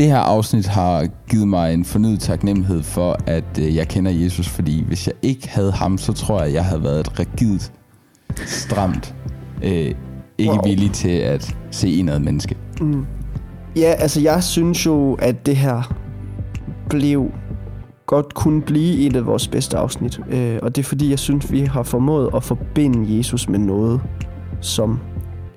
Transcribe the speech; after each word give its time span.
det 0.00 0.08
her 0.08 0.18
afsnit 0.18 0.66
har 0.66 1.06
givet 1.28 1.48
mig 1.48 1.74
en 1.74 1.84
fornyet 1.84 2.20
taknemmelighed 2.20 2.82
for, 2.82 3.16
at 3.26 3.58
øh, 3.60 3.76
jeg 3.76 3.88
kender 3.88 4.10
Jesus, 4.10 4.48
fordi 4.48 4.84
hvis 4.84 5.06
jeg 5.06 5.14
ikke 5.22 5.48
havde 5.48 5.72
ham, 5.72 5.98
så 5.98 6.12
tror 6.12 6.42
jeg, 6.42 6.52
jeg 6.52 6.64
havde 6.64 6.82
været 6.82 7.00
et 7.00 7.18
rigidt, 7.18 7.72
stramt, 8.46 9.14
øh, 9.62 9.94
ikke 10.38 10.52
wow. 10.52 10.64
villig 10.64 10.92
til 10.92 11.08
at 11.08 11.56
se 11.70 11.88
en 11.88 12.08
af 12.08 12.20
menneske. 12.20 12.56
Mm. 12.80 13.06
Ja, 13.76 13.94
altså 13.98 14.20
jeg 14.20 14.42
synes 14.42 14.86
jo, 14.86 15.14
at 15.14 15.46
det 15.46 15.56
her 15.56 15.94
blev 16.88 17.30
godt 18.06 18.34
kunne 18.34 18.62
blive 18.62 19.06
et 19.06 19.16
af 19.16 19.26
vores 19.26 19.48
bedste 19.48 19.76
afsnit. 19.76 20.20
Øh, 20.30 20.58
og 20.62 20.76
det 20.76 20.82
er 20.82 20.88
fordi, 20.88 21.10
jeg 21.10 21.18
synes, 21.18 21.52
vi 21.52 21.60
har 21.60 21.82
formået 21.82 22.30
at 22.34 22.44
forbinde 22.44 23.16
Jesus 23.16 23.48
med 23.48 23.58
noget, 23.58 24.00
som 24.60 25.00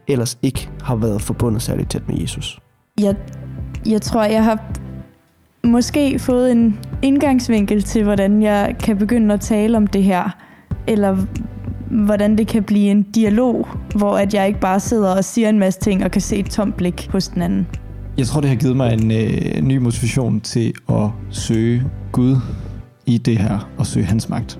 ellers 0.07 0.37
ikke 0.41 0.69
har 0.81 0.95
været 0.95 1.21
forbundet 1.21 1.61
særligt 1.61 1.89
tæt 1.89 2.07
med 2.07 2.17
Jesus. 2.19 2.59
Jeg, 2.99 3.15
jeg 3.85 4.01
tror, 4.01 4.23
jeg 4.23 4.43
har 4.43 4.63
måske 5.63 6.19
fået 6.19 6.51
en 6.51 6.79
indgangsvinkel 7.01 7.83
til, 7.83 8.03
hvordan 8.03 8.41
jeg 8.41 8.75
kan 8.79 8.97
begynde 8.97 9.33
at 9.33 9.41
tale 9.41 9.77
om 9.77 9.87
det 9.87 10.03
her. 10.03 10.35
Eller 10.87 11.17
hvordan 11.89 12.37
det 12.37 12.47
kan 12.47 12.63
blive 12.63 12.91
en 12.91 13.01
dialog, 13.01 13.67
hvor 13.95 14.17
at 14.17 14.33
jeg 14.33 14.47
ikke 14.47 14.59
bare 14.59 14.79
sidder 14.79 15.15
og 15.15 15.23
siger 15.23 15.49
en 15.49 15.59
masse 15.59 15.79
ting 15.79 16.03
og 16.03 16.11
kan 16.11 16.21
se 16.21 16.37
et 16.37 16.45
tomt 16.45 16.77
blik 16.77 17.09
hos 17.11 17.27
den 17.27 17.41
anden. 17.41 17.67
Jeg 18.17 18.27
tror, 18.27 18.41
det 18.41 18.49
har 18.49 18.55
givet 18.55 18.77
mig 18.77 18.93
en 18.93 19.11
øh, 19.11 19.61
ny 19.61 19.77
motivation 19.77 20.41
til 20.41 20.73
at 20.89 21.09
søge 21.29 21.83
Gud 22.11 22.35
i 23.05 23.17
det 23.17 23.37
her 23.37 23.69
og 23.77 23.85
søge 23.85 24.05
hans 24.05 24.29
magt. 24.29 24.59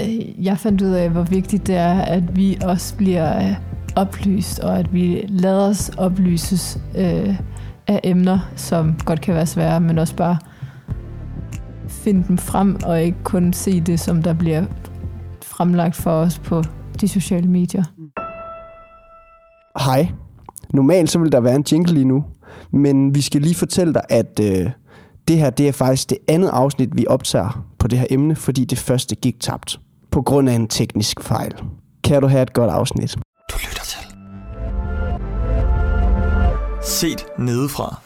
Øh, 0.00 0.44
jeg 0.44 0.58
fandt 0.58 0.82
ud 0.82 0.90
af, 0.90 1.10
hvor 1.10 1.22
vigtigt 1.22 1.66
det 1.66 1.76
er, 1.76 2.00
at 2.00 2.36
vi 2.36 2.58
også 2.64 2.96
bliver 2.96 3.38
øh, 3.38 3.56
oplyst, 3.96 4.58
og 4.58 4.78
at 4.78 4.94
vi 4.94 5.24
lader 5.28 5.68
os 5.68 5.88
oplyses 5.88 6.78
øh, 6.96 7.34
af 7.86 8.00
emner, 8.04 8.38
som 8.56 8.94
godt 9.04 9.20
kan 9.20 9.34
være 9.34 9.46
svære, 9.46 9.80
men 9.80 9.98
også 9.98 10.16
bare 10.16 10.36
finde 11.88 12.24
dem 12.28 12.38
frem, 12.38 12.76
og 12.84 13.02
ikke 13.02 13.18
kun 13.24 13.52
se 13.52 13.80
det, 13.80 14.00
som 14.00 14.22
der 14.22 14.34
bliver 14.34 14.64
fremlagt 15.42 15.96
for 15.96 16.10
os 16.10 16.38
på 16.38 16.62
de 17.00 17.08
sociale 17.08 17.48
medier. 17.48 17.82
Hej. 19.84 20.08
Normalt 20.74 21.10
så 21.10 21.18
vil 21.18 21.32
der 21.32 21.40
være 21.40 21.56
en 21.56 21.64
jingle 21.72 21.94
lige 21.94 22.04
nu, 22.04 22.24
men 22.72 23.14
vi 23.14 23.20
skal 23.20 23.40
lige 23.40 23.54
fortælle 23.54 23.94
dig, 23.94 24.02
at 24.08 24.40
øh, 24.42 24.70
det 25.28 25.38
her 25.38 25.50
det 25.50 25.68
er 25.68 25.72
faktisk 25.72 26.10
det 26.10 26.18
andet 26.28 26.48
afsnit, 26.48 26.96
vi 26.96 27.06
optager 27.08 27.66
på 27.78 27.88
det 27.88 27.98
her 27.98 28.06
emne, 28.10 28.36
fordi 28.36 28.64
det 28.64 28.78
første 28.78 29.14
gik 29.14 29.40
tabt 29.40 29.80
på 30.10 30.22
grund 30.22 30.48
af 30.48 30.54
en 30.54 30.68
teknisk 30.68 31.20
fejl. 31.20 31.52
Kan 32.04 32.22
du 32.22 32.28
have 32.28 32.42
et 32.42 32.52
godt 32.52 32.70
afsnit? 32.70 33.16
Set 36.84 37.26
nedefra. 37.38 38.00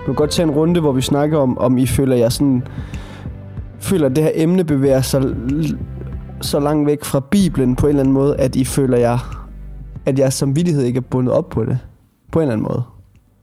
Du 0.00 0.12
kan 0.12 0.14
godt 0.14 0.30
tage 0.30 0.48
en 0.48 0.50
runde, 0.50 0.80
hvor 0.80 0.92
vi 0.92 1.00
snakker 1.00 1.38
om, 1.38 1.58
om 1.58 1.78
I 1.78 1.86
føler 1.86 2.16
jer 2.16 2.28
sådan... 2.28 2.62
Føler, 3.78 4.06
at 4.06 4.16
det 4.16 4.24
her 4.24 4.30
emne 4.34 4.64
bevæger 4.64 5.00
sig 5.00 5.22
så 6.40 6.60
langt 6.60 6.86
væk 6.86 7.04
fra 7.04 7.20
Bibelen 7.20 7.76
på 7.76 7.86
en 7.86 7.88
eller 7.88 8.00
anden 8.00 8.14
måde, 8.14 8.36
at 8.36 8.56
I 8.56 8.64
føler 8.64 8.98
jer, 8.98 9.46
at 10.06 10.18
jeres 10.18 10.34
samvittighed 10.34 10.82
ikke 10.82 10.96
er 10.96 11.00
bundet 11.10 11.32
op 11.32 11.48
på 11.48 11.64
det. 11.64 11.78
På 12.32 12.38
en 12.38 12.42
eller 12.42 12.52
anden 12.52 12.66
måde. 12.68 12.82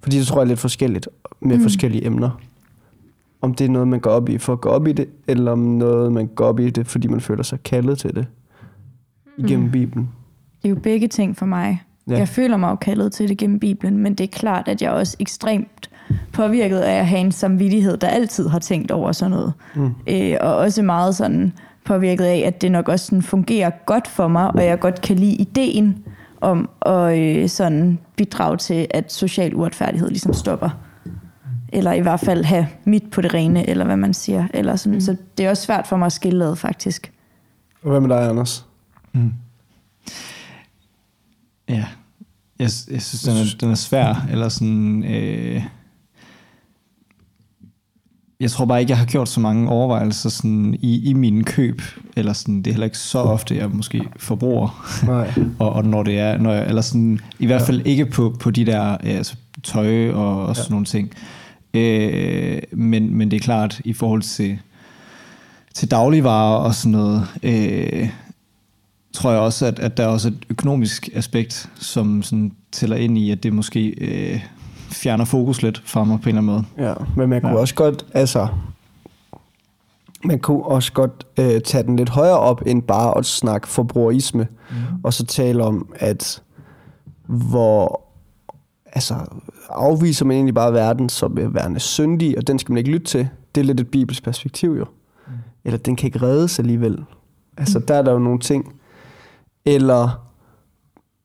Fordi 0.03 0.19
det 0.19 0.27
tror 0.27 0.37
jeg 0.37 0.43
er 0.43 0.47
lidt 0.47 0.59
forskelligt 0.59 1.09
med 1.41 1.57
mm. 1.57 1.63
forskellige 1.63 2.05
emner. 2.05 2.29
Om 3.43 3.53
det 3.53 3.65
er 3.65 3.69
noget, 3.69 3.87
man 3.87 3.99
går 3.99 4.09
op 4.09 4.29
i 4.29 4.37
for 4.37 4.53
at 4.53 4.61
gå 4.61 4.69
op 4.69 4.87
i 4.87 4.91
det, 4.91 5.07
eller 5.27 5.51
om 5.51 5.59
noget, 5.59 6.11
man 6.11 6.27
går 6.27 6.45
op 6.45 6.59
i 6.59 6.69
det, 6.69 6.87
fordi 6.87 7.07
man 7.07 7.21
føler 7.21 7.43
sig 7.43 7.63
kaldet 7.63 7.97
til 7.97 8.15
det. 8.15 8.25
Igennem 9.37 9.65
mm. 9.65 9.71
Bibelen. 9.71 10.09
Det 10.61 10.65
er 10.65 10.69
jo 10.69 10.79
begge 10.83 11.07
ting 11.07 11.37
for 11.37 11.45
mig. 11.45 11.83
Ja. 12.07 12.17
Jeg 12.17 12.27
føler 12.27 12.57
mig 12.57 12.69
jo 12.69 12.75
kaldet 12.75 13.11
til 13.11 13.29
det 13.29 13.37
gennem 13.37 13.59
Bibelen, 13.59 13.97
men 13.97 14.13
det 14.13 14.23
er 14.23 14.27
klart, 14.27 14.67
at 14.67 14.81
jeg 14.81 14.87
er 14.87 14.93
også 14.93 15.17
ekstremt 15.19 15.89
påvirket 16.33 16.79
af 16.79 16.99
at 16.99 17.07
have 17.07 17.21
en 17.21 17.31
samvittighed, 17.31 17.97
der 17.97 18.07
altid 18.07 18.47
har 18.47 18.59
tænkt 18.59 18.91
over 18.91 19.11
sådan 19.11 19.31
noget. 19.31 19.53
Mm. 19.75 19.91
Øh, 20.07 20.37
og 20.41 20.55
også 20.55 20.81
meget 20.81 21.15
sådan 21.15 21.53
påvirket 21.85 22.25
af, 22.25 22.43
at 22.45 22.61
det 22.61 22.71
nok 22.71 22.89
også 22.89 23.05
sådan 23.05 23.21
fungerer 23.21 23.71
godt 23.85 24.07
for 24.07 24.27
mig, 24.27 24.55
og 24.55 24.65
jeg 24.65 24.79
godt 24.79 25.01
kan 25.01 25.15
lide 25.15 25.35
ideen 25.35 26.05
om 26.41 26.69
at 26.85 27.19
øh, 27.19 27.49
sådan 27.49 27.99
bidrage 28.15 28.57
til, 28.57 28.87
at 28.89 29.13
social 29.13 29.55
uretfærdighed 29.55 30.09
ligesom 30.09 30.33
stopper. 30.33 30.69
Eller 31.73 31.93
i 31.93 31.99
hvert 31.99 32.19
fald 32.19 32.43
have 32.43 32.67
mit 32.85 33.11
på 33.11 33.21
det 33.21 33.33
rene, 33.33 33.69
eller 33.69 33.85
hvad 33.85 33.97
man 33.97 34.13
siger. 34.13 34.47
Eller 34.53 34.75
sådan. 34.75 34.93
Mm. 34.93 35.01
Så 35.01 35.15
det 35.37 35.45
er 35.45 35.49
også 35.49 35.63
svært 35.63 35.87
for 35.87 35.97
mig 35.97 36.05
at 36.05 36.13
skille 36.13 36.45
ad, 36.45 36.55
faktisk. 36.55 37.11
Og 37.83 37.89
hvad 37.89 37.99
med 37.99 38.09
dig, 38.09 38.29
Anders? 38.29 38.65
Mm. 39.13 39.33
Ja, 41.69 41.85
jeg, 42.59 42.69
jeg 42.91 43.01
synes, 43.01 43.21
den 43.21 43.37
er, 43.37 43.45
den 43.59 43.71
er 43.71 43.75
svær. 43.75 44.27
Eller 44.31 44.49
sådan... 44.49 45.03
Øh 45.03 45.63
jeg 48.43 48.51
tror 48.51 48.65
bare 48.65 48.79
ikke, 48.79 48.89
jeg 48.89 48.97
har 48.97 49.05
gjort 49.05 49.29
så 49.29 49.39
mange 49.39 49.69
overvejelser 49.69 50.29
sådan 50.29 50.77
i, 50.79 51.09
i 51.09 51.13
mine 51.13 51.43
køb, 51.43 51.81
eller 52.15 52.33
sådan, 52.33 52.57
det 52.57 52.67
er 52.67 52.71
heller 52.71 52.85
ikke 52.85 52.97
så 52.97 53.19
ofte, 53.19 53.55
jeg 53.55 53.69
måske 53.69 54.01
forbruger. 54.17 54.85
Nej. 55.05 55.33
og, 55.59 55.73
og 55.73 55.85
når 55.85 56.03
det 56.03 56.19
er, 56.19 56.37
når 56.37 56.53
jeg, 56.53 56.67
eller 56.67 56.81
sådan, 56.81 57.19
i 57.39 57.45
hvert 57.45 57.61
fald 57.61 57.81
ja. 57.81 57.89
ikke 57.89 58.05
på, 58.05 58.35
på 58.39 58.51
de 58.51 58.65
der 58.65 58.81
altså, 58.81 59.35
tøj 59.63 60.11
og, 60.11 60.45
og 60.45 60.55
sådan 60.55 60.67
ja. 60.69 60.71
nogle 60.71 60.85
ting. 60.85 61.11
Øh, 61.73 62.61
men, 62.71 63.15
men 63.15 63.31
det 63.31 63.37
er 63.37 63.41
klart, 63.41 63.81
i 63.85 63.93
forhold 63.93 64.21
til, 64.21 64.59
til 65.73 65.91
dagligvarer 65.91 66.57
og 66.57 66.75
sådan 66.75 66.91
noget, 66.91 67.27
øh, 67.43 68.09
tror 69.13 69.31
jeg 69.31 69.39
også, 69.39 69.65
at, 69.65 69.79
at 69.79 69.97
der 69.97 70.03
er 70.03 70.07
også 70.07 70.27
et 70.27 70.45
økonomisk 70.49 71.09
aspekt, 71.13 71.69
som 71.75 72.23
sådan 72.23 72.51
tæller 72.71 72.95
ind 72.95 73.17
i, 73.17 73.31
at 73.31 73.43
det 73.43 73.53
måske 73.53 73.87
øh, 73.87 74.45
fjerner 74.91 75.25
fokus 75.25 75.61
lidt 75.61 75.81
fra 75.85 76.03
mig 76.03 76.21
på 76.21 76.29
en 76.29 76.37
eller 76.37 76.51
anden 76.53 76.65
måde. 76.77 76.87
Ja, 76.89 76.93
men 77.17 77.29
man 77.29 77.41
kunne 77.41 77.51
ja. 77.51 77.59
også 77.59 77.75
godt, 77.75 78.05
altså, 78.13 78.47
man 80.23 80.39
kunne 80.39 80.63
også 80.63 80.93
godt 80.93 81.25
øh, 81.39 81.61
tage 81.61 81.83
den 81.83 81.95
lidt 81.95 82.09
højere 82.09 82.39
op, 82.39 82.61
end 82.65 82.81
bare 82.81 83.17
at 83.17 83.25
snakke 83.25 83.67
forbrugerisme, 83.67 84.47
mm. 84.69 84.75
og 85.03 85.13
så 85.13 85.25
tale 85.25 85.63
om, 85.63 85.93
at 85.95 86.41
hvor 87.25 88.01
altså, 88.93 89.15
afviser 89.75 90.25
man 90.25 90.35
egentlig 90.35 90.55
bare 90.55 90.73
verden 90.73 91.09
som 91.09 91.37
værende 91.37 91.79
syndig, 91.79 92.37
og 92.37 92.47
den 92.47 92.59
skal 92.59 92.71
man 92.71 92.77
ikke 92.77 92.91
lytte 92.91 93.07
til. 93.07 93.29
Det 93.55 93.61
er 93.61 93.65
lidt 93.65 93.79
et 93.79 93.91
bibelsk 93.91 94.23
perspektiv 94.23 94.69
jo. 94.69 94.85
Mm. 95.27 95.33
Eller 95.63 95.77
den 95.77 95.95
kan 95.95 96.07
ikke 96.07 96.21
reddes 96.21 96.59
alligevel. 96.59 97.03
Altså, 97.57 97.79
mm. 97.79 97.85
der 97.85 97.95
er 97.95 98.01
der 98.01 98.11
jo 98.11 98.19
nogle 98.19 98.39
ting. 98.39 98.75
Eller 99.65 100.29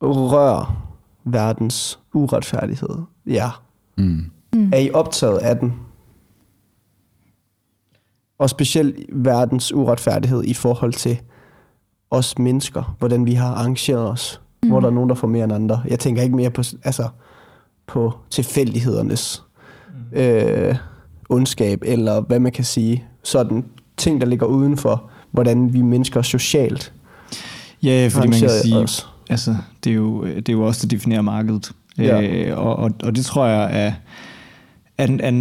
rør 0.01 0.85
verdens 1.23 1.99
uretfærdighed. 2.13 2.97
Ja. 3.25 3.49
Mm. 3.97 4.31
Er 4.73 4.77
I 4.77 4.91
optaget 4.91 5.37
af 5.37 5.57
den? 5.57 5.73
Og 8.39 8.49
specielt 8.49 8.95
verdens 9.13 9.73
uretfærdighed 9.73 10.43
i 10.43 10.53
forhold 10.53 10.93
til 10.93 11.21
os 12.11 12.37
mennesker, 12.37 12.95
hvordan 12.99 13.25
vi 13.25 13.33
har 13.33 13.53
arrangeret 13.53 14.09
os, 14.09 14.41
mm. 14.63 14.69
hvor 14.69 14.79
der 14.79 14.87
er 14.87 14.91
nogen, 14.91 15.09
der 15.09 15.15
får 15.15 15.27
mere 15.27 15.43
end 15.43 15.53
andre. 15.53 15.83
Jeg 15.87 15.99
tænker 15.99 16.21
ikke 16.21 16.35
mere 16.35 16.51
på, 16.51 16.63
altså, 16.83 17.09
på 17.89 18.13
tilfældighedernes 18.29 19.43
øh, 20.13 20.75
ondskab, 21.29 21.79
eller 21.85 22.21
hvad 22.21 22.39
man 22.39 22.51
kan 22.51 22.63
sige, 22.63 23.03
sådan 23.23 23.65
ting, 23.97 24.21
der 24.21 24.27
ligger 24.27 24.45
uden 24.45 24.77
for, 24.77 25.09
hvordan 25.31 25.73
vi 25.73 25.81
mennesker 25.81 26.21
socialt 26.21 26.93
Ja, 27.83 28.07
fordi 28.11 28.27
man 28.27 28.39
kan 28.39 28.49
sige, 28.63 28.77
os. 28.77 29.07
altså, 29.29 29.55
det 29.83 29.89
er, 29.89 29.95
jo, 29.95 30.25
det 30.25 30.49
er 30.49 30.53
jo 30.53 30.65
også, 30.65 30.87
der 30.87 30.95
definerer 30.95 31.21
markedet. 31.21 31.71
Ja. 31.97 32.21
Øh, 32.21 32.57
og, 32.57 32.75
og, 32.75 32.91
og 33.03 33.15
det 33.15 33.25
tror 33.25 33.45
jeg 33.45 33.85
er, 33.85 33.93
er, 34.97 35.07
er 35.19 35.31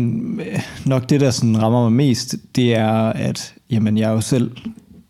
nok 0.89 1.11
det, 1.11 1.21
der 1.21 1.31
sådan 1.31 1.63
rammer 1.63 1.83
mig 1.83 1.93
mest, 1.93 2.37
det 2.57 2.77
er, 2.77 2.93
at 2.99 3.55
jamen, 3.71 3.99
jeg 3.99 4.09
er 4.09 4.13
jo 4.13 4.21
selv 4.21 4.51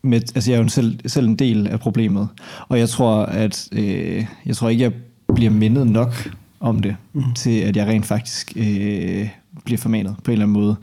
med, 0.01 0.21
altså 0.35 0.51
jeg 0.51 0.57
er 0.57 0.63
jo 0.63 0.69
selv, 0.69 0.99
selv 1.09 1.27
en 1.27 1.35
del 1.35 1.67
af 1.67 1.79
problemet. 1.79 2.27
Og 2.69 2.79
jeg 2.79 2.89
tror, 2.89 3.15
at 3.15 3.67
øh, 3.71 4.25
jeg 4.45 4.55
tror 4.55 4.69
ikke, 4.69 4.83
jeg 4.83 4.91
bliver 5.35 5.51
mindet 5.51 5.87
nok 5.87 6.29
om 6.59 6.79
det, 6.79 6.95
mm. 7.13 7.33
til 7.35 7.59
at 7.59 7.77
jeg 7.77 7.87
rent 7.87 8.05
faktisk 8.05 8.53
øh, 8.55 9.29
bliver 9.65 9.77
formanet 9.77 10.15
på 10.23 10.31
en 10.31 10.33
eller 10.33 10.45
anden 10.45 10.61
måde. 10.61 10.75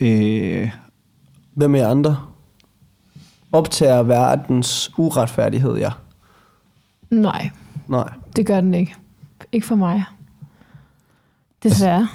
Øh, 0.00 0.70
Hvem 1.54 1.74
er 1.74 1.88
andre? 1.88 2.16
Optager 3.52 4.02
verdens 4.02 4.90
uretfærdighed, 4.98 5.76
ja? 5.76 5.90
Nej. 7.10 7.50
Nej. 7.88 8.12
Det 8.36 8.46
gør 8.46 8.60
den 8.60 8.74
ikke. 8.74 8.94
Ikke 9.52 9.66
for 9.66 9.74
mig. 9.74 10.04
Desværre. 11.62 12.08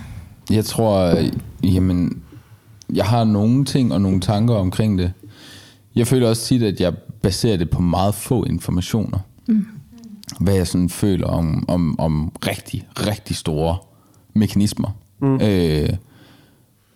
Jeg 0.50 0.66
tror, 0.66 1.18
jamen, 1.64 2.24
jeg 2.94 3.06
har 3.06 3.24
nogle 3.24 3.66
ting 3.66 3.94
og 3.94 4.02
nogle 4.02 4.20
tanker 4.20 4.56
omkring 4.56 5.00
det. 5.00 5.14
Jeg 5.96 6.08
føler 6.08 6.30
også 6.30 6.46
tit, 6.46 6.64
at 6.64 6.80
jeg 6.80 6.94
baserer 6.98 7.58
det 7.58 7.70
på 7.70 7.82
meget 7.82 8.16
få 8.16 8.44
informationer. 8.44 9.20
Mm. 9.48 9.66
Hvad 10.40 10.54
jeg 10.54 10.68
sådan 10.68 10.90
føler 10.90 11.28
om, 11.28 11.66
om, 11.68 12.00
om 12.00 12.32
rigtig, 12.48 12.88
rigtig 12.96 13.36
store 13.36 13.78
mekanismer. 14.34 14.90
Mm. 15.20 15.42
Øh, 15.42 15.90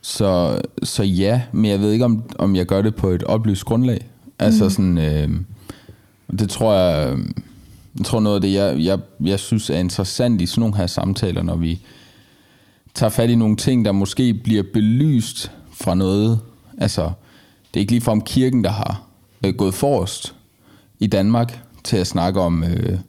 så, 0.01 0.62
så 0.83 1.03
ja, 1.03 1.41
men 1.51 1.71
jeg 1.71 1.79
ved 1.79 1.91
ikke, 1.91 2.06
om, 2.06 2.24
om 2.39 2.56
jeg 2.56 2.65
gør 2.65 2.81
det 2.81 2.95
på 2.95 3.09
et 3.09 3.24
oplyst 3.24 3.65
grundlag. 3.65 4.06
Altså 4.39 4.63
mm. 4.63 4.69
sådan, 4.69 4.97
øh, 4.97 5.29
det 6.39 6.50
tror 6.50 6.74
jeg, 6.74 7.18
jeg 7.97 8.06
tror 8.06 8.19
noget 8.19 8.35
af 8.35 8.41
det, 8.41 8.53
jeg, 8.53 8.79
jeg, 8.79 9.00
jeg 9.19 9.39
synes 9.39 9.69
er 9.69 9.77
interessant 9.77 10.41
i 10.41 10.45
sådan 10.45 10.59
nogle 10.62 10.75
her 10.77 10.88
samtaler, 10.88 11.44
når 11.44 11.56
vi 11.56 11.81
tager 12.94 13.09
fat 13.09 13.29
i 13.29 13.35
nogle 13.35 13.56
ting, 13.56 13.85
der 13.85 13.91
måske 13.91 14.33
bliver 14.33 14.63
belyst 14.74 15.51
fra 15.71 15.95
noget. 15.95 16.39
Altså, 16.77 17.12
det 17.74 17.79
er 17.79 17.79
ikke 17.79 17.91
lige 17.91 18.01
fra 18.01 18.12
om 18.12 18.21
kirken, 18.21 18.63
der 18.63 18.69
har 18.69 19.01
øh, 19.45 19.53
gået 19.53 19.74
forrest 19.74 20.35
i 21.00 21.07
Danmark 21.07 21.59
til 21.83 21.97
at 21.97 22.07
snakke 22.07 22.41
om 22.41 22.63
øh, 22.63 23.00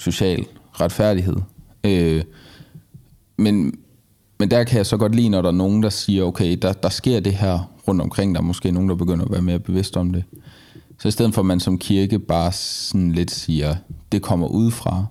social 0.00 0.46
retfærdighed. 0.72 1.36
Øh, 1.84 2.22
men, 3.36 3.74
men 4.38 4.50
der 4.50 4.64
kan 4.64 4.76
jeg 4.76 4.86
så 4.86 4.96
godt 4.96 5.14
lide, 5.14 5.28
når 5.28 5.42
der 5.42 5.48
er 5.48 5.52
nogen, 5.52 5.82
der 5.82 5.88
siger, 5.88 6.24
okay, 6.24 6.56
der, 6.62 6.72
der 6.72 6.88
sker 6.88 7.20
det 7.20 7.34
her 7.34 7.70
rundt 7.88 8.02
omkring. 8.02 8.34
Der 8.34 8.40
er 8.40 8.44
måske 8.44 8.70
nogen, 8.70 8.88
der 8.88 8.94
begynder 8.94 9.24
at 9.24 9.32
være 9.32 9.42
mere 9.42 9.58
bevidst 9.58 9.96
om 9.96 10.12
det. 10.12 10.24
Så 10.98 11.08
i 11.08 11.10
stedet 11.10 11.34
for, 11.34 11.42
at 11.42 11.46
man 11.46 11.60
som 11.60 11.78
kirke 11.78 12.18
bare 12.18 12.52
sådan 12.52 13.12
lidt 13.12 13.30
siger, 13.30 13.76
det 14.12 14.22
kommer 14.22 14.46
udefra, 14.46 15.04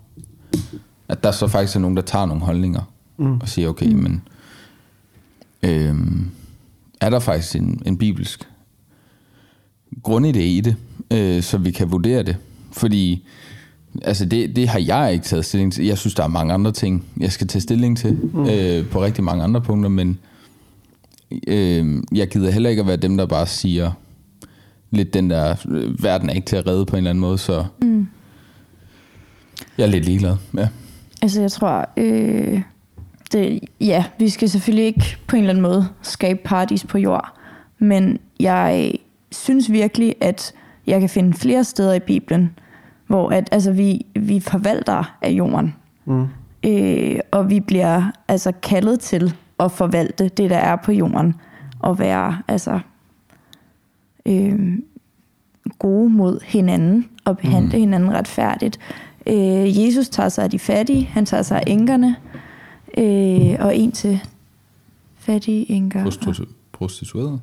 at 1.07 1.23
der 1.23 1.31
så 1.31 1.47
faktisk 1.47 1.75
er 1.75 1.79
nogen, 1.79 1.97
der 1.97 2.03
tager 2.03 2.25
nogle 2.25 2.43
holdninger 2.43 2.81
mm. 3.17 3.39
og 3.41 3.49
siger, 3.49 3.69
okay, 3.69 3.91
mm. 3.91 3.99
men 3.99 4.21
øh, 5.63 5.95
er 7.01 7.09
der 7.09 7.19
faktisk 7.19 7.55
en, 7.55 7.81
en 7.85 7.97
bibelsk 7.97 8.47
grundidé 10.07 10.39
i 10.39 10.61
det, 10.61 10.75
øh, 11.11 11.43
så 11.43 11.57
vi 11.57 11.71
kan 11.71 11.91
vurdere 11.91 12.23
det? 12.23 12.37
Fordi 12.71 13.25
altså 14.03 14.25
det, 14.25 14.55
det 14.55 14.67
har 14.67 14.79
jeg 14.79 15.13
ikke 15.13 15.25
taget 15.25 15.45
stilling 15.45 15.73
til. 15.73 15.85
Jeg 15.85 15.97
synes, 15.97 16.13
der 16.13 16.23
er 16.23 16.27
mange 16.27 16.53
andre 16.53 16.71
ting, 16.71 17.05
jeg 17.19 17.31
skal 17.31 17.47
tage 17.47 17.61
stilling 17.61 17.97
til 17.97 18.13
mm. 18.33 18.49
øh, 18.49 18.89
på 18.89 19.03
rigtig 19.03 19.23
mange 19.23 19.43
andre 19.43 19.61
punkter, 19.61 19.89
men 19.89 20.19
øh, 21.47 22.03
jeg 22.11 22.27
gider 22.27 22.51
heller 22.51 22.69
ikke 22.69 22.79
at 22.79 22.87
være 22.87 22.97
dem, 22.97 23.17
der 23.17 23.25
bare 23.25 23.47
siger 23.47 23.91
lidt 24.91 25.13
den 25.13 25.29
der, 25.29 25.55
øh, 25.69 26.03
verden 26.03 26.29
er 26.29 26.33
ikke 26.33 26.45
til 26.45 26.55
at 26.55 26.67
redde 26.67 26.85
på 26.85 26.95
en 26.95 26.97
eller 26.97 27.09
anden 27.09 27.21
måde, 27.21 27.37
så 27.37 27.65
mm. 27.81 28.07
jeg 29.77 29.83
er 29.83 29.89
lidt 29.89 30.05
ligeglad. 30.05 30.35
Ja. 30.57 30.67
Altså 31.21 31.41
jeg 31.41 31.51
tror, 31.51 31.89
øh, 31.97 32.61
det, 33.31 33.59
ja, 33.81 34.03
vi 34.19 34.29
skal 34.29 34.49
selvfølgelig 34.49 34.85
ikke 34.85 35.17
på 35.27 35.35
en 35.35 35.41
eller 35.41 35.49
anden 35.49 35.61
måde 35.61 35.87
skabe 36.01 36.39
paradis 36.43 36.83
på 36.83 36.97
jord, 36.97 37.33
men 37.79 38.19
jeg 38.39 38.93
synes 39.31 39.71
virkelig, 39.71 40.15
at 40.21 40.53
jeg 40.87 40.99
kan 40.99 41.09
finde 41.09 41.33
flere 41.33 41.63
steder 41.63 41.93
i 41.93 41.99
Bibelen, 41.99 42.49
hvor 43.09 43.29
at, 43.29 43.49
altså, 43.51 43.71
vi, 43.71 44.05
vi 44.15 44.39
forvalter 44.39 45.17
af 45.21 45.29
jorden. 45.29 45.75
Mm. 46.05 46.27
Øh, 46.65 47.19
og 47.31 47.49
vi 47.49 47.59
bliver 47.59 48.11
altså 48.27 48.51
kaldet 48.51 48.99
til 48.99 49.35
at 49.59 49.71
forvalte 49.71 50.29
det, 50.29 50.49
der 50.49 50.57
er 50.57 50.75
på 50.75 50.91
jorden, 50.91 51.35
og 51.79 51.99
være 51.99 52.37
altså 52.47 52.79
øh, 54.25 54.77
gode 55.79 56.09
mod 56.09 56.39
hinanden, 56.43 57.09
og 57.25 57.37
behandle 57.37 57.77
mm. 57.77 57.79
hinanden 57.79 58.13
retfærdigt. 58.13 58.79
Øh, 59.27 59.85
Jesus 59.85 60.09
tager 60.09 60.29
sig 60.29 60.43
af 60.43 60.49
de 60.49 60.59
fattige, 60.59 61.05
han 61.05 61.25
tager 61.25 61.43
sig 61.43 61.57
af 61.57 61.63
enkerne, 61.67 62.15
øh, 62.97 63.65
og 63.65 63.75
en 63.75 63.91
til 63.91 64.19
fattige 65.15 65.71
enker. 65.71 66.05
Prostitu- 66.05 66.53
prostituerede? 66.71 67.39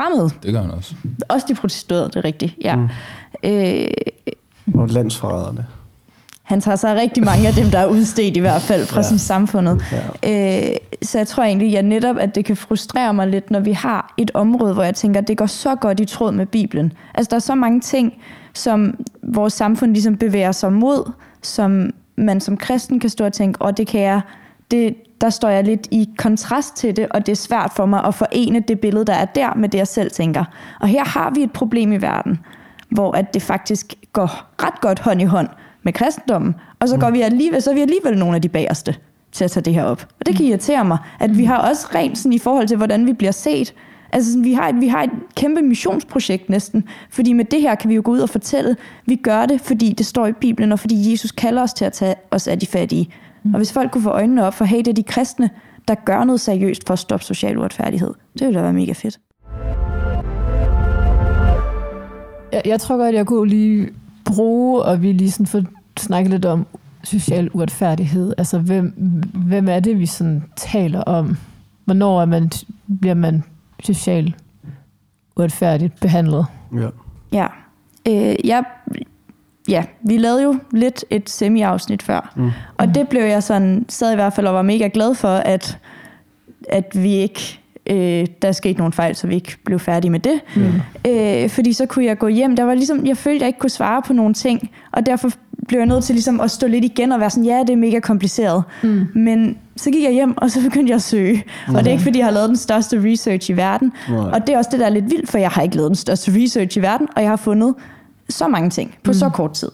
Fremmed. 0.00 0.30
Det 0.42 0.52
gør 0.52 0.60
han 0.60 0.70
også. 0.70 0.94
Også 1.28 1.46
de 1.48 1.54
prostituerede, 1.54 2.06
det 2.06 2.16
er 2.16 2.24
rigtigt, 2.24 2.54
ja. 2.64 2.76
Mm. 2.76 2.88
Øh, 3.44 3.86
og 4.74 4.88
landsforræderne. 4.88 5.66
Han 6.42 6.60
tager 6.60 6.76
sig 6.76 6.96
rigtig 6.96 7.24
mange 7.24 7.48
af 7.48 7.54
dem, 7.54 7.70
der 7.70 7.78
er 7.78 7.86
udstedt 7.86 8.36
i 8.36 8.40
hvert 8.40 8.62
fald 8.62 8.86
fra 8.86 9.00
ja. 9.00 9.16
samfundet. 9.16 9.82
Ja. 10.22 10.70
Øh, 10.70 10.76
så 11.02 11.18
jeg 11.18 11.26
tror 11.26 11.42
egentlig, 11.42 11.78
at 11.78 11.84
netop, 11.84 12.16
at 12.16 12.34
det 12.34 12.44
kan 12.44 12.56
frustrere 12.56 13.14
mig 13.14 13.28
lidt, 13.28 13.50
når 13.50 13.60
vi 13.60 13.72
har 13.72 14.14
et 14.16 14.30
område, 14.34 14.74
hvor 14.74 14.82
jeg 14.82 14.94
tænker, 14.94 15.20
at 15.20 15.28
det 15.28 15.38
går 15.38 15.46
så 15.46 15.74
godt 15.74 16.00
i 16.00 16.04
tråd 16.04 16.32
med 16.32 16.46
Bibelen. 16.46 16.92
Altså 17.14 17.30
der 17.30 17.36
er 17.36 17.40
så 17.40 17.54
mange 17.54 17.80
ting, 17.80 18.14
som 18.54 18.94
vores 19.22 19.52
samfund 19.52 19.92
ligesom 19.92 20.16
bevæger 20.16 20.52
sig 20.52 20.72
mod, 20.72 21.12
som 21.42 21.90
man 22.16 22.40
som 22.40 22.56
kristen 22.56 23.00
kan 23.00 23.10
stå 23.10 23.24
og 23.24 23.32
tænke, 23.32 23.62
og 23.62 23.76
det 23.76 23.86
kan 23.86 24.00
jeg, 24.00 24.20
det, 24.70 24.94
der 25.20 25.30
står 25.30 25.48
jeg 25.48 25.64
lidt 25.64 25.88
i 25.90 26.08
kontrast 26.18 26.76
til 26.76 26.96
det, 26.96 27.08
og 27.10 27.26
det 27.26 27.32
er 27.32 27.36
svært 27.36 27.72
for 27.76 27.86
mig 27.86 28.04
at 28.04 28.14
forene 28.14 28.60
det 28.60 28.80
billede, 28.80 29.04
der 29.04 29.12
er 29.12 29.24
der, 29.24 29.54
med 29.54 29.68
det, 29.68 29.78
jeg 29.78 29.88
selv 29.88 30.10
tænker. 30.10 30.44
Og 30.80 30.88
her 30.88 31.04
har 31.04 31.30
vi 31.30 31.42
et 31.42 31.52
problem 31.52 31.92
i 31.92 31.96
verden, 31.96 32.38
hvor 32.88 33.12
at 33.12 33.34
det 33.34 33.42
faktisk 33.42 33.94
går 34.12 34.64
ret 34.64 34.80
godt 34.80 34.98
hånd 34.98 35.22
i 35.22 35.24
hånd 35.24 35.48
med 35.82 35.92
kristendommen, 35.92 36.54
og 36.80 36.88
så, 36.88 36.96
går 36.96 37.10
vi 37.10 37.20
alligevel, 37.20 37.62
så 37.62 37.70
er 37.70 37.74
vi 37.74 37.80
alligevel 37.80 38.18
nogle 38.18 38.36
af 38.36 38.42
de 38.42 38.48
bagerste 38.48 38.96
til 39.32 39.44
at 39.44 39.50
tage 39.50 39.64
det 39.64 39.74
her 39.74 39.84
op. 39.84 40.08
Og 40.20 40.26
det 40.26 40.36
kan 40.36 40.46
irritere 40.46 40.84
mig, 40.84 40.98
at 41.20 41.38
vi 41.38 41.44
har 41.44 41.56
også 41.56 41.86
rent 41.94 42.18
sådan, 42.18 42.32
i 42.32 42.38
forhold 42.38 42.68
til, 42.68 42.76
hvordan 42.76 43.06
vi 43.06 43.12
bliver 43.12 43.32
set. 43.32 43.74
Altså, 44.12 44.30
sådan, 44.30 44.44
vi, 44.44 44.52
har 44.52 44.68
et, 44.68 44.80
vi 44.80 44.88
har 44.88 45.02
et 45.02 45.10
kæmpe 45.36 45.62
missionsprojekt 45.62 46.48
næsten, 46.48 46.84
fordi 47.10 47.32
med 47.32 47.44
det 47.44 47.60
her 47.60 47.74
kan 47.74 47.90
vi 47.90 47.94
jo 47.94 48.02
gå 48.04 48.10
ud 48.10 48.20
og 48.20 48.28
fortælle, 48.28 48.76
vi 49.06 49.16
gør 49.16 49.46
det, 49.46 49.60
fordi 49.60 49.92
det 49.92 50.06
står 50.06 50.26
i 50.26 50.32
Bibelen, 50.32 50.72
og 50.72 50.78
fordi 50.78 51.12
Jesus 51.12 51.30
kalder 51.30 51.62
os 51.62 51.74
til 51.74 51.84
at 51.84 51.92
tage 51.92 52.14
os 52.30 52.48
af 52.48 52.58
de 52.58 52.66
fattige. 52.66 53.10
Mm. 53.42 53.54
Og 53.54 53.58
hvis 53.58 53.72
folk 53.72 53.90
kunne 53.90 54.02
få 54.02 54.10
øjnene 54.10 54.46
op 54.46 54.54
for, 54.54 54.64
hey, 54.64 54.78
det 54.78 54.88
er 54.88 54.92
de 54.92 55.02
kristne, 55.02 55.50
der 55.88 55.94
gør 55.94 56.24
noget 56.24 56.40
seriøst 56.40 56.86
for 56.86 56.92
at 56.92 56.98
stoppe 56.98 57.24
social 57.24 57.58
uretfærdighed, 57.58 58.14
det 58.38 58.46
ville 58.46 58.58
da 58.58 58.62
være 58.62 58.72
mega 58.72 58.92
fedt. 58.92 59.20
Jeg, 62.52 62.62
jeg 62.64 62.80
tror 62.80 62.96
godt, 62.96 63.14
jeg 63.14 63.26
kunne 63.26 63.48
lige 63.48 63.88
bruge, 64.24 64.82
og 64.82 65.02
vi 65.02 65.12
lige 65.12 65.30
sådan 65.30 65.46
får 65.46 65.62
snakket 65.98 66.30
lidt 66.30 66.44
om 66.44 66.66
social 67.02 67.50
uretfærdighed. 67.52 68.34
Altså, 68.38 68.58
hvem, 68.58 68.86
hvem 69.34 69.68
er 69.68 69.80
det, 69.80 69.98
vi 69.98 70.06
sådan 70.06 70.44
taler 70.56 71.02
om? 71.02 71.36
Hvornår 71.84 72.20
er 72.20 72.24
man, 72.24 72.50
bliver 73.00 73.14
man 73.14 73.44
socialt 73.82 74.34
uretfærdigt 75.36 76.00
behandlet? 76.00 76.46
Ja. 76.74 76.88
Ja. 77.32 77.46
Øh, 78.08 78.36
jeg, 78.44 78.64
ja, 79.70 79.84
vi 80.02 80.16
lavede 80.16 80.42
jo 80.42 80.54
lidt 80.72 81.04
et 81.10 81.30
semi-afsnit 81.30 82.02
før, 82.02 82.32
mm. 82.36 82.50
og 82.78 82.94
det 82.94 83.08
blev 83.08 83.22
jeg 83.22 83.42
sådan, 83.42 83.84
sad 83.88 84.12
i 84.12 84.14
hvert 84.14 84.32
fald 84.32 84.46
og 84.46 84.54
var 84.54 84.62
mega 84.62 84.88
glad 84.94 85.14
for, 85.14 85.28
at, 85.28 85.78
at 86.68 87.02
vi 87.02 87.14
ikke 87.14 87.60
øh, 87.86 88.26
der 88.42 88.52
skete 88.52 88.78
nogle 88.78 88.92
fejl, 88.92 89.16
så 89.16 89.26
vi 89.26 89.34
ikke 89.34 89.56
blev 89.64 89.78
færdige 89.78 90.10
med 90.10 90.20
det. 90.20 90.40
Mm. 90.56 91.10
Øh, 91.10 91.48
fordi 91.48 91.72
så 91.72 91.86
kunne 91.86 92.04
jeg 92.04 92.18
gå 92.18 92.28
hjem. 92.28 92.56
Der 92.56 92.64
var 92.64 92.74
ligesom, 92.74 93.06
jeg 93.06 93.16
følte, 93.16 93.36
at 93.36 93.40
jeg 93.40 93.48
ikke 93.48 93.58
kunne 93.58 93.70
svare 93.70 94.02
på 94.02 94.12
nogle 94.12 94.34
ting, 94.34 94.70
og 94.92 95.06
derfor 95.06 95.30
blev 95.68 95.80
jeg 95.80 95.86
nødt 95.86 96.04
til 96.04 96.14
ligesom 96.14 96.40
at 96.40 96.50
stå 96.50 96.66
lidt 96.66 96.84
igen 96.84 97.12
og 97.12 97.20
være 97.20 97.30
sådan, 97.30 97.44
ja, 97.44 97.60
det 97.60 97.70
er 97.70 97.76
mega 97.76 98.00
kompliceret. 98.00 98.64
Mm. 98.82 99.06
Men 99.14 99.58
så 99.76 99.90
gik 99.90 100.02
jeg 100.02 100.12
hjem, 100.12 100.36
og 100.36 100.50
så 100.50 100.62
begyndte 100.62 100.90
jeg 100.90 100.96
at 100.96 101.02
søge. 101.02 101.44
Mm. 101.68 101.74
Og 101.74 101.80
det 101.80 101.86
er 101.86 101.92
ikke, 101.92 102.04
fordi 102.04 102.18
jeg 102.18 102.26
har 102.26 102.32
lavet 102.32 102.48
den 102.48 102.56
største 102.56 103.10
research 103.10 103.50
i 103.50 103.52
verden. 103.52 103.92
Mm. 104.08 104.14
Og 104.14 104.46
det 104.46 104.54
er 104.54 104.58
også 104.58 104.70
det, 104.72 104.80
der 104.80 104.86
er 104.86 104.90
lidt 104.90 105.04
vildt, 105.04 105.30
for 105.30 105.38
jeg 105.38 105.50
har 105.50 105.62
ikke 105.62 105.76
lavet 105.76 105.88
den 105.88 105.96
største 105.96 106.32
research 106.42 106.78
i 106.78 106.80
verden, 106.80 107.08
og 107.16 107.22
jeg 107.22 107.30
har 107.30 107.36
fundet 107.36 107.74
så 108.30 108.48
mange 108.48 108.70
ting 108.70 108.94
på 109.02 109.10
mm. 109.10 109.14
så 109.14 109.28
kort 109.28 109.52
tid. 109.52 109.70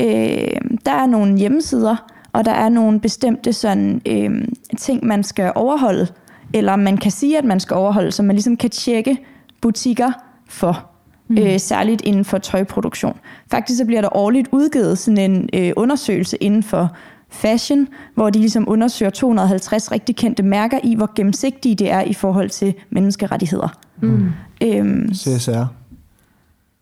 Øh, 0.00 0.60
der 0.86 0.92
er 0.92 1.06
nogle 1.06 1.38
hjemmesider, 1.38 1.96
og 2.32 2.44
der 2.44 2.52
er 2.52 2.68
nogle 2.68 3.00
bestemte 3.00 3.52
sådan, 3.52 4.02
øh, 4.06 4.44
ting, 4.78 5.06
man 5.06 5.24
skal 5.24 5.52
overholde, 5.54 6.06
eller 6.54 6.76
man 6.76 6.96
kan 6.96 7.10
sige, 7.10 7.38
at 7.38 7.44
man 7.44 7.60
skal 7.60 7.74
overholde, 7.74 8.12
så 8.12 8.22
man 8.22 8.36
ligesom 8.36 8.56
kan 8.56 8.70
tjekke 8.70 9.18
butikker 9.60 10.12
for, 10.48 10.86
mm. 11.28 11.38
øh, 11.38 11.60
særligt 11.60 12.02
inden 12.04 12.24
for 12.24 12.38
tøjproduktion. 12.38 13.18
Faktisk 13.50 13.78
så 13.78 13.84
bliver 13.84 14.00
der 14.00 14.16
årligt 14.16 14.48
udgivet 14.52 14.98
sådan 14.98 15.30
en 15.30 15.48
øh, 15.52 15.72
undersøgelse 15.76 16.36
inden 16.36 16.62
for 16.62 16.96
fashion, 17.30 17.88
hvor 18.14 18.30
de 18.30 18.38
ligesom 18.38 18.68
undersøger 18.68 19.10
250 19.10 19.92
rigtig 19.92 20.16
kendte 20.16 20.42
mærker 20.42 20.78
i, 20.84 20.94
hvor 20.94 21.12
gennemsigtige 21.16 21.74
det 21.74 21.90
er 21.90 22.00
i 22.00 22.14
forhold 22.14 22.50
til 22.50 22.74
menneskerettigheder. 22.90 23.78
Mm. 24.00 24.30
Øhm, 24.62 25.14
CSR? 25.14 25.64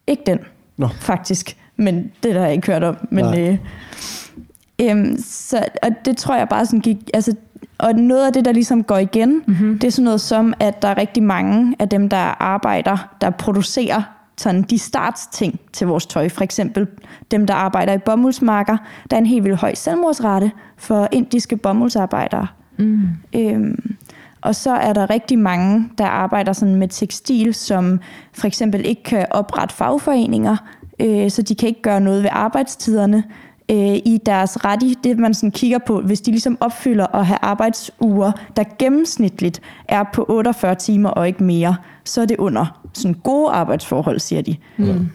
Ikke 0.06 0.23
den, 0.26 0.38
no. 0.76 0.88
faktisk. 1.00 1.56
Men 1.76 2.12
det 2.23 2.35
der 2.35 2.38
har 2.40 2.47
jeg 2.47 2.54
ikke 2.54 2.73
hørt 2.73 2.85
om. 2.85 2.97
Men, 3.11 3.38
øh, 3.38 3.59
øhm, 4.80 5.16
så, 5.23 5.64
og 5.83 5.90
det 6.04 6.16
tror 6.16 6.37
jeg 6.37 6.49
bare 6.49 6.66
sådan 6.66 6.80
gik... 6.80 6.97
Altså, 7.14 7.35
og 7.78 7.95
noget 7.95 8.26
af 8.26 8.33
det, 8.33 8.45
der 8.45 8.52
ligesom 8.52 8.85
går 8.85 8.99
igen, 8.99 9.42
mm-hmm. 9.47 9.78
det 9.78 9.87
er 9.87 9.90
sådan 9.90 10.04
noget 10.04 10.21
som, 10.21 10.54
at 10.61 10.83
der 10.83 10.88
er 10.88 10.99
rigtig 10.99 11.23
mange 11.23 11.76
af 11.78 11.88
dem, 11.88 12.09
der 12.09 12.42
arbejder, 12.42 13.16
der 13.21 13.30
producerer 13.30 14.02
sådan 14.38 14.62
de 14.62 14.78
startsting 14.78 15.61
til 15.73 15.87
vores 15.87 16.06
tøj. 16.06 16.28
For 16.28 16.45
eksempel 16.45 16.87
dem, 17.30 17.47
der 17.47 17.54
arbejder 17.54 17.92
i 17.92 17.99
bomuldsmarker. 17.99 18.76
Der 19.11 19.16
er 19.16 19.21
en 19.21 19.26
helt 19.26 19.45
vildt 19.45 19.56
høj 19.56 19.75
selvmordsrate 19.75 20.50
for 20.76 21.09
indiske 21.12 21.56
bomuldsarbejdere. 21.56 22.47
Mm. 22.78 23.09
Øhm, 23.35 23.97
og 24.47 24.55
så 24.55 24.71
er 24.71 24.93
der 24.93 25.11
rigtig 25.11 25.38
mange, 25.38 25.88
der 25.99 26.07
arbejder 26.07 26.53
sådan 26.53 26.75
med 26.75 26.88
tekstil, 26.88 27.55
som 27.55 28.00
for 28.33 28.47
eksempel 28.47 28.87
ikke 28.87 29.03
kan 29.03 29.26
oprette 29.31 29.75
fagforeninger, 29.75 30.57
øh, 31.00 31.31
så 31.31 31.43
de 31.43 31.55
kan 31.55 31.69
ikke 31.69 31.83
gøre 31.83 32.00
noget 32.00 32.23
ved 32.23 32.31
arbejdstiderne 32.33 33.25
øh, 33.71 33.97
i 33.97 34.21
deres 34.26 34.65
ret 34.65 34.83
i 34.83 34.95
det, 35.05 35.19
man 35.19 35.35
sådan 35.35 35.50
kigger 35.50 35.79
på, 35.79 36.00
hvis 36.00 36.21
de 36.21 36.31
ligesom 36.31 36.59
opfylder 36.61 37.15
at 37.15 37.26
have 37.26 37.38
arbejdsuger, 37.43 38.33
der 38.57 38.65
gennemsnitligt 38.79 39.61
er 39.88 40.05
på 40.12 40.26
48 40.29 40.75
timer 40.75 41.09
og 41.09 41.26
ikke 41.26 41.45
mere, 41.45 41.76
så 42.05 42.21
er 42.21 42.26
det 42.26 42.37
under 42.37 42.81
sådan 42.93 43.15
gode 43.15 43.50
arbejdsforhold, 43.50 44.19
siger 44.19 44.43
de. 44.43 44.57
Mm. 44.76 45.09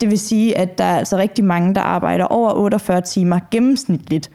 Det 0.00 0.10
vil 0.10 0.18
sige, 0.18 0.58
at 0.58 0.78
der 0.78 0.84
er 0.84 0.98
altså 0.98 1.16
rigtig 1.16 1.44
mange, 1.44 1.74
der 1.74 1.80
arbejder 1.80 2.24
over 2.24 2.52
48 2.52 3.00
timer 3.00 3.38
gennemsnitligt, 3.50 4.30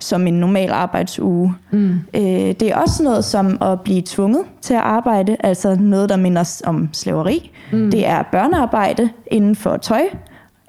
som 0.00 0.26
en 0.26 0.34
normal 0.34 0.70
arbejdsuge. 0.70 1.54
Mm. 1.70 2.00
Øh, 2.14 2.22
det 2.22 2.62
er 2.62 2.76
også 2.76 3.02
noget 3.02 3.24
som 3.24 3.58
at 3.60 3.80
blive 3.80 4.02
tvunget 4.06 4.42
til 4.60 4.74
at 4.74 4.80
arbejde, 4.80 5.36
altså 5.40 5.74
noget, 5.74 6.08
der 6.08 6.16
minder 6.16 6.62
om 6.66 6.88
slaveri. 6.92 7.50
Mm. 7.72 7.90
Det 7.90 8.06
er 8.06 8.22
børnearbejde 8.32 9.10
inden 9.26 9.56
for 9.56 9.76
tøj, 9.76 10.02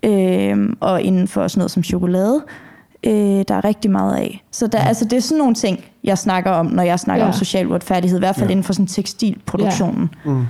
øh, 0.06 0.70
og 0.80 1.02
inden 1.02 1.28
for 1.28 1.48
sådan 1.48 1.60
noget 1.60 1.72
som 1.72 1.84
chokolade. 1.84 2.44
Øh, 3.06 3.44
der 3.48 3.56
er 3.56 3.66
rigtig 3.66 3.92
meget 3.92 4.16
af. 4.16 4.44
Så 4.52 4.68
der, 4.68 4.80
altså, 4.80 5.06
det 5.06 5.14
er 5.14 5.22
sådan 5.22 5.38
nogle 5.38 5.56
ting, 5.56 5.80
jeg 6.04 6.18
snakker 6.18 6.52
om, 6.52 6.66
når 6.66 6.84
jeg 6.84 7.00
snakker 7.00 7.26
ja. 7.26 7.32
om 7.32 7.38
social 7.38 7.68
uretfærdighed, 7.68 8.18
i 8.18 8.20
hvert 8.20 8.36
fald 8.36 8.48
ja. 8.48 8.52
inden 8.52 8.64
for 8.64 8.74
sådan 8.74 8.88
tekstilproduktionen. 8.88 10.10
Ja. 10.26 10.32
Mm. 10.32 10.46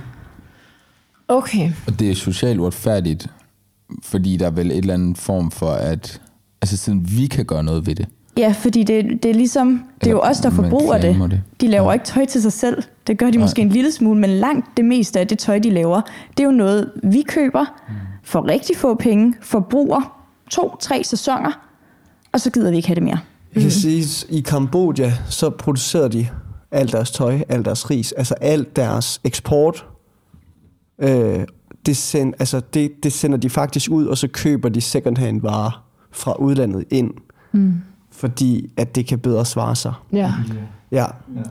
Okay. 1.28 1.70
Og 1.86 1.98
det 1.98 2.10
er 2.10 2.14
socialt 2.14 2.60
uretfærdigt, 2.60 3.26
fordi 4.02 4.36
der 4.36 4.46
er 4.46 4.50
vel 4.50 4.70
et 4.70 4.76
eller 4.76 4.94
andet 4.94 5.18
form 5.18 5.50
for, 5.50 5.70
at 5.70 6.20
altså 6.62 6.76
siden 6.76 7.06
vi 7.16 7.26
kan 7.26 7.44
gøre 7.44 7.62
noget 7.62 7.86
ved 7.86 7.94
det. 7.94 8.08
Ja, 8.36 8.54
fordi 8.58 8.82
det, 8.82 9.22
det 9.22 9.30
er 9.30 9.34
ligesom, 9.34 9.84
det 10.00 10.06
er 10.06 10.10
jo 10.10 10.20
os, 10.20 10.38
der 10.38 10.50
forbruger 10.50 10.98
det. 10.98 11.30
det. 11.30 11.42
De 11.60 11.66
laver 11.68 11.86
ja. 11.86 11.92
ikke 11.92 12.04
tøj 12.04 12.24
til 12.24 12.42
sig 12.42 12.52
selv. 12.52 12.82
Det 13.06 13.18
gør 13.18 13.26
de 13.26 13.36
Nej. 13.36 13.44
måske 13.44 13.62
en 13.62 13.68
lille 13.68 13.92
smule, 13.92 14.20
men 14.20 14.30
langt 14.30 14.66
det 14.76 14.84
meste 14.84 15.20
af 15.20 15.28
det 15.28 15.38
tøj, 15.38 15.58
de 15.58 15.70
laver, 15.70 16.00
det 16.30 16.40
er 16.40 16.44
jo 16.44 16.50
noget, 16.50 16.90
vi 17.02 17.22
køber 17.22 17.64
for 18.22 18.48
rigtig 18.48 18.76
få 18.76 18.94
penge, 18.94 19.34
forbruger 19.40 20.18
to-tre 20.50 21.04
sæsoner, 21.04 21.52
og 22.32 22.40
så 22.40 22.50
gider 22.50 22.70
vi 22.70 22.76
ikke 22.76 22.88
have 22.88 22.94
det 22.94 23.02
mere. 23.02 23.18
Jeg 23.54 23.62
kan 23.62 23.70
sige, 23.70 24.00
at 24.00 24.26
i 24.28 24.40
Kambodja, 24.40 25.12
så 25.28 25.50
producerer 25.50 26.08
de 26.08 26.28
alt 26.70 26.92
deres 26.92 27.10
tøj, 27.10 27.40
alt 27.48 27.64
deres 27.64 27.90
ris, 27.90 28.12
altså 28.12 28.34
alt 28.34 28.76
deres 28.76 29.20
eksport, 29.24 29.86
øh, 30.98 31.40
det, 31.86 31.96
send, 31.96 32.34
altså 32.38 32.60
det, 32.74 32.92
det 33.02 33.12
sender 33.12 33.38
de 33.38 33.50
faktisk 33.50 33.90
ud, 33.90 34.06
og 34.06 34.18
så 34.18 34.28
køber 34.28 34.68
de 34.68 34.80
second-hand 34.80 35.40
varer 35.42 35.84
fra 36.12 36.34
udlandet 36.38 36.84
ind. 36.90 37.10
Mm 37.52 37.74
fordi 38.12 38.70
at 38.76 38.94
det 38.94 39.06
kan 39.06 39.18
bedre 39.18 39.44
svare 39.44 39.76
sig. 39.76 39.92
Ja. 40.12 40.32
Ja, 40.92 41.06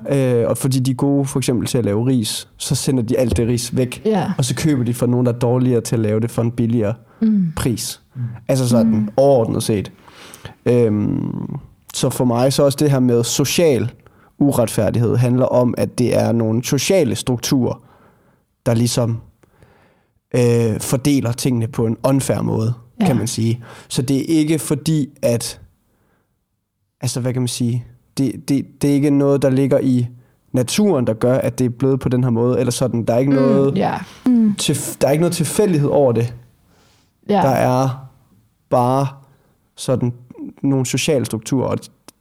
øh, 0.10 0.50
og 0.50 0.58
fordi 0.58 0.80
de 0.80 0.92
er 0.92 0.96
gode 0.96 1.26
for 1.26 1.40
eksempel 1.40 1.68
til 1.68 1.78
at 1.78 1.86
lave 1.86 2.08
ris, 2.08 2.48
så 2.58 2.76
sender 2.76 3.04
de 3.04 3.18
alt 3.18 3.38
det 3.38 3.48
ris 3.48 3.76
væk, 3.76 4.02
ja. 4.06 4.32
og 4.38 4.46
så 4.46 4.56
køber 4.56 4.84
de 4.84 4.94
fra 4.94 5.06
nogen, 5.06 5.26
der 5.26 5.34
er 5.34 5.40
dårligere 5.40 5.82
til 5.82 5.96
at 5.96 6.00
lave 6.00 6.20
det 6.20 6.32
for 6.32 6.42
en 6.42 6.52
billigere 6.52 6.94
mm. 7.22 7.52
pris. 7.56 8.02
Mm. 8.16 8.22
Altså 8.48 8.70
sådan 8.70 8.92
mm. 8.92 9.10
overordnet 9.18 9.64
set. 9.64 9.92
Øhm, 10.66 11.60
så 11.94 12.10
for 12.10 12.26
mig 12.26 12.54
så 12.54 12.64
også 12.64 12.78
det 12.82 12.92
her 12.92 13.00
med 13.00 13.24
social 13.24 13.92
uretfærdighed 14.40 15.16
handler 15.16 15.46
om, 15.46 15.74
at 15.78 16.00
det 16.00 16.18
er 16.18 16.32
nogle 16.32 16.64
sociale 16.64 17.16
strukturer, 17.16 17.82
der 18.66 18.74
ligesom 18.74 19.18
øh, 20.36 20.80
fordeler 20.80 21.32
tingene 21.32 21.68
på 21.68 21.86
en 21.86 21.98
unfair 22.04 22.42
måde, 22.42 22.74
ja. 23.00 23.06
kan 23.06 23.18
man 23.18 23.28
sige. 23.28 23.64
Så 23.88 24.02
det 24.02 24.18
er 24.18 24.40
ikke 24.40 24.60
fordi, 24.60 25.10
at 25.22 25.62
altså 27.02 27.20
hvad 27.20 27.34
kan 27.34 27.42
man 27.42 27.48
sige, 27.48 27.86
det, 28.18 28.50
det, 28.50 28.66
det 28.82 28.90
er 28.90 28.94
ikke 28.94 29.10
noget, 29.10 29.42
der 29.42 29.50
ligger 29.50 29.80
i 29.80 30.08
naturen, 30.52 31.08
der 31.08 31.14
gør, 31.14 31.34
at 31.38 31.60
det 31.60 31.66
er 31.66 31.70
blevet 31.70 32.00
på 32.00 32.10
den 32.10 32.24
her 32.24 32.32
måde, 32.32 32.60
eller 32.60 32.72
sådan, 32.72 33.04
der 33.04 33.14
er 33.14 33.18
ikke 33.18 33.32
mm, 33.32 33.38
noget, 33.38 33.74
yeah. 33.78 34.00
mm. 34.26 34.56
til, 34.56 34.78
der 35.02 35.08
er 35.08 35.12
ikke 35.12 35.22
noget 35.22 35.36
tilfældighed 35.36 35.90
over 35.90 36.12
det. 36.12 36.36
Yeah. 37.32 37.44
Der 37.44 37.50
er 37.50 37.90
bare 38.70 39.08
sådan 39.76 40.14
nogle 40.64 40.86
sociale 40.86 41.26
strukturer, 41.26 41.68
og 41.68 41.78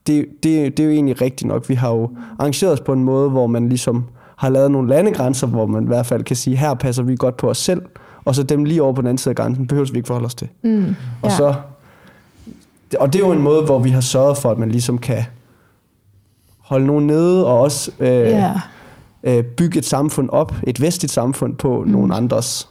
det, 0.06 0.26
det, 0.42 0.76
det 0.76 0.80
er 0.80 0.84
jo 0.84 0.90
egentlig 0.90 1.20
rigtigt 1.20 1.49
nok. 1.49 1.68
Vi 1.68 1.75
har 1.75 1.90
jo 1.90 2.10
arrangeret 2.38 2.72
os 2.72 2.80
på 2.80 2.92
en 2.92 3.04
måde, 3.04 3.30
hvor 3.30 3.46
man 3.46 3.68
ligesom 3.68 4.04
har 4.37 4.49
lavet 4.49 4.70
nogle 4.70 4.88
landegrænser, 4.88 5.46
hvor 5.46 5.66
man 5.66 5.84
i 5.84 5.87
hvert 5.87 6.06
fald 6.06 6.22
kan 6.22 6.37
sige, 6.37 6.56
her 6.56 6.75
passer 6.75 7.02
vi 7.02 7.16
godt 7.16 7.37
på 7.37 7.50
os 7.50 7.58
selv, 7.58 7.82
og 8.25 8.34
så 8.34 8.42
dem 8.42 8.64
lige 8.64 8.82
over 8.82 8.92
på 8.92 9.00
den 9.00 9.08
anden 9.08 9.18
side 9.18 9.32
af 9.32 9.37
grænsen, 9.37 9.66
behøver 9.66 9.92
vi 9.92 9.99
ikke 9.99 10.06
forholde 10.06 10.26
os 10.26 10.34
til. 10.34 10.49
Mm, 10.64 10.94
og 11.22 11.30
ja. 11.30 11.37
så 11.37 11.54
og 13.00 13.12
det 13.12 13.23
er 13.23 13.26
jo 13.26 13.32
en 13.32 13.42
måde, 13.42 13.64
hvor 13.64 13.78
vi 13.78 13.90
har 13.90 14.00
sørget 14.00 14.38
for, 14.38 14.50
at 14.50 14.59
man 14.59 14.70
ligesom 14.70 14.99
kan 14.99 15.25
holde 16.59 16.87
nogen 16.87 17.06
nede, 17.06 17.47
og 17.47 17.61
også 17.61 17.90
øh, 17.99 18.09
yeah. 18.09 18.56
øh, 19.23 19.44
bygge 19.44 19.78
et 19.78 19.85
samfund 19.85 20.28
op, 20.30 20.54
et 20.66 20.80
vestligt 20.80 21.12
samfund 21.12 21.56
på 21.56 21.80
mm. 21.80 21.90
nogle 21.90 22.14
andres 22.14 22.68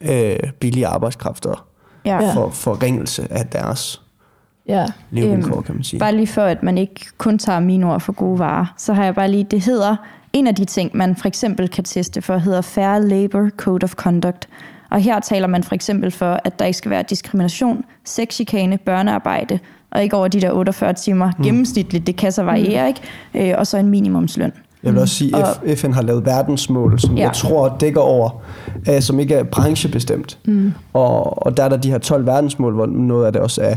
øh, 0.00 0.36
billige 0.60 0.86
arbejdskræfter 0.86 1.66
yeah. 2.06 2.34
for 2.34 2.50
forringelse 2.50 3.32
af 3.32 3.46
deres 3.46 4.02
ja. 4.68 4.86
levevilkår, 5.10 5.56
øhm, 5.56 5.62
kan 5.62 5.74
man 5.74 5.84
sige. 5.84 6.00
Bare 6.00 6.14
lige 6.14 6.26
for, 6.26 6.42
at 6.42 6.62
man 6.62 6.78
ikke 6.78 7.06
kun 7.18 7.38
tager 7.38 7.60
mine 7.60 7.92
ord 7.92 8.00
for 8.00 8.12
gode 8.12 8.38
varer, 8.38 8.74
så 8.76 8.92
har 8.92 9.04
jeg 9.04 9.14
bare 9.14 9.30
lige, 9.30 9.44
det 9.44 9.60
hedder, 9.60 9.96
en 10.32 10.46
af 10.46 10.54
de 10.54 10.64
ting, 10.64 10.90
man 10.96 11.16
for 11.16 11.28
eksempel 11.28 11.68
kan 11.68 11.84
teste 11.84 12.22
for, 12.22 12.36
hedder 12.36 12.60
Fair 12.60 12.98
Labor 12.98 13.48
Code 13.56 13.84
of 13.84 13.94
Conduct, 13.94 14.48
og 14.92 15.00
her 15.00 15.20
taler 15.20 15.46
man 15.46 15.64
for 15.64 15.74
eksempel 15.74 16.10
for, 16.10 16.40
at 16.44 16.58
der 16.58 16.64
ikke 16.64 16.78
skal 16.78 16.90
være 16.90 17.02
diskrimination, 17.02 17.84
sexchikane, 18.04 18.78
børnearbejde, 18.78 19.58
og 19.90 20.02
ikke 20.02 20.16
over 20.16 20.28
de 20.28 20.40
der 20.40 20.52
48 20.52 20.92
timer 20.92 21.32
mm. 21.38 21.44
gennemsnitligt. 21.44 22.06
Det 22.06 22.16
kan 22.16 22.32
så 22.32 22.42
variere, 22.42 22.82
mm. 22.82 22.96
ikke? 23.34 23.52
Øh, 23.52 23.58
og 23.58 23.66
så 23.66 23.76
en 23.78 23.88
minimumsløn. 23.88 24.52
Jeg 24.84 24.92
vil 24.92 25.00
også 25.00 25.14
sige, 25.14 25.32
at 25.36 25.78
FN 25.78 25.92
har 25.92 26.02
lavet 26.02 26.26
verdensmål, 26.26 27.00
som 27.00 27.16
ja. 27.16 27.22
jeg 27.22 27.32
tror 27.32 27.76
dækker 27.80 28.00
over, 28.00 28.42
uh, 28.88 29.00
som 29.00 29.20
ikke 29.20 29.34
er 29.34 29.42
branchebestemt. 29.42 30.38
Mm. 30.44 30.72
Og, 30.92 31.46
og 31.46 31.56
der 31.56 31.64
er 31.64 31.68
der 31.68 31.76
de 31.76 31.90
her 31.90 31.98
12 31.98 32.26
verdensmål, 32.26 32.74
hvor 32.74 32.86
noget 32.86 33.26
af 33.26 33.32
det 33.32 33.42
også 33.42 33.62
er 33.62 33.74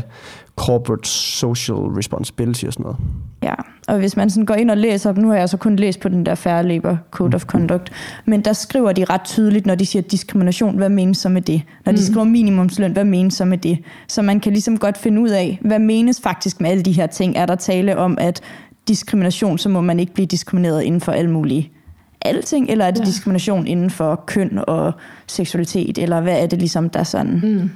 corporate 0.56 1.08
social 1.08 1.76
responsibility 1.76 2.64
og 2.64 2.72
sådan 2.72 2.82
noget. 2.82 2.96
Ja, 3.42 3.54
og 3.88 3.98
hvis 3.98 4.16
man 4.16 4.30
sådan 4.30 4.46
går 4.46 4.54
ind 4.54 4.70
og 4.70 4.76
læser, 4.76 5.12
nu 5.12 5.28
har 5.28 5.36
jeg 5.36 5.48
så 5.48 5.56
kun 5.56 5.76
læst 5.76 6.00
på 6.00 6.08
den 6.08 6.26
der 6.26 6.34
Fair 6.34 6.62
Labor 6.62 6.98
Code 7.10 7.34
of 7.34 7.44
Conduct, 7.44 7.92
men 8.24 8.40
der 8.40 8.52
skriver 8.52 8.92
de 8.92 9.04
ret 9.04 9.20
tydeligt, 9.24 9.66
når 9.66 9.74
de 9.74 9.86
siger 9.86 10.02
diskrimination, 10.02 10.76
hvad 10.76 10.88
menes 10.88 11.18
så 11.18 11.28
med 11.28 11.42
det? 11.42 11.62
Når 11.84 11.92
de 11.92 11.98
mm. 11.98 12.02
skriver 12.02 12.24
minimumsløn, 12.24 12.92
hvad 12.92 13.04
menes 13.04 13.34
så 13.34 13.44
med 13.44 13.58
det? 13.58 13.78
Så 14.08 14.22
man 14.22 14.40
kan 14.40 14.52
ligesom 14.52 14.78
godt 14.78 14.98
finde 14.98 15.20
ud 15.20 15.28
af, 15.28 15.58
hvad 15.60 15.78
menes 15.78 16.20
faktisk 16.20 16.60
med 16.60 16.70
alle 16.70 16.82
de 16.82 16.92
her 16.92 17.06
ting? 17.06 17.36
Er 17.36 17.46
der 17.46 17.54
tale 17.54 17.96
om, 17.96 18.18
at 18.20 18.40
diskrimination, 18.88 19.58
så 19.58 19.68
må 19.68 19.80
man 19.80 20.00
ikke 20.00 20.12
blive 20.12 20.26
diskrimineret 20.26 20.82
inden 20.82 21.00
for 21.00 21.12
alle 21.12 21.30
mulige 21.30 21.72
alting, 22.20 22.70
eller 22.70 22.84
er 22.84 22.90
det 22.90 23.00
ja. 23.00 23.04
diskrimination 23.04 23.66
inden 23.66 23.90
for 23.90 24.24
køn 24.26 24.60
og 24.66 24.92
seksualitet, 25.26 25.98
eller 25.98 26.20
hvad 26.20 26.42
er 26.42 26.46
det 26.46 26.58
ligesom, 26.58 26.90
der 26.90 27.02
sådan... 27.02 27.40
Mm 27.42 27.70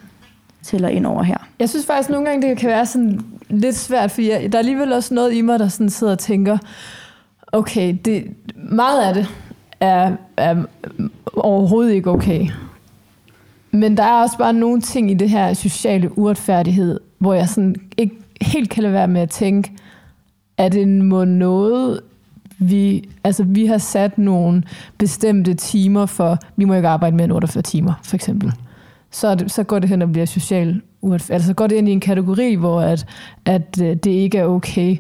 tæller 0.63 0.89
ind 0.89 1.07
over 1.07 1.23
her. 1.23 1.37
Jeg 1.59 1.69
synes 1.69 1.87
faktisk 1.87 2.11
nogle 2.11 2.27
gange, 2.29 2.49
det 2.49 2.59
kan 2.59 2.69
være 2.69 2.87
sådan 2.87 3.21
lidt 3.49 3.77
svært, 3.77 4.11
fordi 4.11 4.31
jeg, 4.31 4.53
der 4.53 4.59
er 4.59 4.61
alligevel 4.61 4.93
også 4.93 5.15
noget 5.15 5.35
i 5.35 5.41
mig, 5.41 5.59
der 5.59 5.69
sådan 5.69 5.91
sidder 5.91 6.13
og 6.13 6.19
tænker, 6.19 6.59
okay, 7.53 7.97
det, 8.05 8.25
meget 8.57 9.03
af 9.03 9.15
det 9.15 9.27
er, 9.81 10.13
er 10.37 10.65
overhovedet 11.35 11.93
ikke 11.93 12.11
okay. 12.11 12.47
Men 13.71 13.97
der 13.97 14.03
er 14.03 14.23
også 14.23 14.39
bare 14.39 14.53
nogle 14.53 14.81
ting 14.81 15.11
i 15.11 15.15
det 15.15 15.31
her 15.31 15.55
sociale 15.55 16.19
uretfærdighed, 16.19 17.01
hvor 17.19 17.35
jeg 17.35 17.49
sådan 17.49 17.77
ikke 17.97 18.15
helt 18.41 18.71
kan 18.71 18.83
lade 18.83 18.95
være 18.95 19.09
med 19.09 19.21
at 19.21 19.31
tænke, 19.31 19.73
at 20.65 20.73
det 20.73 20.89
må 20.89 21.25
noget, 21.25 22.01
vi, 22.59 23.09
altså 23.25 23.45
vi 23.45 23.67
har 23.67 23.79
sat 23.79 24.19
nogle 24.19 24.63
bestemte 24.99 25.55
timer 25.55 26.07
for, 26.07 26.39
vi 26.57 26.65
må 26.65 26.75
ikke 26.75 26.89
arbejde 26.89 27.17
mere 27.17 27.25
end 27.25 27.33
48 27.33 27.63
timer, 27.63 27.93
for 28.03 28.17
eksempel 28.17 28.53
så, 29.11 29.35
det, 29.35 29.51
så 29.51 29.63
går 29.63 29.79
det 29.79 29.89
hen 29.89 30.03
og 30.03 30.13
bliver 30.13 30.27
social 30.27 30.83
uretfærdigt. 31.01 31.35
Altså 31.35 31.55
går 31.55 31.67
det 31.67 31.77
ind 31.77 31.89
i 31.89 31.93
en 31.93 32.01
kategori, 32.01 32.55
hvor 32.55 32.81
at, 32.81 33.07
at 33.45 33.81
øh, 33.83 33.97
det 33.97 34.11
ikke 34.11 34.39
er 34.39 34.45
okay. 34.45 34.97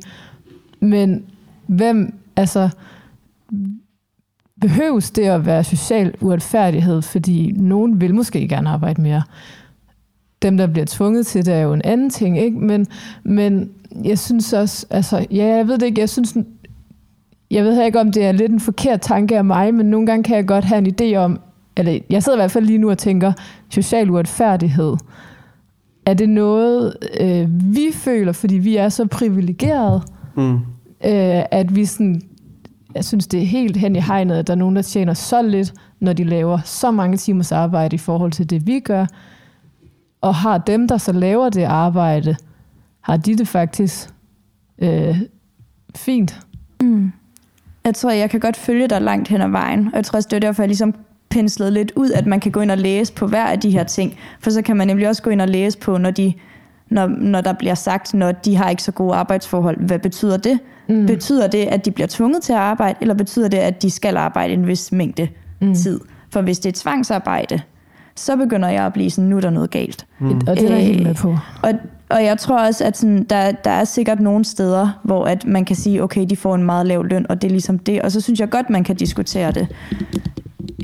Men 0.80 1.24
hvem, 1.66 2.14
altså, 2.36 2.68
behøves 4.60 5.10
det 5.10 5.22
at 5.22 5.46
være 5.46 5.64
social 5.64 6.14
uretfærdighed, 6.20 7.02
fordi 7.02 7.52
nogen 7.52 8.00
vil 8.00 8.14
måske 8.14 8.48
gerne 8.48 8.70
arbejde 8.70 9.02
mere. 9.02 9.22
Dem, 10.42 10.56
der 10.56 10.66
bliver 10.66 10.86
tvunget 10.86 11.26
til 11.26 11.46
det, 11.46 11.54
er 11.54 11.60
jo 11.60 11.72
en 11.72 11.82
anden 11.84 12.10
ting, 12.10 12.38
ikke? 12.38 12.58
Men, 12.58 12.86
men 13.22 13.70
jeg 14.04 14.18
synes 14.18 14.52
også, 14.52 14.86
altså, 14.90 15.26
ja, 15.30 15.46
jeg 15.46 15.68
ved 15.68 15.78
det 15.78 15.86
ikke, 15.86 16.00
jeg 16.00 16.08
synes, 16.08 16.36
jeg 17.50 17.64
ved 17.64 17.84
ikke, 17.84 18.00
om 18.00 18.12
det 18.12 18.24
er 18.24 18.32
lidt 18.32 18.52
en 18.52 18.60
forkert 18.60 19.00
tanke 19.00 19.36
af 19.36 19.44
mig, 19.44 19.74
men 19.74 19.86
nogle 19.86 20.06
gange 20.06 20.22
kan 20.22 20.36
jeg 20.36 20.46
godt 20.46 20.64
have 20.64 20.78
en 20.78 20.94
idé 21.00 21.16
om, 21.16 21.40
eller 21.76 21.98
jeg 22.10 22.22
sidder 22.22 22.38
i 22.38 22.40
hvert 22.40 22.50
fald 22.50 22.64
lige 22.64 22.78
nu 22.78 22.90
og 22.90 22.98
tænker, 22.98 23.32
social 23.70 24.10
uretfærdighed, 24.10 24.96
er 26.06 26.14
det 26.14 26.28
noget, 26.28 26.96
øh, 27.20 27.48
vi 27.74 27.86
føler, 27.92 28.32
fordi 28.32 28.54
vi 28.54 28.76
er 28.76 28.88
så 28.88 29.06
privilegerede, 29.06 30.02
mm. 30.36 30.54
øh, 31.04 31.42
at 31.50 31.76
vi 31.76 31.84
sådan, 31.84 32.22
jeg 32.94 33.04
synes, 33.04 33.26
det 33.26 33.40
er 33.40 33.46
helt 33.46 33.76
hen 33.76 33.96
i 33.96 34.00
hegnet, 34.00 34.34
at 34.34 34.46
der 34.46 34.52
er 34.52 34.58
nogen, 34.58 34.76
der 34.76 34.82
tjener 34.82 35.14
så 35.14 35.42
lidt, 35.42 35.74
når 36.00 36.12
de 36.12 36.24
laver 36.24 36.58
så 36.64 36.90
mange 36.90 37.16
timers 37.16 37.52
arbejde 37.52 37.94
i 37.94 37.98
forhold 37.98 38.32
til 38.32 38.50
det, 38.50 38.66
vi 38.66 38.80
gør, 38.80 39.06
og 40.20 40.34
har 40.34 40.58
dem, 40.58 40.88
der 40.88 40.98
så 40.98 41.12
laver 41.12 41.48
det 41.48 41.62
arbejde, 41.62 42.36
har 43.00 43.16
de 43.16 43.38
det 43.38 43.48
faktisk 43.48 44.08
øh, 44.78 45.20
fint. 45.96 46.40
Mm. 46.82 47.12
Jeg 47.84 47.94
tror, 47.94 48.10
jeg 48.10 48.30
kan 48.30 48.40
godt 48.40 48.56
følge 48.56 48.88
dig 48.88 49.02
langt 49.02 49.28
hen 49.28 49.40
ad 49.40 49.48
vejen, 49.48 49.86
og 49.86 49.92
jeg 49.94 50.04
tror 50.04 50.16
også, 50.16 50.28
det 50.30 50.36
er 50.36 50.40
derfor, 50.40 50.62
jeg 50.62 50.68
ligesom 50.68 50.94
penslet 51.30 51.72
lidt 51.72 51.92
ud, 51.96 52.10
at 52.10 52.26
man 52.26 52.40
kan 52.40 52.52
gå 52.52 52.60
ind 52.60 52.70
og 52.70 52.78
læse 52.78 53.12
på 53.12 53.26
hver 53.26 53.44
af 53.44 53.60
de 53.60 53.70
her 53.70 53.84
ting. 53.84 54.16
For 54.40 54.50
så 54.50 54.62
kan 54.62 54.76
man 54.76 54.86
nemlig 54.86 55.08
også 55.08 55.22
gå 55.22 55.30
ind 55.30 55.40
og 55.40 55.48
læse 55.48 55.78
på, 55.78 55.98
når, 55.98 56.10
de, 56.10 56.32
når, 56.90 57.06
når 57.06 57.40
der 57.40 57.52
bliver 57.52 57.74
sagt, 57.74 58.14
når 58.14 58.32
de 58.32 58.56
har 58.56 58.70
ikke 58.70 58.82
så 58.82 58.92
gode 58.92 59.14
arbejdsforhold. 59.14 59.86
Hvad 59.86 59.98
betyder 59.98 60.36
det? 60.36 60.58
Mm. 60.88 61.06
Betyder 61.06 61.46
det, 61.46 61.64
at 61.64 61.84
de 61.84 61.90
bliver 61.90 62.06
tvunget 62.06 62.42
til 62.42 62.52
at 62.52 62.58
arbejde, 62.58 62.98
eller 63.00 63.14
betyder 63.14 63.48
det, 63.48 63.58
at 63.58 63.82
de 63.82 63.90
skal 63.90 64.16
arbejde 64.16 64.52
en 64.52 64.66
vis 64.66 64.92
mængde 64.92 65.28
mm. 65.60 65.74
tid? 65.74 66.00
For 66.30 66.42
hvis 66.42 66.58
det 66.58 66.68
er 66.68 66.80
tvangsarbejde, 66.80 67.60
så 68.16 68.36
begynder 68.36 68.68
jeg 68.68 68.86
at 68.86 68.92
blive 68.92 69.10
sådan, 69.10 69.30
nu 69.30 69.36
er 69.36 69.40
der 69.40 69.50
noget 69.50 69.70
galt. 69.70 70.06
Mm. 70.18 70.30
Og 70.30 70.56
det 70.56 70.70
er 70.70 70.74
jeg 70.74 70.86
helt 70.86 71.02
med 71.02 71.14
på. 71.14 71.38
Og, 71.62 71.72
og 72.10 72.24
jeg 72.24 72.38
tror 72.38 72.58
også, 72.58 72.84
at 72.84 72.96
sådan, 72.96 73.22
der, 73.24 73.52
der 73.52 73.70
er 73.70 73.84
sikkert 73.84 74.20
nogle 74.20 74.44
steder, 74.44 75.00
hvor 75.02 75.24
at 75.24 75.44
man 75.46 75.64
kan 75.64 75.76
sige, 75.76 76.02
okay, 76.02 76.26
de 76.30 76.36
får 76.36 76.54
en 76.54 76.62
meget 76.64 76.86
lav 76.86 77.04
løn, 77.04 77.26
og 77.28 77.42
det 77.42 77.48
er 77.48 77.52
ligesom 77.52 77.78
det. 77.78 78.02
Og 78.02 78.12
så 78.12 78.20
synes 78.20 78.40
jeg 78.40 78.50
godt, 78.50 78.70
man 78.70 78.84
kan 78.84 78.96
diskutere 78.96 79.52
det. 79.52 79.68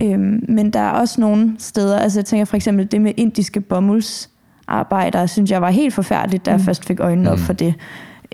Øhm, 0.03 0.45
men 0.49 0.71
der 0.71 0.81
er 0.81 0.91
også 0.91 1.21
nogle 1.21 1.57
steder, 1.59 1.99
altså 1.99 2.19
jeg 2.19 2.25
tænker 2.25 2.45
for 2.45 2.57
eksempel 2.57 2.93
det 2.93 3.01
med 3.01 3.13
indiske 3.17 3.61
bomuldsarbejdere, 3.61 5.29
synes 5.29 5.51
jeg 5.51 5.63
var 5.63 5.71
helt 5.71 5.95
forfærdeligt, 5.95 6.47
da 6.47 6.51
jeg 6.51 6.59
mm. 6.59 6.65
først 6.65 6.85
fik 6.85 7.01
øjnene 7.01 7.31
op 7.31 7.39
mm. 7.39 7.45
for 7.45 7.53
det. 7.53 7.75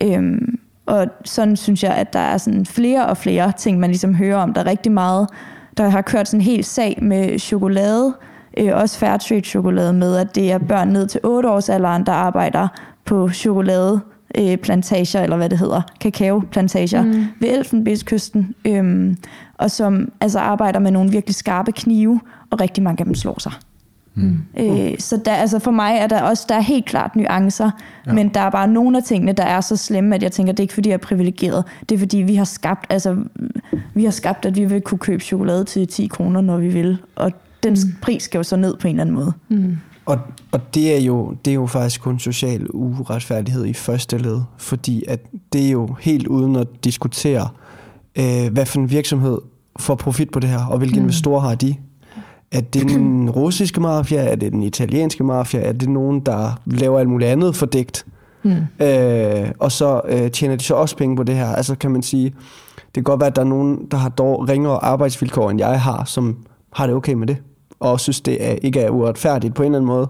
Øhm, 0.02 0.58
og 0.86 1.06
sådan 1.24 1.56
synes 1.56 1.82
jeg, 1.82 1.94
at 1.94 2.12
der 2.12 2.18
er 2.18 2.38
sådan 2.38 2.66
flere 2.66 3.06
og 3.06 3.16
flere 3.16 3.52
ting, 3.58 3.78
man 3.78 3.90
ligesom 3.90 4.14
hører 4.14 4.36
om. 4.36 4.52
Der 4.54 4.60
er 4.60 4.66
rigtig 4.66 4.92
meget, 4.92 5.28
der 5.76 5.88
har 5.88 6.02
kørt 6.02 6.28
sådan 6.28 6.40
en 6.40 6.44
hel 6.44 6.64
sag 6.64 6.98
med 7.02 7.38
chokolade, 7.38 8.14
øh, 8.58 8.70
også 8.74 8.98
Fairtrade 8.98 9.40
chokolade 9.40 9.92
med, 9.92 10.16
at 10.16 10.34
det 10.34 10.52
er 10.52 10.58
børn 10.58 10.88
ned 10.88 11.06
til 11.06 11.20
8 11.24 11.50
års 11.50 11.68
alderen, 11.68 12.06
der 12.06 12.12
arbejder 12.12 12.68
på 13.04 13.28
chokolade 13.28 14.00
øh, 14.38 14.56
plantager, 14.56 15.22
eller 15.22 15.36
hvad 15.36 15.50
det 15.50 15.58
hedder, 15.58 15.82
kakaoplantager 16.00 17.02
mm. 17.02 17.24
ved 17.40 17.48
Elfenbenskysten, 17.58 18.54
øhm, 18.64 19.16
og 19.58 19.70
som 19.70 20.12
altså 20.20 20.38
arbejder 20.38 20.78
med 20.78 20.90
nogle 20.90 21.10
virkelig 21.10 21.34
skarpe 21.34 21.72
knive, 21.72 22.20
og 22.50 22.60
rigtig 22.60 22.82
mange 22.82 23.00
af 23.00 23.04
dem 23.04 23.14
slår 23.14 23.40
sig. 23.40 23.52
Mm. 24.14 24.38
Øh, 24.58 24.98
så 24.98 25.16
der, 25.24 25.32
altså 25.32 25.58
for 25.58 25.70
mig 25.70 25.96
er 25.96 26.06
der 26.06 26.22
også 26.22 26.46
der 26.48 26.54
er 26.54 26.60
helt 26.60 26.84
klart 26.84 27.16
nuancer, 27.16 27.70
ja. 28.06 28.12
men 28.12 28.28
der 28.28 28.40
er 28.40 28.50
bare 28.50 28.68
nogle 28.68 28.96
af 28.96 29.04
tingene, 29.04 29.32
der 29.32 29.42
er 29.42 29.60
så 29.60 29.76
slemme, 29.76 30.14
at 30.14 30.22
jeg 30.22 30.32
tænker, 30.32 30.52
det 30.52 30.60
er 30.60 30.64
ikke 30.64 30.74
fordi, 30.74 30.88
jeg 30.88 30.94
er 30.94 30.98
privilegeret. 30.98 31.64
Det 31.88 31.94
er 31.94 31.98
fordi, 31.98 32.16
vi 32.18 32.34
har 32.34 32.44
skabt, 32.44 32.86
altså, 32.90 33.16
vi 33.94 34.04
har 34.04 34.10
skabt, 34.10 34.46
at 34.46 34.56
vi 34.56 34.64
vil 34.64 34.80
kunne 34.80 34.98
købe 34.98 35.22
chokolade 35.22 35.64
til 35.64 35.88
10 35.88 36.06
kroner, 36.06 36.40
når 36.40 36.56
vi 36.56 36.68
vil. 36.68 36.98
Og 37.16 37.32
den 37.62 37.72
mm. 37.72 37.92
pris 38.02 38.22
skal 38.22 38.38
jo 38.38 38.42
så 38.42 38.56
ned 38.56 38.76
på 38.76 38.88
en 38.88 38.94
eller 38.94 39.00
anden 39.00 39.14
måde. 39.14 39.32
Mm. 39.48 39.76
Og, 40.06 40.18
og 40.52 40.74
det, 40.74 40.96
er 40.96 41.00
jo, 41.00 41.34
det 41.44 41.50
er 41.50 41.54
jo 41.54 41.66
faktisk 41.66 42.00
kun 42.00 42.18
social 42.18 42.66
uretfærdighed 42.70 43.66
i 43.66 43.72
første 43.72 44.18
led, 44.18 44.40
fordi 44.58 45.04
at 45.08 45.20
det 45.52 45.66
er 45.66 45.70
jo 45.70 45.96
helt 46.00 46.26
uden 46.26 46.56
at 46.56 46.66
diskutere, 46.84 47.48
øh, 48.18 48.52
hvad 48.52 48.66
for 48.66 48.78
en 48.78 48.90
virksomhed 48.90 49.38
får 49.78 49.94
profit 49.94 50.30
på 50.30 50.40
det 50.40 50.50
her, 50.50 50.66
og 50.66 50.78
hvilke 50.78 50.96
mm. 50.96 51.02
investorer 51.02 51.40
har 51.40 51.54
de. 51.54 51.74
Er 52.52 52.60
det 52.60 52.88
den 52.88 53.30
russiske 53.40 53.80
mafia? 53.80 54.22
Er 54.22 54.34
det 54.34 54.52
den 54.52 54.62
italienske 54.62 55.24
mafia? 55.24 55.60
Er 55.60 55.72
det 55.72 55.88
nogen, 55.88 56.20
der 56.20 56.60
laver 56.66 56.98
alt 56.98 57.08
muligt 57.08 57.30
andet 57.30 57.56
fordækt? 57.56 58.06
Mm. 58.42 58.84
Øh, 58.86 59.50
og 59.58 59.72
så 59.72 60.00
øh, 60.08 60.30
tjener 60.30 60.56
de 60.56 60.64
så 60.64 60.74
også 60.74 60.96
penge 60.96 61.16
på 61.16 61.22
det 61.22 61.34
her. 61.34 61.46
Altså 61.46 61.74
kan 61.74 61.90
man 61.90 62.02
sige, 62.02 62.24
det 62.76 62.94
kan 62.94 63.02
godt 63.02 63.20
være, 63.20 63.30
at 63.30 63.36
der 63.36 63.42
er 63.42 63.46
nogen, 63.46 63.86
der 63.90 63.96
har 63.96 64.08
dog 64.08 64.48
ringere 64.48 64.84
arbejdsvilkår, 64.84 65.50
end 65.50 65.58
jeg 65.58 65.80
har, 65.80 66.04
som 66.04 66.36
har 66.72 66.86
det 66.86 66.96
okay 66.96 67.12
med 67.12 67.26
det 67.26 67.36
og 67.82 68.00
synes, 68.00 68.20
det 68.20 68.50
er, 68.50 68.52
ikke 68.62 68.80
er 68.80 68.90
uretfærdigt 68.90 69.54
på 69.54 69.62
en 69.62 69.74
eller 69.74 69.78
anden 69.78 69.86
måde. 69.86 70.08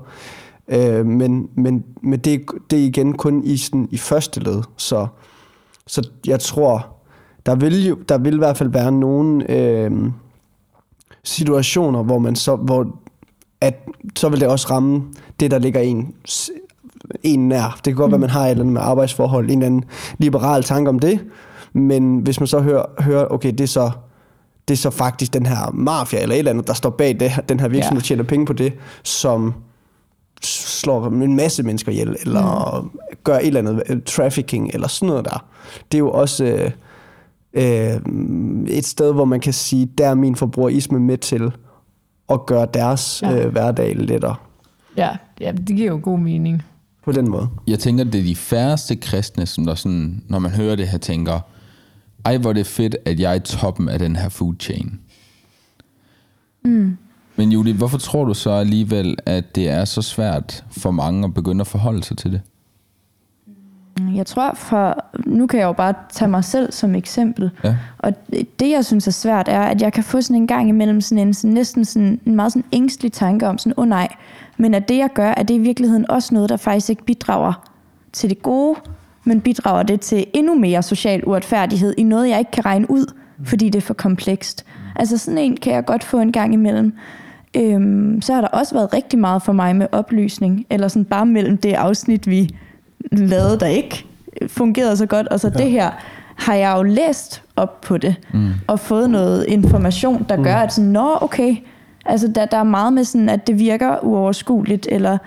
Øh, 0.68 1.06
men 1.06 1.48
men, 1.54 1.84
men 2.02 2.20
det, 2.20 2.44
det 2.70 2.78
er 2.78 2.84
igen 2.84 3.12
kun 3.12 3.44
i, 3.44 3.56
sådan, 3.56 3.88
i 3.90 3.98
første 3.98 4.40
led. 4.40 4.62
Så, 4.76 5.06
så 5.86 6.08
jeg 6.26 6.40
tror, 6.40 6.86
der 7.46 7.54
vil 7.54 7.86
jo 7.86 7.94
der 8.08 8.18
vil 8.18 8.34
i 8.34 8.38
hvert 8.38 8.56
fald 8.56 8.68
være 8.68 8.92
nogle 8.92 9.50
øh, 9.50 9.90
situationer, 11.24 12.02
hvor 12.02 12.18
man 12.18 12.36
så, 12.36 12.56
hvor 12.56 12.86
at, 13.60 13.88
så 14.16 14.28
vil 14.28 14.40
det 14.40 14.48
også 14.48 14.66
ramme 14.70 15.02
det, 15.40 15.50
der 15.50 15.58
ligger 15.58 15.80
en, 15.80 16.14
en 17.22 17.48
nær. 17.48 17.74
Det 17.76 17.84
kan 17.84 17.94
godt 17.94 18.08
mm. 18.08 18.12
være, 18.12 18.20
man 18.20 18.30
har 18.30 18.44
et 18.44 18.50
eller 18.50 18.62
andet 18.62 18.72
med 18.72 18.82
arbejdsforhold, 18.82 19.44
en 19.44 19.50
eller 19.50 19.66
anden 19.66 19.84
liberal 20.18 20.62
tanke 20.62 20.88
om 20.88 20.98
det, 20.98 21.20
men 21.72 22.18
hvis 22.18 22.40
man 22.40 22.46
så 22.46 22.60
hører, 22.60 23.02
hører 23.02 23.26
okay, 23.26 23.50
det 23.50 23.60
er 23.60 23.66
så 23.66 23.90
det 24.68 24.74
er 24.74 24.78
så 24.78 24.90
faktisk 24.90 25.32
den 25.32 25.46
her 25.46 25.70
mafia 25.74 26.22
eller 26.22 26.34
et 26.34 26.38
eller 26.38 26.50
andet, 26.50 26.66
der 26.66 26.74
står 26.74 26.90
bag 26.90 27.20
det, 27.20 27.32
den 27.48 27.60
her 27.60 27.68
virksomhed, 27.68 28.02
ja. 28.02 28.06
tjener 28.06 28.24
penge 28.24 28.46
på 28.46 28.52
det, 28.52 28.72
som 29.02 29.54
slår 30.42 31.06
en 31.06 31.36
masse 31.36 31.62
mennesker 31.62 31.92
ihjel, 31.92 32.16
eller 32.20 32.80
mm. 32.80 32.98
gør 33.24 33.38
et 33.38 33.46
eller 33.46 33.60
andet 33.60 33.82
øh, 33.88 34.02
trafficking, 34.06 34.70
eller 34.74 34.88
sådan 34.88 35.06
noget 35.06 35.24
der. 35.24 35.44
Det 35.92 35.98
er 35.98 35.98
jo 35.98 36.10
også 36.10 36.44
øh, 36.44 36.70
øh, 37.54 38.00
et 38.68 38.86
sted, 38.86 39.12
hvor 39.12 39.24
man 39.24 39.40
kan 39.40 39.52
sige, 39.52 39.88
der 39.98 40.08
er 40.08 40.14
min 40.14 40.36
forbrugerisme 40.36 41.00
med 41.00 41.18
til 41.18 41.52
at 42.28 42.46
gøre 42.46 42.66
deres 42.74 43.22
ja. 43.22 43.44
øh, 43.44 43.52
hverdag 43.52 43.96
lettere. 43.96 44.34
Ja, 44.96 45.10
ja, 45.40 45.52
det 45.52 45.76
giver 45.76 45.92
jo 45.92 46.00
god 46.02 46.18
mening. 46.18 46.62
På 47.04 47.12
den 47.12 47.30
måde. 47.30 47.48
Jeg 47.66 47.78
tænker, 47.78 48.04
det 48.04 48.14
er 48.14 48.24
de 48.24 48.36
færreste 48.36 48.96
kristne, 48.96 49.46
som 49.46 49.66
der 49.66 49.74
sådan, 49.74 50.22
når 50.28 50.38
man 50.38 50.50
hører 50.50 50.76
det 50.76 50.88
her, 50.88 50.98
tænker, 50.98 51.40
ej 52.24 52.36
hvor 52.36 52.52
det 52.52 52.66
fedt, 52.66 52.96
at 53.04 53.20
jeg 53.20 53.30
er 53.30 53.34
i 53.34 53.40
toppen 53.40 53.88
af 53.88 53.98
den 53.98 54.16
her 54.16 54.28
food 54.28 54.54
chain. 54.60 55.00
Mm. 56.64 56.96
Men 57.36 57.52
Julie, 57.52 57.74
hvorfor 57.74 57.98
tror 57.98 58.24
du 58.24 58.34
så 58.34 58.50
alligevel, 58.50 59.16
at 59.26 59.56
det 59.56 59.68
er 59.68 59.84
så 59.84 60.02
svært 60.02 60.64
for 60.70 60.90
mange 60.90 61.24
at 61.24 61.34
begynde 61.34 61.60
at 61.60 61.66
forholde 61.66 62.02
sig 62.02 62.18
til 62.18 62.32
det? 62.32 62.40
Jeg 64.14 64.26
tror, 64.26 64.54
for 64.54 65.04
nu 65.26 65.46
kan 65.46 65.60
jeg 65.60 65.66
jo 65.66 65.72
bare 65.72 65.94
tage 66.10 66.28
mig 66.28 66.44
selv 66.44 66.72
som 66.72 66.94
eksempel. 66.94 67.50
Ja. 67.64 67.76
Og 67.98 68.12
det, 68.60 68.70
jeg 68.70 68.84
synes 68.84 69.06
er 69.06 69.12
svært, 69.12 69.48
er, 69.48 69.60
at 69.60 69.82
jeg 69.82 69.92
kan 69.92 70.04
få 70.04 70.20
sådan 70.20 70.36
en 70.36 70.46
gang 70.46 70.68
imellem 70.68 71.00
sådan 71.00 71.26
en 71.26 71.34
sådan, 71.34 71.54
næsten 71.54 71.84
sådan 71.84 72.20
en 72.26 72.36
meget 72.36 72.52
sådan 72.52 72.64
ængstelig 72.72 73.12
tanke 73.12 73.48
om 73.48 73.58
sådan, 73.58 73.74
åh 73.76 73.82
oh, 73.82 73.88
nej, 73.88 74.08
men 74.56 74.74
at 74.74 74.88
det 74.88 74.98
jeg 74.98 75.10
gør, 75.14 75.30
er 75.36 75.42
det 75.42 75.54
i 75.54 75.58
virkeligheden 75.58 76.10
også 76.10 76.34
noget, 76.34 76.50
der 76.50 76.56
faktisk 76.56 76.90
ikke 76.90 77.04
bidrager 77.04 77.68
til 78.12 78.30
det 78.30 78.42
gode, 78.42 78.78
men 79.24 79.40
bidrager 79.40 79.82
det 79.82 80.00
til 80.00 80.26
endnu 80.32 80.54
mere 80.54 80.82
social 80.82 81.26
uretfærdighed 81.26 81.94
i 81.98 82.02
noget, 82.02 82.28
jeg 82.28 82.38
ikke 82.38 82.50
kan 82.50 82.64
regne 82.64 82.90
ud, 82.90 83.14
fordi 83.44 83.68
det 83.68 83.78
er 83.78 83.82
for 83.82 83.94
komplekst. 83.94 84.64
Altså 84.96 85.18
sådan 85.18 85.38
en 85.38 85.56
kan 85.56 85.72
jeg 85.72 85.84
godt 85.84 86.04
få 86.04 86.20
en 86.20 86.32
gang 86.32 86.54
imellem. 86.54 86.94
Øhm, 87.56 88.22
så 88.22 88.34
har 88.34 88.40
der 88.40 88.48
også 88.48 88.74
været 88.74 88.94
rigtig 88.94 89.18
meget 89.18 89.42
for 89.42 89.52
mig 89.52 89.76
med 89.76 89.86
oplysning, 89.92 90.66
eller 90.70 90.88
sådan 90.88 91.04
bare 91.04 91.26
mellem 91.26 91.56
det 91.56 91.72
afsnit, 91.72 92.26
vi 92.26 92.50
lavede, 93.12 93.60
der 93.60 93.66
ikke 93.66 94.06
fungerede 94.46 94.96
så 94.96 95.06
godt, 95.06 95.28
og 95.28 95.40
så 95.40 95.50
ja. 95.54 95.62
det 95.62 95.70
her, 95.70 95.90
har 96.36 96.54
jeg 96.54 96.74
jo 96.76 96.82
læst 96.82 97.42
op 97.56 97.80
på 97.80 97.98
det, 97.98 98.14
mm. 98.34 98.50
og 98.66 98.80
fået 98.80 99.10
noget 99.10 99.44
information, 99.48 100.26
der 100.28 100.36
gør, 100.36 100.56
mm. 100.56 100.62
at 100.62 100.72
sådan, 100.72 100.90
nå 100.90 101.18
okay, 101.20 101.56
altså 102.04 102.28
der, 102.28 102.44
der 102.44 102.56
er 102.56 102.64
meget 102.64 102.92
med 102.92 103.04
sådan, 103.04 103.28
at 103.28 103.46
det 103.46 103.58
virker 103.58 104.04
uoverskueligt, 104.04 104.88
eller 104.90 105.18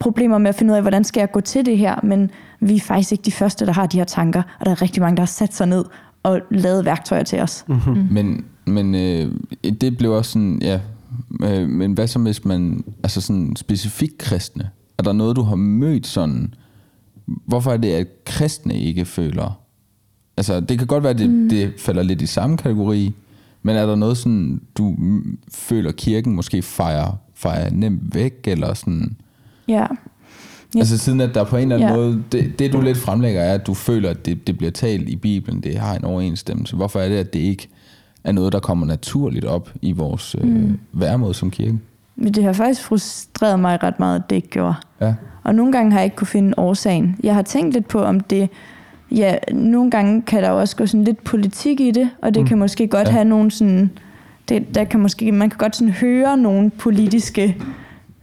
problemer 0.00 0.38
med 0.38 0.48
at 0.48 0.54
finde 0.54 0.70
ud 0.72 0.76
af, 0.76 0.82
hvordan 0.82 1.04
skal 1.04 1.20
jeg 1.20 1.30
gå 1.32 1.40
til 1.40 1.66
det 1.66 1.78
her, 1.78 2.00
men 2.02 2.30
vi 2.60 2.76
er 2.76 2.80
faktisk 2.80 3.12
ikke 3.12 3.22
de 3.22 3.32
første, 3.32 3.66
der 3.66 3.72
har 3.72 3.86
de 3.86 3.96
her 3.96 4.04
tanker, 4.04 4.42
og 4.60 4.66
der 4.66 4.72
er 4.72 4.82
rigtig 4.82 5.02
mange, 5.02 5.16
der 5.16 5.22
har 5.22 5.26
sat 5.26 5.54
sig 5.54 5.66
ned 5.66 5.84
og 6.22 6.40
lavet 6.50 6.84
værktøjer 6.84 7.22
til 7.22 7.40
os. 7.40 7.64
Mm-hmm. 7.68 7.94
Mm. 7.94 8.08
Men, 8.10 8.44
men 8.64 8.94
øh, 8.94 9.32
det 9.80 9.96
blev 9.96 10.12
også 10.12 10.30
sådan, 10.30 10.58
ja, 10.62 10.80
øh, 11.42 11.68
men 11.68 11.92
hvad 11.92 12.06
så 12.06 12.18
hvis 12.18 12.44
man, 12.44 12.84
altså 13.02 13.20
sådan 13.20 13.56
specifikt 13.56 14.18
kristne, 14.18 14.70
er 14.98 15.02
der 15.02 15.12
noget, 15.12 15.36
du 15.36 15.42
har 15.42 15.56
mødt 15.56 16.06
sådan, 16.06 16.54
hvorfor 17.46 17.72
er 17.72 17.76
det, 17.76 17.92
at 17.92 18.24
kristne 18.24 18.80
ikke 18.80 19.04
føler, 19.04 19.60
altså 20.36 20.60
det 20.60 20.78
kan 20.78 20.86
godt 20.86 21.02
være, 21.02 21.12
at 21.12 21.18
det, 21.18 21.30
mm. 21.30 21.48
det 21.48 21.72
falder 21.78 22.02
lidt 22.02 22.22
i 22.22 22.26
samme 22.26 22.56
kategori, 22.56 23.14
men 23.62 23.76
er 23.76 23.86
der 23.86 23.96
noget 23.96 24.16
sådan, 24.16 24.60
du 24.74 24.96
føler, 25.52 25.92
kirken 25.92 26.34
måske 26.34 26.62
fejrer, 26.62 27.18
fejrer 27.34 27.70
nemt 27.70 28.14
væk, 28.14 28.40
eller 28.44 28.74
sådan? 28.74 29.16
Ja. 29.68 29.86
Ja. 30.74 30.78
Altså 30.78 30.98
siden 30.98 31.20
at 31.20 31.34
der 31.34 31.44
på 31.44 31.56
en 31.56 31.72
eller 31.72 31.76
anden 31.76 31.88
ja. 31.88 31.96
måde, 31.96 32.22
det, 32.32 32.58
det 32.58 32.72
du 32.72 32.80
lidt 32.80 32.98
fremlægger 32.98 33.40
er, 33.40 33.54
at 33.54 33.66
du 33.66 33.74
føler, 33.74 34.10
at 34.10 34.26
det, 34.26 34.46
det 34.46 34.58
bliver 34.58 34.70
talt 34.70 35.08
i 35.08 35.16
Bibelen, 35.16 35.60
det 35.60 35.76
har 35.76 35.94
en 35.94 36.04
overensstemmelse. 36.04 36.76
Hvorfor 36.76 37.00
er 37.00 37.08
det, 37.08 37.16
at 37.16 37.32
det 37.32 37.40
ikke 37.40 37.68
er 38.24 38.32
noget, 38.32 38.52
der 38.52 38.60
kommer 38.60 38.86
naturligt 38.86 39.44
op 39.44 39.70
i 39.82 39.92
vores 39.92 40.36
øh, 40.40 40.48
mm. 40.48 40.64
øh, 40.64 40.72
væremåde 40.92 41.34
som 41.34 41.50
kirke? 41.50 41.78
Det 42.24 42.44
har 42.44 42.52
faktisk 42.52 42.82
frustreret 42.82 43.60
mig 43.60 43.82
ret 43.82 43.98
meget, 43.98 44.16
at 44.16 44.30
det 44.30 44.36
ikke 44.36 44.48
gjorde. 44.48 44.74
Ja. 45.00 45.14
Og 45.44 45.54
nogle 45.54 45.72
gange 45.72 45.92
har 45.92 45.98
jeg 45.98 46.04
ikke 46.04 46.16
kunne 46.16 46.26
finde 46.26 46.54
årsagen. 46.56 47.16
Jeg 47.22 47.34
har 47.34 47.42
tænkt 47.42 47.74
lidt 47.74 47.88
på, 47.88 48.02
om 48.02 48.20
det... 48.20 48.48
Ja, 49.12 49.34
nogle 49.52 49.90
gange 49.90 50.22
kan 50.22 50.42
der 50.42 50.50
også 50.50 50.76
gå 50.76 50.86
sådan 50.86 51.04
lidt 51.04 51.24
politik 51.24 51.80
i 51.80 51.90
det, 51.90 52.10
og 52.22 52.34
det 52.34 52.42
mm. 52.42 52.48
kan 52.48 52.58
måske 52.58 52.88
godt 52.88 53.08
ja. 53.08 53.12
have 53.12 53.24
nogle 53.24 53.50
sådan... 53.50 53.90
Det, 54.48 54.74
der 54.74 54.84
kan 54.84 55.00
måske, 55.00 55.32
man 55.32 55.50
kan 55.50 55.58
godt 55.58 55.76
sådan 55.76 55.92
høre 55.92 56.36
nogle 56.36 56.70
politiske 56.70 57.56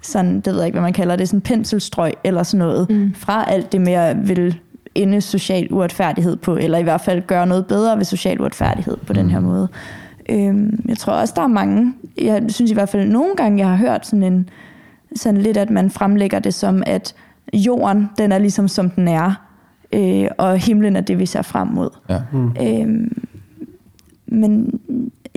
sådan, 0.08 0.36
det 0.36 0.46
ved 0.46 0.56
jeg 0.56 0.65
ikke, 0.65 0.76
hvad 0.76 0.82
man 0.82 0.93
kalder 0.93 1.15
det, 1.15 1.30
sådan 1.30 1.41
penselstrøg 1.41 2.13
eller 2.24 2.43
sådan 2.43 2.67
noget, 2.67 2.89
mm. 2.89 3.13
fra 3.15 3.52
alt 3.52 3.72
det 3.72 3.82
med 3.82 3.93
at 3.93 4.28
vil 4.28 4.60
ende 4.96 5.22
social 5.22 5.74
uretfærdighed 5.74 6.36
på, 6.36 6.58
eller 6.58 6.78
i 6.78 6.84
hvert 6.84 7.02
fald 7.02 7.22
gøre 7.28 7.48
noget 7.48 7.65
bedre 7.65 7.98
ved 7.98 8.06
social 8.06 8.41
uretfærdighed 8.41 8.98
på 8.98 9.13
mm. 9.13 9.15
den 9.15 9.30
her 9.30 9.39
mm. 9.39 9.46
måde. 9.46 9.67
Øhm, 10.30 10.86
jeg 10.88 10.98
tror 10.98 11.13
også, 11.13 11.34
der 11.38 11.41
er 11.41 11.48
mange, 11.48 11.93
jeg 12.22 12.43
synes 12.48 12.72
i 12.72 12.74
hvert 12.74 12.89
fald 12.89 13.10
nogle 13.10 13.36
gange, 13.36 13.60
jeg 13.60 13.70
har 13.70 13.76
hørt 13.76 14.08
sådan 14.08 14.24
en, 14.24 14.50
sådan 15.15 15.41
lidt, 15.41 15.58
at 15.58 15.70
man 15.70 15.89
fremlægger 15.89 16.39
det 16.39 16.54
som, 16.54 16.84
at 16.86 17.15
jorden, 17.54 18.10
den 18.17 18.32
er 18.32 18.38
ligesom 18.38 18.67
som 18.67 18.89
den 18.89 19.08
er, 19.08 19.34
øh, 19.93 20.28
og 20.38 20.58
himlen 20.58 20.96
er 20.96 21.02
det, 21.02 21.20
vi 21.20 21.26
ser 21.26 21.41
frem 21.41 21.67
mod. 21.67 21.89
Ja. 22.10 22.22
Mm. 22.32 22.56
Øhm, 22.62 23.28
men 24.28 24.80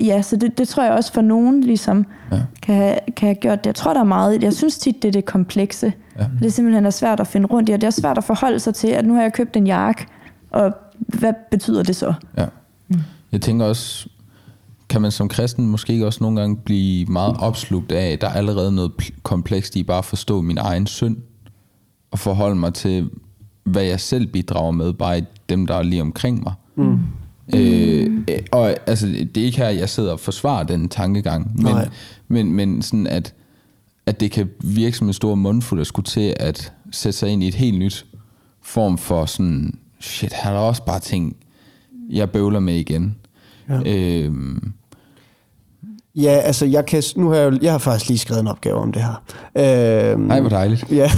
ja, 0.05 0.21
så 0.21 0.35
det, 0.35 0.57
det 0.57 0.67
tror 0.67 0.83
jeg 0.83 0.93
også 0.93 1.13
for 1.13 1.21
nogen 1.21 1.63
ligesom 1.63 2.05
ja. 2.31 2.41
kan, 2.61 2.75
have, 2.75 2.97
kan 3.15 3.27
have 3.27 3.35
gjort 3.35 3.59
det. 3.59 3.65
Jeg 3.65 3.75
tror, 3.75 3.93
der 3.93 3.99
er 3.99 4.05
meget 4.05 4.43
Jeg 4.43 4.53
synes 4.53 4.77
tit, 4.77 5.01
det 5.01 5.07
er 5.07 5.11
det 5.11 5.25
komplekse. 5.25 5.93
Ja. 6.19 6.25
Det 6.39 6.45
er 6.45 6.49
simpelthen 6.49 6.85
er 6.85 6.89
svært 6.89 7.19
at 7.19 7.27
finde 7.27 7.47
rundt 7.47 7.69
i, 7.69 7.71
og 7.71 7.81
det 7.81 7.87
er 7.87 7.91
svært 7.91 8.17
at 8.17 8.23
forholde 8.23 8.59
sig 8.59 8.75
til, 8.75 8.87
at 8.87 9.05
nu 9.05 9.13
har 9.13 9.21
jeg 9.21 9.33
købt 9.33 9.55
en 9.55 9.67
jakke, 9.67 10.05
og 10.51 10.73
hvad 10.97 11.33
betyder 11.51 11.83
det 11.83 11.95
så? 11.95 12.13
Ja. 12.37 12.45
Mm. 12.87 12.99
Jeg 13.31 13.41
tænker 13.41 13.65
også, 13.65 14.09
kan 14.89 15.01
man 15.01 15.11
som 15.11 15.27
kristen 15.27 15.67
måske 15.67 16.05
også 16.05 16.23
nogle 16.23 16.39
gange 16.39 16.57
blive 16.57 17.05
meget 17.05 17.35
opslugt 17.39 17.91
af, 17.91 18.11
at 18.11 18.21
der 18.21 18.27
er 18.27 18.33
allerede 18.33 18.71
noget 18.71 18.91
komplekst 19.23 19.75
i 19.75 19.83
bare 19.83 19.97
at 19.97 20.05
forstå 20.05 20.41
min 20.41 20.57
egen 20.57 20.87
synd, 20.87 21.17
at 22.13 22.19
forholde 22.19 22.55
mig 22.55 22.73
til, 22.73 23.09
hvad 23.63 23.83
jeg 23.83 23.99
selv 23.99 24.27
bidrager 24.27 24.71
med, 24.71 24.93
bare 24.93 25.17
i 25.17 25.23
dem, 25.49 25.67
der 25.67 25.75
er 25.75 25.83
lige 25.83 26.01
omkring 26.01 26.43
mig. 26.43 26.53
Mm. 26.75 26.99
Øh, 27.55 28.23
og 28.51 28.75
altså, 28.87 29.07
det 29.07 29.37
er 29.37 29.45
ikke 29.45 29.57
her, 29.57 29.69
jeg 29.69 29.89
sidder 29.89 30.11
og 30.11 30.19
forsvarer 30.19 30.63
den 30.63 30.89
tankegang, 30.89 31.51
men, 31.55 31.65
Nej. 31.65 31.89
men, 32.27 32.53
men 32.53 32.81
sådan 32.81 33.07
at, 33.07 33.33
at 34.05 34.19
det 34.19 34.31
kan 34.31 34.49
virke 34.63 34.97
som 34.97 35.07
en 35.07 35.13
stor 35.13 35.35
mundfuld 35.35 35.81
at 35.81 35.87
skulle 35.87 36.05
til 36.05 36.35
at 36.39 36.73
sætte 36.91 37.19
sig 37.19 37.29
ind 37.29 37.43
i 37.43 37.47
et 37.47 37.55
helt 37.55 37.79
nyt 37.79 38.05
form 38.61 38.97
for 38.97 39.25
sådan, 39.25 39.79
shit, 39.99 40.33
her 40.33 40.49
er 40.49 40.53
der 40.53 40.61
også 40.61 40.85
bare 40.85 40.99
ting, 40.99 41.35
jeg 42.09 42.29
bøvler 42.29 42.59
med 42.59 42.75
igen. 42.75 43.15
Ja. 43.69 43.81
Øh, 43.85 44.33
Ja, 46.15 46.31
altså 46.31 46.65
jeg, 46.65 46.85
kan, 46.85 47.03
nu 47.15 47.29
har 47.29 47.35
jeg, 47.35 47.59
jeg 47.61 47.71
har 47.71 47.77
faktisk 47.77 48.09
lige 48.09 48.17
skrevet 48.17 48.41
en 48.41 48.47
opgave 48.47 48.75
om 48.75 48.91
det 48.91 49.01
her. 49.01 49.21
Øh, 49.57 50.29
ej, 50.29 50.39
hvor 50.39 50.49
dejligt. 50.49 50.85
Ja, 50.91 51.11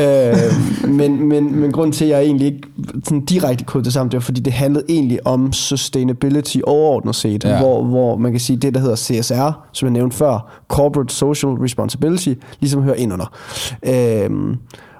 øh, 0.02 0.90
men, 0.90 1.28
men, 1.28 1.60
men 1.60 1.72
grunden 1.72 1.92
til, 1.92 2.04
at 2.04 2.10
jeg 2.10 2.22
egentlig 2.22 2.46
ikke 2.46 2.68
sådan 3.04 3.24
direkte 3.24 3.64
kodede 3.64 3.84
det 3.84 3.92
sammen, 3.92 4.10
det 4.10 4.16
var, 4.16 4.20
fordi 4.20 4.40
det 4.40 4.52
handlede 4.52 4.84
egentlig 4.88 5.26
om 5.26 5.52
sustainability 5.52 6.58
overordnet 6.64 7.14
set, 7.14 7.44
ja. 7.44 7.58
hvor, 7.58 7.84
hvor 7.84 8.16
man 8.16 8.32
kan 8.32 8.40
sige, 8.40 8.56
det 8.56 8.74
der 8.74 8.80
hedder 8.80 8.96
CSR, 8.96 9.68
som 9.72 9.86
jeg 9.86 9.92
nævnte 9.92 10.16
før, 10.16 10.62
Corporate 10.68 11.14
Social 11.14 11.52
Responsibility, 11.52 12.34
ligesom 12.60 12.82
hører 12.82 12.96
ind 12.96 13.12
under. 13.12 13.36
Øh, 13.82 14.30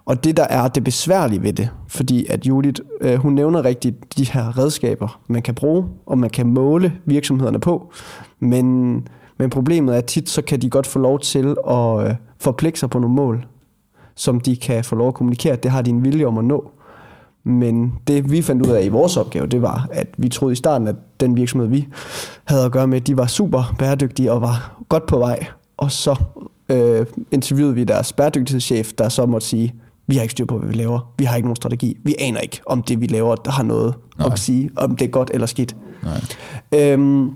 og 0.09 0.25
det, 0.25 0.37
der 0.37 0.45
er 0.45 0.69
det 0.69 0.85
besværlige 0.85 1.43
ved 1.43 1.53
det, 1.53 1.69
fordi 1.89 2.27
at 2.27 2.47
Judith, 2.47 2.81
øh, 3.01 3.15
hun 3.15 3.33
nævner 3.33 3.65
rigtigt 3.65 4.19
de 4.19 4.25
her 4.25 4.59
redskaber, 4.59 5.21
man 5.27 5.43
kan 5.43 5.55
bruge, 5.55 5.85
og 6.07 6.19
man 6.19 6.31
kan 6.31 6.47
måle 6.47 6.93
virksomhederne 7.07 7.61
på, 7.61 7.93
men, 8.41 9.09
men 9.39 9.51
problemet 9.51 9.95
er 9.95 9.99
at 9.99 10.05
tit, 10.05 10.29
så 10.29 10.43
kan 10.43 10.63
de 10.63 10.71
godt 10.71 10.87
få 10.87 10.99
lov 10.99 11.21
til 11.21 11.57
at 11.69 12.09
øh, 12.09 12.15
forpligte 12.39 12.81
sig 12.81 12.91
på 12.91 12.99
nogle 12.99 13.17
mål, 13.17 13.47
som 14.15 14.41
de 14.41 14.57
kan 14.57 14.85
få 14.85 14.97
lov 14.97 15.09
at 15.09 15.15
kommunikere. 15.15 15.57
Det 15.57 15.71
har 15.71 15.83
de 15.83 15.91
en 15.91 16.05
vilje 16.05 16.25
om 16.25 16.39
at 16.39 16.45
nå. 16.45 16.71
Men 17.45 17.95
det 18.07 18.31
vi 18.31 18.43
fandt 18.43 18.67
ud 18.67 18.73
af 18.73 18.85
i 18.85 18.89
vores 18.89 19.17
opgave, 19.17 19.47
det 19.47 19.63
var, 19.63 19.89
at 19.93 20.09
vi 20.19 20.29
troede 20.29 20.53
i 20.53 20.57
starten, 20.57 20.89
at 20.89 20.97
den 21.21 21.37
virksomhed, 21.37 21.69
vi 21.69 21.89
havde 22.45 22.65
at 22.65 22.73
gøre 22.73 22.87
med, 22.87 23.01
de 23.01 23.17
var 23.17 23.27
super 23.27 23.75
bæredygtige 23.79 24.33
og 24.33 24.41
var 24.41 24.83
godt 24.89 25.07
på 25.07 25.19
vej. 25.19 25.47
Og 25.77 25.93
så 25.93 26.17
øh, 26.69 27.07
interviewede 27.31 27.75
vi 27.75 27.85
deres 27.85 28.13
bæredygtighedschef, 28.13 28.93
der 28.93 29.09
så 29.09 29.27
måtte 29.27 29.47
sige, 29.47 29.75
vi 30.07 30.15
har 30.15 30.23
ikke 30.23 30.33
styr 30.33 30.45
på, 30.45 30.59
hvad 30.59 30.69
vi 30.69 30.75
laver. 30.75 31.13
Vi 31.19 31.25
har 31.25 31.37
ikke 31.37 31.47
nogen 31.47 31.57
strategi. 31.57 31.97
Vi 32.05 32.15
aner 32.19 32.41
ikke, 32.41 32.61
om 32.67 32.83
det, 32.83 33.01
vi 33.01 33.07
laver, 33.07 33.35
der 33.35 33.51
har 33.51 33.63
noget 33.63 33.95
Nej. 34.19 34.29
at 34.33 34.39
sige, 34.39 34.71
om 34.77 34.97
det 34.97 35.05
er 35.05 35.11
godt 35.11 35.31
eller 35.35 35.47
skidt. 35.47 35.77
Nej. 36.03 36.21
Øhm, 36.75 37.31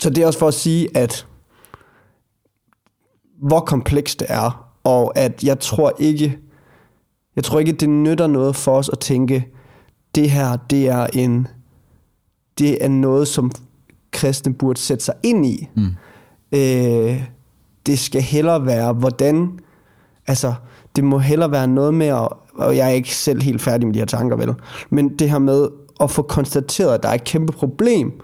så 0.00 0.10
det 0.10 0.22
er 0.22 0.26
også 0.26 0.38
for 0.38 0.48
at 0.48 0.54
sige, 0.54 0.96
at 0.96 1.26
hvor 3.42 3.60
komplekst 3.60 4.20
det 4.20 4.26
er, 4.30 4.70
og 4.84 5.18
at 5.18 5.44
jeg 5.44 5.60
tror 5.60 5.92
ikke, 5.98 6.38
jeg 7.36 7.44
tror 7.44 7.58
ikke, 7.58 7.72
det 7.72 7.88
nytter 7.88 8.26
noget 8.26 8.56
for 8.56 8.76
os 8.76 8.88
at 8.88 8.98
tænke, 8.98 9.46
det 10.14 10.30
her, 10.30 10.56
det 10.56 10.88
er 10.88 11.06
en, 11.06 11.46
det 12.58 12.84
er 12.84 12.88
noget, 12.88 13.28
som 13.28 13.50
kristne 14.10 14.54
burde 14.54 14.80
sætte 14.80 15.04
sig 15.04 15.14
ind 15.22 15.46
i. 15.46 15.68
Mm. 15.76 15.86
Øh, 16.52 17.24
det 17.86 17.98
skal 17.98 18.22
hellere 18.22 18.66
være, 18.66 18.92
hvordan, 18.92 19.58
altså, 20.26 20.54
det 20.96 21.04
må 21.04 21.18
hellere 21.18 21.50
være 21.50 21.68
noget 21.68 21.94
med, 21.94 22.06
at, 22.06 22.28
og 22.54 22.76
jeg 22.76 22.86
er 22.86 22.92
ikke 22.92 23.16
selv 23.16 23.42
helt 23.42 23.62
færdig 23.62 23.86
med 23.86 23.94
de 23.94 23.98
her 23.98 24.06
tanker, 24.06 24.36
vel, 24.36 24.54
men 24.90 25.18
det 25.18 25.30
her 25.30 25.38
med 25.38 25.68
at 26.00 26.10
få 26.10 26.22
konstateret, 26.22 26.94
at 26.94 27.02
der 27.02 27.08
er 27.08 27.14
et 27.14 27.24
kæmpe 27.24 27.52
problem, 27.52 28.20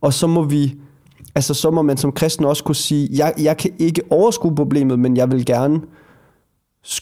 og 0.00 0.12
så 0.14 0.26
må 0.26 0.42
vi, 0.42 0.78
altså 1.34 1.54
så 1.54 1.70
må 1.70 1.82
man 1.82 1.96
som 1.96 2.12
kristen 2.12 2.44
også 2.44 2.64
kunne 2.64 2.74
sige, 2.74 3.08
jeg, 3.12 3.34
jeg 3.38 3.56
kan 3.56 3.70
ikke 3.78 4.02
overskue 4.10 4.54
problemet, 4.54 4.98
men 4.98 5.16
jeg 5.16 5.30
vil 5.30 5.46
gerne 5.46 5.80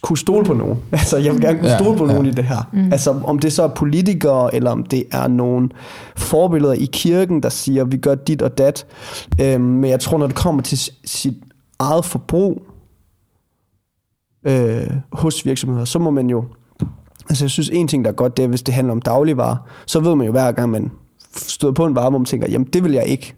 kunne 0.02 0.18
stole 0.18 0.44
på 0.44 0.54
nogen. 0.54 0.78
Altså, 0.92 1.16
jeg 1.16 1.32
vil 1.32 1.40
gerne 1.40 1.58
kunne 1.58 1.70
Ja, 1.70 1.78
stole 1.78 1.98
på 1.98 2.06
ja. 2.06 2.12
nogen 2.12 2.26
i 2.26 2.30
det 2.30 2.44
her. 2.44 2.70
Mm. 2.72 2.92
Altså, 2.92 3.20
om 3.24 3.38
det 3.38 3.52
så 3.52 3.62
er 3.62 3.68
politikere, 3.68 4.54
eller 4.54 4.70
om 4.70 4.84
det 4.84 5.04
er 5.12 5.28
nogle 5.28 5.68
forbilleder 6.16 6.72
i 6.72 6.88
kirken, 6.92 7.42
der 7.42 7.48
siger, 7.48 7.84
vi 7.84 7.96
gør 7.96 8.14
dit 8.14 8.42
og 8.42 8.58
dat. 8.58 8.86
Øhm, 9.40 9.60
men 9.60 9.90
jeg 9.90 10.00
tror, 10.00 10.18
når 10.18 10.26
det 10.26 10.36
kommer 10.36 10.62
til 10.62 10.78
sit 11.04 11.34
eget 11.78 12.04
forbrug 12.04 12.62
øh, 14.46 14.90
hos 15.12 15.46
virksomheder, 15.46 15.84
så 15.84 15.98
må 15.98 16.10
man 16.10 16.30
jo... 16.30 16.44
Altså, 17.28 17.44
jeg 17.44 17.50
synes, 17.50 17.70
en 17.72 17.88
ting, 17.88 18.04
der 18.04 18.10
er 18.10 18.14
godt, 18.14 18.36
det 18.36 18.42
er, 18.42 18.48
hvis 18.48 18.62
det 18.62 18.74
handler 18.74 18.92
om 18.92 19.02
dagligvarer, 19.02 19.56
så 19.86 20.00
ved 20.00 20.14
man 20.14 20.26
jo 20.26 20.32
hver 20.32 20.52
gang, 20.52 20.70
man 20.70 20.90
støder 21.36 21.74
på 21.74 21.86
en 21.86 21.94
vare, 21.94 22.10
hvor 22.10 22.18
man 22.18 22.26
tænker, 22.26 22.50
jamen, 22.50 22.68
det 22.72 22.84
vil 22.84 22.92
jeg 22.92 23.06
ikke. 23.06 23.34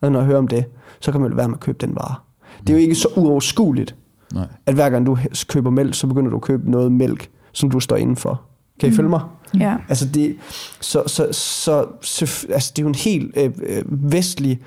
Og 0.00 0.12
når 0.12 0.18
jeg 0.18 0.26
hører 0.26 0.38
om 0.38 0.48
det, 0.48 0.64
så 1.00 1.12
kan 1.12 1.20
man 1.20 1.30
jo 1.30 1.36
være 1.36 1.48
med 1.48 1.56
at 1.56 1.60
købe 1.60 1.78
den 1.86 1.94
vare. 1.94 2.14
Det 2.60 2.70
er 2.70 2.74
jo 2.74 2.80
ikke 2.80 2.94
så 2.94 3.08
uoverskueligt, 3.16 3.94
Nej. 4.34 4.46
at 4.66 4.74
hver 4.74 4.90
gang 4.90 5.06
du 5.06 5.18
køber 5.48 5.70
mælk, 5.70 5.94
så 5.94 6.06
begynder 6.06 6.30
du 6.30 6.36
at 6.36 6.42
købe 6.42 6.70
noget 6.70 6.92
mælk, 6.92 7.30
som 7.52 7.70
du 7.70 7.80
står 7.80 7.96
indenfor. 7.96 8.42
Kan 8.80 8.88
I 8.88 8.92
følge 8.92 9.08
mig? 9.08 9.20
Ja. 9.58 9.76
Altså 9.88 10.08
det, 10.14 10.36
så, 10.80 11.02
så, 11.06 11.28
så, 11.32 11.86
så 12.00 12.46
altså 12.52 12.72
det 12.76 12.82
er 12.82 12.84
jo 12.84 12.88
en 12.88 12.94
helt 12.94 13.32
øh, 13.36 13.50
øh, 13.62 14.12
vestlig, 14.12 14.60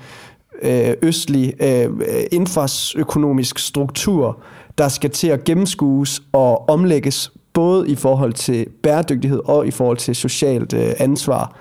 øh, 0.62 0.94
østlig, 1.02 1.54
øh, 1.60 1.90
infraøkonomisk 2.32 3.58
struktur, 3.58 4.38
der 4.78 4.88
skal 4.88 5.10
til 5.10 5.28
at 5.28 5.44
gennemskues 5.44 6.22
og 6.32 6.68
omlægges, 6.68 7.32
både 7.52 7.88
i 7.88 7.94
forhold 7.94 8.32
til 8.32 8.66
bæredygtighed 8.82 9.40
og 9.44 9.66
i 9.66 9.70
forhold 9.70 9.96
til 9.96 10.16
socialt 10.16 10.72
øh, 10.72 10.92
ansvar. 10.98 11.56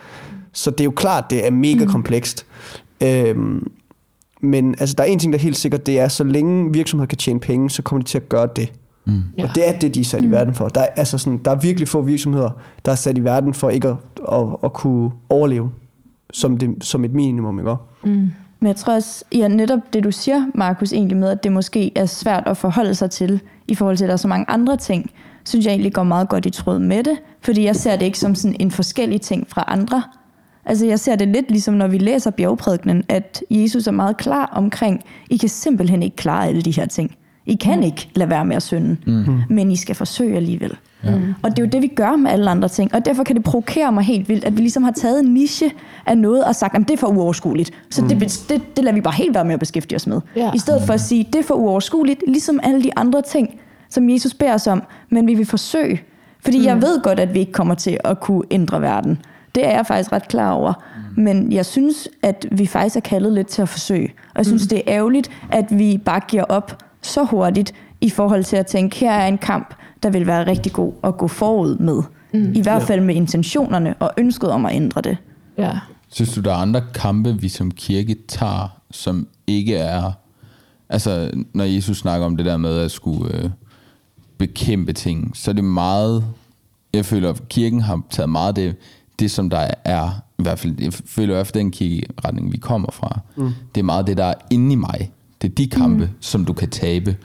Så 0.54 0.72
det 0.72 0.80
er 0.80 0.86
jo 0.86 0.92
klart, 0.92 1.30
det 1.30 1.48
er 1.48 1.52
mega 1.52 1.86
komplekst. 1.86 2.46
Øhm, 3.04 3.72
men 4.42 4.76
altså, 4.80 4.96
der 4.98 5.04
er 5.04 5.08
en 5.08 5.20
ting, 5.20 5.34
der 5.34 5.40
er 5.40 5.44
helt 5.44 5.58
sikkert, 5.58 5.86
det 5.86 6.00
er, 6.00 6.08
så 6.08 6.24
længe 6.24 6.74
virksomheder 6.74 7.08
kan 7.08 7.18
tjene 7.18 7.40
penge, 7.40 7.70
så 7.70 7.82
kommer 7.82 8.04
de 8.04 8.10
til 8.10 8.18
at 8.18 8.30
gøre 8.30 8.50
det. 8.56 8.74
Mm. 9.06 9.22
Ja. 9.38 9.44
Og 9.44 9.56
det 9.56 9.70
er 9.70 9.80
det, 9.80 9.96
de 9.96 10.00
er 10.00 10.04
sat 10.04 10.22
mm. 10.22 10.28
i 10.28 10.32
verden 10.32 10.54
for. 10.54 10.68
Der 10.68 10.82
er, 10.82 10.88
altså 10.96 11.18
sådan, 11.18 11.40
der 11.46 11.52
er 11.52 11.56
virkelig 11.56 11.88
få 11.88 12.02
virksomheder, 12.02 12.50
der 12.86 12.92
er 12.92 12.96
sat 12.96 13.18
i 13.18 13.24
verden 13.24 13.54
for 13.54 13.70
ikke 13.70 13.88
at, 13.88 13.96
at, 14.32 14.48
at 14.64 14.74
kunne 14.74 15.12
overleve 15.30 15.72
som, 16.34 16.58
det, 16.58 16.84
som 16.84 17.06
et 17.06 17.14
minimum. 17.14 17.60
Ikke? 17.60 17.76
Men 18.60 18.68
jeg 18.68 18.76
tror 18.76 18.94
også, 18.94 19.26
ja, 19.36 19.48
netop 19.48 19.80
det 19.94 20.04
du 20.04 20.12
siger, 20.12 20.46
Markus, 20.56 20.94
egentlig 20.94 21.18
med, 21.18 21.30
at 21.30 21.44
det 21.44 21.52
måske 21.52 21.92
er 21.96 22.06
svært 22.06 22.44
at 22.46 22.58
forholde 22.58 22.96
sig 22.96 23.12
til, 23.12 23.42
i 23.68 23.76
forhold 23.76 23.98
til, 23.98 24.04
at 24.04 24.08
der 24.08 24.14
er 24.14 24.18
så 24.18 24.28
mange 24.28 24.46
andre 24.50 24.78
ting, 24.78 25.12
synes 25.46 25.66
jeg 25.66 25.72
egentlig 25.72 25.94
går 25.94 26.04
meget 26.04 26.30
godt 26.30 26.46
i 26.46 26.50
tråd 26.50 26.80
med 26.80 27.04
det, 27.04 27.18
fordi 27.42 27.64
jeg 27.64 27.76
ser 27.76 27.96
det 27.96 28.06
ikke 28.06 28.20
som 28.20 28.36
sådan 28.36 28.56
en 28.60 28.72
forskellig 28.72 29.22
ting 29.22 29.50
fra 29.50 29.64
andre. 29.68 30.04
Altså 30.66 30.86
jeg 30.86 31.00
ser 31.00 31.16
det 31.16 31.28
lidt 31.28 31.52
ligesom, 31.52 31.74
når 31.74 31.88
vi 31.88 31.98
læser 31.98 32.32
bjergprædikenen, 32.32 33.04
at 33.10 33.44
Jesus 33.50 33.88
er 33.88 33.92
meget 33.92 34.18
klar 34.18 34.50
omkring, 34.54 35.04
I 35.30 35.38
kan 35.38 35.50
simpelthen 35.50 36.04
ikke 36.04 36.16
klare 36.16 36.48
alle 36.48 36.62
de 36.62 36.72
her 36.72 36.86
ting. 36.86 37.16
I 37.46 37.56
kan 37.56 37.78
mm. 37.78 37.84
ikke 37.84 38.10
lade 38.16 38.30
være 38.30 38.46
med 38.46 38.56
at 38.56 38.64
synde, 38.64 38.98
mm. 39.08 39.42
men 39.50 39.72
I 39.72 39.76
skal 39.76 39.96
forsøge 39.96 40.36
alligevel. 40.36 40.78
Ja. 41.04 41.14
Og 41.42 41.50
det 41.50 41.60
er 41.60 41.64
jo 41.64 41.70
det, 41.70 41.82
vi 41.82 41.88
gør 41.88 42.16
med 42.16 42.32
alle 42.32 42.50
andre 42.50 42.68
ting. 42.68 42.94
Og 42.94 43.06
derfor 43.06 43.24
kan 43.24 43.36
det 43.36 43.44
provokere 43.44 43.92
mig 43.92 44.04
helt 44.04 44.30
vildt, 44.30 44.46
at 44.46 44.58
vi 44.58 44.62
ligesom 44.62 44.84
har 44.84 44.92
taget 44.92 45.20
en 45.20 45.34
niche 45.34 45.72
af 46.06 46.18
noget 46.18 46.44
og 46.44 46.56
sagt, 46.56 46.76
at 46.76 46.82
det 46.82 46.92
er 46.92 46.98
for 46.98 47.08
uoverskueligt. 47.08 47.72
Så 47.90 48.02
mm. 48.02 48.08
det, 48.08 48.46
det, 48.50 48.62
det 48.76 48.84
lader 48.84 48.96
vi 48.96 49.02
bare 49.02 49.14
helt 49.14 49.34
være 49.34 49.46
med 49.46 49.54
at 49.54 49.60
beskæftige 49.60 49.96
os 49.96 50.08
med. 50.08 50.22
Ja. 50.36 50.52
I 50.56 50.60
stedet 50.60 50.82
for 50.86 50.94
at 50.94 51.02
sige, 51.02 51.24
det 51.24 51.40
er 51.40 51.44
for 51.44 51.56
uoverskueligt, 51.56 52.24
ligesom 52.28 52.60
alle 52.64 52.84
de 52.84 52.92
andre 52.96 53.22
ting, 53.22 53.60
som 53.90 54.10
Jesus 54.10 54.34
beder 54.34 54.54
os 54.54 54.68
om, 54.68 54.84
men 55.10 55.28
vi 55.28 55.34
vil 55.34 55.46
forsøge. 55.46 56.02
Fordi 56.44 56.58
mm. 56.58 56.66
jeg 56.66 56.82
ved 56.82 57.02
godt, 57.02 57.20
at 57.20 57.34
vi 57.34 57.40
ikke 57.40 57.52
kommer 57.52 57.76
til 57.76 57.98
at 58.04 58.20
kunne 58.20 58.44
ændre 58.52 58.82
verden. 58.82 59.20
Det 59.56 59.66
er 59.66 59.72
jeg 59.72 59.86
faktisk 59.86 60.12
ret 60.12 60.28
klar 60.28 60.52
over. 60.52 60.74
Mm. 61.18 61.24
Men 61.24 61.52
jeg 61.52 61.66
synes, 61.66 62.08
at 62.24 62.46
vi 62.52 62.68
faktisk 62.68 62.96
er 62.96 63.00
kaldet 63.00 63.34
lidt 63.34 63.48
til 63.48 63.62
at 63.62 63.70
forsøge. 63.70 64.10
Og 64.34 64.38
jeg 64.38 64.46
synes, 64.46 64.64
mm. 64.64 64.70
det 64.70 64.78
er 64.78 64.84
ærgerligt, 64.88 65.32
at 65.52 65.66
vi 65.70 65.98
bare 66.06 66.22
giver 66.28 66.44
op 66.44 66.84
så 67.02 67.24
hurtigt 67.24 67.74
i 68.02 68.10
forhold 68.10 68.44
til 68.44 68.56
at 68.56 68.68
tænke, 68.68 68.98
her 68.98 69.12
er 69.12 69.28
en 69.28 69.38
kamp, 69.38 69.74
der 70.04 70.10
vil 70.10 70.28
være 70.28 70.48
rigtig 70.48 70.72
god 70.72 70.94
at 71.04 71.18
gå 71.18 71.28
forud 71.28 71.78
med. 71.78 72.04
Mm. 72.34 72.54
I 72.54 72.62
hvert 72.62 72.84
fald 72.84 73.02
med 73.02 73.16
intentionerne 73.16 73.94
og 74.00 74.12
ønsket 74.18 74.52
om 74.52 74.66
at 74.66 74.76
ændre 74.76 75.02
det. 75.02 75.18
Ja. 75.58 75.80
Synes 76.10 76.34
du, 76.34 76.42
der 76.42 76.52
er 76.52 76.56
andre 76.56 76.82
kampe, 76.94 77.42
vi 77.42 77.50
som 77.50 77.72
kirke 77.72 78.16
tager, 78.28 78.82
som 78.92 79.28
ikke 79.48 79.76
er... 79.76 80.12
Altså, 80.90 81.32
når 81.54 81.64
Jesus 81.64 81.98
snakker 81.98 82.26
om 82.26 82.38
det 82.38 82.46
der 82.46 82.58
med 82.58 82.78
at 82.78 82.92
skulle 82.92 83.36
øh, 83.36 83.50
bekæmpe 84.38 84.94
ting, 84.94 85.32
så 85.38 85.52
er 85.52 85.56
det 85.56 85.64
meget... 85.64 86.26
Jeg 86.94 87.06
føler, 87.06 87.30
at 87.30 87.50
kirken 87.50 87.82
har 87.82 88.02
taget 88.10 88.30
meget 88.30 88.56
det, 88.56 88.76
det 89.22 89.32
som 89.32 89.50
der 89.50 89.68
er... 89.86 90.10
I 90.40 90.44
hvert 90.44 90.60
fald, 90.60 90.76
jeg 90.80 90.94
føler 90.94 91.34
i 91.34 91.36
hvert 91.36 91.48
fald 91.48 91.64
den 91.64 91.72
kirkeretning, 91.72 92.52
vi 92.52 92.58
kommer 92.58 92.92
fra. 92.92 93.20
Mm. 93.36 93.52
Det 93.76 93.82
er 93.82 93.86
meget 93.86 94.08
det, 94.08 94.18
der 94.18 94.26
er 94.26 94.34
inde 94.50 94.74
i 94.74 94.76
mig. 94.76 95.12
Det 95.42 95.50
er 95.50 95.56
de 95.56 95.68
kampe, 95.68 96.06
mm. 96.06 96.12
som 96.20 96.46
du 96.46 96.54
kan 96.54 96.70
tabe. 96.70 97.18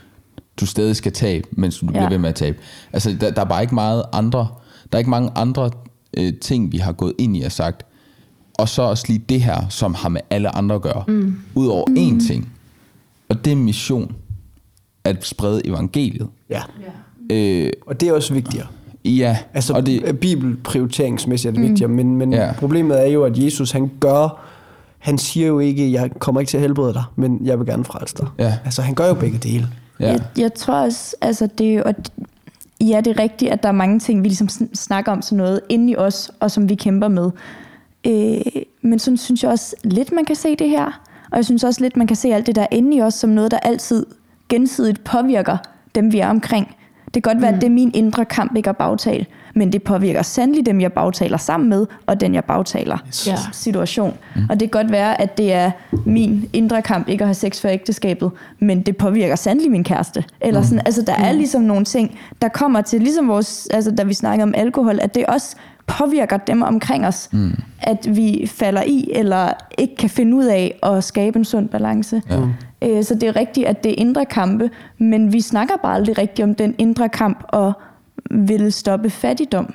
Du 0.60 0.66
stadig 0.66 0.96
skal 0.96 1.12
tabe, 1.12 1.48
mens 1.50 1.78
du 1.78 1.86
ja. 1.86 1.92
bliver 1.92 2.08
ved 2.08 2.18
med 2.18 2.28
at 2.28 2.34
tabe. 2.34 2.58
Altså, 2.92 3.16
der, 3.20 3.30
der 3.30 3.40
er 3.40 3.44
bare 3.44 3.62
ikke 3.62 3.74
meget 3.74 4.02
andre... 4.12 4.48
Der 4.92 4.96
er 4.96 4.98
ikke 4.98 5.10
mange 5.10 5.30
andre 5.34 5.70
øh, 6.16 6.32
ting, 6.40 6.72
vi 6.72 6.78
har 6.78 6.92
gået 6.92 7.12
ind 7.18 7.36
i 7.36 7.42
og 7.42 7.52
sagt, 7.52 7.82
og 8.54 8.68
så 8.68 8.82
også 8.82 9.04
lige 9.08 9.18
det 9.28 9.42
her, 9.42 9.68
som 9.68 9.94
har 9.94 10.08
med 10.08 10.20
alle 10.30 10.56
andre 10.56 10.74
at 10.74 10.82
gøre. 10.82 11.04
Mm. 11.08 11.38
Udover 11.54 11.84
mm. 11.88 11.94
én 11.96 12.26
ting. 12.26 12.52
Og 13.28 13.44
det 13.44 13.52
er 13.52 13.56
mission. 13.56 14.16
At 15.04 15.26
sprede 15.26 15.66
evangeliet. 15.66 16.28
Ja. 16.50 16.62
Øh, 17.32 17.72
Og 17.86 18.00
det 18.00 18.08
er 18.08 18.12
også 18.12 18.34
vigtigere. 18.34 18.66
Ja, 19.10 19.38
Altså, 19.54 19.72
og 19.72 19.86
det, 19.86 20.18
bibelprioriteringsmæssigt 20.20 21.48
er 21.48 21.52
det 21.52 21.60
mm. 21.60 21.68
vigtigere, 21.68 21.90
men, 21.90 22.16
men 22.16 22.32
Ja. 22.32 22.46
ja. 22.46 22.52
problemet 22.52 23.02
er 23.02 23.06
jo, 23.06 23.24
at 23.24 23.38
Jesus 23.38 23.70
han 23.70 23.90
gør, 24.00 24.42
han 24.98 25.18
siger 25.18 25.46
jo 25.46 25.58
ikke, 25.58 25.92
jeg 25.92 26.10
kommer 26.18 26.40
ikke 26.40 26.50
til 26.50 26.56
at 26.56 26.60
helbrede 26.60 26.94
dig, 26.94 27.04
men 27.16 27.40
jeg 27.44 27.58
vil 27.58 27.66
gerne 27.66 27.84
frelse 27.84 28.14
dig. 28.18 28.26
Ja. 28.38 28.54
Altså, 28.64 28.82
han 28.82 28.94
gør 28.94 29.08
jo 29.08 29.14
begge 29.14 29.38
dele. 29.38 29.68
ja. 30.00 30.06
Jeg, 30.06 30.20
jeg 30.38 30.54
tror 30.54 30.74
også, 30.74 31.16
altså 31.20 31.48
det 31.58 31.70
er 31.70 31.74
jo, 31.74 31.82
at 31.82 32.12
ja, 32.80 33.00
det 33.04 33.18
er 33.18 33.22
rigtigt, 33.22 33.50
at 33.50 33.62
der 33.62 33.68
er 33.68 33.72
mange 33.72 33.98
ting, 33.98 34.22
vi 34.22 34.28
ligesom 34.28 34.48
snakker 34.74 35.12
om 35.12 35.22
sådan 35.22 35.38
noget 35.38 35.60
inde 35.68 35.92
i 35.92 35.96
os, 35.96 36.30
og 36.40 36.50
som 36.50 36.68
vi 36.68 36.74
kæmper 36.74 37.08
med. 37.08 37.30
Øh, 38.06 38.62
men 38.82 38.98
sådan 38.98 39.16
synes 39.16 39.42
jeg 39.42 39.50
også 39.50 39.76
lidt, 39.84 40.12
man 40.12 40.24
kan 40.24 40.36
se 40.36 40.56
det 40.56 40.68
her. 40.68 41.00
Og 41.30 41.36
jeg 41.36 41.44
synes 41.44 41.64
også 41.64 41.80
lidt, 41.80 41.96
man 41.96 42.06
kan 42.06 42.16
se 42.16 42.28
alt 42.34 42.46
det 42.46 42.54
der 42.56 42.66
inde 42.70 42.96
i 42.96 43.02
os, 43.02 43.14
som 43.14 43.30
noget, 43.30 43.50
der 43.50 43.58
altid 43.58 44.06
gensidigt 44.48 45.04
påvirker 45.04 45.56
dem, 45.94 46.12
vi 46.12 46.18
er 46.18 46.28
omkring. 46.28 46.76
Det 47.16 47.22
kan 47.22 47.32
godt 47.32 47.42
være, 47.42 47.50
mm. 47.50 47.56
at 47.56 47.60
det 47.60 47.66
er 47.66 47.72
min 47.72 47.90
indre 47.94 48.24
kamp 48.24 48.56
ikke 48.56 48.70
at 48.70 48.76
bagtale, 48.76 49.26
men 49.54 49.72
det 49.72 49.82
påvirker 49.82 50.22
sandelig 50.22 50.66
dem, 50.66 50.80
jeg 50.80 50.92
bagtaler 50.92 51.36
sammen 51.36 51.68
med, 51.68 51.86
og 52.06 52.20
den, 52.20 52.34
jeg 52.34 52.44
bagtaler 52.44 52.98
yes. 53.08 53.48
situation. 53.52 54.14
Mm. 54.34 54.42
Og 54.50 54.60
det 54.60 54.70
kan 54.70 54.82
godt 54.82 54.92
være, 54.92 55.20
at 55.20 55.38
det 55.38 55.52
er 55.52 55.70
min 56.04 56.48
indre 56.52 56.82
kamp 56.82 57.08
ikke 57.08 57.22
at 57.22 57.28
have 57.28 57.34
sex 57.34 57.60
for 57.60 57.68
ægteskabet, 57.68 58.30
men 58.58 58.82
det 58.82 58.96
påvirker 58.96 59.36
sandelig 59.36 59.70
min 59.70 59.84
kæreste. 59.84 60.24
Eller 60.40 60.60
mm. 60.60 60.66
sådan, 60.66 60.82
altså, 60.86 61.02
der 61.02 61.14
er 61.14 61.32
mm. 61.32 61.38
ligesom 61.38 61.62
nogle 61.62 61.84
ting, 61.84 62.18
der 62.42 62.48
kommer 62.48 62.80
til, 62.80 63.00
ligesom 63.00 63.28
vores, 63.28 63.68
altså, 63.70 63.90
da 63.90 64.02
vi 64.02 64.14
snakkede 64.14 64.42
om 64.42 64.54
alkohol, 64.56 64.98
at 65.02 65.14
det 65.14 65.26
også 65.26 65.56
påvirker 65.86 66.36
dem 66.36 66.62
omkring 66.62 67.06
os, 67.06 67.28
mm. 67.32 67.52
at 67.80 68.16
vi 68.16 68.50
falder 68.54 68.82
i, 68.82 69.10
eller 69.14 69.48
ikke 69.78 69.96
kan 69.96 70.10
finde 70.10 70.36
ud 70.36 70.44
af 70.44 70.78
at 70.82 71.04
skabe 71.04 71.38
en 71.38 71.44
sund 71.44 71.68
balance. 71.68 72.22
Ja. 72.30 72.40
Øh, 72.86 73.04
så 73.04 73.14
det 73.14 73.22
er 73.22 73.36
rigtigt, 73.36 73.66
at 73.66 73.84
det 73.84 73.92
er 73.92 73.96
indre 73.98 74.24
kampe, 74.24 74.70
men 74.98 75.32
vi 75.32 75.40
snakker 75.40 75.74
bare 75.82 75.94
aldrig 75.94 76.18
rigtigt 76.18 76.44
om 76.44 76.54
den 76.54 76.74
indre 76.78 77.08
kamp 77.08 77.44
og 77.48 77.72
vil 78.30 78.72
stoppe 78.72 79.10
fattigdom. 79.10 79.74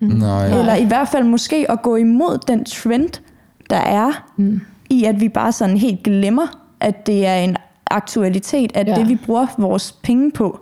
Mm. 0.00 0.08
Nej. 0.08 0.58
Eller 0.58 0.74
i 0.74 0.84
hvert 0.84 1.08
fald 1.08 1.24
måske 1.24 1.70
at 1.70 1.82
gå 1.82 1.96
imod 1.96 2.38
den 2.48 2.64
trend, 2.64 3.20
der 3.70 3.76
er, 3.76 4.26
mm. 4.36 4.60
i 4.90 5.04
at 5.04 5.20
vi 5.20 5.28
bare 5.28 5.52
sådan 5.52 5.76
helt 5.76 6.02
glemmer, 6.02 6.46
at 6.80 7.06
det 7.06 7.26
er 7.26 7.36
en 7.36 7.56
aktualitet, 7.90 8.70
at 8.74 8.88
ja. 8.88 8.94
det 8.94 9.08
vi 9.08 9.16
bruger 9.26 9.46
vores 9.58 9.92
penge 9.92 10.30
på, 10.30 10.60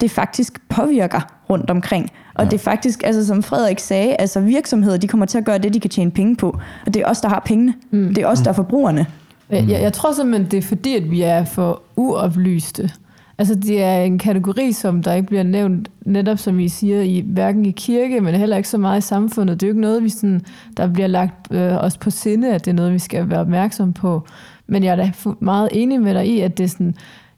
det 0.00 0.10
faktisk 0.10 0.68
påvirker 0.68 1.20
rundt 1.50 1.70
omkring. 1.70 2.10
Og 2.34 2.44
ja. 2.44 2.50
det 2.50 2.54
er 2.54 2.62
faktisk, 2.62 3.02
altså 3.04 3.26
som 3.26 3.42
Frederik 3.42 3.78
sagde, 3.78 4.16
altså 4.16 4.40
virksomheder, 4.40 4.96
de 4.96 5.08
kommer 5.08 5.26
til 5.26 5.38
at 5.38 5.44
gøre 5.44 5.58
det, 5.58 5.74
de 5.74 5.80
kan 5.80 5.90
tjene 5.90 6.10
penge 6.10 6.36
på. 6.36 6.58
Og 6.86 6.94
det 6.94 7.02
er 7.02 7.06
os, 7.06 7.20
der 7.20 7.28
har 7.28 7.42
pengene. 7.46 7.74
Mm. 7.90 8.14
Det 8.14 8.18
er 8.18 8.26
os, 8.26 8.40
der 8.40 8.50
er 8.50 8.54
forbrugerne. 8.54 9.06
Jeg, 9.50 9.68
jeg 9.68 9.92
tror 9.92 10.12
simpelthen, 10.12 10.50
det 10.50 10.58
er 10.58 10.62
fordi, 10.62 10.96
at 10.96 11.10
vi 11.10 11.22
er 11.22 11.44
for 11.44 11.82
uoplyste. 11.96 12.90
Altså 13.38 13.54
det 13.54 13.82
er 13.82 14.00
en 14.00 14.18
kategori, 14.18 14.72
som 14.72 15.02
der 15.02 15.14
ikke 15.14 15.26
bliver 15.26 15.42
nævnt, 15.42 15.90
netop 16.04 16.38
som 16.38 16.60
I 16.60 16.68
siger, 16.68 17.00
i, 17.00 17.24
hverken 17.26 17.66
i 17.66 17.70
kirke, 17.70 18.20
men 18.20 18.34
heller 18.34 18.56
ikke 18.56 18.68
så 18.68 18.78
meget 18.78 18.98
i 18.98 19.06
samfundet. 19.06 19.60
Det 19.60 19.66
er 19.66 19.68
jo 19.68 19.72
ikke 19.72 19.80
noget, 19.80 20.02
vi 20.02 20.08
sådan, 20.08 20.44
der 20.76 20.86
bliver 20.86 21.06
lagt 21.06 21.52
øh, 21.52 21.84
os 21.84 21.96
på 21.96 22.10
sinde, 22.10 22.54
at 22.54 22.64
det 22.64 22.70
er 22.70 22.74
noget, 22.74 22.92
vi 22.92 22.98
skal 22.98 23.30
være 23.30 23.40
opmærksom 23.40 23.92
på. 23.92 24.22
Men 24.66 24.84
jeg 24.84 24.92
er 24.92 24.96
da 24.96 25.12
meget 25.40 25.68
enig 25.72 26.00
med 26.00 26.14
dig 26.14 26.26
i, 26.26 26.40
at 26.40 26.58
det, 26.58 26.70
sådan, 26.70 26.94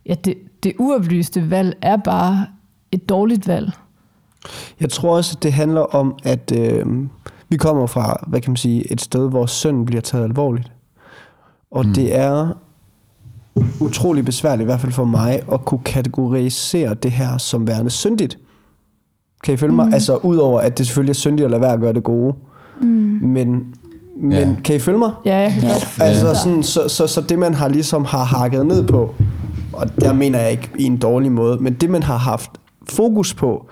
ja, 0.07 0.15
det, 0.25 0.35
det 0.63 0.73
uoplyste 0.79 1.51
valg 1.51 1.77
er 1.83 1.97
bare 1.97 2.47
et 2.93 3.09
dårligt 3.09 3.49
valg. 3.49 3.71
Jeg 4.81 4.91
tror 4.91 5.17
også, 5.17 5.37
at 5.37 5.43
det 5.43 5.53
handler 5.53 5.81
om, 5.81 6.19
at 6.25 6.53
øh, 6.57 6.87
vi 7.49 7.57
kommer 7.57 7.87
fra, 7.87 8.25
hvad 8.27 8.41
kan 8.41 8.51
man 8.51 8.57
sige, 8.57 8.93
et 8.93 9.01
sted, 9.01 9.29
hvor 9.29 9.47
synd 9.47 9.87
bliver 9.87 10.01
taget 10.01 10.25
alvorligt. 10.25 10.73
Og 11.71 11.87
mm. 11.87 11.95
det 11.95 12.17
er 12.17 12.49
utrolig 13.81 14.25
besværligt, 14.25 14.63
i 14.63 14.65
hvert 14.65 14.81
fald 14.81 14.93
for 14.93 15.05
mig, 15.05 15.43
at 15.53 15.65
kunne 15.65 15.81
kategorisere 15.85 16.95
det 16.95 17.11
her 17.11 17.39
som 17.39 17.67
værende 17.67 17.91
syndigt. 17.91 18.39
Kan 19.45 19.55
I 19.55 19.57
følge 19.57 19.75
mig? 19.75 19.87
Mm. 19.87 19.95
Altså, 19.95 20.17
udover 20.17 20.61
at 20.61 20.79
det 20.79 20.87
selvfølgelig 20.87 21.13
er 21.13 21.15
syndigt 21.15 21.45
at 21.45 21.51
lade 21.51 21.63
være 21.63 21.73
at 21.73 21.81
gøre 21.81 21.93
det 21.93 22.03
gode. 22.03 22.35
Mm. 22.81 22.87
Men, 23.23 23.75
men 24.17 24.33
ja. 24.33 24.57
kan 24.65 24.77
I 24.77 24.79
følge 24.79 24.99
mig? 24.99 25.11
Ja, 25.25 25.37
jeg 25.37 25.53
kan 25.53 25.63
ja. 25.63 26.05
Altså, 26.05 26.35
sådan, 26.35 26.63
så, 26.63 26.89
så, 26.89 27.07
så 27.07 27.21
det, 27.21 27.39
man 27.39 27.55
har 27.55 27.69
ligesom 27.69 28.05
har 28.05 28.25
hakket 28.25 28.67
ned 28.67 28.87
på, 28.87 29.15
og 29.73 30.01
der 30.01 30.13
mener 30.13 30.39
jeg 30.39 30.51
ikke 30.51 30.71
i 30.79 30.85
en 30.85 30.97
dårlig 30.97 31.33
måde, 31.33 31.59
men 31.63 31.75
det, 31.75 31.91
man 31.91 32.03
har 32.03 32.17
haft 32.17 32.51
fokus 32.91 33.35
på, 33.35 33.67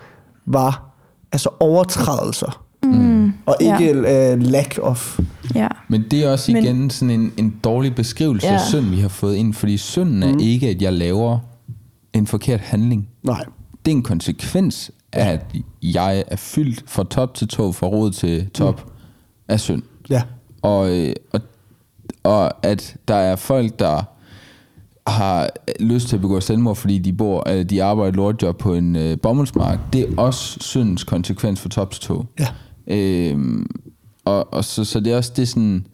var 0.45 0.83
altså 1.31 1.49
overtrædelser. 1.59 2.63
Mm. 2.83 3.16
Og 3.47 3.55
ikke 3.59 4.01
ja. 4.01 4.33
uh, 4.33 4.41
lack 4.41 4.79
of. 4.81 5.19
Ja. 5.55 5.67
Men 5.87 6.05
det 6.11 6.25
er 6.25 6.31
også 6.31 6.51
igen 6.51 6.79
Men, 6.79 6.89
sådan 6.89 7.19
en, 7.19 7.33
en 7.37 7.59
dårlig 7.63 7.95
beskrivelse 7.95 8.47
ja. 8.47 8.53
af 8.53 8.59
synd, 8.69 8.85
vi 8.85 8.99
har 8.99 9.07
fået 9.07 9.35
ind. 9.35 9.53
Fordi 9.53 9.77
synden 9.77 10.23
er 10.23 10.33
mm. 10.33 10.39
ikke, 10.39 10.69
at 10.69 10.81
jeg 10.81 10.93
laver 10.93 11.39
en 12.13 12.27
forkert 12.27 12.59
handling. 12.59 13.09
Nej. 13.23 13.43
Det 13.85 13.91
er 13.91 13.95
en 13.95 14.03
konsekvens 14.03 14.91
af, 15.13 15.31
at 15.31 15.55
jeg 15.83 16.23
er 16.27 16.35
fyldt 16.35 16.83
fra 16.87 17.03
top 17.03 17.33
til 17.33 17.47
tå, 17.47 17.71
fra 17.71 17.87
rod 17.87 18.11
til 18.11 18.49
top 18.49 18.85
mm. 18.85 18.91
af 19.47 19.59
synd. 19.59 19.83
Ja. 20.09 20.21
Og, 20.61 20.97
øh, 20.97 21.13
og, 21.33 21.41
og 22.23 22.65
at 22.65 22.95
der 23.07 23.15
er 23.15 23.35
folk, 23.35 23.79
der 23.79 24.03
har 25.07 25.49
lyst 25.79 26.07
til 26.07 26.15
at 26.15 26.21
begå 26.21 26.39
selvmord, 26.39 26.75
fordi 26.75 26.97
de 26.97 27.13
bor, 27.13 27.49
øh, 27.49 27.65
de 27.65 27.83
arbejder 27.83 28.09
et 28.09 28.15
lortjob 28.15 28.57
på 28.57 28.73
en 28.73 28.95
øh, 28.95 29.17
bomuldsmark, 29.19 29.79
det 29.93 30.01
er 30.01 30.07
også 30.17 30.57
syndens 30.59 31.03
konsekvens 31.03 31.59
for 31.61 31.69
top 31.69 31.91
til 31.91 32.01
tå. 32.01 32.25
Ja. 32.39 32.47
Øhm, 32.87 33.65
og, 34.25 34.53
og 34.53 34.65
så, 34.65 34.83
så 34.83 34.99
det 34.99 35.13
er 35.13 35.17
også 35.17 35.33
det 35.35 35.47
sådan, 35.47 35.87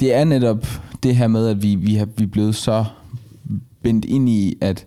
det 0.00 0.14
er 0.14 0.24
netop 0.24 0.66
det 1.02 1.16
her 1.16 1.28
med, 1.28 1.48
at 1.48 1.62
vi, 1.62 1.74
vi, 1.74 1.94
har, 1.94 2.08
vi 2.16 2.24
er 2.24 2.28
blevet 2.28 2.54
så 2.54 2.84
vendt 3.82 4.04
ind 4.04 4.28
i, 4.28 4.58
at 4.60 4.86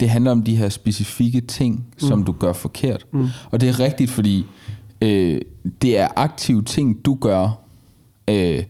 det 0.00 0.10
handler 0.10 0.30
om 0.30 0.42
de 0.42 0.56
her 0.56 0.68
specifikke 0.68 1.40
ting, 1.40 1.74
mm. 1.76 2.08
som 2.08 2.24
du 2.24 2.32
gør 2.32 2.52
forkert. 2.52 3.06
Mm. 3.12 3.26
Og 3.50 3.60
det 3.60 3.68
er 3.68 3.80
rigtigt, 3.80 4.10
fordi 4.10 4.46
øh, 5.02 5.40
det 5.82 5.98
er 5.98 6.08
aktive 6.16 6.62
ting, 6.62 7.04
du 7.04 7.14
gør, 7.14 7.60
øh, 8.28 8.64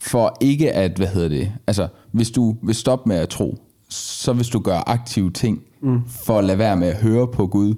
for 0.00 0.36
ikke 0.40 0.72
at, 0.72 0.92
hvad 0.96 1.06
hedder 1.06 1.28
det, 1.28 1.52
altså 1.66 1.88
hvis 2.12 2.30
du 2.30 2.56
vil 2.62 2.74
stoppe 2.74 3.08
med 3.08 3.16
at 3.16 3.28
tro, 3.28 3.58
så 3.88 4.32
hvis 4.32 4.48
du 4.48 4.58
gør 4.58 4.82
aktive 4.86 5.30
ting, 5.30 5.62
mm. 5.80 6.00
for 6.08 6.38
at 6.38 6.44
lade 6.44 6.58
være 6.58 6.76
med 6.76 6.88
at 6.88 7.02
høre 7.02 7.28
på 7.28 7.46
Gud, 7.46 7.74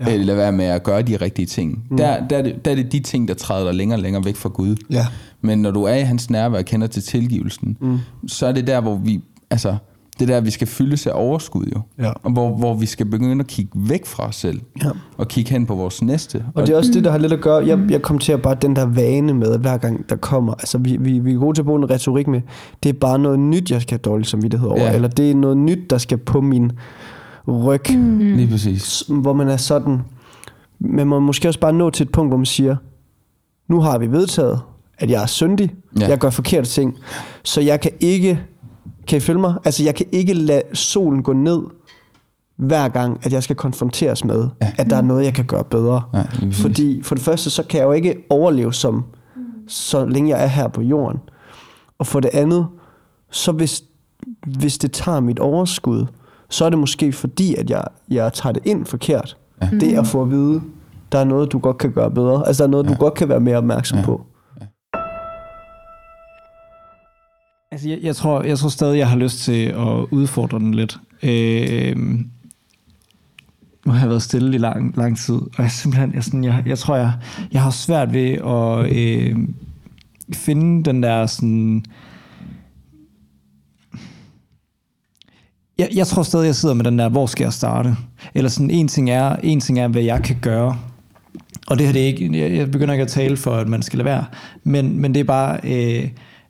ja. 0.00 0.12
eller 0.12 0.26
lade 0.26 0.36
være 0.36 0.52
med 0.52 0.64
at 0.64 0.82
gøre 0.82 1.02
de 1.02 1.16
rigtige 1.16 1.46
ting. 1.46 1.84
Mm. 1.90 1.96
Der, 1.96 2.26
der, 2.28 2.38
er 2.38 2.42
det, 2.42 2.64
der 2.64 2.70
er 2.70 2.74
det 2.74 2.92
de 2.92 3.00
ting, 3.00 3.28
der 3.28 3.34
træder 3.34 3.64
dig 3.64 3.74
længere 3.74 3.98
og 3.98 4.02
længere 4.02 4.24
væk 4.24 4.36
fra 4.36 4.48
Gud. 4.48 4.76
Ja. 4.90 5.06
Men 5.40 5.62
når 5.62 5.70
du 5.70 5.82
er 5.82 5.94
i 5.94 6.02
hans 6.02 6.30
nærvær 6.30 6.58
og 6.58 6.64
kender 6.64 6.86
til 6.86 7.02
tilgivelsen, 7.02 7.76
mm. 7.80 7.98
så 8.26 8.46
er 8.46 8.52
det 8.52 8.66
der, 8.66 8.80
hvor 8.80 8.96
vi, 8.96 9.20
altså, 9.50 9.76
det 10.18 10.28
der, 10.28 10.40
vi 10.40 10.50
skal 10.50 10.66
fyldes 10.66 11.06
af 11.06 11.12
overskud 11.14 11.64
jo. 11.76 11.80
Ja. 11.98 12.12
Og 12.22 12.30
hvor, 12.32 12.56
hvor 12.56 12.74
vi 12.74 12.86
skal 12.86 13.06
begynde 13.06 13.40
at 13.40 13.46
kigge 13.46 13.70
væk 13.74 14.06
fra 14.06 14.26
os 14.26 14.36
selv. 14.36 14.60
Ja. 14.84 14.90
Og 15.16 15.28
kigge 15.28 15.50
hen 15.50 15.66
på 15.66 15.74
vores 15.74 16.02
næste. 16.02 16.44
Og, 16.54 16.66
det 16.66 16.72
er 16.72 16.76
også 16.76 16.90
det, 16.92 17.04
der 17.04 17.10
har 17.10 17.18
lidt 17.18 17.32
at 17.32 17.40
gøre. 17.40 17.66
Jeg, 17.66 17.78
jeg 17.90 18.02
kom 18.02 18.18
til 18.18 18.32
at 18.32 18.42
bare 18.42 18.56
den 18.62 18.76
der 18.76 18.86
vane 18.86 19.34
med, 19.34 19.52
at 19.52 19.60
hver 19.60 19.76
gang 19.76 20.08
der 20.08 20.16
kommer, 20.16 20.54
altså 20.54 20.78
vi, 20.78 20.96
vi, 21.00 21.18
vi 21.18 21.32
er 21.32 21.38
gode 21.38 21.56
til 21.56 21.62
at 21.62 21.66
bruge 21.66 21.78
en 21.78 21.90
retorik 21.90 22.28
med, 22.28 22.40
det 22.82 22.88
er 22.88 22.92
bare 22.92 23.18
noget 23.18 23.38
nyt, 23.38 23.70
jeg 23.70 23.82
skal 23.82 23.92
have 23.92 24.12
dårligt 24.12 24.28
samvittighed 24.28 24.68
over. 24.68 24.82
Ja. 24.82 24.94
Eller 24.94 25.08
det 25.08 25.30
er 25.30 25.34
noget 25.34 25.56
nyt, 25.56 25.90
der 25.90 25.98
skal 25.98 26.18
på 26.18 26.40
min 26.40 26.72
ryg. 27.48 27.90
Mm. 27.90 28.18
Lige 28.18 28.48
præcis. 28.50 29.04
Hvor 29.08 29.32
man 29.32 29.48
er 29.48 29.56
sådan, 29.56 30.00
man 30.78 31.06
må 31.06 31.20
måske 31.20 31.48
også 31.48 31.60
bare 31.60 31.72
nå 31.72 31.90
til 31.90 32.04
et 32.04 32.12
punkt, 32.12 32.30
hvor 32.30 32.36
man 32.36 32.46
siger, 32.46 32.76
nu 33.68 33.80
har 33.80 33.98
vi 33.98 34.12
vedtaget, 34.12 34.60
at 34.98 35.10
jeg 35.10 35.22
er 35.22 35.26
syndig, 35.26 35.74
ja. 36.00 36.08
jeg 36.08 36.18
gør 36.18 36.30
forkerte 36.30 36.68
ting, 36.68 36.96
så 37.44 37.60
jeg 37.60 37.80
kan 37.80 37.90
ikke, 38.00 38.40
kan 39.06 39.16
I 39.16 39.20
følge 39.20 39.40
mig? 39.40 39.54
Altså 39.64 39.84
jeg 39.84 39.94
kan 39.94 40.06
ikke 40.12 40.34
lade 40.34 40.62
solen 40.72 41.22
gå 41.22 41.32
ned, 41.32 41.60
hver 42.58 42.88
gang, 42.88 43.20
at 43.22 43.32
jeg 43.32 43.42
skal 43.42 43.56
konfronteres 43.56 44.24
med, 44.24 44.48
ja. 44.62 44.72
at 44.78 44.90
der 44.90 44.96
er 44.96 45.02
noget, 45.02 45.24
jeg 45.24 45.34
kan 45.34 45.44
gøre 45.44 45.64
bedre. 45.64 46.02
Ja, 46.14 46.24
Fordi 46.52 47.02
for 47.02 47.14
det 47.14 47.24
første, 47.24 47.50
så 47.50 47.62
kan 47.62 47.80
jeg 47.80 47.86
jo 47.86 47.92
ikke 47.92 48.16
overleve 48.30 48.74
som, 48.74 49.04
så 49.68 50.06
længe 50.06 50.30
jeg 50.30 50.44
er 50.44 50.46
her 50.46 50.68
på 50.68 50.82
jorden. 50.82 51.20
Og 51.98 52.06
for 52.06 52.20
det 52.20 52.30
andet, 52.32 52.66
så 53.30 53.52
hvis, 53.52 53.82
hvis 54.46 54.78
det 54.78 54.92
tager 54.92 55.20
mit 55.20 55.38
overskud, 55.38 56.06
så 56.50 56.64
er 56.64 56.70
det 56.70 56.78
måske 56.78 57.12
fordi, 57.12 57.54
at 57.54 57.70
jeg, 57.70 57.84
jeg 58.10 58.32
tager 58.32 58.52
det 58.52 58.62
ind 58.66 58.86
forkert. 58.86 59.36
Ja. 59.62 59.68
Det 59.80 59.94
er 59.94 60.00
at 60.00 60.06
få 60.06 60.22
at 60.22 60.30
vide, 60.30 60.62
der 61.12 61.18
er 61.18 61.24
noget, 61.24 61.52
du 61.52 61.58
godt 61.58 61.78
kan 61.78 61.92
gøre 61.92 62.10
bedre. 62.10 62.46
Altså, 62.46 62.62
der 62.62 62.66
er 62.68 62.70
noget, 62.70 62.84
ja. 62.84 62.90
du 62.90 62.94
godt 62.94 63.14
kan 63.14 63.28
være 63.28 63.40
mere 63.40 63.56
opmærksom 63.56 63.98
ja. 63.98 64.04
på. 64.04 64.26
Altså, 67.72 67.88
jeg, 67.88 67.98
jeg, 68.02 68.16
tror, 68.16 68.42
jeg 68.42 68.58
tror 68.58 68.68
stadig, 68.68 68.98
jeg 68.98 69.08
har 69.08 69.16
lyst 69.16 69.38
til 69.38 69.66
at 69.66 70.06
udfordre 70.10 70.58
den 70.58 70.74
lidt. 70.74 70.98
Øh, 71.22 71.96
nu 73.86 73.92
har 73.92 74.00
jeg 74.00 74.08
været 74.08 74.22
stille 74.22 74.54
i 74.54 74.58
lang, 74.58 74.96
lang 74.96 75.18
tid, 75.18 75.34
og 75.34 75.58
jeg 75.58 75.70
simpelthen, 75.70 76.14
jeg, 76.14 76.24
sådan, 76.24 76.44
jeg, 76.44 76.62
jeg 76.66 76.78
tror, 76.78 76.96
jeg, 76.96 77.12
jeg 77.52 77.62
har 77.62 77.70
svært 77.70 78.12
ved 78.12 78.30
at 78.30 78.96
øh, 78.96 79.36
finde 80.32 80.84
den 80.84 81.02
der 81.02 81.26
sådan... 81.26 81.84
Jeg, 85.78 85.88
jeg 85.94 86.06
tror 86.06 86.22
stadig, 86.22 86.46
jeg 86.46 86.54
sidder 86.54 86.74
med 86.74 86.84
den 86.84 86.98
der, 86.98 87.08
hvor 87.08 87.26
skal 87.26 87.44
jeg 87.44 87.52
starte? 87.52 87.96
Eller 88.34 88.50
sådan, 88.50 88.70
en 88.70 88.88
ting 88.88 89.10
er, 89.10 89.36
en 89.42 89.60
ting 89.60 89.78
er 89.78 89.88
hvad 89.88 90.02
jeg 90.02 90.22
kan 90.22 90.36
gøre. 90.42 90.78
Og 91.66 91.78
det 91.78 91.86
her 91.86 91.92
det 91.92 92.02
er 92.02 92.06
ikke, 92.06 92.56
jeg 92.56 92.70
begynder 92.70 92.94
ikke 92.94 93.02
at 93.02 93.08
tale 93.08 93.36
for, 93.36 93.54
at 93.54 93.68
man 93.68 93.82
skal 93.82 93.96
lade 93.96 94.04
være, 94.04 94.24
men, 94.64 95.00
men 95.00 95.14
det 95.14 95.20
er 95.20 95.24
bare, 95.24 95.60
øh, 95.64 96.08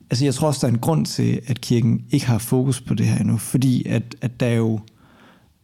altså 0.09 0.25
jeg 0.25 0.33
tror 0.33 0.47
også, 0.47 0.59
der 0.61 0.71
er 0.71 0.75
en 0.75 0.79
grund 0.79 1.05
til, 1.05 1.41
at 1.47 1.61
kirken 1.61 2.01
ikke 2.11 2.25
har 2.25 2.37
fokus 2.37 2.81
på 2.81 2.93
det 2.93 3.05
her 3.05 3.19
endnu, 3.19 3.37
fordi 3.37 3.87
at, 3.87 4.03
at 4.21 4.39
der 4.39 4.45
er 4.45 4.55
jo, 4.55 4.79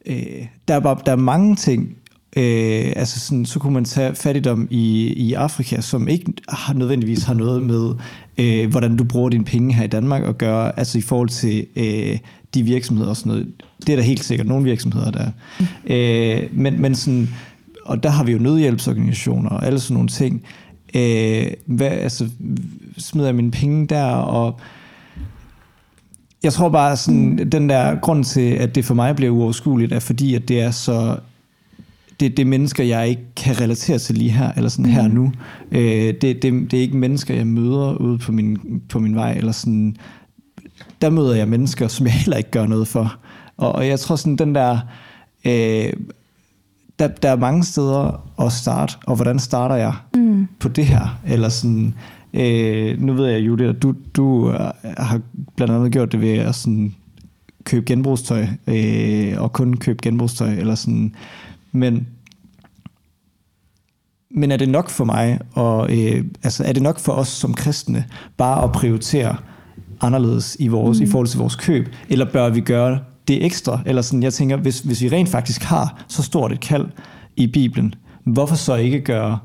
øh, 0.06 0.46
der, 0.68 0.74
er 0.74 0.80
bare, 0.80 0.98
der 1.06 1.12
er 1.12 1.16
mange 1.16 1.56
ting 1.56 1.96
Øh, 2.38 2.92
altså 2.96 3.20
sådan, 3.20 3.44
så 3.46 3.58
kunne 3.58 3.72
man 3.72 3.84
tage 3.84 4.14
fattigdom 4.14 4.68
i, 4.70 5.12
i 5.12 5.32
Afrika, 5.32 5.80
som 5.80 6.08
ikke 6.08 6.32
har 6.48 6.74
nødvendigvis 6.74 7.22
har 7.22 7.34
noget 7.34 7.62
med, 7.62 7.94
øh, 8.38 8.70
hvordan 8.70 8.96
du 8.96 9.04
bruger 9.04 9.28
dine 9.28 9.44
penge 9.44 9.74
her 9.74 9.84
i 9.84 9.86
Danmark 9.86 10.22
at 10.22 10.38
gøre, 10.38 10.78
altså 10.78 10.98
i 10.98 11.00
forhold 11.00 11.28
til 11.28 11.66
øh, 11.76 12.18
de 12.56 12.62
virksomheder 12.62 13.10
og 13.10 13.16
sådan 13.16 13.30
noget. 13.30 13.52
Det 13.86 13.88
er 13.88 13.96
der 13.96 14.02
helt 14.02 14.24
sikkert 14.24 14.46
nogle 14.46 14.64
virksomheder, 14.64 15.10
der 15.10 15.30
mm. 15.60 15.66
øh, 15.94 16.42
men, 16.52 16.80
men 16.80 16.94
sådan, 16.94 17.28
og 17.84 18.02
der 18.02 18.08
har 18.08 18.24
vi 18.24 18.32
jo 18.32 18.38
nødhjælpsorganisationer 18.38 19.50
og 19.50 19.66
alle 19.66 19.80
sådan 19.80 19.94
nogle 19.94 20.08
ting. 20.08 20.42
Øh, 20.94 21.46
hvad, 21.66 21.90
altså, 21.90 22.28
smider 22.98 23.28
jeg 23.28 23.34
mine 23.34 23.50
penge 23.50 23.86
der, 23.86 24.04
og 24.12 24.60
jeg 26.42 26.52
tror 26.52 26.68
bare, 26.68 26.96
sådan, 26.96 27.50
den 27.52 27.68
der 27.68 28.00
grund 28.00 28.24
til, 28.24 28.50
at 28.50 28.74
det 28.74 28.84
for 28.84 28.94
mig 28.94 29.16
bliver 29.16 29.32
uoverskueligt, 29.32 29.92
er 29.92 29.98
fordi, 29.98 30.34
at 30.34 30.48
det 30.48 30.60
er 30.60 30.70
så 30.70 31.16
det, 32.20 32.36
det 32.36 32.42
er 32.42 32.46
mennesker, 32.46 32.84
jeg 32.84 33.08
ikke 33.08 33.22
kan 33.36 33.60
relatere 33.60 33.98
til 33.98 34.14
lige 34.14 34.30
her, 34.30 34.52
eller 34.56 34.68
sådan 34.68 34.84
mm. 34.84 34.92
her 34.92 35.08
nu. 35.08 35.32
Øh, 35.72 36.14
det, 36.20 36.22
det, 36.22 36.70
det 36.70 36.74
er 36.74 36.80
ikke 36.80 36.96
mennesker, 36.96 37.34
jeg 37.34 37.46
møder 37.46 37.94
ude 37.94 38.18
på 38.18 38.32
min, 38.32 38.58
på 38.88 38.98
min 38.98 39.14
vej, 39.14 39.32
eller 39.32 39.52
sådan, 39.52 39.96
der 41.02 41.10
møder 41.10 41.34
jeg 41.34 41.48
mennesker, 41.48 41.88
som 41.88 42.06
jeg 42.06 42.14
heller 42.22 42.36
ikke 42.36 42.50
gør 42.50 42.66
noget 42.66 42.88
for. 42.88 43.16
Og, 43.56 43.72
og 43.72 43.88
jeg 43.88 44.00
tror 44.00 44.16
sådan, 44.16 44.36
den 44.36 44.54
der, 44.54 44.78
øh, 45.44 45.92
der, 46.98 47.08
der 47.08 47.30
er 47.30 47.36
mange 47.36 47.64
steder 47.64 48.30
at 48.40 48.52
starte, 48.52 48.94
og 49.06 49.16
hvordan 49.16 49.38
starter 49.38 49.74
jeg 49.74 49.94
mm. 50.14 50.48
på 50.60 50.68
det 50.68 50.86
her? 50.86 51.18
Eller 51.26 51.48
sådan, 51.48 51.94
øh, 52.34 53.02
nu 53.02 53.12
ved 53.12 53.26
jeg, 53.26 53.40
Julie, 53.40 53.68
at 53.68 53.82
du, 53.82 53.94
du 54.16 54.48
har 54.96 55.20
blandt 55.56 55.74
andet 55.74 55.92
gjort 55.92 56.12
det 56.12 56.20
ved 56.20 56.38
at 56.38 56.54
sådan, 56.54 56.94
købe 57.64 57.86
genbrugstøj, 57.86 58.46
øh, 58.66 59.34
og 59.42 59.52
kun 59.52 59.76
købe 59.76 59.98
genbrugstøj, 60.02 60.52
eller 60.52 60.74
sådan, 60.74 61.14
men, 61.72 62.08
men 64.30 64.52
er 64.52 64.56
det 64.56 64.68
nok 64.68 64.90
for 64.90 65.04
mig, 65.04 65.38
og 65.52 65.98
øh, 65.98 66.24
altså, 66.42 66.64
er 66.64 66.72
det 66.72 66.82
nok 66.82 66.98
for 66.98 67.12
os 67.12 67.28
som 67.28 67.54
kristne, 67.54 68.04
bare 68.36 68.64
at 68.64 68.72
prioritere 68.72 69.36
anderledes 70.00 70.56
i, 70.60 70.68
vores, 70.68 70.98
mm. 70.98 71.04
i 71.04 71.06
forhold 71.06 71.26
til 71.26 71.38
vores 71.38 71.56
køb, 71.56 71.88
eller 72.08 72.32
bør 72.32 72.48
vi 72.48 72.60
gøre 72.60 72.98
det 73.28 73.44
ekstra? 73.44 73.80
Eller 73.86 74.02
sådan, 74.02 74.22
jeg 74.22 74.32
tænker, 74.32 74.56
hvis, 74.56 74.80
hvis 74.80 75.02
vi 75.02 75.08
rent 75.08 75.28
faktisk 75.28 75.62
har 75.62 76.04
så 76.08 76.22
stort 76.22 76.52
et 76.52 76.60
kald 76.60 76.86
i 77.36 77.46
Bibelen, 77.46 77.94
hvorfor 78.24 78.54
så 78.54 78.74
ikke 78.74 79.00
gøre 79.00 79.38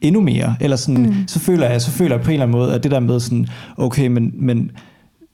endnu 0.00 0.20
mere? 0.20 0.56
Eller 0.60 0.76
sådan, 0.76 1.02
mm. 1.02 1.14
så, 1.26 1.38
føler 1.38 1.70
jeg, 1.70 1.82
så 1.82 1.90
føler 1.90 2.16
jeg 2.16 2.24
på 2.24 2.30
en 2.30 2.32
eller 2.32 2.46
anden 2.46 2.58
måde, 2.58 2.74
at 2.74 2.82
det 2.82 2.90
der 2.90 3.00
med 3.00 3.20
sådan, 3.20 3.46
okay, 3.76 4.06
men, 4.06 4.32
men 4.34 4.70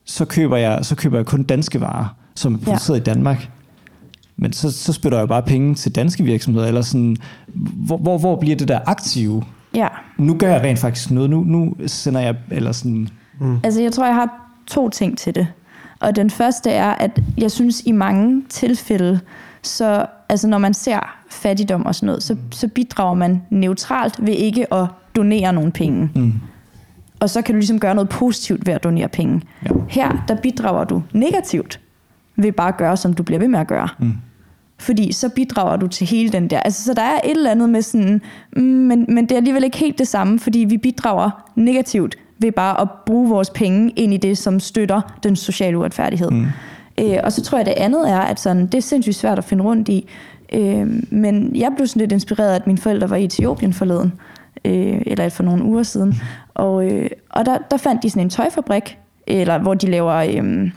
så, 0.05 0.25
køber 0.25 0.57
jeg, 0.57 0.79
så 0.83 0.97
køber 0.97 1.19
jeg 1.19 1.27
kun 1.27 1.43
danske 1.43 1.81
varer, 1.81 2.17
som 2.35 2.55
er 2.55 2.59
produceret 2.59 2.97
ja. 2.97 3.01
i 3.01 3.05
Danmark. 3.05 3.51
Men 4.37 4.53
så, 4.53 4.71
så 4.71 4.93
spytter 4.93 5.19
jeg 5.19 5.29
bare 5.29 5.43
penge 5.43 5.75
til 5.75 5.95
danske 5.95 6.25
virksomheder, 6.25 6.67
eller 6.67 6.83
sådan, 6.83 7.17
hvor, 7.55 7.97
hvor, 7.97 8.19
hvor 8.19 8.37
bliver 8.37 8.57
det 8.57 8.69
der 8.69 8.81
aktive? 8.87 9.45
Ja. 9.75 9.89
Nu 10.19 10.35
gør 10.35 10.53
jeg 10.53 10.63
rent 10.63 10.79
faktisk 10.79 11.11
noget, 11.11 11.31
nu, 11.31 11.45
nu 11.45 11.75
sender 11.87 12.21
jeg, 12.21 12.37
eller 12.51 12.73
sådan... 12.73 13.09
Mm. 13.39 13.59
Altså 13.63 13.83
jeg 13.83 13.93
tror, 13.93 14.07
jeg 14.07 14.15
har 14.15 14.53
to 14.67 14.89
ting 14.89 15.19
til 15.19 15.35
det. 15.35 15.47
Og 16.01 16.17
den 16.17 16.31
første 16.31 16.71
er, 16.71 16.91
at 16.91 17.21
jeg 17.39 17.51
synes 17.51 17.83
i 17.87 17.93
mange 17.93 18.45
tilfælde, 18.49 19.21
så 19.63 20.07
altså 20.29 20.49
når 20.49 20.59
man 20.59 20.75
ser 20.75 21.19
fattigdom 21.31 21.87
og 21.87 21.95
sådan 21.95 22.07
noget, 22.07 22.23
så, 22.23 22.37
så 22.51 22.69
bidrager 22.69 23.15
man 23.15 23.43
neutralt 23.51 24.27
ved 24.27 24.35
ikke 24.35 24.75
at 24.75 24.87
donere 25.17 25.53
nogle 25.53 25.73
penge. 25.73 26.11
Mm. 26.15 26.33
Og 27.21 27.31
så 27.31 27.43
kan 27.43 27.55
du 27.55 27.59
ligesom 27.59 27.81
gøre 27.81 27.95
noget 27.95 28.09
positivt 28.09 28.67
ved 28.67 28.75
at 28.75 28.85
donere 28.85 29.09
penge. 29.09 29.43
Ja. 29.65 29.71
Her, 29.89 30.25
der 30.29 30.37
bidrager 30.37 30.85
du 30.85 31.03
negativt 31.13 31.81
ved 32.37 32.53
bare 32.53 32.69
at 32.69 32.77
gøre, 32.77 32.97
som 32.97 33.13
du 33.13 33.23
bliver 33.23 33.39
ved 33.39 33.49
med 33.49 33.59
at 33.59 33.67
gøre. 33.67 33.89
Mm. 33.99 34.13
Fordi 34.79 35.13
så 35.13 35.29
bidrager 35.29 35.77
du 35.77 35.87
til 35.87 36.07
hele 36.07 36.33
den 36.33 36.51
der. 36.51 36.61
Altså, 36.61 36.85
så 36.85 36.95
der 36.95 37.03
er 37.03 37.21
et 37.25 37.31
eller 37.31 37.51
andet 37.51 37.71
med 37.71 37.83
sådan, 37.83 38.21
mm, 38.57 38.63
men, 38.63 39.07
men 39.09 39.25
det 39.25 39.33
er 39.33 39.37
alligevel 39.37 39.65
ikke 39.65 39.79
helt 39.79 39.99
det 39.99 40.09
samme, 40.09 40.39
fordi 40.39 40.59
vi 40.59 40.77
bidrager 40.77 41.31
negativt 41.55 42.17
ved 42.39 42.53
bare 42.53 42.81
at 42.81 42.89
bruge 43.07 43.29
vores 43.29 43.51
penge 43.51 43.91
ind 43.91 44.15
i 44.15 44.17
det, 44.17 44.39
som 44.39 44.61
støtter 44.61 45.01
den 45.23 45.37
sociale 45.37 45.79
uretfærdighed. 45.79 46.31
Mm. 46.31 46.47
Øh, 47.01 47.19
og 47.25 47.33
så 47.33 47.43
tror 47.43 47.59
jeg, 47.59 47.67
det 47.67 47.75
andet 47.77 48.11
er, 48.11 48.21
at 48.21 48.41
sådan, 48.41 48.67
det 48.67 48.75
er 48.75 48.83
sindssygt 48.83 49.17
svært 49.17 49.39
at 49.39 49.45
finde 49.45 49.65
rundt 49.65 49.89
i. 49.89 50.09
Øh, 50.53 50.87
men 51.11 51.57
jeg 51.57 51.73
blev 51.77 51.87
sådan 51.87 52.01
lidt 52.01 52.13
inspireret 52.13 52.55
at 52.55 52.67
mine 52.67 52.79
forældre 52.79 53.11
var 53.11 53.17
i 53.17 53.25
Etiopien 53.25 53.73
forleden, 53.73 54.13
øh, 54.65 55.01
eller 55.07 55.29
for 55.29 55.43
nogle 55.43 55.65
uger 55.65 55.83
siden. 55.83 56.15
Og, 56.55 56.93
øh, 56.93 57.11
og 57.31 57.47
der, 57.47 57.59
der 57.71 57.77
fandt 57.77 58.03
de 58.03 58.11
sådan 58.11 58.23
en 58.23 58.31
tøjfabrik, 58.31 58.99
eller 59.27 59.59
hvor 59.59 59.75
de 59.75 59.91
laver... 59.91 60.15
Øh, 60.15 60.71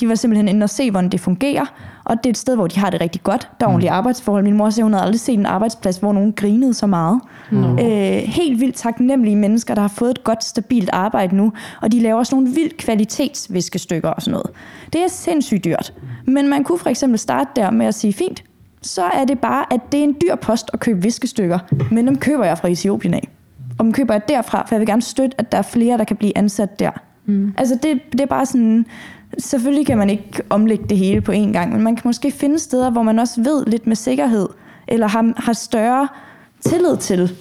de 0.00 0.08
var 0.08 0.14
simpelthen 0.14 0.48
inde 0.48 0.64
og 0.64 0.70
se, 0.70 0.90
hvordan 0.90 1.10
det 1.10 1.20
fungerer, 1.20 1.64
og 2.04 2.16
det 2.16 2.26
er 2.26 2.30
et 2.30 2.36
sted, 2.36 2.54
hvor 2.54 2.66
de 2.66 2.80
har 2.80 2.90
det 2.90 3.00
rigtig 3.00 3.22
godt. 3.22 3.48
Der 3.60 3.66
er 3.66 3.70
ordentlige 3.70 3.90
mm. 3.90 3.96
arbejdsforhold. 3.96 4.44
Min 4.44 4.56
mor 4.56 4.70
siger, 4.70 4.84
hun 4.84 4.92
havde 4.92 5.04
aldrig 5.04 5.20
set 5.20 5.38
en 5.38 5.46
arbejdsplads, 5.46 5.96
hvor 5.96 6.12
nogen 6.12 6.32
grinede 6.32 6.74
så 6.74 6.86
meget. 6.86 7.20
Mm. 7.50 7.78
Øh, 7.78 8.22
helt 8.24 8.60
vildt 8.60 8.76
taknemmelige 8.76 9.36
mennesker, 9.36 9.74
der 9.74 9.80
har 9.80 9.88
fået 9.88 10.10
et 10.10 10.24
godt, 10.24 10.44
stabilt 10.44 10.90
arbejde 10.92 11.36
nu, 11.36 11.52
og 11.82 11.92
de 11.92 12.00
laver 12.00 12.18
også 12.18 12.34
nogle 12.34 12.50
vildt 12.50 12.76
kvalitetsviskestykker 12.76 14.08
og 14.08 14.22
sådan 14.22 14.32
noget. 14.32 14.50
Det 14.92 15.00
er 15.00 15.08
sindssygt 15.08 15.64
dyrt. 15.64 15.94
Men 16.26 16.48
man 16.48 16.64
kunne 16.64 16.78
for 16.78 16.90
eksempel 16.90 17.18
starte 17.18 17.50
der 17.56 17.70
med 17.70 17.86
at 17.86 17.94
sige, 17.94 18.12
fint, 18.12 18.44
så 18.82 19.02
er 19.02 19.24
det 19.24 19.38
bare, 19.38 19.72
at 19.72 19.80
det 19.92 20.00
er 20.00 20.04
en 20.04 20.16
dyr 20.22 20.34
post 20.34 20.70
at 20.72 20.80
købe 20.80 21.02
viskestykker, 21.02 21.58
men 21.90 22.06
dem 22.06 22.18
køber 22.18 22.44
jeg 22.44 22.58
fra 22.58 22.68
Etiopien 22.68 23.14
af. 23.14 23.28
Og 23.78 23.84
dem 23.84 23.92
køber 23.92 24.14
jeg 24.14 24.28
derfra, 24.28 24.66
for 24.66 24.74
jeg 24.74 24.80
vil 24.80 24.86
gerne 24.86 25.02
støtte, 25.02 25.40
at 25.40 25.52
der 25.52 25.58
er 25.58 25.62
flere, 25.62 25.98
der 25.98 26.04
kan 26.04 26.16
blive 26.16 26.38
ansat 26.38 26.78
der. 26.78 26.90
Mm. 27.26 27.54
Altså 27.56 27.78
det, 27.82 28.00
det 28.12 28.20
er 28.20 28.26
bare 28.26 28.46
sådan, 28.46 28.86
Selvfølgelig 29.38 29.86
kan 29.86 29.98
man 29.98 30.10
ikke 30.10 30.42
omlægge 30.50 30.84
det 30.88 30.98
hele 30.98 31.20
på 31.20 31.32
én 31.32 31.52
gang, 31.52 31.72
men 31.72 31.82
man 31.82 31.96
kan 31.96 32.02
måske 32.04 32.30
finde 32.30 32.58
steder, 32.58 32.90
hvor 32.90 33.02
man 33.02 33.18
også 33.18 33.42
ved 33.42 33.66
lidt 33.66 33.86
med 33.86 33.96
sikkerhed, 33.96 34.48
eller 34.88 35.08
har, 35.08 35.32
har 35.36 35.52
større 35.52 36.08
tillid 36.60 36.96
til. 36.96 37.36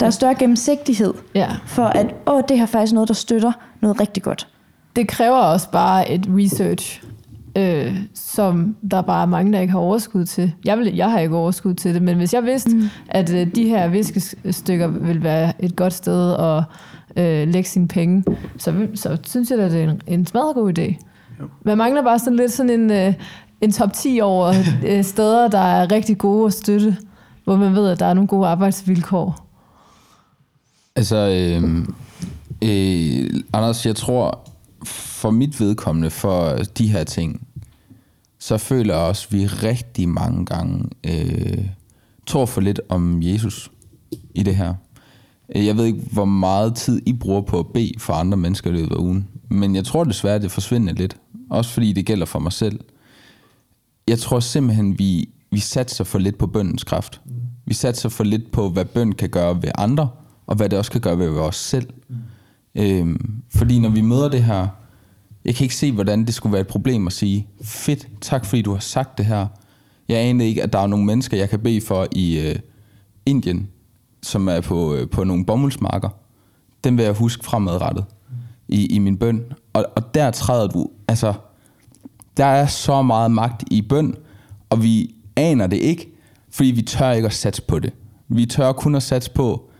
Der 0.00 0.06
er 0.06 0.10
større 0.10 0.34
gennemsigtighed 0.34 1.14
ja. 1.34 1.48
for, 1.66 1.84
at 1.84 2.14
åh, 2.26 2.42
det 2.48 2.58
her 2.58 2.66
faktisk 2.66 2.92
noget, 2.92 3.08
der 3.08 3.14
støtter 3.14 3.52
noget 3.80 4.00
rigtig 4.00 4.22
godt. 4.22 4.48
Det 4.96 5.08
kræver 5.08 5.36
også 5.36 5.70
bare 5.70 6.10
et 6.10 6.28
research, 6.28 7.02
øh, 7.56 7.96
som 8.14 8.76
der 8.90 9.02
bare 9.02 9.22
er 9.22 9.26
mange, 9.26 9.52
der 9.52 9.60
ikke 9.60 9.72
har 9.72 9.78
overskud 9.78 10.24
til. 10.24 10.52
Jeg, 10.64 10.78
vil, 10.78 10.94
jeg 10.94 11.10
har 11.10 11.18
ikke 11.18 11.36
overskud 11.36 11.74
til 11.74 11.94
det, 11.94 12.02
men 12.02 12.16
hvis 12.16 12.34
jeg 12.34 12.44
vidste, 12.44 12.76
mm. 12.76 12.82
at 13.08 13.34
øh, 13.34 13.54
de 13.54 13.68
her 13.68 13.88
viskestykker 13.88 14.86
vil 14.86 15.22
være 15.22 15.52
et 15.58 15.76
godt 15.76 15.92
sted 15.92 16.36
at 16.36 16.62
øh, 17.24 17.48
lægge 17.48 17.68
sine 17.68 17.88
penge, 17.88 18.24
så, 18.58 18.86
så 18.94 19.18
synes 19.24 19.50
jeg, 19.50 19.58
at 19.58 19.70
det 19.70 19.84
er 19.84 19.90
en, 19.90 20.00
en 20.06 20.26
smadret 20.26 20.54
god 20.54 20.78
idé. 20.78 21.07
Man 21.62 21.78
mangler 21.78 22.02
bare 22.02 22.18
sådan 22.18 22.36
lidt 22.36 22.52
sådan 22.52 22.80
en, 22.80 22.90
øh, 22.90 23.14
en 23.60 23.72
top 23.72 23.92
10 23.92 24.20
over 24.22 24.54
øh, 24.86 25.04
steder, 25.04 25.48
der 25.48 25.58
er 25.58 25.92
rigtig 25.92 26.18
gode 26.18 26.46
at 26.46 26.52
støtte, 26.52 26.96
hvor 27.44 27.56
man 27.56 27.74
ved, 27.74 27.88
at 27.88 28.00
der 28.00 28.06
er 28.06 28.14
nogle 28.14 28.28
gode 28.28 28.46
arbejdsvilkår. 28.48 29.46
Altså, 30.96 31.16
øh, 31.16 31.78
øh, 32.62 33.30
Anders, 33.52 33.86
jeg 33.86 33.96
tror, 33.96 34.48
for 34.84 35.30
mit 35.30 35.60
vedkommende, 35.60 36.10
for 36.10 36.56
de 36.78 36.88
her 36.88 37.04
ting, 37.04 37.46
så 38.38 38.58
føler 38.58 38.94
jeg 38.94 39.04
også, 39.04 39.26
at 39.30 39.32
vi 39.32 39.46
rigtig 39.46 40.08
mange 40.08 40.46
gange 40.46 40.84
øh, 41.06 41.64
tror 42.26 42.46
for 42.46 42.60
lidt 42.60 42.80
om 42.88 43.22
Jesus 43.22 43.70
i 44.34 44.42
det 44.42 44.56
her. 44.56 44.74
Øh, 45.56 45.66
jeg 45.66 45.76
ved 45.76 45.84
ikke, 45.84 46.08
hvor 46.12 46.24
meget 46.24 46.74
tid 46.74 47.02
I 47.06 47.12
bruger 47.12 47.40
på 47.40 47.58
at 47.58 47.66
bede 47.74 47.92
for 47.98 48.12
andre 48.12 48.36
mennesker 48.36 48.70
i 48.70 48.72
løbet 48.72 48.92
af 48.92 48.98
ugen, 48.98 49.28
men 49.50 49.74
jeg 49.74 49.84
tror 49.84 50.04
desværre, 50.04 50.38
det 50.38 50.50
forsvinder 50.50 50.92
lidt. 50.92 51.16
Også 51.50 51.70
fordi 51.70 51.92
det 51.92 52.06
gælder 52.06 52.26
for 52.26 52.38
mig 52.38 52.52
selv. 52.52 52.80
Jeg 54.08 54.18
tror 54.18 54.40
simpelthen, 54.40 54.98
vi, 54.98 55.28
vi 55.50 55.58
satser 55.58 56.04
for 56.04 56.18
lidt 56.18 56.38
på 56.38 56.46
bøndens 56.46 56.84
kraft. 56.84 57.20
Vi 57.66 57.74
satser 57.74 58.08
for 58.08 58.24
lidt 58.24 58.50
på, 58.50 58.68
hvad 58.68 58.84
bøn 58.84 59.12
kan 59.12 59.30
gøre 59.30 59.62
ved 59.62 59.70
andre, 59.74 60.08
og 60.46 60.56
hvad 60.56 60.68
det 60.68 60.78
også 60.78 60.90
kan 60.90 61.00
gøre 61.00 61.18
ved 61.18 61.28
os 61.28 61.56
selv. 61.56 61.86
Øhm, 62.74 63.42
fordi 63.54 63.78
når 63.78 63.88
vi 63.88 64.00
møder 64.00 64.28
det 64.28 64.44
her, 64.44 64.68
jeg 65.44 65.54
kan 65.54 65.64
ikke 65.64 65.76
se, 65.76 65.92
hvordan 65.92 66.24
det 66.24 66.34
skulle 66.34 66.52
være 66.52 66.60
et 66.60 66.66
problem 66.66 67.06
at 67.06 67.12
sige, 67.12 67.46
fedt, 67.62 68.08
tak 68.20 68.44
fordi 68.44 68.62
du 68.62 68.72
har 68.72 68.80
sagt 68.80 69.18
det 69.18 69.26
her. 69.26 69.46
Jeg 70.08 70.18
aner 70.18 70.44
ikke, 70.44 70.62
at 70.62 70.72
der 70.72 70.78
er 70.78 70.86
nogle 70.86 71.04
mennesker, 71.04 71.36
jeg 71.36 71.50
kan 71.50 71.60
bede 71.60 71.80
for 71.80 72.08
i 72.12 72.38
øh, 72.38 72.56
Indien, 73.26 73.68
som 74.22 74.48
er 74.48 74.60
på, 74.60 74.94
øh, 74.94 75.10
på 75.10 75.24
nogle 75.24 75.44
bomuldsmarker. 75.44 76.08
Den 76.84 76.96
vil 76.96 77.04
jeg 77.04 77.14
huske 77.14 77.44
fremadrettet 77.44 78.04
i, 78.68 78.86
i 78.86 78.98
min 78.98 79.16
bøn. 79.16 79.44
Og, 79.72 79.86
og 79.96 80.14
der 80.14 80.30
træder 80.30 80.66
du, 80.66 80.90
altså, 81.08 81.34
der 82.36 82.44
er 82.44 82.66
så 82.66 83.02
meget 83.02 83.30
magt 83.30 83.64
i 83.70 83.82
bøn, 83.82 84.14
og 84.70 84.82
vi 84.82 85.14
aner 85.36 85.66
det 85.66 85.76
ikke, 85.76 86.12
fordi 86.50 86.70
vi 86.70 86.82
tør 86.82 87.10
ikke 87.10 87.26
at 87.26 87.32
satse 87.32 87.62
på 87.62 87.78
det. 87.78 87.92
Vi 88.28 88.46
tør 88.46 88.72
kun 88.72 88.94
at 88.94 89.02
satse 89.02 89.30
på, 89.30 89.70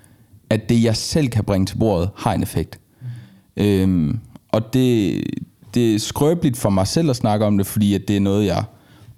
at 0.51 0.68
det, 0.68 0.83
jeg 0.83 0.96
selv 0.96 1.29
kan 1.29 1.44
bringe 1.44 1.66
til 1.66 1.79
bordet, 1.79 2.11
har 2.16 2.33
en 2.33 2.42
effekt. 2.42 2.81
Mm. 3.57 3.62
Øhm, 3.62 4.18
og 4.53 4.74
det, 4.74 5.22
det 5.74 5.95
er 5.95 5.99
skrøbeligt 5.99 6.57
for 6.57 6.70
mig 6.70 6.86
selv 6.86 7.11
at 7.11 7.16
snakke 7.16 7.47
om 7.47 7.59
det, 7.59 7.66
fordi 7.66 7.95
at 7.95 8.09
det 8.09 8.16
er 8.16 8.20
noget, 8.20 8.47
jeg 8.47 8.64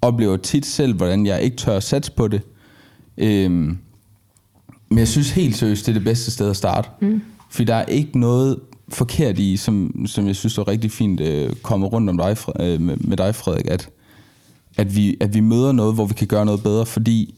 oplever 0.03 0.37
tit 0.37 0.67
selv, 0.67 0.95
hvordan 0.95 1.27
jeg 1.27 1.43
ikke 1.43 1.57
tør 1.57 1.77
at 1.77 1.83
satse 1.83 2.13
på 2.13 2.29
det. 2.29 2.43
Øhm, 3.19 3.79
men 4.91 4.99
jeg 4.99 5.09
synes 5.09 5.31
helt 5.31 5.57
seriøst, 5.57 5.87
det 5.87 5.93
er 5.93 5.99
det 5.99 6.05
bedste 6.05 6.31
sted 6.31 6.51
at 6.51 6.57
starte. 6.57 6.89
Mm. 7.01 7.23
Fordi 7.51 7.65
der 7.65 7.75
er 7.75 7.85
ikke 7.85 8.19
noget 8.19 8.61
forkert 8.89 9.39
i, 9.39 9.57
som, 9.57 10.07
som 10.07 10.27
jeg 10.27 10.37
synes 10.37 10.59
er 10.59 10.69
rigtig 10.69 10.91
fint 10.91 11.21
øh, 11.21 11.53
kommet 11.63 11.93
rundt 11.93 12.11
om 12.11 12.17
dig, 12.17 12.37
øh, 12.61 12.81
med, 12.81 12.97
med 12.97 13.17
dig, 13.17 13.35
Frederik, 13.35 13.67
at, 13.67 13.89
at, 14.77 14.97
vi, 14.97 15.17
at 15.21 15.35
vi 15.35 15.41
møder 15.41 15.73
noget, 15.73 15.95
hvor 15.95 16.05
vi 16.05 16.15
kan 16.15 16.27
gøre 16.27 16.45
noget 16.45 16.63
bedre, 16.63 16.87
fordi 16.87 17.35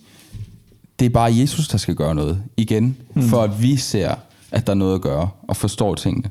det 0.99 1.07
er 1.07 1.11
bare 1.11 1.37
Jesus, 1.37 1.69
der 1.69 1.79
skal 1.79 1.95
gøre 1.95 2.15
noget 2.15 2.43
igen, 2.57 2.97
mm. 3.15 3.23
for 3.23 3.43
at 3.43 3.63
vi 3.63 3.77
ser, 3.77 4.15
at 4.51 4.67
der 4.67 4.73
er 4.73 4.77
noget 4.77 4.95
at 4.95 5.01
gøre, 5.01 5.29
og 5.49 5.57
forstår 5.57 5.95
tingene. 5.95 6.31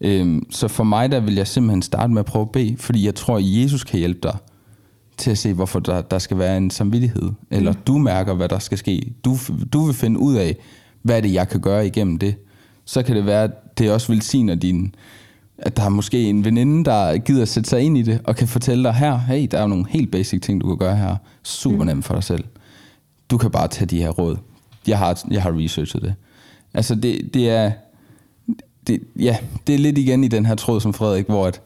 Øhm, 0.00 0.46
så 0.50 0.68
for 0.68 0.84
mig, 0.84 1.10
der 1.10 1.20
vil 1.20 1.34
jeg 1.34 1.46
simpelthen 1.46 1.82
starte 1.82 2.12
med 2.12 2.20
at 2.20 2.26
prøve 2.26 2.42
at 2.42 2.50
bede, 2.50 2.76
fordi 2.78 3.06
jeg 3.06 3.14
tror, 3.14 3.36
at 3.36 3.42
Jesus 3.44 3.84
kan 3.84 3.98
hjælpe 3.98 4.20
dig 4.22 4.36
til 5.18 5.30
at 5.30 5.38
se, 5.38 5.52
hvorfor 5.52 5.78
der, 5.78 6.00
der 6.02 6.18
skal 6.18 6.38
være 6.38 6.56
en 6.56 6.70
samvittighed. 6.70 7.30
Eller 7.50 7.72
mm. 7.72 7.78
du 7.86 7.98
mærker, 7.98 8.34
hvad 8.34 8.48
der 8.48 8.58
skal 8.58 8.78
ske. 8.78 9.12
Du, 9.24 9.36
du 9.72 9.84
vil 9.84 9.94
finde 9.94 10.20
ud 10.20 10.34
af, 10.34 10.56
hvad 11.02 11.16
er 11.16 11.20
det, 11.20 11.32
jeg 11.32 11.48
kan 11.48 11.60
gøre 11.60 11.86
igennem 11.86 12.18
det. 12.18 12.34
Så 12.84 13.02
kan 13.02 13.16
det 13.16 13.26
være, 13.26 13.44
at 13.44 13.78
det 13.78 13.92
også 13.92 14.12
vil 14.12 14.22
sige, 14.22 14.56
din, 14.56 14.94
at 15.58 15.76
der 15.76 15.82
er 15.82 15.88
måske 15.88 16.22
en 16.22 16.44
veninde, 16.44 16.84
der 16.84 17.18
gider 17.18 17.42
at 17.42 17.48
sætte 17.48 17.70
sig 17.70 17.80
ind 17.80 17.98
i 17.98 18.02
det, 18.02 18.20
og 18.24 18.36
kan 18.36 18.48
fortælle 18.48 18.84
dig 18.84 18.94
her, 18.94 19.18
hey, 19.18 19.48
der 19.50 19.58
er 19.58 19.66
nogle 19.66 19.84
helt 19.88 20.10
basic 20.10 20.42
ting, 20.42 20.60
du 20.60 20.68
kan 20.68 20.78
gøre 20.78 20.96
her. 20.96 21.16
Super 21.42 21.84
nemt 21.84 22.04
for 22.04 22.14
dig 22.14 22.24
selv. 22.24 22.44
Du 23.30 23.38
kan 23.38 23.50
bare 23.50 23.68
tage 23.68 23.86
de 23.86 23.98
her 23.98 24.10
råd. 24.10 24.36
Jeg 24.86 24.98
har, 24.98 25.22
jeg 25.30 25.42
har 25.42 25.58
researchet 25.58 26.02
det. 26.02 26.14
Altså, 26.74 26.94
det, 26.94 27.34
det 27.34 27.50
er... 27.50 27.72
Det, 28.86 29.00
ja, 29.16 29.36
det 29.66 29.74
er 29.74 29.78
lidt 29.78 29.98
igen 29.98 30.24
i 30.24 30.28
den 30.28 30.46
her 30.46 30.54
tråd 30.54 30.80
som 30.80 30.94
Frederik, 30.94 31.26
hvor 31.26 31.46
at 31.46 31.60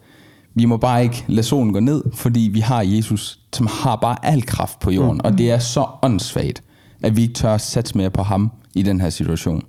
vi 0.54 0.64
må 0.64 0.76
bare 0.76 1.02
ikke 1.02 1.24
lade 1.28 1.46
solen 1.46 1.72
gå 1.72 1.80
ned, 1.80 2.02
fordi 2.14 2.40
vi 2.52 2.60
har 2.60 2.82
Jesus, 2.82 3.40
som 3.52 3.66
har 3.70 3.96
bare 3.96 4.26
al 4.26 4.42
kraft 4.42 4.78
på 4.78 4.90
jorden. 4.90 5.14
Mm. 5.14 5.20
Og 5.24 5.38
det 5.38 5.50
er 5.50 5.58
så 5.58 5.86
åndssvagt, 6.02 6.62
at 7.02 7.16
vi 7.16 7.22
ikke 7.22 7.34
tør 7.34 7.54
at 7.54 7.60
satse 7.60 7.98
mere 7.98 8.10
på 8.10 8.22
ham 8.22 8.50
i 8.74 8.82
den 8.82 9.00
her 9.00 9.10
situation. 9.10 9.62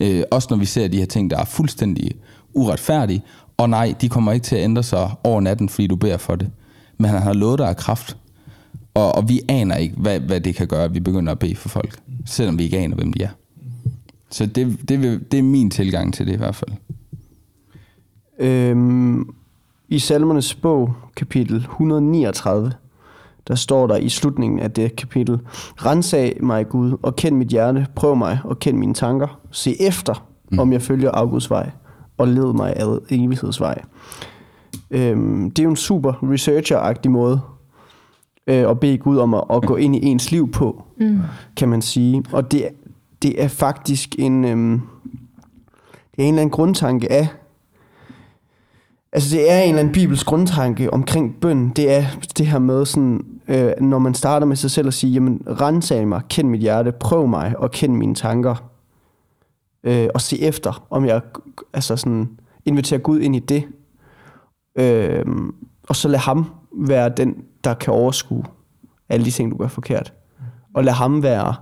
Øh, 0.00 0.22
også 0.30 0.48
når 0.50 0.56
vi 0.56 0.64
ser 0.64 0.88
de 0.88 0.98
her 0.98 1.06
ting, 1.06 1.30
der 1.30 1.38
er 1.38 1.44
fuldstændig 1.44 2.10
uretfærdige. 2.54 3.22
Og 3.56 3.70
nej, 3.70 3.94
de 4.00 4.08
kommer 4.08 4.32
ikke 4.32 4.44
til 4.44 4.56
at 4.56 4.64
ændre 4.64 4.82
sig 4.82 5.10
over 5.24 5.40
natten, 5.40 5.68
fordi 5.68 5.86
du 5.86 5.96
beder 5.96 6.16
for 6.16 6.36
det. 6.36 6.50
Men 6.98 7.10
han 7.10 7.22
har 7.22 7.32
lovet 7.32 7.58
dig 7.58 7.68
af 7.68 7.76
kraft. 7.76 8.16
Og, 8.94 9.14
og 9.14 9.28
vi 9.28 9.40
aner 9.48 9.76
ikke, 9.76 9.94
hvad, 9.96 10.20
hvad 10.20 10.40
det 10.40 10.54
kan 10.54 10.66
gøre, 10.66 10.84
at 10.84 10.94
vi 10.94 11.00
begynder 11.00 11.32
at 11.32 11.38
bede 11.38 11.56
for 11.56 11.68
folk. 11.68 11.98
Selvom 12.26 12.58
vi 12.58 12.64
ikke 12.64 12.78
aner, 12.78 12.96
hvem 12.96 13.12
de 13.12 13.22
er. 13.22 13.28
Så 14.30 14.46
det, 14.46 14.88
det, 14.88 15.02
vil, 15.02 15.20
det 15.30 15.38
er 15.38 15.42
min 15.42 15.70
tilgang 15.70 16.14
til 16.14 16.26
det 16.26 16.32
i 16.32 16.36
hvert 16.36 16.54
fald. 16.54 16.70
Øhm, 18.38 19.34
I 19.94 19.98
Salmernes 19.98 20.54
bog, 20.54 20.94
kapitel 21.16 21.56
139, 21.56 22.72
der 23.48 23.54
står 23.54 23.86
der 23.86 23.96
i 23.96 24.08
slutningen 24.08 24.58
af 24.58 24.70
det 24.70 24.96
kapitel, 24.96 25.40
Rensag 25.76 26.36
mig 26.40 26.68
Gud, 26.68 26.98
og 27.02 27.16
kend 27.16 27.36
mit 27.36 27.48
hjerte, 27.48 27.86
prøv 27.96 28.16
mig, 28.16 28.38
og 28.44 28.58
kend 28.58 28.78
mine 28.78 28.94
tanker. 28.94 29.40
Se 29.50 29.82
efter, 29.82 30.26
mm. 30.50 30.58
om 30.58 30.72
jeg 30.72 30.82
følger 30.82 31.10
Augusts 31.10 31.50
vej, 31.50 31.70
og 32.18 32.28
led 32.28 32.52
mig 32.52 32.72
ad 32.76 32.98
evighedsvej. 33.10 33.82
Øhm, 34.90 35.50
det 35.50 35.58
er 35.58 35.64
jo 35.64 35.70
en 35.70 35.76
super 35.76 36.12
researcher-agtig 36.22 37.10
måde 37.10 37.40
øh, 38.46 38.70
at 38.70 38.80
bede 38.80 38.98
Gud 38.98 39.18
om 39.18 39.34
at, 39.34 39.44
at 39.50 39.62
gå 39.62 39.76
ind 39.76 39.96
i 39.96 40.06
ens 40.06 40.30
liv 40.30 40.50
på, 40.50 40.82
mm. 40.96 41.20
kan 41.56 41.68
man 41.68 41.82
sige. 41.82 42.24
Og 42.32 42.52
det, 42.52 42.68
det 43.22 43.42
er 43.42 43.48
faktisk 43.48 44.14
en, 44.18 44.44
øhm, 44.44 44.80
det 46.16 46.18
er 46.18 46.22
en 46.22 46.28
eller 46.28 46.42
anden 46.42 46.50
grundtanke 46.50 47.12
af, 47.12 47.28
altså 49.14 49.36
det 49.36 49.50
er 49.50 49.60
en 49.60 49.68
eller 49.68 49.80
anden 49.80 49.94
bibels 49.94 50.24
grundtanke 50.24 50.92
omkring 50.92 51.40
bøn. 51.40 51.68
Det 51.68 51.92
er 51.92 52.04
det 52.38 52.46
her 52.46 52.58
med 52.58 52.86
sådan, 52.86 53.20
øh, 53.48 53.72
når 53.80 53.98
man 53.98 54.14
starter 54.14 54.46
med 54.46 54.56
sig 54.56 54.70
selv 54.70 54.86
at 54.86 54.94
sige, 54.94 55.12
jamen 55.12 55.42
rensag 55.46 56.08
mig, 56.08 56.22
kend 56.28 56.48
mit 56.48 56.60
hjerte, 56.60 56.92
prøv 56.92 57.28
mig 57.28 57.54
og 57.58 57.70
kend 57.70 57.96
mine 57.96 58.14
tanker. 58.14 58.70
Øh, 59.84 60.08
og 60.14 60.20
se 60.20 60.40
efter, 60.40 60.86
om 60.90 61.04
jeg 61.04 61.20
altså 61.72 61.96
sådan, 61.96 62.28
inviterer 62.64 63.00
Gud 63.00 63.20
ind 63.20 63.36
i 63.36 63.38
det. 63.38 63.64
Øh, 64.78 65.24
og 65.88 65.96
så 65.96 66.08
lad 66.08 66.18
ham 66.18 66.46
være 66.72 67.08
den, 67.16 67.34
der 67.64 67.74
kan 67.74 67.92
overskue 67.92 68.44
alle 69.08 69.26
de 69.26 69.30
ting, 69.30 69.50
du 69.50 69.56
gør 69.56 69.68
forkert. 69.68 70.12
Og 70.74 70.84
lad 70.84 70.92
ham 70.92 71.22
være 71.22 71.54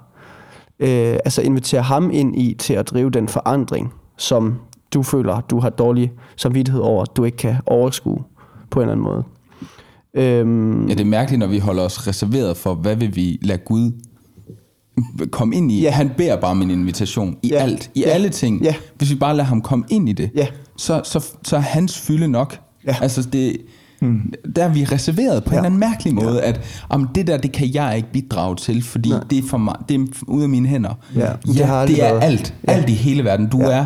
øh, 0.79 1.19
altså 1.25 1.43
invitere 1.43 1.83
ham 1.83 2.11
ind 2.11 2.37
i 2.37 2.55
til 2.55 2.75
at 2.75 2.91
drive 2.91 3.11
den 3.11 3.29
forandring, 3.29 3.93
som 4.17 4.59
du 4.95 5.03
føler, 5.03 5.40
du 5.40 5.61
har 5.61 5.70
dårlig 5.70 6.12
samvittighed 6.36 6.82
over, 6.82 7.03
at 7.03 7.16
du 7.16 7.24
ikke 7.24 7.36
kan 7.36 7.57
overskue 7.66 8.18
på 8.70 8.80
en 8.80 8.88
eller 8.88 8.93
anden 8.93 9.05
måde. 9.05 9.24
Øhm, 10.14 10.88
ja, 10.88 10.95
det 10.95 11.01
er 11.01 11.05
mærkeligt, 11.05 11.38
når 11.38 11.47
vi 11.47 11.59
holder 11.59 11.82
os 11.82 12.09
reserveret 12.09 12.57
for, 12.57 12.74
hvad 12.74 12.97
vil 12.97 13.16
vi 13.16 13.38
lade 13.43 13.59
Gud 13.59 13.93
komme 15.30 15.57
ind 15.57 15.72
i. 15.72 15.82
Ja. 15.82 15.90
Han 15.90 16.11
beder 16.16 16.36
bare 16.36 16.51
om 16.51 16.62
en 16.62 16.70
invitation 16.70 17.36
i 17.43 17.49
ja. 17.49 17.57
alt, 17.57 17.90
i 17.95 18.01
ja. 18.01 18.11
alle 18.11 18.28
ting. 18.28 18.62
Ja. 18.62 18.74
Hvis 18.97 19.11
vi 19.11 19.14
bare 19.14 19.36
lader 19.36 19.49
ham 19.49 19.62
komme 19.62 19.84
ind 19.88 20.09
i 20.09 20.12
det, 20.12 20.30
ja. 20.34 20.47
så, 20.76 21.01
så, 21.05 21.26
så 21.43 21.57
er 21.57 21.61
hans 21.61 22.01
fylde 22.01 22.28
nok. 22.28 22.59
Ja. 22.86 22.97
Altså 23.01 23.22
det, 23.22 23.57
Mm. 24.03 24.32
Der 24.57 24.64
er 24.64 24.68
vi 24.68 24.84
reserveret 24.84 25.45
på 25.45 25.51
ja. 25.51 25.55
en 25.55 25.59
eller 25.59 25.66
anden 25.66 25.80
mærkelig 25.80 26.14
måde, 26.14 26.40
ja. 26.43 26.49
at 26.49 26.84
om 26.88 27.09
det 27.14 27.26
der, 27.26 27.36
det 27.36 27.53
kan 27.53 27.74
jeg 27.74 27.97
ikke 27.97 28.12
bidrage 28.12 28.57
til, 28.57 28.82
fordi 28.82 29.09
Nej. 29.09 29.20
det 29.30 29.38
er, 29.38 29.43
for 29.49 29.59
mig, 29.59 29.74
det 29.88 30.01
er 30.01 30.07
ude 30.26 30.43
af 30.43 30.49
mine 30.49 30.68
hænder. 30.68 30.95
Ja, 31.16 31.20
ja 31.20 31.26
det, 31.30 31.88
det 31.88 32.03
er 32.03 32.12
været. 32.12 32.22
alt. 32.22 32.55
Ja. 32.68 32.72
Alt 32.72 32.88
i 32.90 32.93
hele 32.93 33.24
verden. 33.24 33.49
Du 33.49 33.61
ja. 33.61 33.70
er 33.70 33.84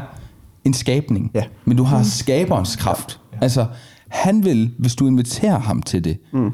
en 0.67 0.73
skabning, 0.73 1.31
ja. 1.35 1.45
men 1.65 1.77
du 1.77 1.83
har 1.83 1.99
mm. 1.99 2.05
skaberens 2.05 2.77
kraft. 2.77 3.21
Ja. 3.33 3.39
Altså, 3.43 3.67
han 4.09 4.45
vil, 4.45 4.71
hvis 4.79 4.95
du 4.95 5.07
inviterer 5.07 5.59
ham 5.59 5.83
til 5.83 6.05
det, 6.05 6.19
mm. 6.33 6.53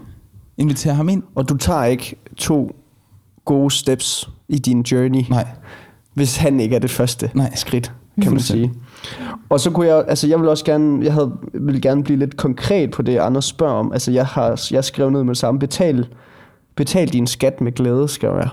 inviterer 0.58 0.94
ham 0.94 1.08
ind. 1.08 1.22
Og 1.34 1.48
du 1.48 1.56
tager 1.56 1.84
ikke 1.84 2.16
to 2.36 2.76
gode 3.44 3.70
steps 3.70 4.30
i 4.48 4.58
din 4.58 4.82
journey, 4.82 5.24
Nej. 5.30 5.46
hvis 6.14 6.36
han 6.36 6.60
ikke 6.60 6.76
er 6.76 6.80
det 6.80 6.90
første 6.90 7.30
Nej. 7.34 7.54
skridt, 7.54 7.92
kan 8.22 8.32
man 8.32 8.40
sige. 8.40 8.72
Og 9.48 9.60
så 9.60 9.70
kunne 9.70 9.86
jeg, 9.86 10.04
altså 10.08 10.28
jeg 10.28 10.40
vil 10.40 10.48
også 10.48 10.64
gerne, 10.64 11.04
jeg 11.04 11.12
havde, 11.12 11.32
ville 11.54 11.80
gerne 11.80 12.04
blive 12.04 12.18
lidt 12.18 12.36
konkret 12.36 12.90
på 12.90 13.02
det, 13.02 13.18
Anders 13.18 13.44
spørger 13.44 13.74
om. 13.74 13.92
Altså 13.92 14.10
jeg 14.10 14.26
har, 14.26 14.68
jeg 14.70 14.84
skrev 14.84 15.10
ned 15.10 15.24
med 15.24 15.34
det 15.34 15.38
samme, 15.38 15.60
betal, 15.60 16.06
betal 16.76 17.08
din 17.08 17.26
skat 17.26 17.60
med 17.60 17.72
glæde, 17.72 18.08
skrev 18.08 18.36
jeg. 18.36 18.50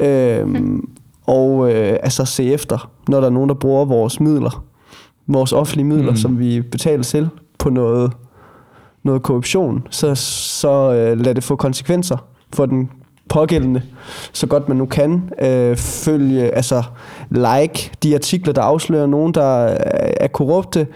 Ja. 0.00 0.06
Øhm, 0.40 0.88
og 1.30 1.72
øh, 1.72 1.98
altså 2.02 2.24
se 2.24 2.52
efter, 2.52 2.90
når 3.08 3.20
der 3.20 3.26
er 3.26 3.30
nogen, 3.30 3.48
der 3.48 3.54
bruger 3.54 3.84
vores 3.84 4.20
midler, 4.20 4.64
vores 5.26 5.52
offentlige 5.52 5.86
midler, 5.86 6.10
mm. 6.10 6.16
som 6.16 6.38
vi 6.38 6.60
betaler 6.60 7.02
til 7.02 7.28
på 7.58 7.70
noget, 7.70 8.12
noget 9.02 9.22
korruption, 9.22 9.86
så, 9.90 10.14
så 10.14 10.92
øh, 10.92 11.24
lad 11.24 11.34
det 11.34 11.44
få 11.44 11.56
konsekvenser 11.56 12.16
for 12.52 12.66
den 12.66 12.90
pågældende, 13.28 13.82
så 14.32 14.46
godt 14.46 14.68
man 14.68 14.76
nu 14.76 14.86
kan. 14.86 15.30
Øh, 15.42 15.76
følge, 15.76 16.50
altså 16.50 16.82
like 17.30 17.90
de 18.02 18.14
artikler, 18.14 18.52
der 18.52 18.62
afslører 18.62 19.06
nogen, 19.06 19.34
der 19.34 19.76
er 20.20 20.28
korrupte. 20.28 20.86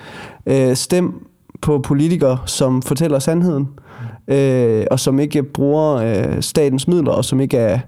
Øh, 0.47 0.77
stem 0.77 1.27
på 1.61 1.79
politikere, 1.79 2.39
som 2.47 2.83
fortæller 2.83 3.19
sandheden, 3.19 3.69
øh, 4.29 4.87
og 4.91 5.01
som 5.01 5.19
ikke 5.19 5.43
bruger 5.43 5.95
øh, 5.95 6.43
statens 6.43 6.89
midler, 6.89 7.13
og 7.13 7.25
som 7.25 7.41
ikke 7.41 7.57
er 7.57 7.79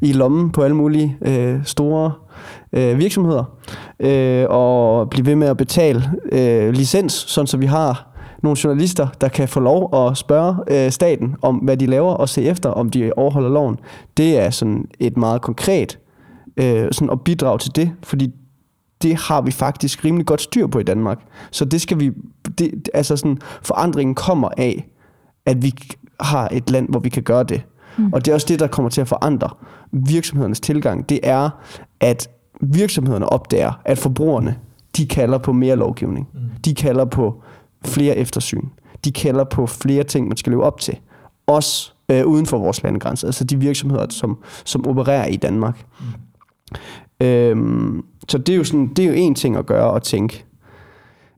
i 0.00 0.12
lommen 0.12 0.50
på 0.50 0.62
alle 0.62 0.76
mulige 0.76 1.16
øh, 1.22 1.60
store 1.64 2.12
øh, 2.72 2.98
virksomheder. 2.98 3.44
Øh, 4.00 4.46
og 4.48 5.10
blive 5.10 5.26
ved 5.26 5.34
med 5.34 5.48
at 5.48 5.56
betale 5.56 6.02
øh, 6.32 6.72
licens, 6.72 7.12
sådan 7.12 7.46
så 7.46 7.56
vi 7.56 7.66
har 7.66 8.08
nogle 8.42 8.58
journalister, 8.64 9.08
der 9.20 9.28
kan 9.28 9.48
få 9.48 9.60
lov 9.60 10.06
at 10.08 10.16
spørge 10.16 10.56
øh, 10.70 10.90
staten 10.90 11.36
om, 11.42 11.56
hvad 11.56 11.76
de 11.76 11.86
laver, 11.86 12.12
og 12.12 12.28
se 12.28 12.42
efter, 12.42 12.70
om 12.70 12.90
de 12.90 13.12
overholder 13.16 13.50
loven. 13.50 13.76
Det 14.16 14.38
er 14.38 14.50
sådan 14.50 14.84
et 15.00 15.16
meget 15.16 15.42
konkret 15.42 15.98
øh, 16.56 16.88
sådan 16.92 17.10
at 17.10 17.20
bidrage 17.20 17.58
til 17.58 17.76
det, 17.76 17.92
fordi 18.02 18.30
det 19.02 19.14
har 19.14 19.40
vi 19.40 19.50
faktisk 19.50 20.04
rimelig 20.04 20.26
godt 20.26 20.40
styr 20.42 20.66
på 20.66 20.78
i 20.78 20.82
Danmark. 20.82 21.18
Så 21.50 21.64
det 21.64 21.80
skal 21.80 22.00
vi, 22.00 22.10
det, 22.58 22.88
altså 22.94 23.16
sådan, 23.16 23.38
forandringen 23.62 24.14
kommer 24.14 24.48
af, 24.56 24.91
at 25.46 25.62
vi 25.62 25.74
har 26.20 26.48
et 26.52 26.70
land, 26.70 26.88
hvor 26.88 27.00
vi 27.00 27.08
kan 27.08 27.22
gøre 27.22 27.44
det. 27.44 27.62
Mm. 27.98 28.12
Og 28.12 28.24
det 28.24 28.30
er 28.30 28.34
også 28.34 28.46
det, 28.48 28.60
der 28.60 28.66
kommer 28.66 28.88
til 28.88 29.00
at 29.00 29.08
forandre 29.08 29.50
virksomhedernes 29.92 30.60
tilgang. 30.60 31.08
Det 31.08 31.20
er, 31.22 31.50
at 32.00 32.28
virksomhederne 32.60 33.28
opdager, 33.28 33.72
at 33.84 33.98
forbrugerne, 33.98 34.56
de 34.96 35.06
kalder 35.06 35.38
på 35.38 35.52
mere 35.52 35.76
lovgivning. 35.76 36.28
Mm. 36.34 36.40
De 36.64 36.74
kalder 36.74 37.04
på 37.04 37.42
flere 37.84 38.16
eftersyn. 38.16 38.68
De 39.04 39.12
kalder 39.12 39.44
på 39.44 39.66
flere 39.66 40.04
ting, 40.04 40.28
man 40.28 40.36
skal 40.36 40.52
leve 40.52 40.64
op 40.64 40.80
til. 40.80 40.98
Også 41.46 41.92
øh, 42.08 42.26
uden 42.26 42.46
for 42.46 42.58
vores 42.58 42.82
landegrænser. 42.82 43.28
Altså 43.28 43.44
de 43.44 43.60
virksomheder, 43.60 44.06
som, 44.10 44.38
som 44.64 44.86
opererer 44.86 45.26
i 45.26 45.36
Danmark. 45.36 45.86
Mm. 46.00 47.26
Øhm, 47.26 48.04
så 48.28 48.38
det 48.38 48.52
er, 48.52 48.56
jo 48.56 48.64
sådan, 48.64 48.88
det 48.88 49.04
er 49.04 49.08
jo 49.08 49.14
en 49.14 49.34
ting 49.34 49.56
at 49.56 49.66
gøre 49.66 49.90
og 49.90 50.02
tænke. 50.02 50.44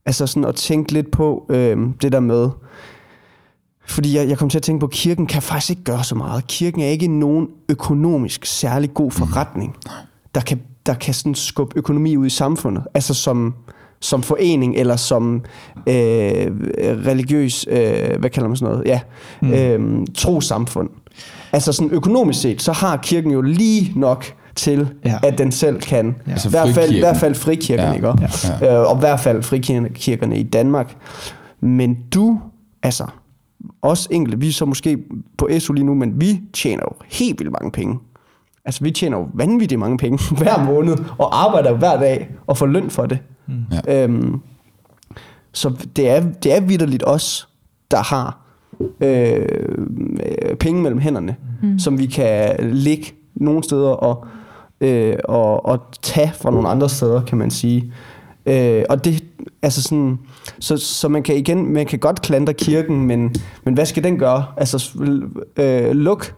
Altså 0.06 0.26
sådan 0.26 0.48
at 0.48 0.54
tænke 0.54 0.92
lidt 0.92 1.10
på 1.10 1.46
øhm, 1.48 1.92
det 1.92 2.12
der 2.12 2.20
med, 2.20 2.50
fordi 3.86 4.16
jeg, 4.16 4.28
jeg 4.28 4.38
kom 4.38 4.48
til 4.48 4.58
at 4.58 4.62
tænke 4.62 4.80
på, 4.80 4.86
at 4.86 4.92
kirken 4.92 5.26
kan 5.26 5.42
faktisk 5.42 5.70
ikke 5.70 5.84
gøre 5.84 6.04
så 6.04 6.14
meget. 6.14 6.46
Kirken 6.46 6.80
er 6.80 6.86
ikke 6.86 7.06
nogen 7.06 7.48
økonomisk 7.68 8.46
særlig 8.46 8.94
god 8.94 9.10
forretning, 9.10 9.76
der 10.34 10.40
kan, 10.40 10.60
der 10.86 10.94
kan 10.94 11.14
sådan 11.14 11.34
skubbe 11.34 11.78
økonomi 11.78 12.16
ud 12.16 12.26
i 12.26 12.30
samfundet. 12.30 12.84
Altså 12.94 13.14
som, 13.14 13.54
som 14.00 14.22
forening 14.22 14.76
eller 14.76 14.96
som 14.96 15.44
øh, 15.86 16.46
religiøs, 17.06 17.66
øh, 17.70 18.20
hvad 18.20 18.30
kalder 18.30 18.48
man 18.48 18.56
sådan 18.56 18.72
noget, 18.74 18.86
ja, 18.88 19.00
mm. 19.42 19.52
øh, 19.52 20.06
trosamfund. 20.14 20.90
Altså 21.52 21.72
sådan 21.72 21.90
økonomisk 21.90 22.40
set, 22.40 22.62
så 22.62 22.72
har 22.72 22.96
kirken 22.96 23.30
jo 23.30 23.40
lige 23.40 23.92
nok 23.96 24.24
til, 24.54 24.88
ja. 25.04 25.18
at 25.22 25.38
den 25.38 25.52
selv 25.52 25.80
kan. 25.80 26.14
Ja. 26.26 26.32
Altså 26.32 26.48
I 26.48 26.50
hvert 26.50 26.74
fald, 26.74 26.92
i 26.92 26.98
hvert 26.98 27.16
fald 27.16 27.34
frikirken, 27.34 27.86
ja. 27.86 27.92
ikke? 27.92 28.12
Ja. 28.60 28.80
Øh, 28.80 28.90
og 28.90 28.96
i 28.96 29.00
hvert 29.00 29.20
fald 29.20 29.42
frikirkerne 29.42 30.38
i 30.38 30.42
Danmark. 30.42 30.96
Men 31.60 31.98
du, 32.14 32.40
altså, 32.82 33.06
også 33.82 34.08
enkelte, 34.10 34.40
vi 34.40 34.48
er 34.48 34.52
så 34.52 34.64
måske 34.64 34.98
på 35.38 35.48
SU 35.58 35.72
lige 35.72 35.84
nu, 35.84 35.94
men 35.94 36.20
vi 36.20 36.40
tjener 36.52 36.82
jo 36.82 36.96
helt 37.10 37.38
vildt 37.40 37.52
mange 37.52 37.70
penge 37.70 37.98
Altså, 38.64 38.84
vi 38.84 38.90
tjener 38.90 39.18
jo 39.18 39.28
vanvittigt 39.34 39.78
mange 39.78 39.98
penge 39.98 40.18
hver 40.38 40.64
måned, 40.64 40.96
og 41.18 41.44
arbejder 41.44 41.72
hver 41.72 42.00
dag, 42.00 42.30
og 42.46 42.56
får 42.56 42.66
løn 42.66 42.90
for 42.90 43.06
det. 43.06 43.18
Mm. 43.46 43.54
Ja. 43.86 44.04
Øhm, 44.04 44.40
så 45.52 45.72
det 45.96 46.10
er, 46.10 46.20
det 46.42 46.56
er 46.56 46.60
vidderligt 46.60 47.02
os, 47.06 47.48
der 47.90 48.02
har 48.02 48.38
øh, 49.00 50.56
penge 50.60 50.82
mellem 50.82 51.00
hænderne, 51.00 51.36
mm. 51.62 51.78
som 51.78 51.98
vi 51.98 52.06
kan 52.06 52.56
ligge 52.60 53.12
nogle 53.34 53.64
steder 53.64 53.90
og, 53.90 54.26
øh, 54.80 55.16
og, 55.24 55.66
og 55.66 55.80
tage 56.02 56.32
fra 56.34 56.50
nogle 56.50 56.68
andre 56.68 56.88
steder, 56.88 57.22
kan 57.24 57.38
man 57.38 57.50
sige. 57.50 57.92
Øh, 58.46 58.84
og 58.88 59.04
det, 59.04 59.24
altså 59.64 59.82
sådan, 59.82 60.18
så, 60.58 60.76
så 60.76 61.08
man 61.08 61.22
kan 61.22 61.36
igen, 61.36 61.72
man 61.72 61.86
kan 61.86 61.98
godt 61.98 62.22
klandre 62.22 62.54
kirken, 62.54 63.06
men, 63.06 63.34
men 63.64 63.74
hvad 63.74 63.86
skal 63.86 64.04
den 64.04 64.18
gøre? 64.18 64.44
Altså, 64.56 64.90
øh, 65.56 65.90
luk 65.90 66.34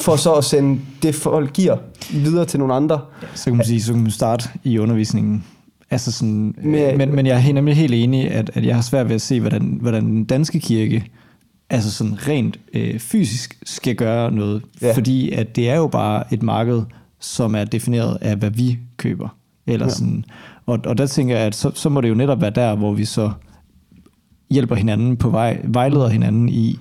for 0.00 0.16
så 0.16 0.32
at 0.32 0.44
sende 0.44 0.80
det 1.02 1.14
folk 1.14 1.52
giver 1.52 1.76
videre 2.12 2.44
til 2.44 2.58
nogle 2.58 2.74
andre. 2.74 3.00
Så 3.34 3.44
kan 3.44 3.56
man 3.56 3.66
sige, 3.66 3.82
så 3.82 3.92
kan 3.92 4.02
man 4.02 4.10
starte 4.10 4.48
i 4.64 4.78
undervisningen. 4.78 5.44
Altså 5.90 6.12
sådan, 6.12 6.54
med, 6.64 6.96
men, 6.96 7.14
men 7.14 7.26
jeg 7.26 7.48
er 7.48 7.52
nemlig 7.52 7.76
helt 7.76 7.94
enig, 7.94 8.30
at, 8.30 8.50
at 8.54 8.66
jeg 8.66 8.74
har 8.74 8.82
svært 8.82 9.08
ved 9.08 9.14
at 9.14 9.20
se, 9.20 9.40
hvordan, 9.40 9.78
hvordan 9.80 10.04
den 10.04 10.24
danske 10.24 10.60
kirke 10.60 11.04
altså 11.70 11.90
sådan 11.90 12.28
rent 12.28 12.58
øh, 12.74 12.98
fysisk 12.98 13.58
skal 13.62 13.94
gøre 13.96 14.32
noget. 14.32 14.62
Ja. 14.82 14.94
Fordi 14.94 15.30
at 15.30 15.56
det 15.56 15.70
er 15.70 15.76
jo 15.76 15.86
bare 15.86 16.34
et 16.34 16.42
marked, 16.42 16.82
som 17.20 17.54
er 17.54 17.64
defineret 17.64 18.18
af, 18.20 18.36
hvad 18.36 18.50
vi 18.50 18.78
køber. 18.96 19.28
Eller 19.66 19.86
ja. 19.86 19.92
sådan, 19.92 20.24
og, 20.66 20.78
og 20.86 20.98
der 20.98 21.06
tænker 21.06 21.36
jeg, 21.36 21.46
at 21.46 21.54
så, 21.54 21.70
så 21.74 21.88
må 21.88 22.00
det 22.00 22.08
jo 22.08 22.14
netop 22.14 22.40
være 22.40 22.50
der, 22.50 22.74
hvor 22.74 22.92
vi 22.92 23.04
så 23.04 23.32
hjælper 24.50 24.74
hinanden 24.74 25.16
på 25.16 25.30
vej, 25.30 25.60
vejleder 25.64 26.08
hinanden 26.08 26.48
i, 26.48 26.78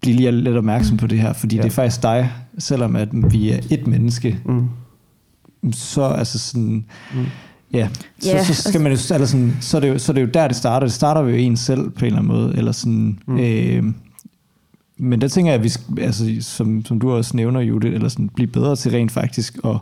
blive 0.00 0.16
lige 0.16 0.32
lidt 0.32 0.56
opmærksom 0.56 0.96
på 0.96 1.06
det 1.06 1.18
her, 1.18 1.32
fordi 1.32 1.56
ja. 1.56 1.62
det 1.62 1.68
er 1.68 1.72
faktisk 1.72 2.02
dig, 2.02 2.32
selvom 2.58 2.96
at 2.96 3.08
vi 3.32 3.50
er 3.50 3.58
et 3.70 3.86
menneske, 3.86 4.38
mm. 4.44 5.72
så 5.72 6.02
altså 6.02 6.38
sådan, 6.38 6.84
mm. 7.14 7.26
ja, 7.72 7.88
så, 8.18 8.30
yeah. 8.30 8.46
så, 8.46 8.54
skal 8.54 8.80
man 8.80 8.92
jo, 8.92 8.98
altså 9.14 9.26
sådan, 9.26 9.56
så, 9.60 9.76
er 9.76 9.80
det 9.80 9.88
jo, 9.88 9.98
så 9.98 10.12
er 10.12 10.14
det 10.14 10.22
jo 10.22 10.26
der, 10.26 10.48
det 10.48 10.56
starter. 10.56 10.86
Det 10.86 10.94
starter 10.94 11.20
jo 11.20 11.28
en 11.28 11.56
selv 11.56 11.90
på 11.90 12.00
en 12.00 12.06
eller 12.06 12.18
anden 12.18 12.32
måde, 12.32 12.56
eller 12.56 12.72
sådan, 12.72 13.18
mm. 13.26 13.38
øh, 13.38 13.84
men 14.98 15.20
der 15.20 15.28
tænker 15.28 15.52
jeg, 15.52 15.60
at 15.60 15.64
vi, 15.64 16.00
altså, 16.02 16.36
som, 16.40 16.84
som 16.84 17.00
du 17.00 17.12
også 17.12 17.36
nævner, 17.36 17.60
Judith, 17.60 17.94
eller 17.94 18.08
sådan, 18.08 18.28
blive 18.28 18.46
bedre 18.46 18.76
til 18.76 18.90
rent 18.90 19.12
faktisk 19.12 19.58
at 19.64 19.76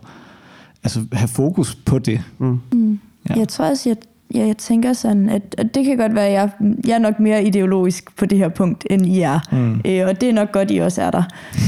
altså, 0.84 1.00
have 1.12 1.28
fokus 1.28 1.74
på 1.74 1.98
det. 1.98 2.20
Mm. 2.38 2.60
Mm. 2.72 3.00
Ja. 3.28 3.34
Jeg 3.38 3.48
tror 3.48 3.64
også, 3.64 3.88
jeg, 3.88 3.96
Ja, 4.34 4.46
jeg 4.46 4.56
tænker 4.56 4.92
sådan, 4.92 5.28
at, 5.28 5.54
at 5.58 5.74
det 5.74 5.84
kan 5.84 5.96
godt 5.96 6.14
være, 6.14 6.26
at 6.26 6.32
jeg, 6.32 6.50
jeg 6.86 6.94
er 6.94 6.98
nok 6.98 7.20
mere 7.20 7.44
ideologisk 7.44 8.16
på 8.16 8.26
det 8.26 8.38
her 8.38 8.48
punkt, 8.48 8.86
end 8.90 9.06
I 9.06 9.20
er. 9.20 9.40
Mm. 9.52 9.80
Øh, 9.84 10.08
og 10.08 10.20
det 10.20 10.28
er 10.28 10.32
nok 10.32 10.52
godt, 10.52 10.70
I 10.70 10.78
også 10.78 11.02
er 11.02 11.10
der, 11.10 11.22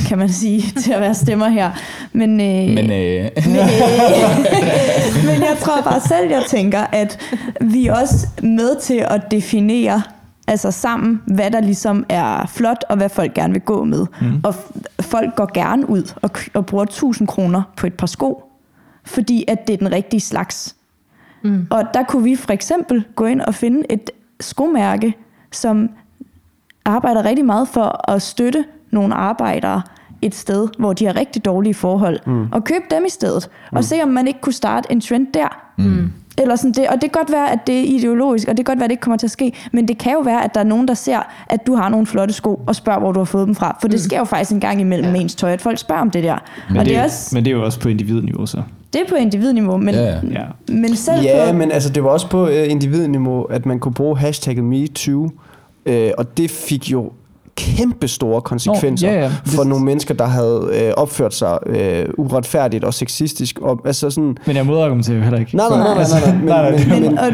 kan 0.09 0.19
man 0.19 0.29
sige, 0.29 0.62
til 0.83 0.93
at 0.93 1.01
være 1.01 1.15
stemmer 1.15 1.49
her. 1.49 1.71
Men, 2.12 2.31
øh, 2.31 2.75
men, 2.75 2.79
øh. 2.79 2.79
men, 2.79 2.91
øh, 2.91 3.31
men 5.27 5.41
jeg 5.41 5.57
tror 5.61 5.83
bare 5.83 6.01
selv, 6.01 6.31
jeg 6.31 6.43
tænker, 6.49 6.81
at 6.81 7.19
vi 7.61 7.87
er 7.87 7.95
også 7.95 8.27
med 8.43 8.81
til 8.81 9.05
at 9.11 9.31
definere 9.31 10.03
altså 10.47 10.71
sammen, 10.71 11.23
hvad 11.27 11.51
der 11.51 11.61
ligesom 11.61 12.05
er 12.09 12.47
flot, 12.47 12.85
og 12.89 12.97
hvad 12.97 13.09
folk 13.09 13.35
gerne 13.35 13.53
vil 13.53 13.62
gå 13.62 13.85
med. 13.85 14.07
Mm. 14.21 14.41
Og 14.43 14.55
folk 15.01 15.37
går 15.37 15.51
gerne 15.55 15.91
ud 15.91 16.12
og, 16.23 16.31
og 16.55 16.67
bruger 16.67 16.85
1000 16.85 17.29
kroner 17.29 17.62
på 17.77 17.87
et 17.87 17.95
par 17.95 18.07
sko, 18.07 18.44
fordi 19.05 19.45
at 19.49 19.67
det 19.67 19.73
er 19.73 19.77
den 19.77 19.93
rigtige 19.93 20.21
slags. 20.21 20.77
Mm. 21.43 21.67
Og 21.71 21.85
der 21.95 22.03
kunne 22.03 22.25
vi 22.25 22.37
for 22.37 22.53
eksempel 22.53 23.05
gå 23.17 23.25
ind 23.25 23.41
og 23.41 23.55
finde 23.55 23.93
et 23.93 24.11
skomærke, 24.41 25.15
som 25.53 25.91
arbejder 26.85 27.25
rigtig 27.25 27.45
meget 27.45 27.69
for 27.69 28.11
at 28.11 28.23
støtte 28.23 28.65
nogle 28.91 29.15
arbejdere 29.15 29.83
et 30.23 30.35
sted, 30.35 30.69
hvor 30.79 30.93
de 30.93 31.07
har 31.07 31.17
rigtig 31.17 31.45
dårlige 31.45 31.75
forhold, 31.75 32.21
mm. 32.27 32.47
og 32.53 32.65
købe 32.65 32.85
dem 32.91 33.05
i 33.05 33.11
stedet, 33.11 33.49
mm. 33.73 33.77
og 33.77 33.85
se 33.85 34.03
om 34.03 34.09
man 34.09 34.27
ikke 34.27 34.41
kunne 34.41 34.53
starte 34.53 34.93
en 34.93 35.01
trend 35.01 35.27
der. 35.35 35.49
Mm. 35.79 36.13
Eller 36.39 36.57
sådan 36.57 36.73
det, 36.73 36.89
og 36.89 36.95
det 36.95 37.01
kan 37.01 37.11
godt 37.11 37.33
være, 37.33 37.53
at 37.53 37.67
det 37.67 37.81
er 37.81 37.85
ideologisk, 37.85 38.49
og 38.49 38.57
det 38.57 38.67
kan 38.67 38.73
godt 38.73 38.79
være, 38.79 38.85
at 38.85 38.89
det 38.89 38.93
ikke 38.93 39.01
kommer 39.01 39.17
til 39.17 39.27
at 39.27 39.31
ske, 39.31 39.53
men 39.73 39.89
det 39.89 39.99
kan 39.99 40.13
jo 40.13 40.19
være, 40.19 40.45
at 40.45 40.55
der 40.55 40.61
er 40.61 40.65
nogen, 40.65 40.89
der 40.89 40.95
ser, 40.95 41.19
at 41.47 41.67
du 41.67 41.75
har 41.75 41.89
nogle 41.89 42.07
flotte 42.07 42.35
sko, 42.35 42.63
og 42.67 42.77
spørger, 42.77 42.99
hvor 42.99 43.13
du 43.13 43.21
har 43.21 43.25
fået 43.25 43.47
dem 43.47 43.55
fra. 43.55 43.79
For 43.81 43.89
det 43.89 43.95
mm. 43.95 44.03
sker 44.03 44.19
jo 44.19 44.25
faktisk 44.25 44.53
en 44.53 44.61
gang 44.61 44.81
imellem 44.81 45.15
ja. 45.15 45.21
ens 45.21 45.35
tøj, 45.35 45.53
at 45.53 45.61
folk 45.61 45.79
spørger 45.79 46.03
om 46.03 46.11
det 46.11 46.25
der. 46.25 46.39
Men, 46.69 46.77
og 46.77 46.85
det, 46.85 46.91
det 46.91 46.99
er 46.99 47.05
også, 47.05 47.35
men 47.35 47.45
det 47.45 47.51
er 47.51 47.57
jo 47.57 47.65
også 47.65 47.81
på 47.81 47.89
individniveau 47.89 48.47
så. 48.47 48.63
Det 48.95 49.03
er 49.03 49.09
på 49.09 49.15
individniveau, 49.15 49.77
men, 49.77 49.95
ja, 49.95 50.15
ja. 50.31 50.45
men 50.69 50.97
selv 50.97 51.23
Ja, 51.23 51.51
på... 51.51 51.57
men 51.57 51.73
altså, 51.73 51.91
det 51.91 52.05
var 52.05 52.11
også 52.11 52.29
på 52.29 52.45
uh, 52.45 52.71
individniveau, 52.71 53.43
at 53.43 53.67
man 53.67 53.79
kunne 53.79 53.95
bruge 53.95 54.19
hashtagget 54.19 54.65
MeToo, 54.65 55.23
uh, 55.23 55.93
og 56.19 56.37
det 56.37 56.51
fik 56.51 56.93
jo 56.93 57.11
kæmpe 57.57 58.09
store 58.09 58.43
konsekvenser 58.43 59.09
oh, 59.09 59.15
ja, 59.15 59.21
ja. 59.21 59.31
for 59.45 59.65
nogle 59.65 59.85
mennesker, 59.85 60.15
der 60.15 60.27
havde 60.27 60.71
øh, 60.75 60.93
opført 60.97 61.35
sig 61.35 61.59
øh, 61.67 62.07
uretfærdigt 62.19 62.85
og 62.85 62.95
sexistisk. 62.95 63.59
Og, 63.59 63.81
altså 63.85 64.11
sådan, 64.11 64.37
men 64.47 64.57
jeg 64.57 64.67
modargumenterer 64.67 65.17
jo 65.17 65.23
heller 65.23 65.39
ikke. 65.39 65.57
Nej, 65.57 65.69
nej, 65.69 65.79
nej. 65.79 65.95
nej, 65.95 66.21
nej, 66.21 66.45
nej, 66.45 66.71
nej, 66.71 66.71
men, 66.71 66.89
men, 66.89 67.03
men, 67.03 67.19
og, 67.19 67.27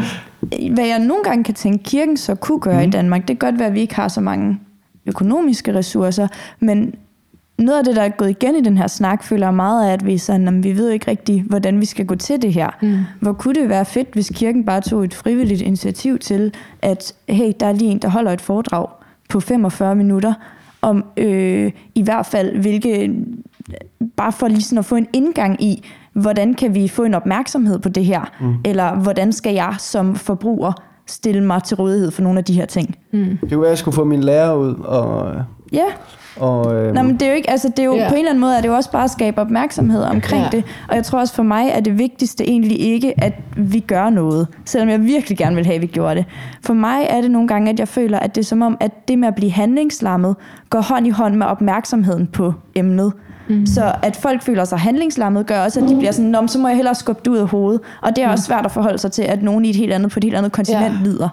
hvad 0.73 0.85
jeg 0.85 0.99
nogle 0.99 1.23
gange 1.23 1.43
kan 1.43 1.53
tænke, 1.53 1.83
kirken 1.83 2.17
så 2.17 2.35
kunne 2.35 2.59
gøre 2.59 2.83
mm. 2.83 2.87
i. 2.87 2.91
Danmark, 2.91 3.27
det 3.27 3.39
kan 3.39 3.51
godt 3.51 3.59
være, 3.59 3.67
at 3.67 3.73
vi 3.73 3.79
ikke 3.79 3.95
har 3.95 4.07
så 4.07 4.21
mange 4.21 4.59
økonomiske 5.05 5.75
ressourcer, 5.75 6.27
men 6.59 6.93
noget 7.61 7.79
af 7.79 7.85
det, 7.85 7.95
der 7.95 8.01
er 8.01 8.09
gået 8.09 8.29
igen 8.29 8.55
i 8.55 8.61
den 8.61 8.77
her 8.77 8.87
snak, 8.87 9.23
føler 9.23 9.47
jeg 9.47 9.53
meget 9.53 9.87
af, 9.87 9.93
at 9.93 10.05
vi, 10.05 10.17
sådan, 10.17 10.47
at 10.47 10.63
vi 10.63 10.77
ved 10.77 10.89
ikke 10.89 11.11
rigtigt, 11.11 11.43
hvordan 11.43 11.79
vi 11.79 11.85
skal 11.85 12.05
gå 12.05 12.15
til 12.15 12.41
det 12.41 12.53
her. 12.53 12.69
Mm. 12.81 12.97
Hvor 13.19 13.33
kunne 13.33 13.55
det 13.55 13.69
være 13.69 13.85
fedt, 13.85 14.07
hvis 14.13 14.31
kirken 14.35 14.65
bare 14.65 14.81
tog 14.81 15.03
et 15.03 15.13
frivilligt 15.13 15.61
initiativ 15.61 16.19
til, 16.19 16.53
at 16.81 17.13
hey, 17.29 17.53
der 17.59 17.65
er 17.65 17.71
lige 17.71 17.91
en, 17.91 17.99
der 17.99 18.09
holder 18.09 18.31
et 18.31 18.41
foredrag 18.41 18.87
på 19.29 19.39
45 19.39 19.95
minutter, 19.95 20.33
om 20.81 21.05
øh, 21.17 21.71
i 21.95 22.01
hvert 22.01 22.25
fald 22.25 22.57
hvilke, 22.57 23.15
bare 24.17 24.31
for 24.31 24.47
lige 24.47 24.61
sådan 24.61 24.77
at 24.77 24.85
få 24.85 24.95
en 24.95 25.07
indgang 25.13 25.63
i, 25.63 25.83
hvordan 26.13 26.53
kan 26.53 26.75
vi 26.75 26.87
få 26.87 27.03
en 27.03 27.13
opmærksomhed 27.13 27.79
på 27.79 27.89
det 27.89 28.05
her, 28.05 28.31
mm. 28.39 28.55
eller 28.65 28.95
hvordan 28.95 29.33
skal 29.33 29.53
jeg 29.53 29.75
som 29.79 30.15
forbruger 30.15 30.73
stille 31.07 31.43
mig 31.43 31.63
til 31.63 31.77
rådighed 31.77 32.11
for 32.11 32.21
nogle 32.21 32.39
af 32.39 32.45
de 32.45 32.53
her 32.53 32.65
ting. 32.65 32.95
Mm. 33.13 33.19
Det 33.19 33.39
kunne 33.39 33.51
være, 33.51 33.67
at 33.67 33.69
jeg 33.69 33.77
skulle 33.77 33.95
få 33.95 34.03
min 34.03 34.23
lærer 34.23 34.53
ud 34.53 34.75
og... 34.75 35.33
Ja. 35.71 35.85
Og, 36.39 36.75
øh... 36.75 36.93
Nå, 36.93 37.01
men 37.01 37.13
det 37.13 37.21
er 37.21 37.29
jo 37.29 37.35
ikke, 37.35 37.49
altså 37.49 37.69
det 37.69 37.79
er 37.79 37.83
jo 37.83 37.95
yeah. 37.95 38.09
på 38.09 38.13
en 38.13 38.19
eller 38.19 38.29
anden 38.29 38.41
måde, 38.41 38.57
er 38.57 38.61
det 38.61 38.67
jo 38.67 38.75
også 38.75 38.91
bare 38.91 39.03
at 39.03 39.09
skabe 39.09 39.41
opmærksomhed 39.41 40.03
omkring 40.03 40.41
yeah. 40.41 40.51
det. 40.51 40.63
Og 40.89 40.95
jeg 40.95 41.03
tror 41.03 41.19
også 41.19 41.33
for 41.33 41.43
mig, 41.43 41.73
at 41.73 41.85
det 41.85 41.97
vigtigste 41.97 42.49
egentlig 42.49 42.79
ikke, 42.79 43.23
at 43.23 43.33
vi 43.57 43.79
gør 43.79 44.09
noget. 44.09 44.47
Selvom 44.65 44.89
jeg 44.89 45.01
virkelig 45.01 45.37
gerne 45.37 45.55
vil 45.55 45.65
have, 45.65 45.75
at 45.75 45.81
vi 45.81 45.87
gjorde 45.87 46.15
det. 46.15 46.25
For 46.65 46.73
mig 46.73 47.05
er 47.09 47.21
det 47.21 47.31
nogle 47.31 47.47
gange, 47.47 47.71
at 47.71 47.79
jeg 47.79 47.87
føler, 47.87 48.19
at 48.19 48.35
det 48.35 48.41
er 48.41 48.45
som 48.45 48.61
om, 48.61 48.77
at 48.79 49.07
det 49.07 49.19
med 49.19 49.27
at 49.27 49.35
blive 49.35 49.51
handlingslammet, 49.51 50.35
går 50.69 50.81
hånd 50.81 51.07
i 51.07 51.09
hånd 51.09 51.35
med 51.35 51.47
opmærksomheden 51.47 52.27
på 52.27 52.53
emnet. 52.75 53.13
Mm. 53.49 53.65
Så 53.65 53.91
at 54.03 54.15
folk 54.15 54.41
føler 54.41 54.65
sig 54.65 54.79
handlingslammet, 54.79 55.45
gør 55.47 55.63
også, 55.63 55.79
at 55.79 55.89
de 55.89 55.95
bliver 55.95 56.11
sådan, 56.11 56.47
så 56.47 56.59
må 56.59 56.67
jeg 56.67 56.75
hellere 56.75 56.95
skubbe 56.95 57.21
det 57.25 57.31
ud 57.31 57.37
af 57.37 57.47
hovedet. 57.47 57.81
Og 58.01 58.15
det 58.15 58.23
er 58.23 58.29
også 58.29 58.43
svært 58.43 58.65
at 58.65 58.71
forholde 58.71 58.97
sig 58.97 59.11
til, 59.11 59.21
at 59.21 59.43
nogen 59.43 59.65
i 59.65 59.69
et 59.69 59.75
helt 59.75 59.93
andet, 59.93 60.11
på 60.11 60.19
et 60.19 60.23
helt 60.23 60.35
andet 60.35 60.51
kontinent 60.51 60.93
yeah. 60.93 61.03
lider 61.03 61.29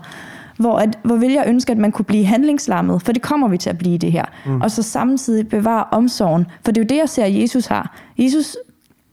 hvor, 0.58 0.78
at, 0.78 0.98
hvor 1.02 1.16
vil 1.16 1.32
jeg 1.32 1.44
ønske, 1.46 1.72
at 1.72 1.78
man 1.78 1.92
kunne 1.92 2.04
blive 2.04 2.24
handlingslammet, 2.24 3.02
for 3.02 3.12
det 3.12 3.22
kommer 3.22 3.48
vi 3.48 3.58
til 3.58 3.70
at 3.70 3.78
blive 3.78 3.98
det 3.98 4.12
her. 4.12 4.24
Mm. 4.46 4.60
Og 4.60 4.70
så 4.70 4.82
samtidig 4.82 5.48
bevare 5.48 5.84
omsorgen, 5.90 6.46
for 6.64 6.72
det 6.72 6.80
er 6.80 6.84
jo 6.84 6.86
det, 6.88 6.96
jeg 6.96 7.08
ser, 7.08 7.24
at 7.24 7.40
Jesus 7.40 7.66
har. 7.66 7.96
Jesus 8.18 8.56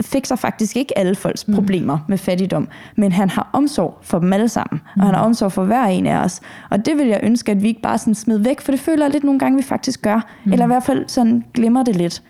fikser 0.01 0.35
faktisk 0.35 0.77
ikke 0.77 0.97
alle 0.97 1.15
folks 1.15 1.47
mm. 1.47 1.55
problemer 1.55 1.99
med 2.07 2.17
fattigdom, 2.17 2.67
men 2.95 3.11
han 3.11 3.29
har 3.29 3.49
omsorg 3.53 3.97
for 4.01 4.19
dem 4.19 4.33
alle 4.33 4.49
sammen, 4.49 4.81
mm. 4.95 5.01
og 5.01 5.05
han 5.05 5.15
har 5.15 5.21
mm. 5.21 5.27
omsorg 5.27 5.51
for 5.51 5.63
hver 5.65 5.85
en 5.85 6.07
af 6.07 6.17
os. 6.17 6.41
Og 6.69 6.85
det 6.85 6.97
vil 6.97 7.07
jeg 7.07 7.19
ønske, 7.23 7.51
at 7.51 7.61
vi 7.61 7.67
ikke 7.67 7.81
bare 7.81 7.97
sådan 7.97 8.15
smed 8.15 8.37
væk, 8.37 8.61
for 8.61 8.71
det 8.71 8.79
føler 8.79 9.05
jeg 9.05 9.11
lidt 9.11 9.23
nogle 9.23 9.39
gange, 9.39 9.57
vi 9.57 9.63
faktisk 9.63 10.01
gør, 10.01 10.27
mm. 10.45 10.51
eller 10.51 10.65
i 10.65 10.67
hvert 10.67 10.83
fald 10.83 11.05
sådan 11.07 11.43
glemmer 11.53 11.83
det 11.83 11.95
lidt. 11.95 12.23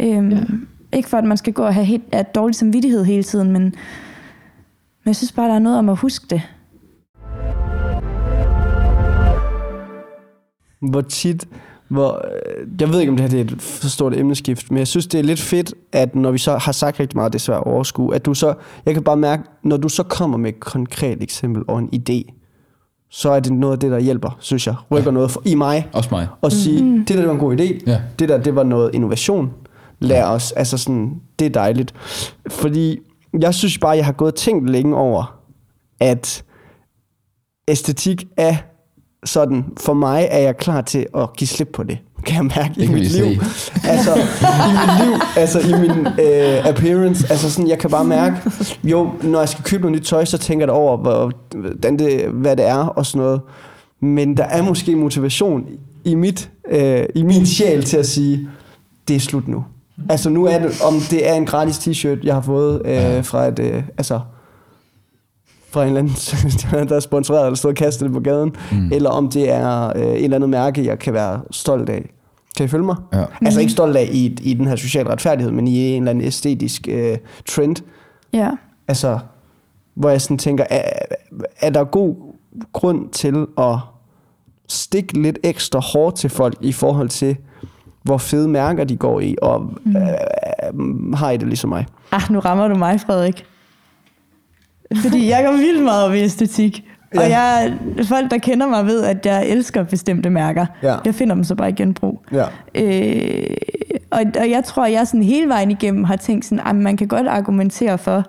Øhm, 0.00 0.30
ja. 0.30 0.38
Ikke 0.92 1.08
for, 1.08 1.18
at 1.18 1.24
man 1.24 1.36
skal 1.36 1.52
gå 1.52 1.62
og 1.62 1.74
have 1.74 1.86
helt, 1.86 2.04
at 2.12 2.34
dårlig 2.34 2.54
samvittighed 2.54 3.04
hele 3.04 3.22
tiden, 3.22 3.52
men, 3.52 3.62
men 3.62 3.74
jeg 5.06 5.16
synes 5.16 5.32
bare, 5.32 5.48
der 5.48 5.54
er 5.54 5.58
noget 5.58 5.78
om 5.78 5.88
at 5.88 5.96
huske 5.96 6.26
det. 6.30 6.42
Hvor 10.80 11.00
tit, 11.00 11.48
hvor, 11.88 12.24
øh, 12.58 12.66
jeg 12.80 12.88
ved 12.88 13.00
ikke, 13.00 13.10
om 13.10 13.16
det 13.16 13.22
her 13.22 13.30
det 13.30 13.50
er 13.50 13.54
et 13.54 13.62
for 13.62 13.88
stort 13.88 14.16
emneskift, 14.16 14.70
men 14.70 14.78
jeg 14.78 14.86
synes, 14.86 15.06
det 15.06 15.18
er 15.18 15.24
lidt 15.24 15.40
fedt, 15.40 15.74
at 15.92 16.14
når 16.14 16.30
vi 16.30 16.38
så 16.38 16.58
har 16.58 16.72
sagt 16.72 17.00
rigtig 17.00 17.16
meget, 17.16 17.32
det 17.32 17.38
er 17.38 17.42
svært 17.42 17.58
at 17.58 17.64
overskue, 17.64 18.14
at 18.14 18.26
du 18.26 18.34
så, 18.34 18.54
jeg 18.86 18.94
kan 18.94 19.04
bare 19.04 19.16
mærke, 19.16 19.42
når 19.62 19.76
du 19.76 19.88
så 19.88 20.02
kommer 20.02 20.36
med 20.36 20.50
et 20.50 20.60
konkret 20.60 21.22
eksempel 21.22 21.62
og 21.68 21.78
en 21.78 21.90
idé, 21.94 22.34
så 23.10 23.30
er 23.30 23.40
det 23.40 23.52
noget 23.52 23.72
af 23.72 23.78
det, 23.78 23.90
der 23.90 23.98
hjælper, 23.98 24.36
synes 24.40 24.66
jeg. 24.66 24.74
Rykker 24.90 25.10
ja. 25.10 25.14
noget 25.14 25.30
for, 25.30 25.42
i 25.44 25.54
mig. 25.54 25.88
Også 25.92 26.08
mig. 26.12 26.26
Og 26.40 26.52
sige, 26.52 26.82
mm-hmm. 26.82 27.04
det 27.04 27.08
der, 27.08 27.16
det 27.16 27.26
var 27.26 27.34
en 27.34 27.40
god 27.40 27.60
idé. 27.60 27.80
Ja. 27.86 28.00
Det 28.18 28.28
der, 28.28 28.38
det 28.38 28.54
var 28.54 28.62
noget 28.62 28.90
innovation. 28.94 29.50
Lær 30.00 30.16
ja. 30.16 30.34
os. 30.34 30.52
Altså 30.52 30.78
sådan, 30.78 31.14
det 31.38 31.46
er 31.46 31.50
dejligt. 31.50 31.94
Fordi 32.48 32.98
jeg 33.40 33.54
synes 33.54 33.78
bare, 33.78 33.96
jeg 33.96 34.04
har 34.04 34.12
gået 34.12 34.32
og 34.32 34.38
tænkt 34.38 34.70
længe 34.70 34.96
over, 34.96 35.40
at 36.00 36.44
æstetik 37.68 38.24
er 38.36 38.56
sådan, 39.24 39.64
for 39.76 39.94
mig 39.94 40.28
er 40.30 40.38
jeg 40.38 40.56
klar 40.56 40.80
til 40.80 41.06
at 41.16 41.32
give 41.36 41.48
slip 41.48 41.68
på 41.72 41.82
det, 41.82 41.98
kan 42.26 42.36
jeg 42.36 42.44
mærke 42.44 42.74
det 42.74 42.82
i 42.82 42.92
mit 42.92 43.12
liv. 43.12 43.42
Altså, 43.84 44.14
i 44.14 44.72
mit 44.72 45.06
liv, 45.06 45.20
altså 45.36 45.60
i 45.60 45.80
min 45.80 46.06
uh, 46.06 46.66
appearance, 46.66 47.26
altså 47.30 47.50
sådan, 47.50 47.68
jeg 47.68 47.78
kan 47.78 47.90
bare 47.90 48.04
mærke, 48.04 48.36
jo, 48.84 49.10
når 49.22 49.38
jeg 49.38 49.48
skal 49.48 49.64
købe 49.64 49.82
noget 49.82 49.96
nyt 49.96 50.06
tøj, 50.06 50.24
så 50.24 50.38
tænker 50.38 50.66
jeg 50.66 50.74
over, 50.74 50.96
hvordan 50.96 51.98
det, 51.98 52.28
hvad 52.28 52.56
det 52.56 52.66
er 52.66 52.86
og 52.86 53.06
sådan 53.06 53.22
noget. 53.22 53.40
Men 54.00 54.36
der 54.36 54.44
er 54.44 54.62
måske 54.62 54.96
motivation 54.96 55.64
i, 56.04 56.14
mit, 56.14 56.50
uh, 56.72 57.02
i 57.14 57.22
min 57.22 57.46
sjæl 57.46 57.84
til 57.84 57.96
at 57.96 58.06
sige, 58.06 58.48
det 59.08 59.16
er 59.16 59.20
slut 59.20 59.48
nu. 59.48 59.64
Altså 60.08 60.30
nu 60.30 60.44
er 60.44 60.58
det, 60.58 60.82
om 60.86 60.94
det 61.10 61.28
er 61.28 61.34
en 61.34 61.46
gratis 61.46 61.78
t-shirt, 61.78 62.24
jeg 62.24 62.34
har 62.34 62.40
fået 62.40 62.82
øh, 62.86 63.24
fra 63.24 63.46
et, 63.46 63.58
øh, 63.58 63.82
altså, 63.98 64.20
fra 65.70 65.82
en 65.82 65.88
eller 65.88 66.00
anden, 66.00 66.88
der 66.88 66.96
er 66.96 67.00
sponsoreret, 67.00 67.46
eller 67.46 67.56
stået 67.56 67.72
og 67.72 67.76
kastet 67.76 68.04
det 68.04 68.12
på 68.12 68.20
gaden, 68.20 68.56
mm. 68.72 68.92
eller 68.92 69.10
om 69.10 69.28
det 69.28 69.50
er 69.50 69.92
øh, 69.96 70.02
et 70.02 70.24
eller 70.24 70.36
andet 70.36 70.50
mærke, 70.50 70.86
jeg 70.86 70.98
kan 70.98 71.12
være 71.12 71.40
stolt 71.50 71.88
af. 71.88 72.10
Kan 72.56 72.64
I 72.64 72.68
følge 72.68 72.84
mig? 72.84 72.96
Ja. 73.12 73.24
Altså 73.42 73.60
ikke 73.60 73.72
stolt 73.72 73.96
af 73.96 74.08
i, 74.12 74.38
i 74.42 74.54
den 74.54 74.66
her 74.66 74.76
sociale 74.76 75.10
retfærdighed, 75.10 75.52
men 75.52 75.68
i 75.68 75.88
en 75.88 76.02
eller 76.02 76.10
anden 76.10 76.24
æstetisk 76.24 76.88
øh, 76.88 77.16
trend. 77.46 77.76
Ja. 78.32 78.50
Altså, 78.88 79.18
hvor 79.94 80.10
jeg 80.10 80.20
sådan 80.20 80.38
tænker, 80.38 80.64
er, 80.70 80.82
er 81.60 81.70
der 81.70 81.84
god 81.84 82.16
grund 82.72 83.08
til 83.10 83.46
at 83.58 83.78
stikke 84.68 85.22
lidt 85.22 85.38
ekstra 85.42 85.78
hårdt 85.78 86.16
til 86.16 86.30
folk 86.30 86.58
i 86.60 86.72
forhold 86.72 87.08
til, 87.08 87.36
hvor 88.02 88.18
fede 88.18 88.48
mærker 88.48 88.84
de 88.84 88.96
går 88.96 89.20
i, 89.20 89.36
og 89.42 89.70
mm. 89.84 89.96
øh, 89.96 91.14
har 91.14 91.30
I 91.30 91.36
det 91.36 91.48
ligesom 91.48 91.70
mig? 91.70 91.86
Ah, 92.12 92.22
nu 92.30 92.38
rammer 92.38 92.68
du 92.68 92.74
mig, 92.74 93.00
Frederik. 93.00 93.46
Fordi 94.96 95.28
jeg 95.28 95.44
går 95.44 95.52
vildt 95.56 95.84
meget 95.84 96.04
op 96.04 96.14
i 96.14 96.18
æstetik. 96.18 96.84
Ja. 97.14 97.20
Og 97.20 97.30
jeg, 97.30 97.74
folk, 98.04 98.30
der 98.30 98.38
kender 98.38 98.66
mig, 98.66 98.86
ved, 98.86 99.02
at 99.02 99.26
jeg 99.26 99.46
elsker 99.48 99.82
bestemte 99.82 100.30
mærker. 100.30 100.66
Ja. 100.82 100.96
Jeg 101.04 101.14
finder 101.14 101.34
dem 101.34 101.44
så 101.44 101.54
bare 101.54 101.68
i 101.68 101.72
genbrug. 101.72 102.20
Ja. 102.32 102.44
Øh, 102.74 103.56
og, 104.10 104.22
og 104.40 104.50
jeg 104.50 104.64
tror, 104.64 104.86
jeg 104.86 105.06
sådan 105.06 105.22
hele 105.22 105.48
vejen 105.48 105.70
igennem 105.70 106.04
har 106.04 106.16
tænkt 106.16 106.44
sådan, 106.44 106.66
at 106.66 106.76
man 106.76 106.96
kan 106.96 107.08
godt 107.08 107.28
argumentere 107.28 107.98
for 107.98 108.24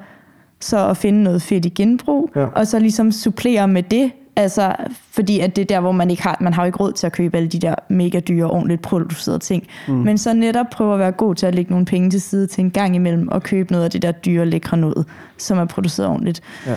så 0.60 0.88
at 0.90 0.98
finde 0.98 1.24
noget 1.24 1.42
fedt 1.42 1.66
i 1.66 1.70
genbrug, 1.70 2.30
ja. 2.36 2.46
og 2.46 2.68
så 2.68 2.80
ligesom 2.80 3.12
supplere 3.12 3.68
med 3.68 3.84
det, 3.84 4.12
Altså, 4.40 4.76
fordi 5.12 5.40
at 5.40 5.56
det 5.56 5.62
er 5.62 5.66
der, 5.66 5.80
hvor 5.80 5.92
man 5.92 6.12
ikke 6.12 6.24
har, 6.24 6.38
man 6.42 6.54
har 6.54 6.64
jo 6.64 6.66
ikke 6.66 6.78
råd 6.78 6.94
til 6.94 7.06
at 7.06 7.14
købe 7.14 7.38
alle 7.38 7.50
de 7.50 7.60
der 7.60 7.76
mega 7.90 8.20
dyre, 8.20 8.50
ordentligt 8.50 8.82
producerede 8.82 9.40
ting. 9.40 9.68
Mm. 9.88 9.94
Men 9.94 10.18
så 10.18 10.34
netop 10.34 10.66
prøve 10.72 10.94
at 10.94 11.00
være 11.00 11.12
god 11.12 11.36
til 11.36 11.46
at 11.46 11.56
lægge 11.56 11.72
nogle 11.72 11.86
penge 11.86 12.10
til 12.10 12.22
side 12.22 12.48
til 12.48 12.64
en 12.64 12.72
gang 12.72 12.96
imellem, 12.96 13.28
og 13.28 13.44
købe 13.44 13.72
noget 13.72 13.86
af 13.86 13.92
det 13.92 14.02
der 14.02 14.12
dyre, 14.12 14.46
lækre 14.46 14.78
noget, 14.78 15.06
som 15.38 15.58
er 15.58 15.66
produceret 15.66 16.10
ordentligt. 16.10 16.42
Ja. 16.68 16.76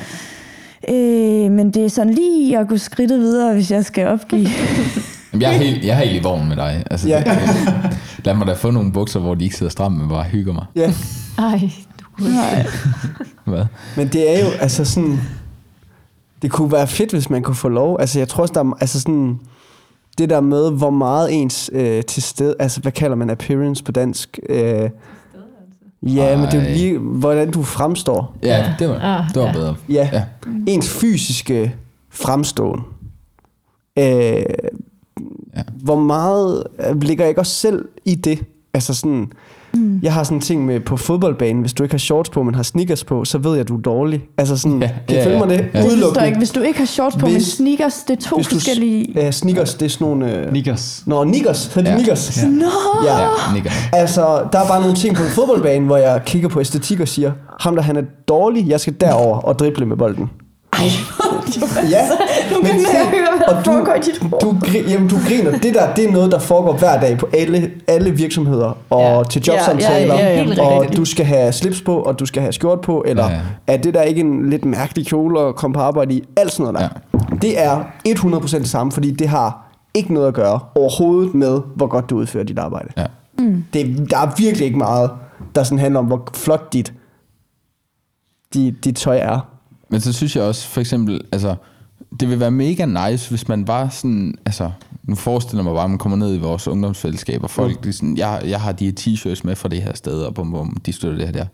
Øh, 0.88 1.50
men 1.50 1.70
det 1.70 1.84
er 1.84 1.88
sådan 1.88 2.14
lige 2.14 2.58
at 2.58 2.68
gå 2.68 2.76
skridtet 2.76 3.20
videre, 3.20 3.54
hvis 3.54 3.70
jeg 3.70 3.84
skal 3.84 4.06
opgive. 4.06 4.48
jeg, 5.40 5.54
er 5.54 5.58
helt, 5.58 5.84
jeg 5.84 5.92
er 5.96 6.04
helt 6.04 6.20
i 6.20 6.22
vognen 6.22 6.48
med 6.48 6.56
dig. 6.56 6.84
Altså, 6.90 7.08
ja. 7.08 7.18
det, 7.18 8.24
lad 8.24 8.34
mig 8.34 8.46
da 8.46 8.52
få 8.52 8.70
nogle 8.70 8.92
bukser, 8.92 9.20
hvor 9.20 9.34
de 9.34 9.44
ikke 9.44 9.56
sidder 9.56 9.70
stramme, 9.70 9.98
men 9.98 10.08
bare 10.08 10.24
hygger 10.24 10.52
mig. 10.52 10.64
Ja. 10.76 10.92
Ej, 11.38 11.70
du 12.00 12.24
Nej. 12.24 12.66
Hvad? 13.44 13.64
Men 13.96 14.08
det 14.08 14.36
er 14.36 14.44
jo 14.44 14.50
altså 14.60 14.84
sådan 14.84 15.20
det 16.42 16.50
kunne 16.50 16.72
være 16.72 16.86
fedt, 16.86 17.12
hvis 17.12 17.30
man 17.30 17.42
kunne 17.42 17.54
få 17.54 17.68
lov. 17.68 17.96
Altså, 18.00 18.18
jeg 18.18 18.28
tror 18.28 18.42
også, 18.42 18.54
der 18.54 18.60
er, 18.60 18.72
altså 18.80 19.00
sådan, 19.00 19.40
det 20.18 20.30
der 20.30 20.40
med, 20.40 20.70
hvor 20.70 20.90
meget 20.90 21.32
ens 21.42 21.70
øh, 21.72 22.04
til 22.04 22.22
sted, 22.22 22.54
altså, 22.58 22.80
hvad 22.80 22.92
kalder 22.92 23.16
man 23.16 23.30
appearance 23.30 23.84
på 23.84 23.92
dansk? 23.92 24.38
Øh, 24.48 24.90
Ja, 26.06 26.28
Ej. 26.28 26.36
men 26.36 26.46
det 26.46 26.54
er 26.54 26.68
jo 26.68 26.74
lige, 26.74 26.98
hvordan 26.98 27.50
du 27.50 27.62
fremstår. 27.62 28.36
Ja, 28.42 28.74
det 28.78 28.88
var, 28.88 28.98
ah, 29.00 29.34
det 29.34 29.42
var 29.42 29.46
ja. 29.46 29.52
bedre. 29.52 29.76
Ja. 29.88 30.10
ja, 30.12 30.24
ens 30.66 30.90
fysiske 30.90 31.74
fremståen. 32.10 32.80
Øh, 33.98 34.04
ja. 34.04 34.42
Hvor 35.82 36.00
meget 36.00 36.64
ligger 37.02 37.24
jeg 37.24 37.28
ikke 37.28 37.40
også 37.40 37.54
selv 37.54 37.88
i 38.04 38.14
det? 38.14 38.44
Altså 38.74 38.94
sådan, 38.94 39.32
Mm. 39.74 40.00
Jeg 40.02 40.12
har 40.12 40.24
sådan 40.24 40.36
en 40.36 40.40
ting 40.40 40.66
med 40.66 40.80
på 40.80 40.96
fodboldbanen, 40.96 41.60
hvis 41.60 41.72
du 41.72 41.82
ikke 41.82 41.92
har 41.92 41.98
shorts 41.98 42.30
på, 42.30 42.42
men 42.42 42.54
har 42.54 42.62
sneakers 42.62 43.04
på, 43.04 43.24
så 43.24 43.38
ved 43.38 43.52
jeg, 43.52 43.60
at 43.60 43.68
du 43.68 43.76
er 43.76 43.80
dårlig. 43.80 44.24
Altså 44.38 44.56
sådan, 44.56 44.82
ja, 44.82 44.90
kan 45.08 45.16
ja, 45.16 45.26
følge 45.26 45.38
mig 45.38 45.48
det? 45.48 45.66
Ja. 45.74 45.82
Det 45.82 46.26
ikke. 46.26 46.38
Hvis 46.38 46.50
du 46.50 46.60
ikke 46.60 46.78
har 46.78 46.86
shorts 46.86 47.16
på, 47.16 47.26
hvis, 47.26 47.34
men 47.34 47.40
sneakers, 47.40 47.94
det 48.08 48.16
er 48.18 48.28
to 48.28 48.42
forskellige... 48.42 49.12
Ja, 49.14 49.30
sneakers, 49.30 49.74
det 49.74 49.86
er 49.86 49.90
sådan 49.90 50.06
nogle... 50.06 50.36
Øh... 50.36 50.52
Niggers. 50.52 51.02
Nå, 51.06 51.24
niggers. 51.24 51.74
Hedder 51.74 51.90
ja. 51.90 51.96
niggers? 51.96 52.42
Ja. 52.42 52.48
Nå! 52.48 52.66
Ja, 53.04 53.18
ja 53.18 53.28
niggers. 53.54 53.74
Altså, 53.92 54.20
der 54.52 54.58
er 54.58 54.68
bare 54.68 54.80
nogle 54.80 54.96
ting 54.96 55.16
på 55.16 55.22
en 55.22 55.28
fodboldbane, 55.28 55.86
hvor 55.86 55.96
jeg 55.96 56.22
kigger 56.26 56.48
på 56.48 56.60
æstetik 56.60 57.00
og 57.00 57.08
siger, 57.08 57.32
ham 57.60 57.74
der 57.74 57.82
han 57.82 57.96
er 57.96 58.02
dårlig, 58.28 58.68
jeg 58.68 58.80
skal 58.80 58.94
derover 59.00 59.38
og 59.38 59.58
drible 59.58 59.86
med 59.86 59.96
bolden. 59.96 60.30
Ej, 60.82 61.88
ja, 61.94 62.08
nu 62.52 62.62
kan 62.62 62.80
jeg 62.80 63.06
høre, 63.10 63.36
hvad 63.36 63.56
der 63.56 63.62
foregår 63.62 63.94
i 63.94 64.00
dit 64.00 64.22
Du, 64.40 64.56
jamen, 64.90 65.08
du 65.08 65.16
griner. 65.28 65.58
Det 65.58 65.74
der, 65.74 65.94
det 65.94 66.04
er 66.04 66.12
noget, 66.12 66.32
der 66.32 66.38
foregår 66.38 66.72
hver 66.72 67.00
dag 67.00 67.18
på 67.18 67.28
alle, 67.34 67.70
alle 67.88 68.10
virksomheder 68.10 68.78
og 68.90 69.18
ja. 69.18 69.22
til 69.30 69.42
jobsamtaler. 69.42 70.14
Ja, 70.14 70.42
ja, 70.42 70.44
ja, 70.44 70.62
og 70.62 70.96
du 70.96 71.04
skal 71.04 71.26
have 71.26 71.52
slips 71.52 71.82
på, 71.82 71.96
og 71.96 72.18
du 72.18 72.26
skal 72.26 72.42
have 72.42 72.52
skjort 72.52 72.80
på, 72.80 73.04
eller 73.06 73.24
ja, 73.24 73.34
ja. 73.34 73.40
er 73.66 73.76
det 73.76 73.94
der 73.94 74.02
ikke 74.02 74.20
en 74.20 74.50
lidt 74.50 74.64
mærkelig 74.64 75.06
kjole 75.06 75.40
at 75.40 75.56
komme 75.56 75.74
på 75.74 75.80
arbejde 75.80 76.14
i? 76.14 76.24
Alt 76.36 76.52
sådan 76.52 76.72
noget 76.72 76.90
der. 76.92 77.18
Ja. 77.18 77.36
Det 77.42 77.60
er 77.62 77.84
100% 78.08 78.58
det 78.58 78.68
samme, 78.68 78.92
fordi 78.92 79.10
det 79.10 79.28
har 79.28 79.72
ikke 79.94 80.14
noget 80.14 80.28
at 80.28 80.34
gøre 80.34 80.60
overhovedet 80.74 81.34
med, 81.34 81.60
hvor 81.76 81.86
godt 81.86 82.10
du 82.10 82.16
udfører 82.16 82.44
dit 82.44 82.58
arbejde. 82.58 82.88
Ja. 82.96 83.06
Mm. 83.38 83.64
Det, 83.72 84.10
der 84.10 84.18
er 84.18 84.34
virkelig 84.36 84.66
ikke 84.66 84.78
meget, 84.78 85.10
der 85.54 85.62
sådan 85.62 85.78
handler 85.78 86.00
om, 86.00 86.06
hvor 86.06 86.28
flot 86.34 86.72
dit, 86.72 86.92
dit, 88.54 88.84
dit 88.84 88.96
tøj 88.96 89.18
er. 89.18 89.51
Men 89.92 90.00
så 90.00 90.12
synes 90.12 90.36
jeg 90.36 90.44
også, 90.44 90.68
for 90.68 90.80
eksempel, 90.80 91.20
altså, 91.32 91.54
det 92.20 92.28
vil 92.28 92.40
være 92.40 92.50
mega 92.50 93.10
nice, 93.10 93.30
hvis 93.30 93.48
man 93.48 93.64
bare 93.64 93.90
sådan, 93.90 94.34
altså, 94.46 94.70
nu 95.02 95.14
forestiller 95.14 95.62
mig 95.62 95.74
bare, 95.74 95.84
at 95.84 95.90
man 95.90 95.98
kommer 95.98 96.18
ned 96.18 96.34
i 96.34 96.38
vores 96.38 96.68
ungdomsfællesskab, 96.68 97.42
og 97.42 97.50
folk, 97.50 97.84
mm. 97.84 97.92
sådan, 97.92 98.16
jeg, 98.16 98.42
jeg 98.46 98.60
har 98.60 98.72
de 98.72 98.84
her 98.84 98.92
t-shirts 99.00 99.40
med 99.44 99.56
fra 99.56 99.68
det 99.68 99.82
her 99.82 99.94
sted, 99.94 100.22
og 100.22 100.34
bum, 100.34 100.50
bum, 100.50 100.76
de 100.86 100.92
støtter 100.92 101.18
det 101.18 101.26
her 101.26 101.32
der. 101.32 101.46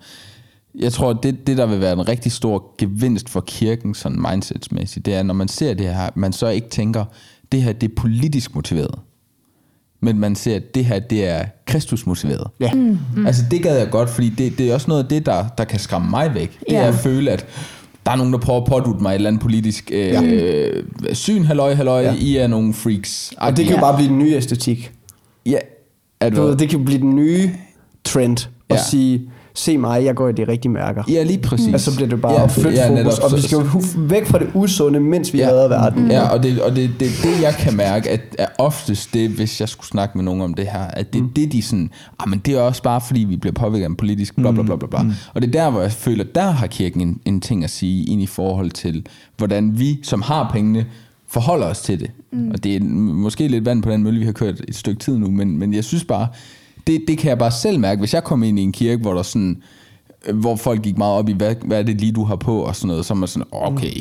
Jeg 0.75 0.93
tror, 0.93 1.13
det, 1.13 1.47
det 1.47 1.57
der 1.57 1.67
vil 1.67 1.81
være 1.81 1.93
en 1.93 2.09
rigtig 2.09 2.33
stor 2.33 2.75
gevinst 2.79 3.29
for 3.29 3.41
kirken, 3.41 3.95
sådan 3.95 4.21
mindsetsmæssigt, 4.31 5.07
det 5.07 5.15
er, 5.15 5.23
når 5.23 5.35
man 5.35 5.49
ser 5.49 5.75
det 5.75 5.87
her, 5.87 6.11
man 6.15 6.33
så 6.33 6.49
ikke 6.49 6.69
tænker, 6.69 7.05
det 7.53 7.63
her, 7.63 7.73
det 7.73 7.91
er 7.91 7.95
politisk 7.97 8.55
motiveret. 8.55 8.95
Men 10.01 10.19
man 10.19 10.35
ser, 10.35 10.57
at 10.57 10.75
det 10.75 10.85
her, 10.85 10.99
det 10.99 11.29
er 11.29 11.45
Kristus 11.67 12.07
motiveret. 12.07 12.47
Ja. 12.61 12.73
Mm, 12.73 12.99
mm. 13.17 13.27
Altså, 13.27 13.43
det 13.51 13.63
gad 13.63 13.79
jeg 13.79 13.91
godt, 13.91 14.11
fordi 14.11 14.29
det, 14.29 14.59
det 14.59 14.71
er 14.71 14.75
også 14.75 14.89
noget 14.89 15.03
af 15.03 15.09
det, 15.09 15.27
der, 15.27 15.49
der 15.59 15.65
kan 15.65 15.79
skræmme 15.79 16.11
mig 16.11 16.35
væk. 16.35 16.61
Det 16.61 16.73
ja. 16.73 16.79
er 16.79 16.89
at 16.89 16.95
føle, 16.95 17.31
at 17.31 17.47
der 18.09 18.13
er 18.13 18.17
nogen, 18.17 18.33
der 18.33 18.39
prøver 18.39 18.61
at 18.61 18.67
pådute 18.67 19.03
mig 19.03 19.11
et 19.11 19.15
eller 19.15 19.29
andet 19.29 19.43
politisk 19.43 19.91
øh, 19.93 20.13
ja. 20.13 21.15
syn, 21.15 21.45
halløj, 21.45 21.75
halløj, 21.75 22.01
ja. 22.01 22.15
I 22.15 22.37
er 22.37 22.47
nogle 22.47 22.75
freaks. 22.75 23.35
Og 23.37 23.57
det 23.57 23.65
kan 23.65 23.75
jo 23.75 23.81
bare 23.81 23.97
blive 23.97 24.09
den 24.09 24.19
nye 24.19 24.33
æstetik. 24.35 24.93
Ja. 25.47 25.59
Er 26.21 26.31
du, 26.31 26.55
det 26.55 26.71
kan 26.71 26.85
blive 26.85 27.01
den 27.01 27.17
nye 27.17 27.51
trend 28.05 28.49
at 28.69 28.77
ja. 28.77 28.83
sige, 28.83 29.31
se 29.59 29.79
mig, 29.79 30.05
jeg 30.05 30.15
går 30.15 30.29
i 30.29 30.33
de 30.33 30.49
rigtige 30.49 30.73
mærker. 30.73 31.03
Ja, 31.09 31.23
lige 31.23 31.39
præcis. 31.39 31.75
Og 31.75 31.81
så 31.81 31.97
bliver 31.97 32.09
det 32.09 32.21
bare 32.21 32.33
ja, 32.33 32.45
at 32.45 32.51
flytte 32.51 32.71
ja, 32.71 32.89
fokus, 32.89 33.05
netop, 33.05 33.25
og 33.25 33.37
vi 33.37 33.43
skal 33.43 33.57
jo 33.57 33.81
væk 33.97 34.27
fra 34.27 34.39
det 34.39 34.51
usunde, 34.55 35.01
mens 35.01 35.33
vi 35.33 35.39
ja, 35.39 35.49
redder 35.49 35.69
verden. 35.69 36.11
Ja, 36.11 36.29
og 36.29 36.43
det, 36.43 36.63
og 36.63 36.77
det, 36.77 36.91
det, 37.01 37.11
det, 37.23 37.43
jeg 37.43 37.55
kan 37.59 37.77
mærke, 37.77 38.11
at 38.11 38.21
er 38.39 38.47
oftest 38.59 39.15
det, 39.15 39.31
hvis 39.31 39.61
jeg 39.61 39.69
skulle 39.69 39.87
snakke 39.87 40.19
med 40.19 40.25
nogen 40.25 40.41
om 40.41 40.55
det 40.55 40.67
her, 40.67 40.81
at 40.81 41.13
det, 41.13 41.23
mm. 41.23 41.29
det 41.29 41.53
de 41.53 41.63
sådan, 41.63 41.91
ah, 42.19 42.29
men 42.29 42.39
det 42.39 42.55
er 42.55 42.61
også 42.61 42.83
bare 42.83 43.01
fordi, 43.01 43.21
vi 43.21 43.37
bliver 43.37 43.55
påvirket 43.55 43.85
af 43.85 43.89
en 43.89 43.97
politisk 43.97 44.37
bla 44.37 44.51
bla 44.51 44.63
bla 44.63 44.77
bla 44.77 44.89
bla. 44.89 45.03
Mm. 45.03 45.13
Og 45.35 45.43
det 45.43 45.49
er 45.49 45.53
der, 45.53 45.71
hvor 45.71 45.81
jeg 45.81 45.93
føler, 45.93 46.25
der 46.25 46.51
har 46.51 46.67
kirken 46.67 47.01
en, 47.01 47.21
en 47.25 47.41
ting 47.41 47.65
at 47.65 47.71
sige, 47.71 48.05
ind 48.05 48.23
i 48.23 48.27
forhold 48.27 48.71
til, 48.71 49.07
hvordan 49.37 49.79
vi, 49.79 49.99
som 50.03 50.23
har 50.23 50.51
pengene, 50.53 50.87
forholder 51.29 51.67
os 51.67 51.81
til 51.81 52.01
det. 52.01 52.11
Mm. 52.33 52.51
Og 52.51 52.65
det 52.65 52.77
er 52.77 52.81
måske 52.85 53.49
lidt 53.49 53.65
vand 53.65 53.83
på 53.83 53.91
den 53.91 54.03
mølle, 54.03 54.19
vi 54.19 54.25
har 54.25 54.33
kørt 54.33 54.61
et 54.69 54.77
stykke 54.77 55.01
tid 55.01 55.19
nu, 55.19 55.31
men, 55.31 55.59
men 55.59 55.75
jeg 55.75 55.85
synes 55.85 56.05
bare, 56.05 56.29
det, 56.89 57.05
det 57.09 57.19
kan 57.19 57.29
jeg 57.29 57.39
bare 57.39 57.51
selv 57.51 57.81
mærke, 57.81 57.99
hvis 57.99 58.15
jeg 58.15 58.25
kommer 58.25 58.47
ind 58.47 58.59
i 58.59 58.63
en 58.63 58.73
kirke, 58.73 59.03
hvor 59.03 59.15
der 59.15 59.23
sådan, 59.23 59.63
hvor 60.35 60.57
folk 60.57 60.83
gik 60.83 60.99
meget 60.99 61.15
op 61.15 61.29
i, 61.29 61.33
hvad, 61.33 61.55
hvad 61.65 61.79
er 61.79 61.83
det 61.83 62.01
lige, 62.01 62.13
du 62.13 62.25
har 62.25 62.37
på, 62.37 62.61
og 62.61 62.77
sådan 62.77 62.89
noget, 62.89 63.07
så 63.07 63.15
er 63.15 63.19
man 63.19 63.29
sådan, 63.29 63.47
okay, 63.53 64.01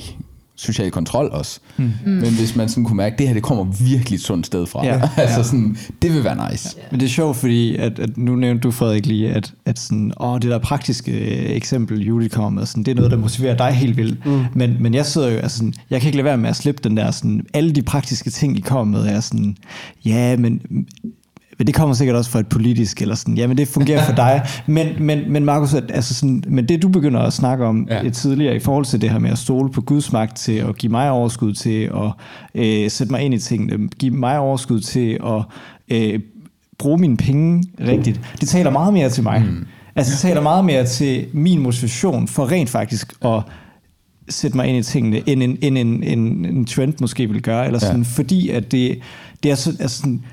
social 0.57 0.91
kontrol 0.91 1.29
også. 1.31 1.59
Mm. 1.77 1.91
Men 2.05 2.33
hvis 2.33 2.55
man 2.55 2.69
sådan 2.69 2.83
kunne 2.83 2.97
mærke, 2.97 3.13
at 3.13 3.19
det 3.19 3.27
her 3.27 3.33
det 3.33 3.43
kommer 3.43 3.63
virkelig 3.63 4.15
et 4.15 4.21
sundt 4.21 4.45
sted 4.45 4.65
fra. 4.65 4.85
Ja. 4.85 5.01
altså 5.17 5.43
sådan, 5.43 5.77
det 6.01 6.13
vil 6.13 6.23
være 6.23 6.51
nice. 6.51 6.75
Ja. 6.77 6.83
Men 6.91 6.99
det 6.99 7.05
er 7.05 7.09
sjovt, 7.09 7.38
fordi 7.38 7.75
at, 7.75 7.99
at 7.99 8.17
nu 8.17 8.35
nævnte 8.35 8.61
du 8.61 8.71
Frederik 8.71 9.05
lige, 9.05 9.29
at, 9.29 9.53
at 9.65 9.79
sådan, 9.79 10.13
åh, 10.19 10.39
det 10.41 10.51
der 10.51 10.57
praktiske 10.57 11.11
øh, 11.11 11.55
eksempel, 11.55 12.01
Julie 12.01 12.29
kommer 12.29 12.49
med, 12.49 12.65
sådan, 12.65 12.83
det 12.83 12.91
er 12.91 12.95
noget, 12.95 13.11
der 13.11 13.17
motiverer 13.17 13.57
dig 13.57 13.71
helt 13.71 13.97
vildt. 13.97 14.25
Mm. 14.25 14.45
Men, 14.53 14.77
men 14.79 14.93
jeg 14.93 15.05
sidder 15.05 15.29
jo, 15.29 15.38
altså, 15.38 15.57
sådan, 15.57 15.73
jeg 15.89 16.01
kan 16.01 16.07
ikke 16.07 16.17
lade 16.17 16.25
være 16.25 16.38
med 16.38 16.49
at 16.49 16.55
slippe 16.55 16.81
den 16.83 16.97
der, 16.97 17.11
sådan, 17.11 17.45
alle 17.53 17.71
de 17.71 17.81
praktiske 17.81 18.29
ting, 18.29 18.57
I 18.57 18.61
kommer 18.61 18.99
med, 18.99 19.07
er 19.07 19.19
sådan, 19.19 19.57
ja, 20.05 20.38
men 20.38 20.61
men 21.58 21.68
det 21.68 21.76
kommer 21.76 21.95
sikkert 21.95 22.16
også 22.16 22.32
fra 22.32 22.39
et 22.39 22.47
politisk, 22.47 23.01
eller 23.01 23.16
sådan, 23.16 23.38
ja, 23.38 23.47
men 23.47 23.58
det 23.58 23.68
fungerer 23.68 24.05
for 24.05 24.16
dig. 24.16 24.41
Men, 24.68 24.88
men, 24.99 25.32
men 25.32 25.45
Markus, 25.45 25.74
altså 25.74 26.14
sådan, 26.14 26.43
men 26.47 26.70
det 26.70 26.82
du 26.82 26.88
begynder 26.88 27.20
at 27.20 27.34
snakke 27.34 27.66
om 27.66 27.88
ja. 27.89 28.10
tidligere 28.10 28.55
i 28.55 28.60
forhold 28.60 28.86
til 28.86 29.01
det 29.01 29.10
her 29.10 29.20
med 29.20 29.30
at 29.30 29.38
stole 29.38 29.72
på 29.72 29.82
Guds 29.82 30.12
magt 30.12 30.38
til 30.38 30.51
at 30.51 30.78
give 30.78 30.91
mig 30.91 31.12
overskud 31.12 31.53
til 31.53 31.84
at 31.84 32.12
øh, 32.55 32.91
sætte 32.91 33.12
mig 33.14 33.22
ind 33.22 33.34
i 33.34 33.39
tingene, 33.39 33.88
give 33.88 34.16
mig 34.16 34.39
overskud 34.39 34.80
til 34.80 35.20
at 35.26 35.43
øh, 35.91 36.20
bruge 36.78 36.97
mine 36.97 37.18
penge 37.18 37.64
rigtigt, 37.80 38.22
det 38.41 38.47
taler 38.47 38.72
meget 38.72 38.93
mere 38.93 39.10
til 39.10 39.24
mig. 39.24 39.41
Mm. 39.41 39.66
Altså 39.95 40.12
det 40.12 40.20
taler 40.20 40.41
meget 40.41 40.66
mere 40.66 40.86
til 40.86 41.26
min 41.34 41.60
motivation 41.60 42.28
for 42.28 42.51
rent 42.51 42.70
faktisk 42.70 43.14
at 43.26 43.41
sætte 44.30 44.58
mig 44.58 44.68
ind 44.68 44.78
i 44.78 44.84
tingene, 44.84 45.30
end 45.30 45.43
en, 45.43 45.58
end 45.62 45.78
en, 45.78 46.03
en, 46.03 46.45
en 46.45 46.66
trend 46.66 46.93
måske 47.01 47.30
vil 47.30 47.41
gøre, 47.41 47.66
eller 47.66 47.80
sådan, 47.80 48.01
ja. 48.01 48.08
fordi 48.10 48.49
at 48.49 48.72
det, 48.72 48.99
det 49.43 49.51
er 49.51 49.55
så, 49.55 49.70
altså 49.80 49.97
sådan, 49.97 50.24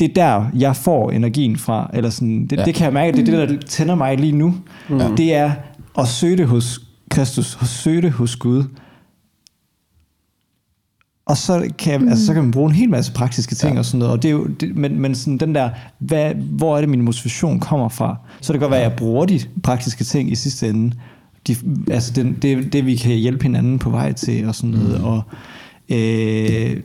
det 0.00 0.10
er 0.10 0.14
der, 0.14 0.46
jeg 0.54 0.76
får 0.76 1.10
energien 1.10 1.56
fra. 1.56 1.90
Eller 1.94 2.10
sådan, 2.10 2.46
det, 2.46 2.56
ja. 2.56 2.64
det 2.64 2.74
kan 2.74 2.84
jeg 2.84 2.92
mærke, 2.92 3.16
det 3.16 3.28
er 3.28 3.46
det, 3.46 3.48
der 3.48 3.66
tænder 3.66 3.94
mig 3.94 4.18
lige 4.18 4.32
nu. 4.32 4.54
Mm. 4.88 5.16
Det 5.16 5.34
er 5.34 5.52
at 5.98 6.08
søge 6.08 6.36
det 6.36 6.46
hos 6.46 6.80
Kristus, 7.10 7.58
at 7.60 7.66
søge 7.66 8.02
det 8.02 8.10
hos 8.12 8.36
Gud. 8.36 8.64
og 11.26 11.36
så 11.36 11.70
kan, 11.78 12.00
mm. 12.00 12.08
altså, 12.08 12.26
så 12.26 12.34
kan 12.34 12.42
man 12.42 12.52
bruge 12.52 12.70
en 12.70 12.74
hel 12.76 12.90
masse 12.90 13.12
praktiske 13.12 13.54
ting 13.54 13.72
ja. 13.72 13.78
og 13.78 13.84
sådan 13.84 13.98
noget. 13.98 14.12
Og 14.12 14.22
det 14.22 14.28
er 14.28 14.32
jo, 14.32 14.46
det, 14.46 14.76
men, 14.76 15.00
men 15.00 15.14
sådan 15.14 15.38
den 15.38 15.54
der, 15.54 15.70
hvad, 15.98 16.34
hvor 16.34 16.76
er 16.76 16.80
det 16.80 16.88
min 16.88 17.02
motivation 17.02 17.60
kommer 17.60 17.88
fra? 17.88 18.16
Så 18.40 18.52
det 18.52 18.60
kan 18.60 18.68
godt 18.68 18.70
være, 18.70 18.84
at 18.84 18.90
jeg 18.90 18.98
bruger 18.98 19.26
de 19.26 19.40
praktiske 19.62 20.04
ting 20.04 20.32
i 20.32 20.34
sidste 20.34 20.68
ende. 20.68 20.92
De, 21.46 21.56
altså 21.90 22.12
den, 22.12 22.38
det, 22.42 22.72
det, 22.72 22.86
vi 22.86 22.96
kan 22.96 23.16
hjælpe 23.16 23.42
hinanden 23.42 23.78
på 23.78 23.90
vej 23.90 24.12
til 24.12 24.48
og 24.48 24.54
sådan 24.54 24.70
noget. 24.70 25.00
Mm. 25.00 25.04
Og 25.04 25.22
øh, 25.88 26.76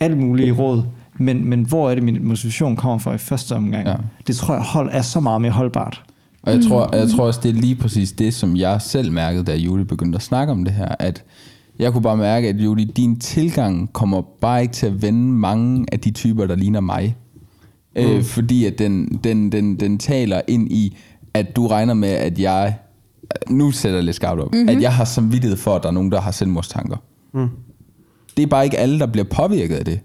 alt 0.00 0.18
muligt 0.18 0.58
råd. 0.58 0.82
Men, 1.20 1.48
men 1.48 1.62
hvor 1.62 1.90
er 1.90 1.94
det, 1.94 2.04
min 2.04 2.24
motivation 2.24 2.76
kommer 2.76 2.98
fra 2.98 3.14
i 3.14 3.18
første 3.18 3.52
omgang? 3.52 3.86
Ja. 3.86 3.94
Det 4.26 4.36
tror 4.36 4.54
jeg 4.54 4.62
hold, 4.62 4.88
er 4.92 5.02
så 5.02 5.20
meget 5.20 5.40
mere 5.40 5.52
holdbart. 5.52 6.02
Og 6.42 6.52
jeg 6.52 6.64
tror, 6.64 6.96
jeg 6.96 7.08
tror 7.08 7.26
også, 7.26 7.40
det 7.42 7.48
er 7.48 7.52
lige 7.52 7.74
præcis 7.74 8.12
det, 8.12 8.34
som 8.34 8.56
jeg 8.56 8.82
selv 8.82 9.12
mærkede, 9.12 9.44
da 9.44 9.56
Julie 9.56 9.84
begyndte 9.84 10.16
at 10.16 10.22
snakke 10.22 10.50
om 10.50 10.64
det 10.64 10.74
her, 10.74 10.94
at 10.98 11.24
jeg 11.78 11.92
kunne 11.92 12.02
bare 12.02 12.16
mærke, 12.16 12.48
at 12.48 12.56
Julie, 12.56 12.84
din 12.84 13.20
tilgang 13.20 13.92
kommer 13.92 14.22
bare 14.40 14.62
ikke 14.62 14.74
til 14.74 14.86
at 14.86 15.02
vende 15.02 15.32
mange 15.32 15.86
af 15.92 16.00
de 16.00 16.10
typer, 16.10 16.46
der 16.46 16.56
ligner 16.56 16.80
mig. 16.80 17.16
Øh, 17.96 18.10
mm. 18.10 18.16
Øh, 18.16 18.24
fordi 18.24 18.64
at 18.64 18.78
den, 18.78 19.20
den, 19.24 19.52
den, 19.52 19.80
den 19.80 19.98
taler 19.98 20.40
ind 20.48 20.72
i, 20.72 20.96
at 21.34 21.56
du 21.56 21.66
regner 21.66 21.94
med, 21.94 22.08
at 22.08 22.38
jeg, 22.38 22.74
nu 23.50 23.70
sætter 23.70 23.98
jeg 23.98 24.04
lidt 24.04 24.16
skarpt 24.16 24.40
op, 24.40 24.52
mm-hmm. 24.52 24.68
at 24.68 24.82
jeg 24.82 24.94
har 24.94 25.04
samvittighed 25.04 25.56
for, 25.56 25.76
at 25.76 25.82
der 25.82 25.88
er 25.88 25.92
nogen, 25.92 26.12
der 26.12 26.20
har 26.20 26.30
selvmordstanker. 26.30 26.96
Mm. 27.34 27.48
Det 28.36 28.42
er 28.42 28.46
bare 28.46 28.64
ikke 28.64 28.78
alle, 28.78 28.98
der 28.98 29.06
bliver 29.06 29.24
påvirket 29.24 29.74
af 29.74 29.84
det. 29.84 30.00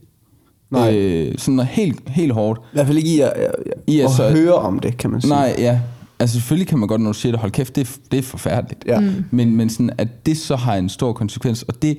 Nej. 0.72 0.98
Øh, 0.98 1.38
sådan 1.38 1.56
noget 1.56 1.70
helt, 1.70 2.10
helt 2.10 2.34
hårdt. 2.34 2.60
I 2.60 2.70
hvert 2.74 2.88
fald 2.88 2.98
ikke 2.98 3.10
i 3.10 3.20
at, 3.20 3.30
at, 3.30 3.52
I 3.88 4.00
at, 4.00 4.06
at 4.06 4.12
så, 4.12 4.30
høre 4.30 4.54
om 4.54 4.80
det, 4.80 4.98
kan 4.98 5.10
man 5.10 5.22
sige. 5.22 5.30
Nej, 5.30 5.56
ja. 5.58 5.80
Altså 6.20 6.34
selvfølgelig 6.34 6.68
kan 6.68 6.80
man 6.80 6.88
godt, 6.88 7.02
når 7.02 7.12
du 7.12 7.18
siger 7.18 7.32
det, 7.32 7.40
hold 7.40 7.52
kæft, 7.52 7.76
det 7.76 7.88
er, 7.88 7.98
det 8.12 8.18
er 8.18 8.24
forfærdeligt. 8.24 8.84
Ja. 8.88 9.00
Mm. 9.00 9.26
Men, 9.32 9.56
men 9.56 9.70
sådan, 9.70 9.90
at 9.98 10.26
det 10.26 10.38
så 10.38 10.56
har 10.56 10.76
en 10.76 10.90
stor 10.90 11.14
konsekvens, 11.14 11.64
og 11.64 11.82
det, 11.82 11.98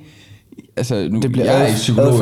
altså 0.76 1.08
nu, 1.10 1.20
det 1.20 1.32
bliver 1.32 1.52
jeg 1.52 1.70
er 1.70 1.74
psykolog, 1.74 2.12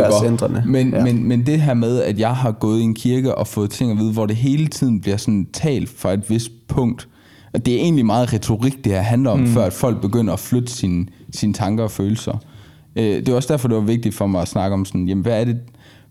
men, 0.67 0.91
ja. 0.95 1.03
men, 1.03 1.29
men 1.29 1.47
det 1.47 1.61
her 1.61 1.75
med, 1.75 2.03
at 2.03 2.19
jeg 2.19 2.37
har 2.37 2.53
gået 2.53 2.81
i 2.81 2.83
en 2.83 2.95
kirke 2.95 3.35
og 3.35 3.47
fået 3.47 3.71
ting 3.71 3.91
at 3.91 3.99
vide, 3.99 4.13
hvor 4.13 4.27
det 4.27 4.37
hele 4.37 4.67
tiden 4.67 5.01
bliver 5.01 5.17
sådan 5.17 5.47
talt 5.53 5.89
fra 5.89 6.13
et 6.13 6.31
vist 6.31 6.51
punkt, 6.69 7.09
at 7.53 7.67
det 7.67 7.75
er 7.75 7.79
egentlig 7.79 8.07
meget 8.07 8.33
retorik, 8.33 8.85
det 8.85 8.93
her 8.93 9.01
handler 9.01 9.31
om, 9.31 9.39
mm. 9.39 9.47
før 9.47 9.65
at 9.65 9.73
folk 9.73 10.01
begynder 10.01 10.33
at 10.33 10.41
flytte 10.41 10.73
sine, 10.73 11.07
sine 11.33 11.53
tanker 11.53 11.85
og 11.85 11.91
følelser. 11.91 12.39
Øh, 12.97 13.05
det 13.05 13.29
er 13.29 13.35
også 13.35 13.53
derfor, 13.53 13.69
det 13.69 13.77
var 13.77 13.83
vigtigt 13.83 14.15
for 14.15 14.27
mig 14.27 14.43
at 14.43 14.49
snakke 14.49 14.75
om 14.75 14.85
sådan, 14.85 15.09
jamen 15.09 15.23
hvad 15.23 15.41
er 15.41 15.45
det, 15.45 15.59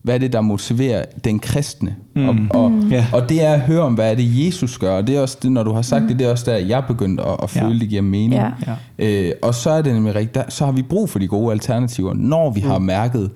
hvad 0.03 0.15
er 0.15 0.19
det, 0.19 0.33
der 0.33 0.41
motiverer 0.41 1.05
den 1.23 1.39
kristne? 1.39 1.95
Mm. 2.15 2.27
Og, 2.27 2.35
og, 2.49 2.71
mm. 2.71 2.91
yeah. 2.91 3.13
og 3.13 3.29
det 3.29 3.43
er 3.43 3.53
at 3.53 3.61
høre 3.61 3.81
om, 3.81 3.93
hvad 3.93 4.11
er 4.11 4.15
det, 4.15 4.45
Jesus 4.45 4.77
gør. 4.77 4.97
Og 4.97 5.07
det 5.07 5.15
er 5.15 5.21
også 5.21 5.37
det, 5.41 5.51
når 5.51 5.63
du 5.63 5.71
har 5.71 5.81
sagt 5.81 6.01
mm. 6.01 6.07
det, 6.07 6.19
det 6.19 6.27
er 6.27 6.31
også 6.31 6.51
der, 6.51 6.57
jeg 6.57 6.83
begyndt 6.87 7.19
at, 7.19 7.35
at 7.43 7.49
føle, 7.49 7.67
ja. 7.67 7.79
det 7.79 7.89
giver 7.89 8.01
mening. 8.01 8.33
Ja. 8.33 8.51
Øh, 8.99 9.31
og 9.41 9.55
så 9.55 9.69
er 9.69 9.81
det 9.81 9.93
nemlig 9.93 10.15
rigtigt, 10.15 10.35
der, 10.35 10.43
så 10.49 10.65
har 10.65 10.71
vi 10.71 10.81
brug 10.81 11.09
for 11.09 11.19
de 11.19 11.27
gode 11.27 11.51
alternativer, 11.51 12.13
når 12.13 12.51
vi 12.51 12.61
mm. 12.61 12.67
har 12.67 12.79
mærket, 12.79 13.31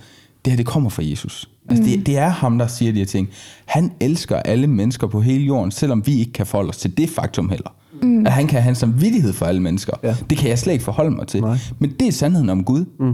det 0.45 0.51
her 0.53 0.57
det 0.57 0.65
kommer 0.65 0.89
fra 0.89 1.03
Jesus. 1.03 1.49
Altså, 1.69 1.83
mm. 1.83 1.89
det, 1.89 2.05
det 2.05 2.17
er 2.17 2.29
ham, 2.29 2.57
der 2.57 2.67
siger 2.67 2.91
de 2.91 2.97
her 2.97 3.05
ting. 3.05 3.29
Han 3.65 3.91
elsker 3.99 4.35
alle 4.35 4.67
mennesker 4.67 5.07
på 5.07 5.21
hele 5.21 5.43
jorden, 5.43 5.71
selvom 5.71 6.07
vi 6.07 6.19
ikke 6.19 6.33
kan 6.33 6.45
forholde 6.45 6.69
os 6.69 6.77
til 6.77 6.97
det 6.97 7.09
faktum 7.09 7.49
heller. 7.49 7.69
Mm. 8.01 8.25
At 8.25 8.31
han 8.31 8.47
kan 8.47 8.61
have 8.61 8.69
en 8.69 8.75
samvittighed 8.75 9.33
for 9.33 9.45
alle 9.45 9.61
mennesker. 9.61 9.93
Ja. 10.03 10.15
Det 10.29 10.37
kan 10.37 10.49
jeg 10.49 10.59
slet 10.59 10.73
ikke 10.73 10.85
forholde 10.85 11.11
mig 11.11 11.27
til. 11.27 11.41
Nej. 11.41 11.57
Men 11.79 11.93
det 11.99 12.07
er 12.07 12.11
sandheden 12.11 12.49
om 12.49 12.63
Gud. 12.63 12.85
Mm. 12.99 13.13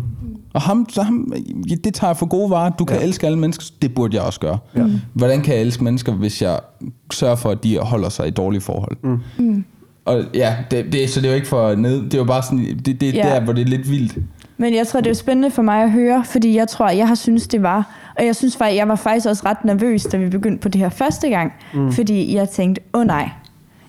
Og 0.54 0.62
ham, 0.62 0.86
så 0.90 1.02
ham, 1.02 1.34
det 1.84 1.94
tager 1.94 2.10
jeg 2.10 2.18
for 2.18 2.26
gode 2.26 2.50
varer. 2.50 2.70
Du 2.70 2.86
kan 2.86 2.98
ja. 2.98 3.04
elske 3.04 3.26
alle 3.26 3.40
mennesker. 3.40 3.66
Det 3.82 3.96
burde 3.96 4.16
jeg 4.16 4.24
også 4.24 4.40
gøre. 4.40 4.58
Ja. 4.76 4.86
Hvordan 5.14 5.42
kan 5.42 5.54
jeg 5.54 5.62
elske 5.62 5.84
mennesker, 5.84 6.14
hvis 6.14 6.42
jeg 6.42 6.60
sørger 7.14 7.36
for, 7.36 7.50
at 7.50 7.64
de 7.64 7.78
holder 7.78 8.10
sig 8.10 8.28
i 8.28 8.32
dårlige 8.32 8.62
forhold? 8.62 8.98
Mm. 9.04 9.20
Mm. 9.38 9.64
Og 10.06 10.24
ja, 10.34 10.56
det, 10.72 10.86
det, 10.92 11.10
så 11.10 11.22
det 11.22 11.28
er 11.28 11.32
jo 11.32 11.36
ikke 11.36 11.48
for 11.48 11.76
ned. 11.76 12.04
Det 12.04 12.14
er 12.14 12.18
jo 12.18 12.24
bare 12.24 12.44
sådan, 12.44 12.80
det, 12.86 13.02
det 13.02 13.14
ja. 13.14 13.22
der, 13.22 13.40
hvor 13.40 13.54
det 13.54 13.62
er 13.62 13.66
lidt 13.66 13.90
vildt. 13.90 14.18
Men 14.58 14.76
jeg 14.76 14.88
tror, 14.88 15.02
det 15.02 15.10
er 15.10 15.14
spændende 15.14 15.52
for 15.52 15.62
mig 15.62 15.84
at 15.84 15.92
høre, 15.92 16.26
fordi 16.26 16.56
jeg 16.56 16.68
tror, 16.68 16.90
jeg 16.90 17.08
har 17.08 17.16
synes 17.16 17.48
det 17.48 17.64
var. 17.64 18.12
Og 18.18 18.26
jeg 18.26 18.36
synes 18.36 18.58
faktisk, 18.58 18.78
jeg 18.78 18.88
var 18.88 18.96
faktisk 18.96 19.28
også 19.28 19.44
ret 19.46 19.66
nervøs, 19.66 20.04
da 20.04 20.18
vi 20.18 20.30
begyndte 20.30 20.62
på 20.62 20.70
det 20.70 20.82
her 20.82 20.90
første 20.90 21.30
gang. 21.30 21.54
Mm. 21.74 21.92
Fordi 21.92 22.36
jeg 22.36 22.50
tænkte, 22.50 22.82
åh 22.94 23.02
oh, 23.02 23.08
nej, 23.08 23.30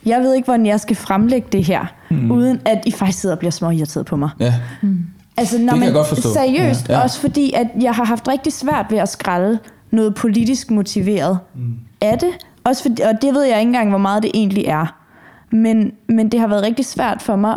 jeg 0.06 0.20
ved 0.20 0.34
ikke, 0.34 0.46
hvordan 0.46 0.66
jeg 0.66 0.80
skal 0.80 0.96
fremlægge 0.96 1.48
det 1.52 1.64
her, 1.64 1.86
mm. 2.10 2.30
uden 2.30 2.60
at 2.64 2.82
I 2.86 2.90
faktisk 2.92 3.20
sidder 3.20 3.34
og 3.34 3.38
bliver 3.38 3.52
små 3.52 3.70
irriteret 3.70 4.06
på 4.06 4.16
mig. 4.16 4.30
Ja. 4.40 4.54
Mm. 4.82 4.98
Altså, 5.36 5.58
når 5.58 5.72
det 5.72 5.80
man, 5.80 5.92
godt 5.92 6.06
forstå. 6.06 6.32
Seriøst, 6.32 6.88
ja. 6.88 6.94
Ja. 6.94 7.02
også 7.02 7.20
fordi, 7.20 7.52
at 7.52 7.66
jeg 7.80 7.92
har 7.92 8.04
haft 8.04 8.28
rigtig 8.28 8.52
svært 8.52 8.86
ved 8.90 8.98
at 8.98 9.08
skralde 9.08 9.58
noget 9.90 10.14
politisk 10.14 10.70
motiveret 10.70 11.38
mm. 11.54 11.74
af 12.00 12.18
det. 12.18 12.30
Også 12.64 12.82
fordi, 12.82 13.02
og 13.02 13.22
det 13.22 13.34
ved 13.34 13.42
jeg 13.42 13.58
ikke 13.58 13.68
engang, 13.68 13.88
hvor 13.88 13.98
meget 13.98 14.22
det 14.22 14.30
egentlig 14.34 14.64
er. 14.64 14.96
Men, 15.50 15.92
men 16.08 16.28
det 16.28 16.40
har 16.40 16.46
været 16.46 16.62
rigtig 16.62 16.84
svært 16.84 17.22
for 17.22 17.36
mig, 17.36 17.56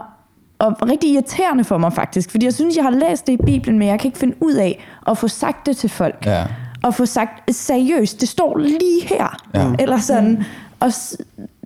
og 0.59 0.89
rigtig 0.89 1.13
irriterende 1.13 1.63
for 1.63 1.77
mig 1.77 1.93
faktisk. 1.93 2.31
Fordi 2.31 2.45
jeg 2.45 2.53
synes, 2.53 2.75
jeg 2.75 2.83
har 2.83 2.91
læst 2.91 3.27
det 3.27 3.33
i 3.33 3.45
Bibelen, 3.45 3.79
men 3.79 3.87
jeg 3.87 3.99
kan 3.99 4.07
ikke 4.07 4.17
finde 4.17 4.35
ud 4.41 4.53
af 4.53 4.85
at 5.07 5.17
få 5.17 5.27
sagt 5.27 5.65
det 5.65 5.77
til 5.77 5.89
folk. 5.89 6.25
Ja. 6.25 6.43
Og 6.83 6.93
få 6.93 7.05
sagt, 7.05 7.55
seriøst, 7.55 8.21
det 8.21 8.29
står 8.29 8.57
lige 8.57 9.07
her. 9.07 9.37
Ja. 9.53 9.71
Eller 9.79 9.99
sådan. 9.99 10.43
Og 10.79 10.91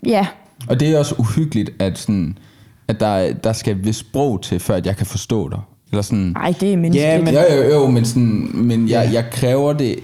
ja, 0.05 0.27
og 0.71 0.79
det 0.79 0.89
er 0.89 0.99
også 0.99 1.15
uhyggeligt, 1.17 1.71
at, 1.79 1.97
sådan, 1.97 2.37
at 2.87 2.99
der, 2.99 3.33
der 3.33 3.53
skal 3.53 3.83
vist 3.83 3.99
sprog 3.99 4.41
til, 4.41 4.59
før 4.59 4.75
at 4.75 4.85
jeg 4.85 4.97
kan 4.97 5.05
forstå 5.05 5.49
dig. 5.49 5.59
Eller 5.91 6.01
sådan, 6.01 6.31
Nej, 6.35 6.53
det 6.59 6.73
er 6.73 6.77
menneskeligt. 6.77 7.03
Ja, 7.03 7.21
men, 7.21 7.33
jo, 7.33 7.63
jo, 7.63 7.79
jo, 7.79 7.87
men, 7.87 8.05
sådan, 8.05 8.51
men 8.53 8.89
jeg, 8.89 9.09
jeg 9.13 9.25
kræver 9.31 9.73
det 9.73 9.99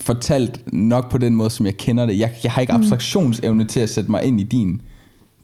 fortalt 0.00 0.72
nok 0.72 1.10
på 1.10 1.18
den 1.18 1.34
måde, 1.34 1.50
som 1.50 1.66
jeg 1.66 1.76
kender 1.76 2.06
det. 2.06 2.18
Jeg, 2.18 2.30
jeg 2.44 2.52
har 2.52 2.60
ikke 2.60 2.72
mm. 2.72 2.78
abstraktionsevne 2.78 3.64
til 3.64 3.80
at 3.80 3.90
sætte 3.90 4.10
mig 4.10 4.24
ind 4.24 4.40
i 4.40 4.42
din, 4.42 4.80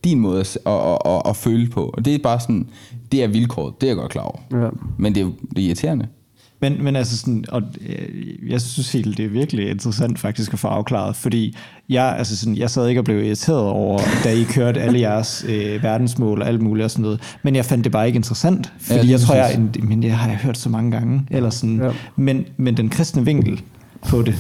din 0.05 0.21
måde 0.21 0.41
at, 0.41 0.57
at, 0.67 0.99
at, 1.05 1.23
at 1.29 1.37
føle 1.37 1.69
på. 1.69 1.91
Og 1.95 2.05
det 2.05 2.15
er 2.15 2.19
bare 2.19 2.41
sådan, 2.41 2.69
det 3.13 3.23
er 3.23 3.29
vilkåret, 3.29 3.75
det 3.81 3.87
er 3.87 3.91
jeg 3.91 3.97
godt 3.97 4.13
klar 4.13 4.23
over. 4.23 4.65
Ja. 4.65 4.69
Men 4.99 5.15
det 5.15 5.23
er, 5.23 5.31
det 5.57 5.59
er 5.59 5.67
irriterende. 5.67 6.07
Men, 6.63 6.85
men 6.85 6.97
altså 6.97 7.19
sådan, 7.19 7.45
og 7.49 7.63
øh, 7.89 8.51
jeg 8.51 8.61
synes 8.61 8.93
helt, 8.93 9.17
det 9.17 9.25
er 9.25 9.29
virkelig 9.29 9.71
interessant 9.71 10.19
faktisk 10.19 10.53
at 10.53 10.59
få 10.59 10.69
afklaret, 10.69 11.17
fordi 11.17 11.57
jeg, 11.89 12.15
altså 12.19 12.37
sådan, 12.37 12.57
jeg 12.57 12.71
sad 12.71 12.89
ikke 12.89 13.01
og 13.01 13.05
blev 13.05 13.25
irriteret 13.25 13.69
over, 13.69 14.01
da 14.25 14.33
I 14.33 14.43
kørte 14.43 14.81
alle 14.81 15.01
jeres 15.01 15.45
øh, 15.49 15.83
verdensmål 15.83 16.43
og 16.43 16.49
alt 16.49 16.63
muligt 16.63 16.85
og 16.85 16.91
sådan 16.91 17.03
noget, 17.03 17.21
men 17.43 17.57
jeg 17.57 17.65
fandt 17.65 17.85
det 17.85 17.93
bare 17.93 18.07
ikke 18.07 18.17
interessant, 18.17 18.73
fordi 18.81 19.07
ja, 19.07 19.11
jeg 19.11 19.21
tror, 19.21 19.35
jeg, 19.35 19.55
en, 19.55 19.75
men 19.83 20.03
jeg 20.03 20.19
har 20.19 20.29
jeg 20.29 20.39
hørt 20.39 20.59
så 20.59 20.69
mange 20.69 20.91
gange, 20.91 21.27
eller 21.31 21.51
sådan, 21.51 21.81
ja. 21.83 21.91
men, 22.17 22.45
men 22.57 22.77
den 22.77 22.89
kristne 22.89 23.25
vinkel 23.25 23.63
på 24.09 24.23
det, 24.23 24.35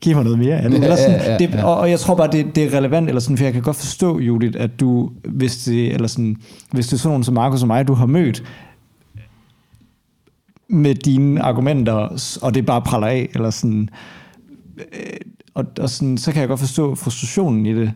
giv 0.00 0.14
mig 0.14 0.24
noget 0.24 0.38
mere 0.38 0.56
af 0.56 0.70
det. 0.70 0.82
Eller 0.82 0.96
sådan, 0.96 1.20
ja, 1.20 1.24
ja, 1.24 1.32
ja, 1.32 1.38
det 1.38 1.64
og, 1.64 1.76
og 1.76 1.90
jeg 1.90 2.00
tror 2.00 2.14
bare, 2.14 2.28
det, 2.32 2.56
det 2.56 2.64
er 2.64 2.78
relevant, 2.78 3.08
eller 3.08 3.20
sådan, 3.20 3.36
for 3.36 3.44
jeg 3.44 3.52
kan 3.52 3.62
godt 3.62 3.76
forstå, 3.76 4.20
Judith, 4.20 4.56
at 4.60 4.80
du, 4.80 5.10
hvis 5.28 5.56
det, 5.56 5.94
eller 5.94 6.08
sådan, 6.08 6.36
hvis 6.70 6.86
det 6.86 6.92
er 6.92 6.98
sådan 6.98 7.08
nogen 7.08 7.24
som 7.24 7.34
Markus 7.34 7.62
og 7.62 7.66
mig, 7.66 7.88
du 7.88 7.94
har 7.94 8.06
mødt, 8.06 8.42
med 10.72 10.94
dine 10.94 11.42
argumenter, 11.42 11.92
og 12.42 12.54
det 12.54 12.66
bare 12.66 12.82
praller 12.82 13.06
af, 13.06 13.28
eller 13.34 13.50
sådan, 13.50 13.88
øh, 14.78 15.20
og, 15.54 15.64
og 15.80 15.90
sådan, 15.90 16.18
så 16.18 16.32
kan 16.32 16.40
jeg 16.40 16.48
godt 16.48 16.60
forstå 16.60 16.94
frustrationen 16.94 17.66
i 17.66 17.74
det, 17.74 17.92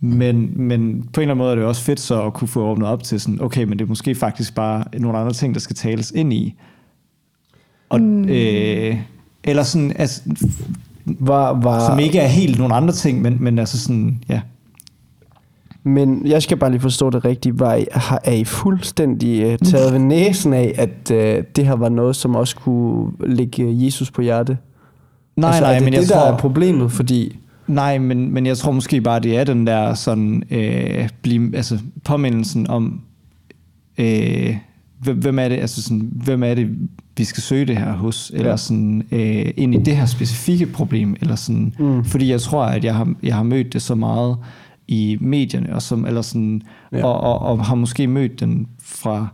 men, 0.00 0.52
men 0.62 1.08
på 1.12 1.20
en 1.20 1.22
eller 1.22 1.34
anden 1.34 1.38
måde 1.38 1.50
er 1.50 1.54
det 1.54 1.64
også 1.64 1.82
fedt 1.82 2.00
så 2.00 2.22
at 2.22 2.34
kunne 2.34 2.48
få 2.48 2.70
åbnet 2.70 2.88
op 2.88 3.02
til 3.02 3.20
sådan, 3.20 3.42
okay, 3.42 3.64
men 3.64 3.78
det 3.78 3.84
er 3.84 3.88
måske 3.88 4.14
faktisk 4.14 4.54
bare 4.54 4.84
nogle 4.98 5.18
andre 5.18 5.32
ting, 5.32 5.54
der 5.54 5.60
skal 5.60 5.76
tales 5.76 6.10
ind 6.10 6.32
i. 6.32 6.54
Og, 7.88 8.00
mm. 8.00 8.28
øh, 8.28 8.96
eller 9.44 9.62
sådan, 9.62 9.92
altså, 9.96 10.22
var, 11.04 11.60
var, 11.60 11.86
som 11.86 11.98
ikke 11.98 12.18
er 12.18 12.26
helt 12.26 12.58
nogle 12.58 12.74
andre 12.74 12.94
ting, 12.94 13.22
men, 13.22 13.36
men 13.40 13.58
altså 13.58 13.80
sådan, 13.80 14.22
ja. 14.28 14.40
Men 15.84 16.26
jeg 16.26 16.42
skal 16.42 16.56
bare 16.56 16.70
lige 16.70 16.80
forstå 16.80 17.10
det 17.10 17.24
rigtigt. 17.24 17.60
Var 17.60 17.74
I, 17.74 17.84
har, 17.92 18.20
er 18.24 18.32
I 18.32 18.44
fuldstændig 18.44 19.46
uh, 19.46 19.68
taget 19.68 19.92
ved 19.92 20.00
næsen 20.00 20.52
af, 20.52 20.74
at 20.78 21.10
uh, 21.10 21.44
det 21.56 21.66
her 21.66 21.76
var 21.76 21.88
noget, 21.88 22.16
som 22.16 22.34
også 22.34 22.56
kunne 22.56 23.10
ligge 23.26 23.84
Jesus 23.84 24.10
på 24.10 24.22
hjerte? 24.22 24.58
Nej, 25.36 25.48
altså, 25.48 25.62
nej, 25.62 25.74
det 25.74 25.82
men 25.82 25.92
det, 25.92 25.98
jeg 25.98 26.08
der 26.08 26.14
tror... 26.14 26.32
er 26.32 26.36
problemet, 26.36 26.92
fordi... 26.92 27.38
Nej, 27.66 27.98
men, 27.98 28.34
men 28.34 28.46
jeg 28.46 28.56
tror 28.58 28.72
måske 28.72 29.00
bare, 29.00 29.20
det 29.20 29.36
er 29.36 29.44
den 29.44 29.66
der 29.66 29.94
sådan, 29.94 30.42
øh, 30.50 31.08
blive, 31.22 31.56
altså 31.56 31.78
påmindelsen 32.04 32.70
om, 32.70 33.00
øh, 33.98 34.56
hvem 35.00 35.38
er 35.38 35.48
det, 35.48 35.56
altså 35.56 35.82
sådan, 35.82 36.10
hvem 36.12 36.42
er 36.42 36.54
det, 36.54 36.68
vi 37.16 37.24
skal 37.24 37.42
søge 37.42 37.64
det 37.64 37.76
her 37.76 37.92
hos, 37.92 38.32
eller 38.34 38.50
ja. 38.50 38.56
sådan, 38.56 39.02
øh, 39.12 39.50
ind 39.56 39.74
i 39.74 39.78
det 39.78 39.96
her 39.96 40.06
specifikke 40.06 40.66
problem, 40.66 41.16
eller 41.20 41.36
sådan, 41.36 41.74
mm. 41.78 42.04
fordi 42.04 42.30
jeg 42.30 42.40
tror, 42.40 42.64
at 42.64 42.84
jeg 42.84 42.94
har, 42.94 43.14
jeg 43.22 43.34
har 43.34 43.42
mødt 43.42 43.72
det 43.72 43.82
så 43.82 43.94
meget, 43.94 44.36
i 44.88 45.18
medierne, 45.20 45.74
og, 45.74 45.82
som, 45.82 46.06
eller 46.06 46.22
sådan, 46.22 46.62
ja. 46.92 47.04
og, 47.04 47.20
og, 47.20 47.38
og 47.38 47.64
har 47.64 47.74
måske 47.74 48.06
mødt 48.06 48.40
den 48.40 48.68
fra 48.80 49.28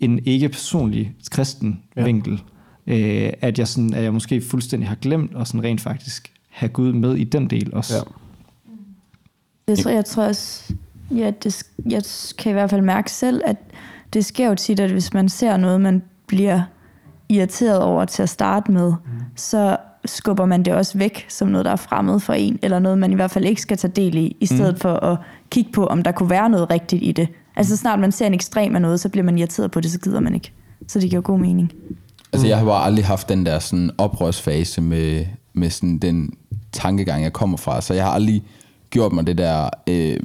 en 0.00 0.20
ikke 0.24 0.48
personlig 0.48 1.14
kristen 1.30 1.82
ja. 1.96 2.04
vinkel, 2.04 2.42
øh, 2.86 3.32
at, 3.40 3.58
jeg 3.58 3.68
sådan, 3.68 3.94
at 3.94 4.02
jeg 4.02 4.12
måske 4.12 4.40
fuldstændig 4.40 4.88
har 4.88 4.96
glemt 4.96 5.36
at 5.36 5.48
sådan 5.48 5.64
rent 5.64 5.80
faktisk 5.80 6.32
have 6.48 6.68
Gud 6.68 6.92
med 6.92 7.14
i 7.14 7.24
den 7.24 7.50
del 7.50 7.74
også. 7.74 7.94
Ja. 7.96 8.02
Det 9.68 9.78
tror 9.78 9.90
jeg, 9.90 10.04
tror 10.04 10.24
også, 10.24 10.74
ja, 11.10 11.30
det, 11.42 11.62
jeg 11.90 12.02
kan 12.38 12.50
i 12.50 12.52
hvert 12.52 12.70
fald 12.70 12.82
mærke 12.82 13.10
selv, 13.10 13.42
at 13.44 13.56
det 14.12 14.24
sker 14.24 14.48
jo 14.48 14.54
tit, 14.54 14.80
at 14.80 14.90
hvis 14.90 15.14
man 15.14 15.28
ser 15.28 15.56
noget, 15.56 15.80
man 15.80 16.02
bliver 16.26 16.62
irriteret 17.28 17.80
over 17.80 18.04
til 18.04 18.22
at 18.22 18.28
starte 18.28 18.72
med, 18.72 18.90
mm. 18.90 19.20
så 19.36 19.76
skubber 20.04 20.46
man 20.46 20.62
det 20.62 20.74
også 20.74 20.98
væk 20.98 21.26
som 21.28 21.48
noget, 21.48 21.64
der 21.64 21.70
er 21.70 21.76
fremmed 21.76 22.20
for 22.20 22.32
en, 22.32 22.58
eller 22.62 22.78
noget, 22.78 22.98
man 22.98 23.12
i 23.12 23.14
hvert 23.14 23.30
fald 23.30 23.44
ikke 23.44 23.62
skal 23.62 23.76
tage 23.76 23.92
del 23.96 24.16
i, 24.16 24.36
i 24.40 24.46
stedet 24.46 24.74
mm. 24.74 24.80
for 24.80 24.92
at 24.92 25.18
kigge 25.50 25.72
på, 25.72 25.86
om 25.86 26.02
der 26.02 26.12
kunne 26.12 26.30
være 26.30 26.50
noget 26.50 26.70
rigtigt 26.70 27.02
i 27.02 27.12
det. 27.12 27.28
Altså 27.56 27.76
snart 27.76 27.98
man 27.98 28.12
ser 28.12 28.26
en 28.26 28.34
ekstrem 28.34 28.74
af 28.74 28.82
noget, 28.82 29.00
så 29.00 29.08
bliver 29.08 29.24
man 29.24 29.38
irriteret 29.38 29.70
på 29.70 29.80
det, 29.80 29.90
så 29.90 29.98
gider 29.98 30.20
man 30.20 30.34
ikke. 30.34 30.52
Så 30.88 31.00
det 31.00 31.10
giver 31.10 31.22
god 31.22 31.38
mening. 31.38 31.72
Altså 32.32 32.46
mm. 32.46 32.50
jeg 32.50 32.58
har 32.58 32.64
bare 32.64 32.84
aldrig 32.84 33.06
haft 33.06 33.28
den 33.28 33.46
der 33.46 33.58
sådan 33.58 33.90
oprørsfase 33.98 34.80
med, 34.80 35.26
med 35.52 35.70
sådan 35.70 35.98
den 35.98 36.30
tankegang, 36.72 37.22
jeg 37.22 37.32
kommer 37.32 37.56
fra. 37.56 37.80
Så 37.80 37.94
jeg 37.94 38.04
har 38.04 38.10
aldrig 38.10 38.42
gjort 38.90 39.12
mig 39.12 39.26
det 39.26 39.38
der 39.38 39.70
øh, 39.86 40.20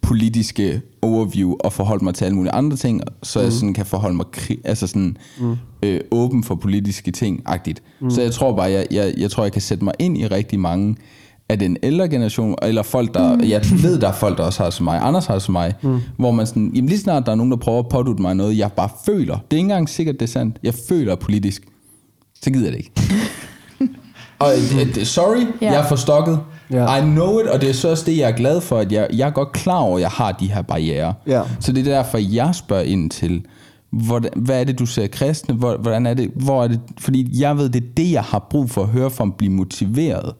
politiske 0.00 0.82
overview 1.02 1.56
og 1.60 1.72
forholdt 1.72 2.02
mig 2.02 2.14
til 2.14 2.24
alle 2.24 2.36
mulige 2.36 2.52
andre 2.52 2.76
ting, 2.76 3.00
så 3.22 3.38
mm. 3.38 3.44
jeg 3.44 3.52
sådan 3.52 3.74
kan 3.74 3.86
forholde 3.86 4.16
mig 4.16 4.26
kri- 4.36 4.60
altså 4.64 4.86
sådan, 4.86 5.16
mm. 5.40 5.56
øh, 5.82 6.00
åben 6.10 6.44
for 6.44 6.54
politiske 6.54 7.10
ting. 7.10 7.42
-agtigt. 7.48 7.98
Mm. 8.00 8.10
Så 8.10 8.22
jeg 8.22 8.32
tror 8.32 8.56
bare, 8.56 8.70
jeg, 8.70 8.86
jeg, 8.90 9.14
jeg 9.16 9.30
tror, 9.30 9.42
jeg 9.42 9.52
kan 9.52 9.62
sætte 9.62 9.84
mig 9.84 9.94
ind 9.98 10.18
i 10.18 10.26
rigtig 10.26 10.60
mange 10.60 10.96
af 11.48 11.58
den 11.58 11.76
ældre 11.82 12.08
generation, 12.08 12.54
eller 12.62 12.82
folk, 12.82 13.14
der, 13.14 13.36
mm. 13.36 13.42
jeg 13.48 13.64
ved, 13.82 14.00
der 14.00 14.08
er 14.08 14.12
folk, 14.12 14.38
der 14.38 14.44
også 14.44 14.62
har 14.62 14.70
som 14.70 14.84
mig, 14.84 15.00
Anders 15.02 15.26
har 15.26 15.38
som 15.38 15.52
mig, 15.52 15.74
mm. 15.82 16.00
hvor 16.16 16.30
man 16.30 16.46
sådan, 16.46 16.70
jamen 16.74 16.88
lige 16.88 16.98
snart 16.98 17.26
der 17.26 17.32
er 17.32 17.36
nogen, 17.36 17.50
der 17.50 17.56
prøver 17.58 17.78
at 17.78 17.88
pådute 17.88 18.22
mig 18.22 18.34
noget, 18.34 18.58
jeg 18.58 18.72
bare 18.72 18.88
føler, 19.06 19.34
det 19.34 19.56
er 19.56 19.56
ikke 19.56 19.60
engang 19.60 19.88
sikkert, 19.88 20.14
det 20.14 20.22
er 20.22 20.30
sandt, 20.30 20.58
jeg 20.62 20.74
føler 20.88 21.14
politisk, 21.14 21.62
så 22.42 22.50
gider 22.50 22.64
jeg 22.64 22.72
det 22.72 22.78
ikke. 22.78 22.92
og 24.38 24.48
det, 24.94 25.06
sorry, 25.06 25.40
yeah. 25.40 25.52
jeg 25.60 25.74
er 25.74 25.88
forstokket, 25.88 26.40
Yeah. 26.74 26.98
I 26.98 27.00
know 27.00 27.38
it, 27.38 27.46
og 27.46 27.60
det 27.60 27.68
er 27.68 27.74
så 27.74 27.90
også 27.90 28.04
det, 28.06 28.18
jeg 28.18 28.30
er 28.30 28.36
glad 28.36 28.60
for, 28.60 28.78
at 28.78 28.92
jeg, 28.92 29.08
jeg 29.12 29.26
er 29.26 29.30
godt 29.30 29.52
klar 29.52 29.78
over, 29.78 29.96
at 29.96 30.02
jeg 30.02 30.10
har 30.10 30.32
de 30.32 30.52
her 30.52 30.62
barriere. 30.62 31.14
Yeah. 31.28 31.46
Så 31.60 31.72
det 31.72 31.88
er 31.88 31.92
derfor, 31.92 32.18
jeg 32.18 32.54
spørger 32.54 32.82
ind 32.82 33.10
til, 33.10 33.42
hvordan, 33.90 34.30
hvad 34.36 34.60
er 34.60 34.64
det, 34.64 34.78
du 34.78 34.86
ser 34.86 35.06
kristne? 35.06 35.54
Hvordan 35.54 36.06
er 36.06 36.14
det, 36.14 36.30
hvor 36.34 36.64
er 36.64 36.68
det? 36.68 36.80
Fordi 36.98 37.40
jeg 37.40 37.56
ved, 37.56 37.68
det 37.68 37.82
er 37.82 37.88
det, 37.96 38.12
jeg 38.12 38.22
har 38.22 38.46
brug 38.50 38.70
for 38.70 38.82
at 38.82 38.88
høre 38.88 39.10
for 39.10 39.24
at 39.24 39.34
blive 39.34 39.52
motiveret. 39.52 40.32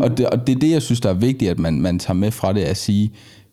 Og 0.00 0.18
det, 0.18 0.26
og 0.26 0.46
det 0.46 0.54
er 0.54 0.58
det, 0.58 0.70
jeg 0.70 0.82
synes, 0.82 1.00
der 1.00 1.10
er 1.10 1.14
vigtigt, 1.14 1.50
at 1.50 1.58
man, 1.58 1.80
man 1.80 1.98
tager 1.98 2.14
med 2.14 2.30
fra 2.30 2.52
det, 2.52 2.60
at 2.60 2.76
sige, 2.76 3.12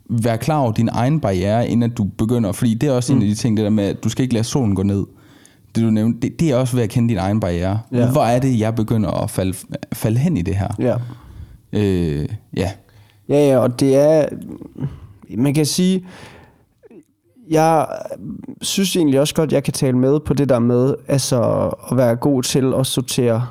vær 0.10 0.36
klar 0.36 0.60
over 0.60 0.72
din 0.72 0.90
egen 0.92 1.20
barriere, 1.20 1.70
inden 1.70 1.92
du 1.92 2.04
begynder. 2.04 2.52
Fordi 2.52 2.74
det 2.74 2.90
er 2.90 2.94
også 2.94 3.14
mm. 3.14 3.20
en 3.20 3.24
af 3.24 3.30
de 3.30 3.36
ting, 3.36 3.58
det 3.58 3.64
der 3.64 3.70
med, 3.70 3.84
at 3.84 4.04
du 4.04 4.10
skal 4.10 4.24
ikke 4.24 4.34
lade 4.34 4.44
solen 4.44 4.76
gå 4.76 4.84
ned. 4.84 5.06
Det 5.76 5.84
du 5.84 5.90
nævnte, 5.90 6.20
det, 6.20 6.40
det 6.40 6.52
er 6.52 6.56
også 6.56 6.76
ved 6.76 6.84
at 6.84 6.90
kende 6.90 7.10
din 7.10 7.18
egen 7.18 7.40
barriere. 7.40 7.80
Ja. 7.92 8.12
Hvor 8.12 8.24
er 8.24 8.40
det, 8.40 8.60
jeg 8.60 8.76
begynder 8.76 9.12
at 9.12 9.30
falde, 9.30 9.54
falde 9.94 10.18
hen 10.18 10.38
i 10.38 10.42
det 10.42 10.56
her? 10.56 10.68
Ja. 10.80 10.96
Øh, 11.74 12.30
ja. 12.58 12.72
Ja, 13.30 13.48
ja, 13.48 13.58
og 13.58 13.80
det 13.80 13.96
er, 13.96 14.26
man 15.38 15.54
kan 15.54 15.66
sige, 15.66 16.06
jeg 17.50 17.88
synes 18.62 18.96
egentlig 18.96 19.20
også 19.20 19.36
godt, 19.36 19.52
jeg 19.52 19.64
kan 19.64 19.74
tale 19.74 19.98
med 19.98 20.20
på 20.20 20.34
det 20.34 20.50
der 20.50 20.60
med, 20.60 20.96
altså 21.08 21.70
at 21.92 21.98
være 21.98 22.16
god 22.16 22.44
til 22.44 22.74
at 22.74 22.88
sortere 22.88 23.48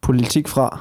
politik 0.00 0.48
fra. 0.48 0.80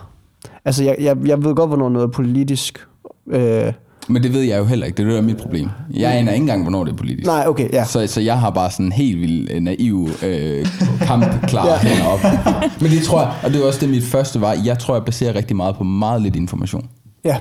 Altså, 0.65 0.83
jeg, 0.83 0.95
jeg, 0.99 1.17
jeg 1.25 1.43
ved 1.43 1.55
godt, 1.55 1.69
hvornår 1.69 1.89
noget 1.89 2.07
er 2.07 2.11
politisk. 2.11 2.87
Øh, 3.27 3.73
men 4.09 4.23
det 4.23 4.33
ved 4.33 4.41
jeg 4.41 4.59
jo 4.59 4.65
heller 4.65 4.85
ikke. 4.85 4.97
Det 4.97 5.11
er 5.11 5.15
jo 5.15 5.21
mit 5.21 5.37
problem. 5.37 5.69
Jeg 5.93 6.17
aner 6.17 6.31
ikke 6.31 6.43
engang, 6.43 6.61
hvornår 6.61 6.83
det 6.83 6.91
er 6.91 6.95
politisk. 6.97 7.25
Nej, 7.25 7.43
okay, 7.47 7.73
ja. 7.73 7.85
Så, 7.85 8.07
så 8.07 8.21
jeg 8.21 8.39
har 8.39 8.49
bare 8.49 8.71
sådan 8.71 8.85
en 8.85 8.91
helt 8.91 9.21
vild 9.21 9.51
øh, 9.51 9.61
naiv 9.61 10.09
øh, 10.23 10.67
kamp 11.01 11.25
klar 11.47 11.67
ja. 11.69 11.77
heroppe. 11.77 12.27
Men 12.81 12.91
det 12.91 13.03
tror 13.03 13.21
jeg, 13.21 13.33
og 13.43 13.51
det 13.51 13.59
var 13.59 13.67
også 13.67 13.79
det, 13.79 13.89
mit 13.89 14.03
første 14.03 14.41
var, 14.41 14.55
jeg 14.65 14.79
tror, 14.79 14.95
jeg 14.95 15.05
baserer 15.05 15.35
rigtig 15.35 15.55
meget 15.55 15.75
på 15.75 15.83
meget 15.83 16.21
lidt 16.21 16.35
information. 16.35 16.89
Ja, 17.25 17.37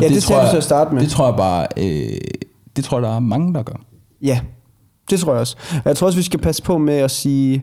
ja 0.00 0.06
det, 0.06 0.14
det 0.14 0.22
skal 0.22 0.36
du 0.36 0.50
til 0.50 0.56
at 0.56 0.64
starte 0.64 0.94
med. 0.94 1.02
Det 1.02 1.10
tror 1.10 1.26
jeg 1.26 1.36
bare, 1.36 1.66
øh, 1.76 2.18
det 2.76 2.84
tror 2.84 2.98
jeg, 2.98 3.02
der 3.02 3.16
er 3.16 3.20
mange, 3.20 3.54
der 3.54 3.62
gør. 3.62 3.80
Ja, 4.22 4.40
det 5.10 5.20
tror 5.20 5.32
jeg 5.32 5.40
også. 5.40 5.56
Jeg 5.84 5.96
tror 5.96 6.06
også, 6.06 6.18
vi 6.18 6.22
skal 6.22 6.40
passe 6.40 6.62
på 6.62 6.78
med 6.78 6.94
at 6.94 7.10
sige, 7.10 7.62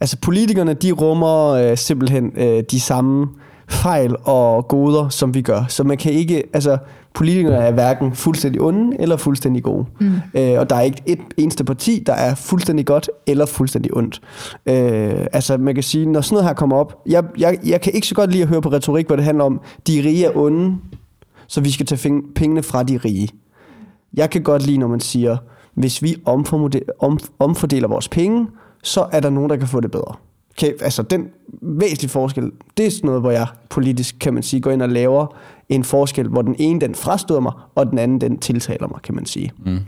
altså 0.00 0.16
politikerne, 0.16 0.74
de 0.74 0.92
rummer 0.92 1.48
øh, 1.48 1.76
simpelthen 1.76 2.32
øh, 2.36 2.64
de 2.70 2.80
samme 2.80 3.26
fejl 3.68 4.16
og 4.24 4.68
goder, 4.68 5.08
som 5.08 5.34
vi 5.34 5.42
gør. 5.42 5.64
Så 5.68 5.84
man 5.84 5.96
kan 5.96 6.12
ikke, 6.12 6.42
altså 6.52 6.78
politikere 7.14 7.66
er 7.66 7.72
hverken 7.72 8.14
fuldstændig 8.14 8.60
onde 8.60 8.96
eller 9.00 9.16
fuldstændig 9.16 9.62
gode. 9.62 9.86
Mm. 10.00 10.12
Øh, 10.34 10.58
og 10.58 10.70
der 10.70 10.76
er 10.76 10.80
ikke 10.80 11.02
et 11.06 11.18
eneste 11.36 11.64
parti, 11.64 12.02
der 12.06 12.12
er 12.12 12.34
fuldstændig 12.34 12.86
godt 12.86 13.10
eller 13.26 13.46
fuldstændig 13.46 13.96
ondt. 13.96 14.20
Øh, 14.66 15.26
altså 15.32 15.56
man 15.56 15.74
kan 15.74 15.82
sige, 15.82 16.06
når 16.06 16.20
sådan 16.20 16.34
noget 16.34 16.46
her 16.46 16.54
kommer 16.54 16.76
op, 16.76 17.02
jeg, 17.06 17.24
jeg, 17.38 17.58
jeg 17.66 17.80
kan 17.80 17.92
ikke 17.92 18.06
så 18.06 18.14
godt 18.14 18.30
lide 18.32 18.42
at 18.42 18.48
høre 18.48 18.62
på 18.62 18.68
retorik, 18.68 19.06
hvor 19.06 19.16
det 19.16 19.24
handler 19.24 19.44
om, 19.44 19.60
de 19.86 20.02
rige 20.04 20.24
er 20.24 20.36
onde, 20.36 20.76
så 21.46 21.60
vi 21.60 21.70
skal 21.70 21.86
tage 21.86 22.22
pengene 22.34 22.62
fra 22.62 22.82
de 22.82 22.96
rige. 23.04 23.28
Jeg 24.14 24.30
kan 24.30 24.42
godt 24.42 24.66
lide, 24.66 24.78
når 24.78 24.88
man 24.88 25.00
siger, 25.00 25.36
hvis 25.74 26.02
vi 26.02 26.16
omfordeler 27.38 27.88
vores 27.88 28.08
penge, 28.08 28.46
så 28.82 29.06
er 29.12 29.20
der 29.20 29.30
nogen, 29.30 29.50
der 29.50 29.56
kan 29.56 29.68
få 29.68 29.80
det 29.80 29.90
bedre 29.90 30.14
kan, 30.58 30.72
altså 30.80 31.02
den 31.02 31.28
væsentlige 31.62 32.10
forskel, 32.10 32.50
det 32.76 32.86
er 32.86 32.90
sådan 32.90 33.06
noget, 33.06 33.20
hvor 33.20 33.30
jeg 33.30 33.46
politisk, 33.70 34.16
kan 34.20 34.34
man 34.34 34.42
sige, 34.42 34.60
går 34.60 34.70
ind 34.70 34.82
og 34.82 34.88
laver 34.88 35.26
en 35.68 35.84
forskel, 35.84 36.28
hvor 36.28 36.42
den 36.42 36.56
ene, 36.58 36.80
den 36.80 36.94
frastøder 36.94 37.40
mig, 37.40 37.52
og 37.74 37.90
den 37.90 37.98
anden, 37.98 38.20
den 38.20 38.38
tiltaler 38.38 38.88
mig, 38.88 39.02
kan 39.02 39.14
man 39.14 39.26
sige. 39.26 39.52
Mm. 39.64 39.78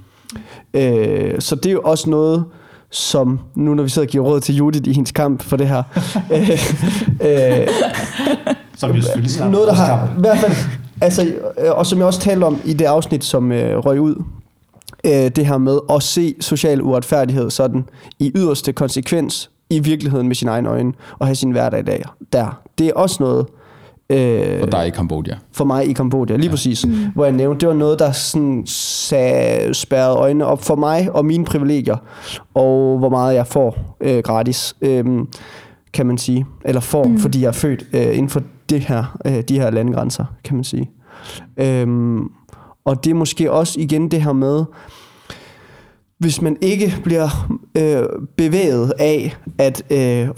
Øh, 0.74 1.40
så 1.40 1.54
det 1.54 1.66
er 1.66 1.72
jo 1.72 1.80
også 1.84 2.10
noget, 2.10 2.44
som 2.90 3.40
nu 3.54 3.74
når 3.74 3.82
vi 3.82 3.88
sidder 3.88 4.06
og 4.06 4.10
giver 4.10 4.24
råd 4.24 4.40
til 4.40 4.56
Judith 4.56 4.90
i 4.90 4.92
hendes 4.92 5.12
kamp 5.12 5.42
for 5.42 5.56
det 5.56 5.68
her. 5.68 5.82
øh, 6.34 6.50
øh, 7.60 7.68
som 8.76 8.94
vi 8.94 9.02
selvfølgelig 9.02 9.50
Noget, 9.50 9.68
der 9.68 9.74
har, 9.74 10.14
i 10.18 10.20
hvert 10.20 10.38
fald, 10.38 10.52
altså, 11.00 11.34
øh, 11.58 11.70
og 11.70 11.86
som 11.86 11.98
jeg 11.98 12.06
også 12.06 12.20
talte 12.20 12.44
om 12.44 12.60
i 12.64 12.72
det 12.72 12.84
afsnit, 12.84 13.24
som 13.24 13.52
øh, 13.52 13.78
røg 13.78 14.00
ud, 14.00 14.22
øh, 15.04 15.12
det 15.12 15.46
her 15.46 15.58
med 15.58 15.78
at 15.90 16.02
se 16.02 16.34
social 16.40 16.82
uretfærdighed 16.82 17.50
sådan 17.50 17.84
i 18.18 18.32
yderste 18.34 18.72
konsekvens, 18.72 19.50
i 19.70 19.78
virkeligheden 19.78 20.26
med 20.26 20.36
sine 20.36 20.50
egne 20.50 20.68
øjne, 20.68 20.92
og 21.18 21.26
have 21.26 21.34
sin 21.34 21.50
hverdag 21.50 21.86
der. 21.86 22.16
der. 22.32 22.60
Det 22.78 22.86
er 22.86 22.92
også 22.94 23.16
noget... 23.20 23.46
Øh, 24.10 24.60
for 24.60 24.66
dig 24.66 24.86
i 24.86 24.90
Kambodja. 24.90 25.34
For 25.52 25.64
mig 25.64 25.88
i 25.88 25.92
Kambodja, 25.92 26.36
lige 26.36 26.44
ja. 26.44 26.50
præcis. 26.50 26.86
Mm. 26.86 26.92
Hvor 27.14 27.24
jeg 27.24 27.32
nævnte, 27.32 27.60
det 27.60 27.68
var 27.68 27.74
noget, 27.74 27.98
der 27.98 28.12
sådan 28.12 28.62
sag, 28.66 29.68
spærrede 29.76 30.16
øjnene 30.16 30.46
op 30.46 30.62
for 30.62 30.76
mig 30.76 31.08
og 31.12 31.24
mine 31.24 31.44
privilegier, 31.44 31.96
og 32.54 32.98
hvor 32.98 33.08
meget 33.08 33.34
jeg 33.34 33.46
får 33.46 33.96
øh, 34.00 34.18
gratis, 34.18 34.76
øh, 34.80 35.04
kan 35.92 36.06
man 36.06 36.18
sige. 36.18 36.46
Eller 36.64 36.80
får, 36.80 37.04
mm. 37.04 37.18
fordi 37.18 37.40
jeg 37.40 37.48
er 37.48 37.52
født 37.52 37.84
øh, 37.92 38.16
inden 38.16 38.28
for 38.28 38.42
det 38.68 38.80
her, 38.80 39.18
øh, 39.26 39.42
de 39.48 39.60
her 39.60 39.70
landegrænser, 39.70 40.24
kan 40.44 40.54
man 40.56 40.64
sige. 40.64 40.90
Øh, 41.56 41.86
og 42.84 43.04
det 43.04 43.10
er 43.10 43.14
måske 43.14 43.52
også 43.52 43.80
igen 43.80 44.10
det 44.10 44.22
her 44.22 44.32
med, 44.32 44.64
hvis 46.18 46.42
man 46.42 46.56
ikke 46.60 46.94
bliver 47.04 47.58
øh, 47.78 48.04
bevæget 48.36 48.92
af 48.98 49.36
at 49.58 49.82
øh, 49.90 50.28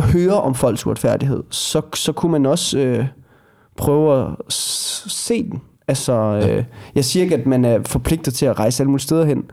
høre 0.00 0.40
om 0.40 0.54
folks 0.54 0.86
uretfærdighed, 0.86 1.42
så, 1.50 1.82
så 1.94 2.12
kunne 2.12 2.32
man 2.32 2.46
også 2.46 2.78
øh, 2.78 3.06
prøve 3.76 4.22
at 4.22 4.28
se 4.48 5.42
den. 5.42 5.60
Altså, 5.88 6.12
øh, 6.12 6.64
jeg 6.94 7.04
siger 7.04 7.22
ikke, 7.22 7.34
at 7.34 7.46
man 7.46 7.64
er 7.64 7.78
forpligtet 7.86 8.34
til 8.34 8.46
at 8.46 8.58
rejse 8.58 8.82
alle 8.82 8.90
mulige 8.90 9.02
steder 9.02 9.24
hen, 9.24 9.44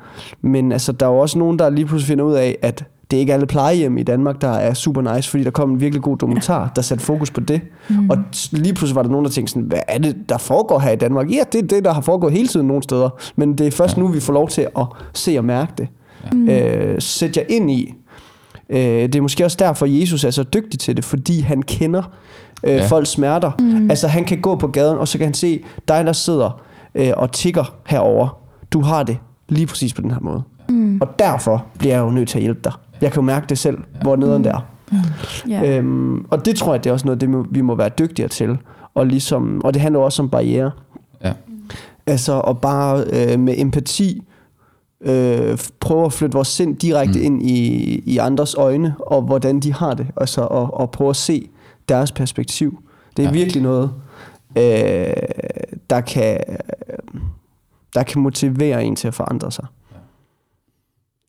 men 0.42 0.72
altså, 0.72 0.92
der 0.92 1.06
er 1.06 1.10
jo 1.10 1.18
også 1.18 1.40
nogen, 1.40 1.60
der 1.60 1.70
lige 1.70 1.86
pludselig 1.86 2.08
finder 2.08 2.26
ud 2.26 2.34
af, 2.34 2.58
at 2.62 2.86
det 3.12 3.18
er 3.18 3.20
ikke 3.20 3.34
alle 3.34 3.46
plejehjem 3.46 3.98
i 3.98 4.04
Danmark, 4.04 4.42
der 4.42 4.52
er 4.52 4.74
super 4.74 5.16
nice, 5.16 5.30
fordi 5.30 5.44
der 5.44 5.52
kom 5.52 5.72
en 5.72 5.80
virkelig 5.80 6.02
god 6.02 6.18
dokumentar, 6.18 6.72
der 6.76 6.82
satte 6.82 7.04
fokus 7.04 7.32
på 7.32 7.40
det. 7.40 7.62
Mm. 7.90 8.10
Og 8.10 8.18
lige 8.52 8.74
pludselig 8.74 8.96
var 8.96 9.02
der 9.02 9.10
nogen, 9.10 9.26
der 9.26 9.32
tænkte 9.32 9.52
sådan, 9.52 9.68
hvad 9.68 9.80
er 9.88 9.98
det, 9.98 10.16
der 10.30 10.38
foregår 10.38 10.80
her 10.80 10.92
i 10.92 10.96
Danmark? 10.96 11.32
Ja, 11.32 11.44
det 11.52 11.64
er 11.64 11.68
det, 11.68 11.86
der 11.86 11.94
har 11.94 12.02
foregået 12.02 12.34
hele 12.34 12.48
tiden 12.48 12.68
nogle 12.68 12.84
steder, 12.84 13.10
men 13.36 13.58
det 13.58 13.68
er 13.68 13.72
først 13.72 13.98
nu, 13.98 14.08
vi 14.08 14.20
får 14.20 14.34
lov 14.34 14.50
til 14.50 14.68
at 14.78 14.86
se 15.14 15.38
og 15.38 15.46
mærke 15.46 15.74
det. 15.78 15.88
Mm. 16.34 16.50
Øh, 16.50 16.96
sæt 17.02 17.38
jer 17.38 17.44
ind 17.50 17.72
i. 17.72 17.94
Øh, 18.70 18.80
det 18.80 19.16
er 19.16 19.22
måske 19.22 19.46
også 19.46 19.58
derfor, 19.60 19.86
Jesus 19.86 20.24
er 20.24 20.32
så 20.32 20.44
dygtig 20.44 20.80
til 20.80 20.96
det, 20.96 21.06
fordi 21.06 21.40
han 21.40 21.62
kender 21.62 22.04
øh, 22.64 22.76
ja. 22.76 22.88
folks 22.88 23.10
smerter. 23.10 23.52
Mm. 23.60 23.90
Altså 23.90 24.08
han 24.08 24.26
kan 24.26 24.42
gå 24.42 24.56
på 24.56 24.68
gaden, 24.68 24.98
og 24.98 25.08
så 25.08 25.18
kan 25.18 25.28
han 25.28 25.34
se 25.34 25.64
dig, 25.88 26.06
der 26.06 26.14
sidder 26.14 26.62
øh, 26.96 27.12
og 27.18 27.32
tigger 27.32 27.76
herover. 27.88 28.38
Du 28.72 28.82
har 28.82 29.04
det 29.04 29.18
lige 29.50 29.68
præcis 29.68 29.94
på 29.94 30.02
den 30.02 30.12
her 30.12 30.20
måde. 30.22 30.44
Mm. 30.70 31.02
Og 31.02 31.20
derfor 31.20 31.66
bliver 31.80 31.96
jeg 31.96 32.02
jo 32.02 32.10
nødt 32.10 32.30
til 32.30 32.38
at 32.38 32.42
hjælpe 32.42 32.60
dig. 32.64 32.74
Jeg 33.02 33.12
kan 33.12 33.22
jo 33.22 33.26
mærke 33.26 33.46
det 33.50 33.58
selv, 33.58 33.78
hvor 34.02 34.16
nederen 34.16 34.44
det 34.44 34.52
er. 34.52 34.66
Mm. 34.92 34.98
Yeah. 35.52 35.78
Øhm, 35.78 36.26
og 36.30 36.46
det 36.46 36.56
tror 36.56 36.74
jeg, 36.74 36.84
det 36.84 36.90
er 36.90 36.94
også 36.94 37.06
noget, 37.06 37.22
det 37.22 37.46
vi 37.52 37.62
må 37.62 37.76
være 37.76 37.90
dygtigere 37.90 38.30
til. 38.30 38.58
Og, 38.94 39.08
ligesom, 39.08 39.62
og 39.64 39.74
det 39.74 39.82
handler 39.82 40.00
også 40.00 40.22
om 40.22 40.30
barriere. 40.30 40.72
Ja. 41.24 41.34
Altså, 42.08 42.34
og 42.34 42.62
bare 42.62 43.04
øh, 43.14 43.40
med 43.40 43.54
empati 43.58 44.24
øh, 45.02 45.58
prøve 45.80 46.06
at 46.06 46.14
flytte 46.14 46.34
vores 46.34 46.48
sind 46.48 46.78
direkte 46.78 47.20
mm. 47.20 47.26
ind 47.26 47.44
i, 47.44 47.60
i 48.06 48.18
andres 48.18 48.56
øjne, 48.56 48.96
og 49.00 49.22
hvordan 49.22 49.60
de 49.60 49.74
har 49.74 49.94
det, 49.94 50.08
altså, 50.18 50.42
og, 50.42 50.74
og 50.74 50.92
prøve 50.92 51.10
at 51.10 51.16
se 51.16 51.50
deres 51.90 52.12
perspektiv. 52.12 52.84
Det 53.18 53.24
er 53.26 53.28
ja. 53.28 53.34
virkelig 53.34 53.64
noget, 53.64 53.92
øh, 54.58 55.14
der, 55.90 56.02
kan, 56.02 56.38
der 57.96 58.04
kan 58.04 58.22
motivere 58.22 58.84
en 58.84 58.96
til 58.96 59.08
at 59.08 59.14
forandre 59.14 59.52
sig. 59.52 59.66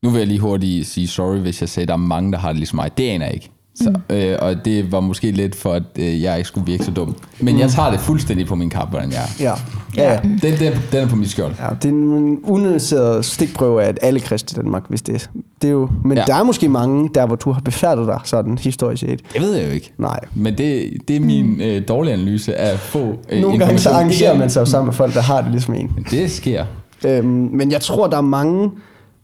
Nu 0.02 0.10
vil 0.10 0.18
jeg 0.18 0.26
lige 0.26 0.40
hurtigt 0.40 0.86
sige 0.86 1.08
sorry, 1.08 1.36
hvis 1.36 1.60
jeg 1.60 1.68
sagde, 1.68 1.84
at 1.84 1.88
der 1.88 1.94
er 1.94 1.98
mange, 1.98 2.32
der 2.32 2.38
har 2.38 2.48
det 2.48 2.56
ligesom 2.56 2.76
mig. 2.76 2.98
Det 2.98 3.08
aner 3.08 3.26
jeg 3.26 3.34
ikke. 3.34 3.50
Så, 3.74 3.90
mm. 3.90 4.16
øh, 4.16 4.38
og 4.40 4.64
det 4.64 4.92
var 4.92 5.00
måske 5.00 5.30
lidt 5.30 5.54
for, 5.54 5.72
at 5.72 5.82
øh, 5.98 6.22
jeg 6.22 6.36
ikke 6.36 6.48
skulle 6.48 6.66
virke 6.66 6.84
så 6.84 6.90
dum. 6.90 7.16
Men 7.40 7.54
mm. 7.54 7.60
jeg 7.60 7.70
tager 7.70 7.90
det 7.90 8.00
fuldstændig 8.00 8.46
på 8.46 8.54
min 8.54 8.70
kap, 8.70 8.90
hvordan 8.90 9.10
jeg 9.10 9.18
er. 9.18 9.44
Ja. 9.44 9.52
Ja, 9.96 10.12
ja. 10.12 10.20
Den, 10.22 10.40
den, 10.42 10.72
den 10.92 11.00
er 11.00 11.08
på 11.08 11.16
mit 11.16 11.30
skjold. 11.30 11.54
Ja, 11.60 11.68
det 11.74 11.84
er 11.84 11.88
en 11.88 12.38
unuanceret 12.44 13.24
stikprøve 13.24 13.82
af, 13.82 13.88
at 13.88 13.98
alle 14.02 14.20
kristne 14.20 14.60
i 14.60 14.62
Danmark, 14.62 14.82
hvis 14.88 15.02
det, 15.02 15.30
det 15.62 15.68
er 15.68 15.72
jo, 15.72 15.88
Men 16.04 16.18
ja. 16.18 16.24
der 16.26 16.34
er 16.34 16.42
måske 16.42 16.68
mange, 16.68 17.10
der 17.14 17.26
hvor 17.26 17.36
du 17.36 17.52
har 17.52 17.60
befærdet 17.60 18.06
dig 18.06 18.20
sådan 18.24 18.58
historisk 18.58 19.00
set. 19.00 19.20
Det 19.32 19.40
ved 19.40 19.54
jeg 19.56 19.66
jo 19.66 19.72
ikke. 19.72 19.92
Nej. 19.98 20.20
Men 20.34 20.58
det, 20.58 20.92
det 21.08 21.16
er 21.16 21.20
min 21.20 21.46
mm. 21.46 21.60
øh, 21.60 21.82
dårlige 21.88 22.14
analyse 22.14 22.54
af 22.56 22.78
få 22.78 23.18
øh, 23.30 23.42
Nogle 23.42 23.58
gange 23.58 23.78
så 23.78 23.90
arrangerer 23.90 24.38
man 24.38 24.50
sig 24.50 24.60
jo 24.60 24.66
sammen 24.66 24.86
med 24.86 24.94
folk, 24.94 25.14
der 25.14 25.22
har 25.22 25.42
det 25.42 25.50
ligesom 25.50 25.74
en. 25.74 26.06
Det 26.10 26.30
sker. 26.30 26.64
Øhm, 27.04 27.26
men 27.52 27.70
jeg 27.70 27.80
tror, 27.80 28.06
der 28.06 28.16
er 28.16 28.20
mange 28.20 28.70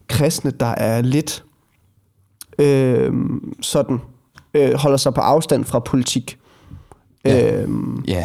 kristne, 0.08 0.50
der 0.50 0.66
er 0.66 1.02
lidt 1.02 1.44
øh, 2.58 3.12
sådan 3.60 3.98
øh, 4.54 4.74
holder 4.74 4.96
sig 4.96 5.14
på 5.14 5.20
afstand 5.20 5.64
fra 5.64 5.78
politik. 5.78 6.38
Ja. 7.24 7.62
Øhm, 7.62 8.04
Ja, 8.08 8.24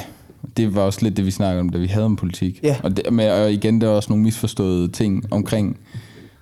det 0.58 0.76
var 0.76 0.82
også 0.82 1.00
lidt 1.02 1.18
det, 1.18 1.26
vi 1.26 1.32
snakkede 1.32 1.60
om, 1.60 1.70
da 1.70 1.78
vi 1.78 1.88
havde 1.88 2.06
om 2.06 2.16
politik. 2.16 2.60
Ja. 2.64 2.76
Og, 2.84 2.98
det, 2.98 3.14
med, 3.14 3.32
og 3.32 3.52
igen, 3.54 3.82
der 3.82 3.88
er 3.88 3.92
også 3.92 4.10
nogle 4.10 4.24
misforståede 4.24 4.88
ting 4.88 5.24
omkring 5.32 5.78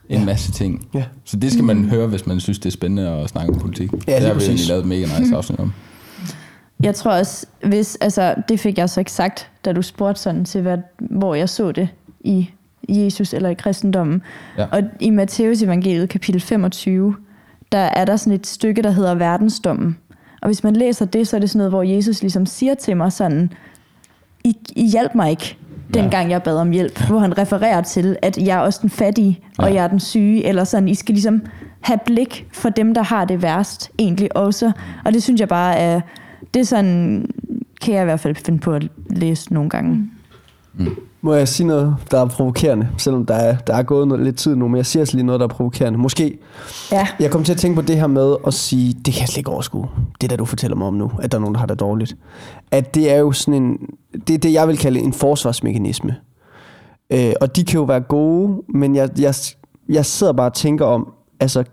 en 0.09 0.19
Ja. 0.19 0.25
masse 0.25 0.51
ting. 0.51 0.87
Ja. 0.93 1.03
Så 1.25 1.37
det 1.37 1.51
skal 1.51 1.63
man 1.63 1.85
høre, 1.89 2.07
hvis 2.07 2.27
man 2.27 2.39
synes, 2.39 2.59
det 2.59 2.65
er 2.65 2.71
spændende 2.71 3.09
at 3.09 3.29
snakke 3.29 3.53
om 3.53 3.59
politik. 3.59 3.91
Ja, 4.07 4.15
det 4.15 4.21
har 4.21 4.27
vi 4.27 4.33
præcis. 4.33 4.49
egentlig 4.49 4.67
lavet 4.67 4.81
et 4.81 4.87
mega 4.87 5.19
nice 5.19 5.35
afsnit 5.35 5.59
om. 5.59 5.73
Jeg 6.83 6.95
tror 6.95 7.11
også, 7.11 7.45
hvis, 7.65 7.95
altså, 8.01 8.35
det 8.49 8.59
fik 8.59 8.77
jeg 8.77 8.89
så 8.89 8.99
ikke 9.01 9.11
sagt, 9.11 9.49
da 9.65 9.73
du 9.73 9.81
spurgte 9.81 10.21
sådan 10.21 10.45
til, 10.45 10.61
hvad, 10.61 10.77
hvor 10.99 11.35
jeg 11.35 11.49
så 11.49 11.71
det 11.71 11.89
i 12.19 12.49
Jesus 12.89 13.33
eller 13.33 13.49
i 13.49 13.53
kristendommen. 13.53 14.21
Ja. 14.57 14.65
Og 14.71 14.83
i 14.99 15.09
Matteus 15.09 15.61
evangeliet 15.61 16.09
kapitel 16.09 16.41
25, 16.41 17.15
der 17.71 17.77
er 17.77 18.05
der 18.05 18.15
sådan 18.15 18.33
et 18.33 18.47
stykke, 18.47 18.81
der 18.81 18.91
hedder 18.91 19.15
verdensdommen. 19.15 19.97
Og 20.41 20.47
hvis 20.47 20.63
man 20.63 20.75
læser 20.75 21.05
det, 21.05 21.27
så 21.27 21.35
er 21.35 21.39
det 21.39 21.49
sådan 21.49 21.57
noget, 21.57 21.71
hvor 21.71 21.83
Jesus 21.83 22.21
ligesom 22.21 22.45
siger 22.45 22.73
til 22.75 22.97
mig 22.97 23.11
sådan, 23.11 23.51
I, 24.43 24.55
I 24.75 24.87
hjalp 24.87 25.15
mig 25.15 25.29
ikke, 25.29 25.57
dengang 25.93 26.31
jeg 26.31 26.43
bad 26.43 26.57
om 26.57 26.71
hjælp. 26.71 27.01
Hvor 27.07 27.19
han 27.19 27.37
refererer 27.37 27.81
til, 27.81 28.17
at 28.21 28.37
jeg 28.37 28.55
er 28.57 28.61
også 28.61 28.79
den 28.81 28.89
fattige, 28.89 29.39
og 29.57 29.67
Ja. 29.67 29.73
jeg 29.73 29.83
er 29.83 29.87
den 29.87 29.99
syge, 29.99 30.45
eller 30.45 30.63
sådan, 30.63 30.89
I 30.89 30.95
skal 30.95 31.13
ligesom 31.15 31.41
have 31.81 31.99
blik 32.05 32.47
for 32.53 32.69
dem, 32.69 32.93
der 32.93 33.03
har 33.03 33.25
det 33.25 33.41
værst, 33.41 33.91
egentlig 33.99 34.37
også. 34.37 34.71
Og 35.05 35.13
det 35.13 35.23
synes 35.23 35.39
jeg 35.39 35.47
bare 35.47 35.75
er, 35.75 36.01
det 36.53 36.59
er 36.59 36.63
sådan, 36.63 37.25
kan 37.81 37.93
jeg 37.93 38.01
i 38.01 38.05
hvert 38.05 38.19
fald 38.19 38.35
finde 38.35 38.59
på 38.59 38.73
at 38.73 38.87
læse 39.09 39.53
nogle 39.53 39.69
gange. 39.69 40.09
Må 41.23 41.33
jeg 41.33 41.47
sige 41.47 41.67
noget, 41.67 41.95
der 42.11 42.21
er 42.21 42.25
provokerende, 42.25 42.89
selvom 42.97 43.25
der 43.25 43.33
er, 43.33 43.57
der 43.57 43.73
er 43.73 43.83
gået 43.83 44.07
noget, 44.07 44.23
lidt 44.23 44.37
tid 44.37 44.55
nu, 44.55 44.67
men 44.67 44.77
jeg 44.77 44.85
siger 44.85 45.01
altså 45.01 45.17
lige 45.17 45.25
noget, 45.25 45.39
der 45.39 45.45
er 45.45 45.49
provokerende. 45.49 45.99
Måske. 45.99 46.37
Ja. 46.91 47.07
Jeg 47.19 47.31
kom 47.31 47.43
til 47.43 47.53
at 47.53 47.59
tænke 47.59 47.75
på 47.75 47.81
det 47.81 47.95
her 47.97 48.07
med 48.07 48.35
at 48.47 48.53
sige, 48.53 48.93
det 48.93 49.13
kan 49.13 49.21
jeg 49.21 49.27
slet 49.27 49.37
ikke 49.37 49.51
overskue, 49.51 49.87
det 50.21 50.29
der 50.29 50.35
du 50.35 50.45
fortæller 50.45 50.77
mig 50.77 50.87
om 50.87 50.93
nu, 50.93 51.11
at 51.21 51.31
der 51.31 51.37
er 51.37 51.39
nogen, 51.39 51.55
der 51.55 51.59
har 51.59 51.67
det 51.67 51.79
dårligt. 51.79 52.15
At 52.71 52.95
det 52.95 53.11
er 53.11 53.17
jo 53.17 53.31
sådan 53.31 53.63
en, 53.63 53.77
det 54.27 54.33
er 54.33 54.37
det, 54.37 54.53
jeg 54.53 54.67
vil 54.67 54.77
kalde 54.77 54.99
en 54.99 55.13
forsvarsmekanisme. 55.13 56.15
Øh, 57.09 57.33
og 57.41 57.55
de 57.55 57.63
kan 57.63 57.79
jo 57.79 57.83
være 57.83 57.99
gode, 58.01 58.63
men 58.69 58.95
jeg, 58.95 59.09
jeg, 59.19 59.35
jeg 59.89 60.05
sidder 60.05 60.33
bare 60.33 60.47
og 60.47 60.53
tænker 60.53 60.85
om, 60.85 61.13
altså 61.39 61.63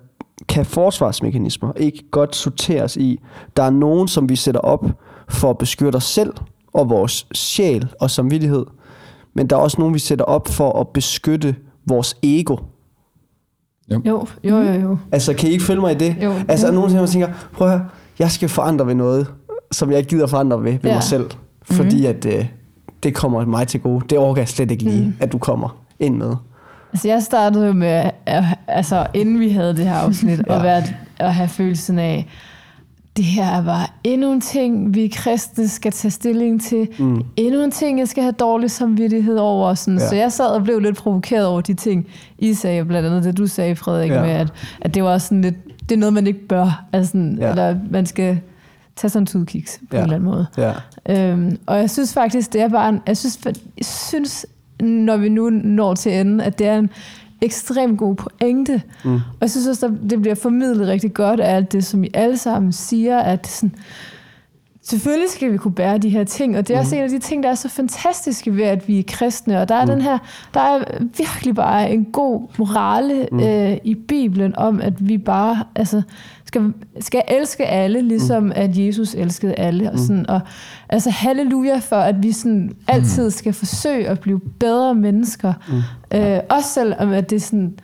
kan 0.49 0.65
forsvarsmekanismer 0.67 1.73
ikke 1.77 2.05
godt 2.11 2.37
sorteres 2.37 2.97
i, 2.97 3.21
der 3.57 3.63
er 3.63 3.71
nogen, 3.71 4.09
som 4.09 4.29
vi 4.29 4.37
sætter 4.37 4.61
op 4.61 4.87
for 5.29 5.51
at 5.51 5.59
beskytte 5.59 5.97
os 5.97 6.05
selv 6.05 6.33
og 6.73 6.91
vores 6.91 7.27
sjæl 7.35 7.89
og 8.01 8.11
samvittighed, 8.11 8.67
men 9.39 9.47
der 9.47 9.57
er 9.57 9.61
også 9.61 9.77
nogen, 9.79 9.95
vi 9.95 9.99
sætter 9.99 10.25
op 10.25 10.49
for 10.49 10.81
at 10.81 10.89
beskytte 10.89 11.57
vores 11.87 12.17
ego. 12.23 12.57
Jo, 13.91 14.01
jo, 14.07 14.27
jo, 14.45 14.73
jo. 14.73 14.99
Altså, 15.13 15.35
kan 15.35 15.49
I 15.49 15.53
ikke 15.53 15.65
følge 15.65 15.81
mig 15.81 15.93
i 15.93 15.99
det? 15.99 16.17
Jo. 16.23 16.33
Altså, 16.49 16.67
er 16.67 16.71
der 16.71 16.79
nogen, 16.81 16.95
der 16.95 17.07
tænker, 17.07 17.29
prøv 17.53 17.69
at 17.69 17.79
høre, 17.79 17.89
jeg 18.19 18.31
skal 18.31 18.49
forandre 18.49 18.87
ved 18.87 18.95
noget, 18.95 19.27
som 19.73 19.91
jeg 19.91 19.99
ikke 19.99 20.11
gider 20.11 20.27
forandre 20.27 20.65
ved, 20.65 20.73
ved 20.73 20.81
Ja. 20.85 20.93
mig 20.95 21.03
selv. 21.03 21.31
Fordi 21.63 22.07
at 22.07 22.27
øh, 22.27 22.47
det 23.03 23.15
kommer 23.15 23.45
mig 23.45 23.69
til 23.69 23.81
gode. 23.81 24.05
Det 24.11 24.19
overgår 24.19 24.41
jeg 24.41 24.49
slet 24.49 24.71
ikke 24.71 24.83
lige, 24.85 25.15
at 25.21 25.33
du 25.33 25.39
kommer 25.39 25.77
ind 26.01 26.17
med. 26.17 26.35
Altså, 26.93 27.09
jeg 27.09 27.23
startede 27.23 27.67
jo 27.67 27.73
med, 27.73 28.11
altså, 28.67 29.07
inden 29.15 29.41
vi 29.41 29.49
havde 29.49 29.77
det 29.77 29.85
her 29.85 29.95
afsnit. 29.95 30.41
Ja. 30.49 30.57
at, 30.57 30.63
være, 30.63 30.83
at 31.19 31.35
have 31.35 31.49
følelsen 31.49 31.99
af, 31.99 32.27
det 33.19 33.27
her 33.27 33.63
var 33.63 33.93
endnu 34.05 34.33
en 34.33 34.41
ting, 34.41 34.95
vi 34.95 35.09
kristne 35.09 35.69
skal 35.69 35.93
tage 35.93 36.11
stilling 36.11 36.63
til. 36.63 36.89
Mm. 36.99 37.23
Endnu 37.37 37.63
en 37.65 37.71
ting, 37.71 37.99
jeg 37.99 38.09
skal 38.09 38.23
have 38.23 38.33
dårlig 38.33 38.71
samvittighed 38.71 39.37
over. 39.37 39.75
Sådan. 39.75 39.99
Ja. 39.99 40.09
Så 40.09 40.15
jeg 40.17 40.33
sad 40.33 40.47
og 40.47 40.63
blev 40.65 40.79
lidt 40.81 40.97
provokeret 40.97 41.47
over 41.47 41.61
de 41.61 41.75
ting, 41.75 42.07
I 42.39 42.55
sagde, 42.55 42.85
blandt 42.85 43.09
andet 43.09 43.25
det, 43.25 43.39
du 43.39 43.47
sagde, 43.47 43.77
Frederik, 43.77 44.11
ja. 44.11 44.21
Med, 44.23 44.31
at, 44.31 44.53
at 44.81 44.95
det 44.95 45.03
var 45.05 45.19
sådan 45.19 45.43
lidt, 45.43 45.55
det 45.89 45.93
er 45.93 45.99
noget, 45.99 46.13
man 46.13 46.27
ikke 46.27 46.47
bør. 46.49 46.85
Altså, 46.93 47.17
Ja. 47.39 47.51
Eller 47.51 47.77
man 47.91 48.07
skal 48.07 48.41
tage 48.97 49.11
sådan 49.11 49.23
en 49.23 49.27
tudkiks 49.27 49.81
på 49.91 49.97
Ja. 49.97 49.99
en 49.99 50.03
eller 50.03 50.17
anden 50.17 50.31
måde. 50.31 50.47
Ja. 50.59 50.73
Øhm, 51.31 51.59
og 51.67 51.77
jeg 51.79 51.91
synes 51.91 52.15
faktisk, 52.15 52.53
det 52.53 52.61
er 52.61 52.69
bare 52.69 52.89
en, 52.89 53.01
jeg 53.07 53.17
synes, 53.17 53.39
jeg 53.77 53.85
synes, 53.85 54.47
når 54.81 55.17
vi 55.17 55.29
nu 55.29 55.51
når 55.51 55.95
til 55.95 56.13
enden, 56.21 56.41
at 56.41 56.59
det 56.59 56.67
er 56.67 56.79
en 56.79 56.91
ekstremt 57.41 57.99
god 57.99 58.15
pointe. 58.15 58.83
Mm. 59.05 59.15
Og 59.15 59.21
jeg 59.41 59.51
synes 59.51 59.67
også, 59.67 59.87
at 59.87 60.11
det 60.11 60.21
bliver 60.21 60.35
formidlet 60.35 60.89
rigtig 60.89 61.15
godt 61.15 61.41
af 61.41 61.57
alt 61.57 61.73
det, 61.73 61.85
som 61.85 62.05
I 62.05 62.09
alle 62.15 62.37
sammen 62.37 62.73
siger, 62.73 63.19
at 63.19 63.47
sådan, 63.47 63.75
selvfølgelig 64.83 65.31
skal 65.31 65.53
vi 65.53 65.57
kunne 65.57 65.75
bære 65.75 65.99
de 65.99 66.09
her 66.09 66.25
ting, 66.25 66.59
og 66.59 66.69
det 66.69 66.77
er 66.77 66.81
også 66.81 66.97
en 66.97 67.03
af 67.03 67.09
de 67.09 67.19
ting, 67.19 67.43
der 67.43 67.49
er 67.49 67.55
så 67.55 67.69
fantastiske 67.69 68.57
ved, 68.57 68.65
at 68.65 68.89
vi 68.89 68.99
er 68.99 69.03
kristne, 69.09 69.61
og 69.61 69.69
der 69.69 69.75
er 69.75 69.85
den 69.85 70.01
her, 70.01 70.19
der 70.55 70.61
er 70.61 70.85
virkelig 71.01 71.55
bare 71.55 71.91
en 71.91 72.05
god 72.05 72.49
morale 72.59 73.29
mm. 73.33 73.41
øh, 73.41 73.77
i 73.85 73.95
Bibelen 73.95 74.57
om, 74.57 74.81
at 74.81 75.09
vi 75.09 75.19
bare, 75.19 75.65
altså, 75.75 76.03
skal, 76.49 76.73
skal 77.01 77.23
elske 77.29 77.67
alle, 77.67 78.03
ligesom 78.03 78.43
mm. 78.43 78.53
at 78.55 78.79
Jesus 78.79 79.15
elskede 79.15 79.55
alle, 79.55 79.93
og 79.93 79.99
sådan, 79.99 80.31
og 80.31 80.41
altså 80.89 81.11
halleluja 81.11 81.79
for, 81.79 81.97
at 81.97 82.23
vi 82.23 82.33
sådan 82.33 82.73
altid 82.89 83.31
skal 83.31 83.53
forsøge 83.53 84.09
at 84.09 84.21
blive 84.21 84.41
bedre 84.41 84.95
mennesker, 84.95 85.53
mm. 85.69 86.19
øh, 86.19 86.41
også 86.51 86.69
selvom 86.69 87.13
at 87.13 87.31
det 87.31 87.43
sådan, 87.43 87.79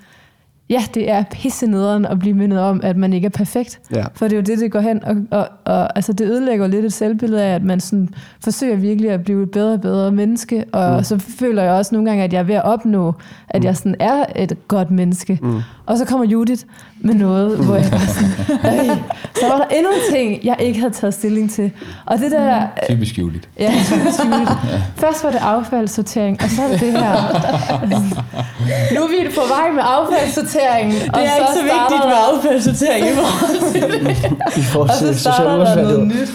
ja, 0.70 0.82
det 0.94 1.10
er 1.10 1.24
pisse 1.30 1.66
nederen 1.66 2.06
at 2.06 2.18
blive 2.18 2.34
mindet 2.34 2.60
om, 2.60 2.80
at 2.82 2.96
man 2.96 3.12
ikke 3.12 3.26
er 3.26 3.30
perfekt. 3.30 3.80
Ja. 3.94 4.04
For 4.14 4.24
det 4.24 4.32
er 4.32 4.36
jo 4.36 4.42
det, 4.42 4.58
det 4.58 4.72
går 4.72 4.80
hen. 4.80 5.04
Og, 5.04 5.16
og, 5.30 5.48
og 5.64 5.96
altså, 5.96 6.12
det 6.12 6.26
ødelægger 6.26 6.66
lidt 6.66 6.84
et 6.84 6.92
selvbillede 6.92 7.42
af, 7.42 7.54
at 7.54 7.64
man 7.64 7.80
sådan 7.80 8.08
forsøger 8.40 8.76
virkelig 8.76 9.10
at 9.10 9.24
blive 9.24 9.42
et 9.42 9.50
bedre 9.50 9.72
og 9.72 9.80
bedre 9.80 10.12
menneske. 10.12 10.64
Og 10.72 10.96
mm. 10.96 11.04
så 11.04 11.18
føler 11.18 11.62
jeg 11.62 11.72
også 11.72 11.94
nogle 11.94 12.10
gange, 12.10 12.24
at 12.24 12.32
jeg 12.32 12.38
er 12.38 12.44
ved 12.44 12.54
at 12.54 12.64
opnå, 12.64 13.14
at 13.48 13.64
jeg 13.64 13.76
sådan 13.76 13.96
er 14.00 14.24
et 14.36 14.68
godt 14.68 14.90
menneske. 14.90 15.38
Mm. 15.42 15.60
Og 15.86 15.98
så 15.98 16.04
kommer 16.04 16.26
Judith 16.26 16.62
med 17.00 17.14
noget, 17.14 17.58
mm. 17.58 17.64
hvor 17.66 17.76
jeg 17.76 17.90
bare 17.90 18.06
sådan, 18.06 18.30
"Øj, 18.90 18.96
så 19.40 19.48
var 19.48 19.56
der 19.56 19.64
endnu 19.76 19.90
en 19.92 20.14
ting, 20.14 20.44
jeg 20.44 20.56
ikke 20.60 20.80
havde 20.80 20.92
taget 20.92 21.14
stilling 21.14 21.50
til. 21.52 21.72
Og 22.06 22.18
det 22.18 22.30
der... 22.30 22.66
Typisk 22.90 23.18
Juligt. 23.18 23.48
Ja, 23.58 23.72
typisk 23.86 24.18
Judith. 24.24 24.52
Først 24.96 25.24
var 25.24 25.30
det 25.30 25.38
affaldssortering, 25.42 26.42
og 26.42 26.48
så 26.50 26.62
er 26.62 26.68
det 26.68 26.80
det 26.80 26.92
her. 26.92 27.14
nu 28.94 29.00
er 29.02 29.08
vi 29.08 29.34
på 29.34 29.40
vej 29.48 29.70
med 29.74 29.82
affaldssorteringen. 29.86 30.92
Det 31.00 31.08
er 31.14 31.20
ikke 31.20 31.54
så 31.54 31.62
vigtigt 31.62 32.04
med 32.04 32.16
affaldssortering 32.32 33.06
i 33.06 34.60
I 34.60 34.62
forhold 34.62 34.90
og 34.90 34.96
til 34.98 35.14
så 35.14 35.20
starter 35.20 35.64
der 35.64 35.82
noget 35.82 36.06
nyt. 36.06 36.28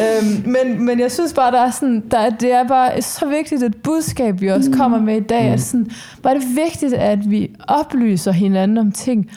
Øhm, 0.00 0.50
men, 0.50 0.84
men 0.84 1.00
jeg 1.00 1.12
synes 1.12 1.32
bare, 1.32 1.52
der 1.52 1.60
er 1.60 1.70
sådan, 1.70 2.02
der, 2.10 2.30
det 2.30 2.52
er 2.52 2.68
bare 2.68 3.02
så 3.02 3.26
vigtigt 3.26 3.62
et 3.62 3.76
budskab, 3.76 4.40
vi 4.40 4.48
også 4.48 4.70
kommer 4.70 5.00
med 5.00 5.16
i 5.16 5.20
dag. 5.20 5.42
At 5.42 5.60
sådan, 5.60 5.90
er 6.24 6.34
det 6.34 6.56
vigtigt, 6.56 6.94
at 6.94 7.30
vi 7.30 7.54
oplyser 7.68 8.32
hinanden 8.32 8.78
om 8.78 8.92
ting. 8.92 9.30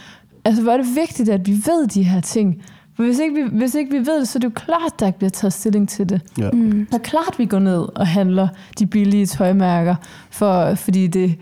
Altså, 0.45 0.71
er 0.71 0.77
det 0.77 0.95
vigtigt, 0.95 1.29
at 1.29 1.47
vi 1.47 1.51
ved 1.51 1.87
de 1.87 2.03
her 2.03 2.21
ting. 2.21 2.63
For 2.95 3.03
hvis 3.03 3.19
ikke, 3.19 3.35
vi, 3.35 3.57
hvis 3.57 3.75
ikke 3.75 3.91
vi 3.91 3.97
ved 3.97 4.19
det, 4.19 4.27
så 4.27 4.37
er 4.37 4.39
det 4.39 4.47
jo 4.47 4.53
klart, 4.55 4.99
der 4.99 5.07
ikke 5.07 5.19
bliver 5.19 5.29
taget 5.29 5.53
stilling 5.53 5.89
til 5.89 6.09
det. 6.09 6.21
Ja. 6.37 6.49
Mm. 6.53 6.87
Så 6.91 6.97
klart, 6.97 7.35
vi 7.37 7.45
går 7.45 7.59
ned 7.59 7.85
og 7.95 8.07
handler 8.07 8.47
de 8.79 8.87
billige 8.87 9.25
tøjmærker, 9.25 9.95
for, 10.29 10.75
fordi 10.75 11.07
det 11.07 11.35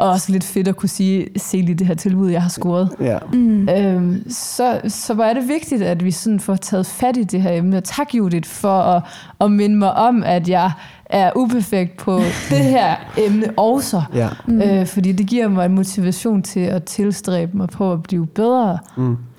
er 0.00 0.04
også 0.04 0.32
lidt 0.32 0.44
fedt 0.44 0.68
at 0.68 0.76
kunne 0.76 0.88
sige, 0.88 1.26
se 1.36 1.56
lige 1.56 1.74
det 1.74 1.86
her 1.86 1.94
tilbud, 1.94 2.30
jeg 2.30 2.42
har 2.42 2.48
scoret. 2.48 2.90
Ja. 3.00 3.18
Mm. 3.32 3.68
Øhm, 3.68 4.24
så, 4.30 4.80
så 4.88 5.14
var 5.14 5.32
det 5.32 5.48
vigtigt, 5.48 5.82
at 5.82 6.04
vi 6.04 6.10
sådan 6.10 6.40
får 6.40 6.56
taget 6.56 6.86
fat 6.86 7.16
i 7.16 7.22
det 7.22 7.42
her 7.42 7.52
emne. 7.52 7.76
Og 7.76 7.84
tak, 7.84 8.14
Judith, 8.14 8.48
for 8.48 8.80
at, 8.80 9.02
at 9.40 9.52
minde 9.52 9.76
mig 9.76 9.92
om, 9.94 10.22
at 10.22 10.48
jeg 10.48 10.70
er 11.06 11.30
uperfekt 11.36 11.96
på 11.96 12.16
det 12.50 12.58
her 12.64 12.96
emne 13.18 13.50
også. 13.58 14.02
Ja. 14.14 14.28
Øh, 14.48 14.86
fordi 14.86 15.12
det 15.12 15.26
giver 15.26 15.48
mig 15.48 15.66
en 15.66 15.74
motivation 15.74 16.42
til 16.42 16.60
at 16.60 16.84
tilstræbe 16.84 17.56
mig 17.56 17.68
på 17.68 17.92
at 17.92 18.02
blive 18.02 18.26
bedre. 18.26 18.78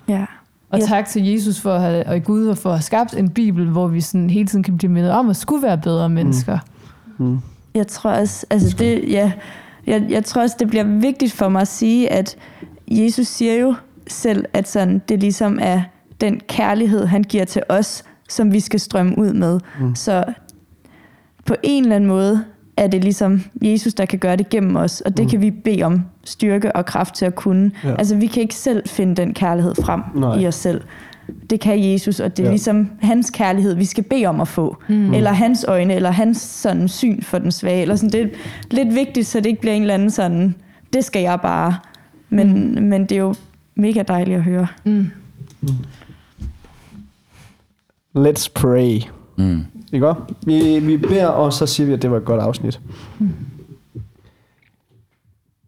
Ja. 0.08 0.26
Og 0.72 0.80
Ja. 0.80 0.86
tak 0.86 1.08
til 1.08 1.26
Jesus 1.26 1.60
for 1.62 1.74
at 1.74 1.82
have, 1.82 2.08
og 2.08 2.24
Gud 2.24 2.56
for 2.56 2.70
at 2.70 2.76
have 2.76 2.82
skabt 2.82 3.14
en 3.18 3.30
bibel, 3.30 3.70
hvor 3.70 3.88
vi 3.88 4.02
sådan 4.02 4.30
hele 4.30 4.48
tiden 4.48 4.64
kan 4.64 4.78
blive 4.78 4.92
mindet 4.92 5.12
om 5.12 5.30
at 5.30 5.36
skulle 5.36 5.64
være 5.64 5.78
bedre 5.78 6.10
mennesker. 6.10 6.58
Jeg 7.76 7.88
tror 7.88 8.12
også, 8.12 8.46
altså 8.50 8.76
det, 8.80 9.04
ja, 9.12 9.32
jeg, 9.88 10.06
jeg 10.10 10.24
tror 10.24 10.42
også, 10.42 10.56
det 10.60 10.68
bliver 10.68 10.84
vigtigt 10.84 11.34
for 11.34 11.50
mig 11.50 11.62
at 11.62 11.68
sige, 11.68 12.12
at 12.12 12.36
Jesus 12.88 13.28
siger 13.28 13.54
jo 13.54 13.76
selv, 14.08 14.46
at 14.54 14.68
sådan, 14.68 15.02
det 15.10 15.20
ligesom 15.20 15.60
er 15.62 15.82
den 16.22 16.40
kærlighed, 16.40 17.06
han 17.06 17.24
giver 17.24 17.46
til 17.46 17.64
os, 17.70 18.04
som 18.30 18.54
vi 18.54 18.60
skal 18.60 18.80
strømme 18.80 19.18
ud 19.18 19.34
med. 19.34 19.60
Mm. 19.80 19.96
Så 19.96 20.24
på 21.46 21.56
en 21.64 21.84
eller 21.84 21.96
anden 21.96 22.08
måde 22.08 22.46
er 22.78 22.88
det 22.88 23.04
ligesom 23.04 23.42
Jesus, 23.62 23.94
der 23.94 24.06
kan 24.06 24.20
gøre 24.20 24.36
det 24.36 24.50
gennem 24.50 24.76
os, 24.76 25.02
og 25.02 25.18
det 25.18 25.26
mm. 25.26 25.30
kan 25.30 25.42
vi 25.42 25.52
bede 25.52 25.84
om 25.84 26.02
styrke 26.24 26.76
og 26.76 26.86
kraft 26.86 27.16
til 27.16 27.26
at 27.26 27.36
kunne. 27.36 27.72
Ja. 27.84 27.96
Altså 27.96 28.16
vi 28.16 28.28
kan 28.28 28.42
ikke 28.42 28.56
selv 28.56 28.90
finde 28.90 29.16
den 29.16 29.34
kærlighed 29.34 29.76
frem 29.76 30.02
Nej. 30.16 30.40
i 30.40 30.48
os 30.48 30.56
selv. 30.56 30.82
Det 31.50 31.60
kan 31.60 31.92
Jesus, 31.92 32.20
og 32.20 32.38
det 32.38 32.44
er 32.44 32.48
Ja. 32.48 32.50
ligesom 32.52 32.90
hans 33.02 33.30
kærlighed, 33.30 33.76
vi 33.76 33.86
skal 33.86 34.04
bede 34.04 34.26
om 34.26 34.42
at 34.42 34.48
få. 34.48 34.78
Mm. 34.90 35.14
Eller 35.14 35.32
hans 35.32 35.66
øjne, 35.68 35.94
eller 35.94 36.12
hans 36.12 36.38
sådan 36.38 36.88
syn 36.88 37.22
for 37.22 37.40
den 37.40 37.52
svage. 37.52 37.82
Eller 37.82 37.96
sådan. 37.96 38.10
Det 38.12 38.22
er 38.22 38.28
lidt 38.72 38.96
vigtigt, 38.96 39.28
så 39.28 39.38
det 39.40 39.46
ikke 39.46 39.62
bliver 39.62 39.74
en 39.74 39.82
eller 39.82 39.94
anden 39.94 40.10
sådan, 40.12 40.56
det 40.94 41.06
skal 41.06 41.22
jeg 41.22 41.40
bare. 41.42 41.76
Men, 42.30 42.76
mm. 42.76 42.84
men 42.84 43.02
det 43.02 43.12
er 43.12 43.22
jo 43.22 43.36
mega 43.76 44.04
dejligt 44.08 44.38
at 44.38 44.44
høre. 44.44 44.68
Mm. 44.84 45.08
Let's 48.18 48.48
pray. 48.56 49.00
Mm. 49.38 49.62
Ikke? 49.94 50.14
Vi, 50.46 50.80
vi 50.80 50.98
beder, 50.98 51.28
og 51.28 51.54
så 51.54 51.66
siger 51.66 51.88
vi, 51.88 51.94
at 51.94 52.02
det 52.02 52.12
var 52.12 52.18
et 52.18 52.26
godt 52.26 52.42
afsnit. 52.42 52.80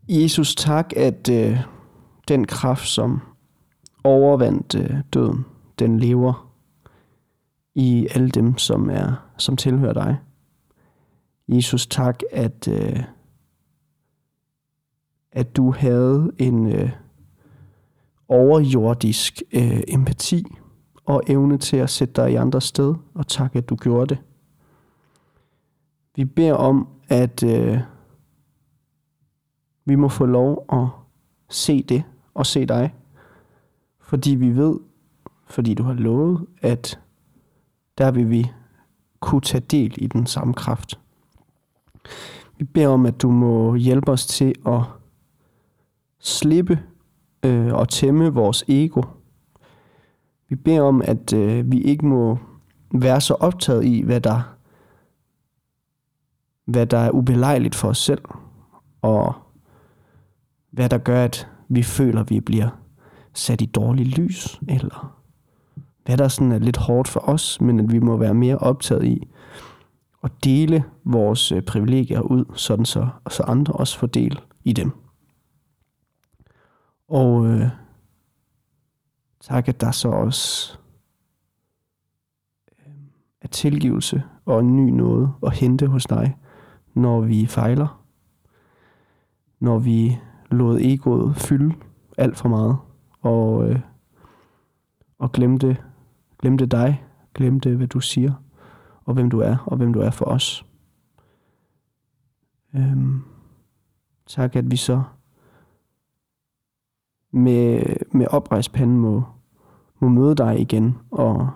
Jesus, 0.10 0.56
tak, 0.56 0.93
at 0.97 1.30
øh, 1.32 1.58
den 2.28 2.45
kraft, 2.47 2.88
som 2.88 3.22
overvandt 4.06 4.76
øh, 4.76 4.97
døden, 5.14 5.45
den 5.80 5.99
lever 5.99 6.51
i 7.76 8.08
alle 8.16 8.30
dem, 8.30 8.58
som 8.58 8.89
er 8.89 9.26
som 9.38 9.58
tilhører 9.58 9.93
dig. 9.93 10.18
Jesus, 11.47 11.88
tak, 11.88 12.20
at, 12.32 12.68
øh, 12.68 13.03
at 15.32 15.56
du 15.56 15.72
havde 15.72 16.32
en 16.38 16.68
øh, 16.68 16.91
overjordisk 18.28 19.41
øh, 19.53 19.82
empati 19.88 20.45
og 21.06 21.24
evne 21.28 21.58
til 21.58 21.78
at 21.78 21.89
sætte 21.89 22.22
dig 22.22 22.32
i 22.32 22.36
andre 22.36 22.62
sted, 22.62 22.95
og 23.14 23.28
tak, 23.28 23.56
at 23.56 23.70
du 23.70 23.76
gjorde 23.76 24.16
det. 24.16 24.18
Vi 26.16 26.26
beder 26.26 26.53
om, 26.53 26.88
at 27.08 27.43
øh, 27.43 27.80
vi 29.86 29.95
må 29.95 30.08
få 30.08 30.26
lov 30.26 30.66
at 30.70 30.88
se 31.49 31.84
det 31.84 32.03
og 32.34 32.45
se 32.45 32.66
dig, 32.66 32.93
fordi 34.06 34.36
vi 34.36 34.56
ved, 34.56 34.80
fordi 35.47 35.74
du 35.74 35.84
har 35.84 35.93
lovet, 35.93 36.45
at 36.62 36.99
der 37.97 38.12
vil 38.12 38.30
vi 38.30 38.51
kunne 39.20 39.41
tage 39.41 39.62
del 39.62 39.95
i 39.97 40.08
den 40.08 40.26
samme 40.26 40.53
kraft. 40.53 40.99
Vi 42.58 42.64
beder 42.64 42.88
om, 42.88 43.06
at 43.06 43.22
du 43.22 43.30
må 43.30 43.76
hjælpe 43.76 44.12
os 44.12 44.26
til 44.26 44.56
at 44.68 44.82
slippe 46.20 46.80
øh, 47.43 47.74
og 47.74 47.89
tæmme 47.89 48.34
vores 48.34 48.64
ego. 48.68 49.01
Vi 50.49 50.56
beder 50.56 50.82
om, 50.82 51.01
at 51.06 51.34
øh, 51.34 51.72
vi 51.72 51.82
ikke 51.82 52.06
må 52.06 52.38
være 52.93 53.22
så 53.22 53.34
optaget 53.34 53.86
i, 53.86 54.01
hvad 54.01 54.22
der, 54.22 54.56
hvad 56.66 56.86
der 56.86 56.97
er 56.97 57.12
ubelejligt 57.12 57.76
for 57.76 57.88
os 57.88 57.97
selv, 57.97 58.22
og 59.01 59.34
hvad 60.72 60.89
der 60.89 60.97
gør, 60.97 61.24
at 61.24 61.47
vi 61.70 61.84
føler, 61.84 62.22
at 62.22 62.30
vi 62.30 62.39
bliver 62.39 62.70
sat 63.36 63.62
i 63.62 63.66
dårligt 63.66 64.18
lys, 64.18 64.60
eller 64.70 65.22
hvad 66.06 66.18
der 66.18 66.28
sådan 66.28 66.52
er 66.52 66.60
lidt 66.60 66.78
hårdt 66.78 67.08
for 67.08 67.20
os, 67.30 67.62
men 67.62 67.80
at 67.80 67.92
vi 67.92 68.00
må 68.00 68.18
være 68.18 68.34
mere 68.34 68.58
optaget 68.58 69.04
i 69.04 69.28
at 70.24 70.32
dele 70.44 70.84
vores 71.04 71.52
øh, 71.52 71.62
privilegier 71.62 72.22
ud, 72.22 72.46
sådan 72.56 72.86
så, 72.86 73.08
og 73.24 73.32
så 73.32 73.44
andre 73.44 73.74
også 73.74 74.00
får 74.00 74.08
del 74.08 74.40
i 74.64 74.74
dem. 74.74 74.92
Og 77.08 77.48
øh, 77.48 77.70
tak, 79.42 79.68
at 79.68 79.82
der 79.82 79.92
så 79.92 80.10
også 80.10 80.78
øh, 82.80 82.94
er 83.42 83.48
tilgivelse 83.48 84.24
og 84.46 84.60
en 84.60 84.76
ny 84.76 84.90
noget 84.90 85.34
at 85.44 85.54
hente 85.54 85.88
hos 85.88 86.06
dig, 86.06 86.38
når 86.94 87.22
vi 87.22 87.46
fejler. 87.46 88.02
Når 89.60 89.80
vi 89.80 90.18
lod 90.52 90.80
egoet 90.82 91.36
fylde 91.36 91.76
alt 92.18 92.38
for 92.38 92.50
meget, 92.50 92.78
og, 93.26 93.69
øh, 93.69 93.80
og 95.19 95.32
glemte, 95.32 95.78
glemte 96.39 96.65
dig, 96.65 97.05
glemte, 97.34 97.76
hvad 97.76 97.88
du 97.88 97.99
siger, 97.99 98.34
og 99.05 99.13
hvem 99.13 99.30
du 99.30 99.39
er, 99.39 99.57
og 99.65 99.78
hvem 99.78 99.93
du 99.93 99.99
er 99.99 100.09
for 100.09 100.26
os. 100.26 100.65
Øhm, 102.76 103.21
tak, 104.26 104.55
at 104.55 104.71
vi 104.71 104.76
så 104.76 105.03
med, 107.32 107.84
med 108.11 108.28
oprejst 108.32 108.73
pande 108.73 108.93
må, 108.95 109.23
må 109.99 110.07
møde 110.09 110.36
dig 110.36 110.59
igen, 110.59 110.97
og, 111.11 111.49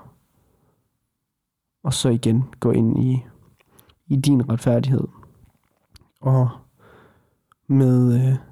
og 1.83 1.93
så 1.93 2.09
igen 2.09 2.43
gå 2.59 2.71
ind 2.71 2.99
i, 2.99 3.25
i 4.07 4.15
din 4.15 4.49
retfærdighed. 4.49 5.07
Og 6.19 6.49
med, 7.67 8.15
øh, 8.15 8.48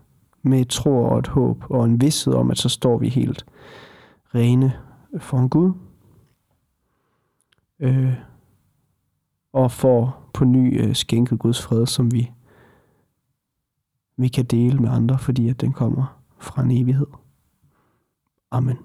med 0.47 0.61
et 0.61 0.69
tro 0.69 1.03
og 1.03 1.19
et 1.19 1.27
håb 1.27 1.63
og 1.69 1.85
en 1.85 2.01
vidshed 2.01 2.33
om, 2.33 2.51
at 2.51 2.57
så 2.57 2.69
står 2.69 2.97
vi 2.97 3.09
helt 3.09 3.45
rene 4.35 4.73
for 5.19 5.37
en 5.37 5.49
Gud. 5.49 5.73
Øh, 7.79 8.13
og 9.53 9.71
får 9.71 10.29
på 10.33 10.45
ny 10.45 10.81
øh, 10.81 10.95
skænket 10.95 11.39
Guds 11.39 11.61
fred, 11.61 11.85
som 11.85 12.11
vi, 12.11 12.31
vi 14.17 14.27
kan 14.27 14.45
dele 14.45 14.79
med 14.79 14.89
andre, 14.89 15.19
fordi 15.19 15.49
at 15.49 15.61
den 15.61 15.73
kommer 15.73 16.21
fra 16.39 16.61
en 16.61 16.71
evighed. 16.71 17.07
Amen. 18.51 18.77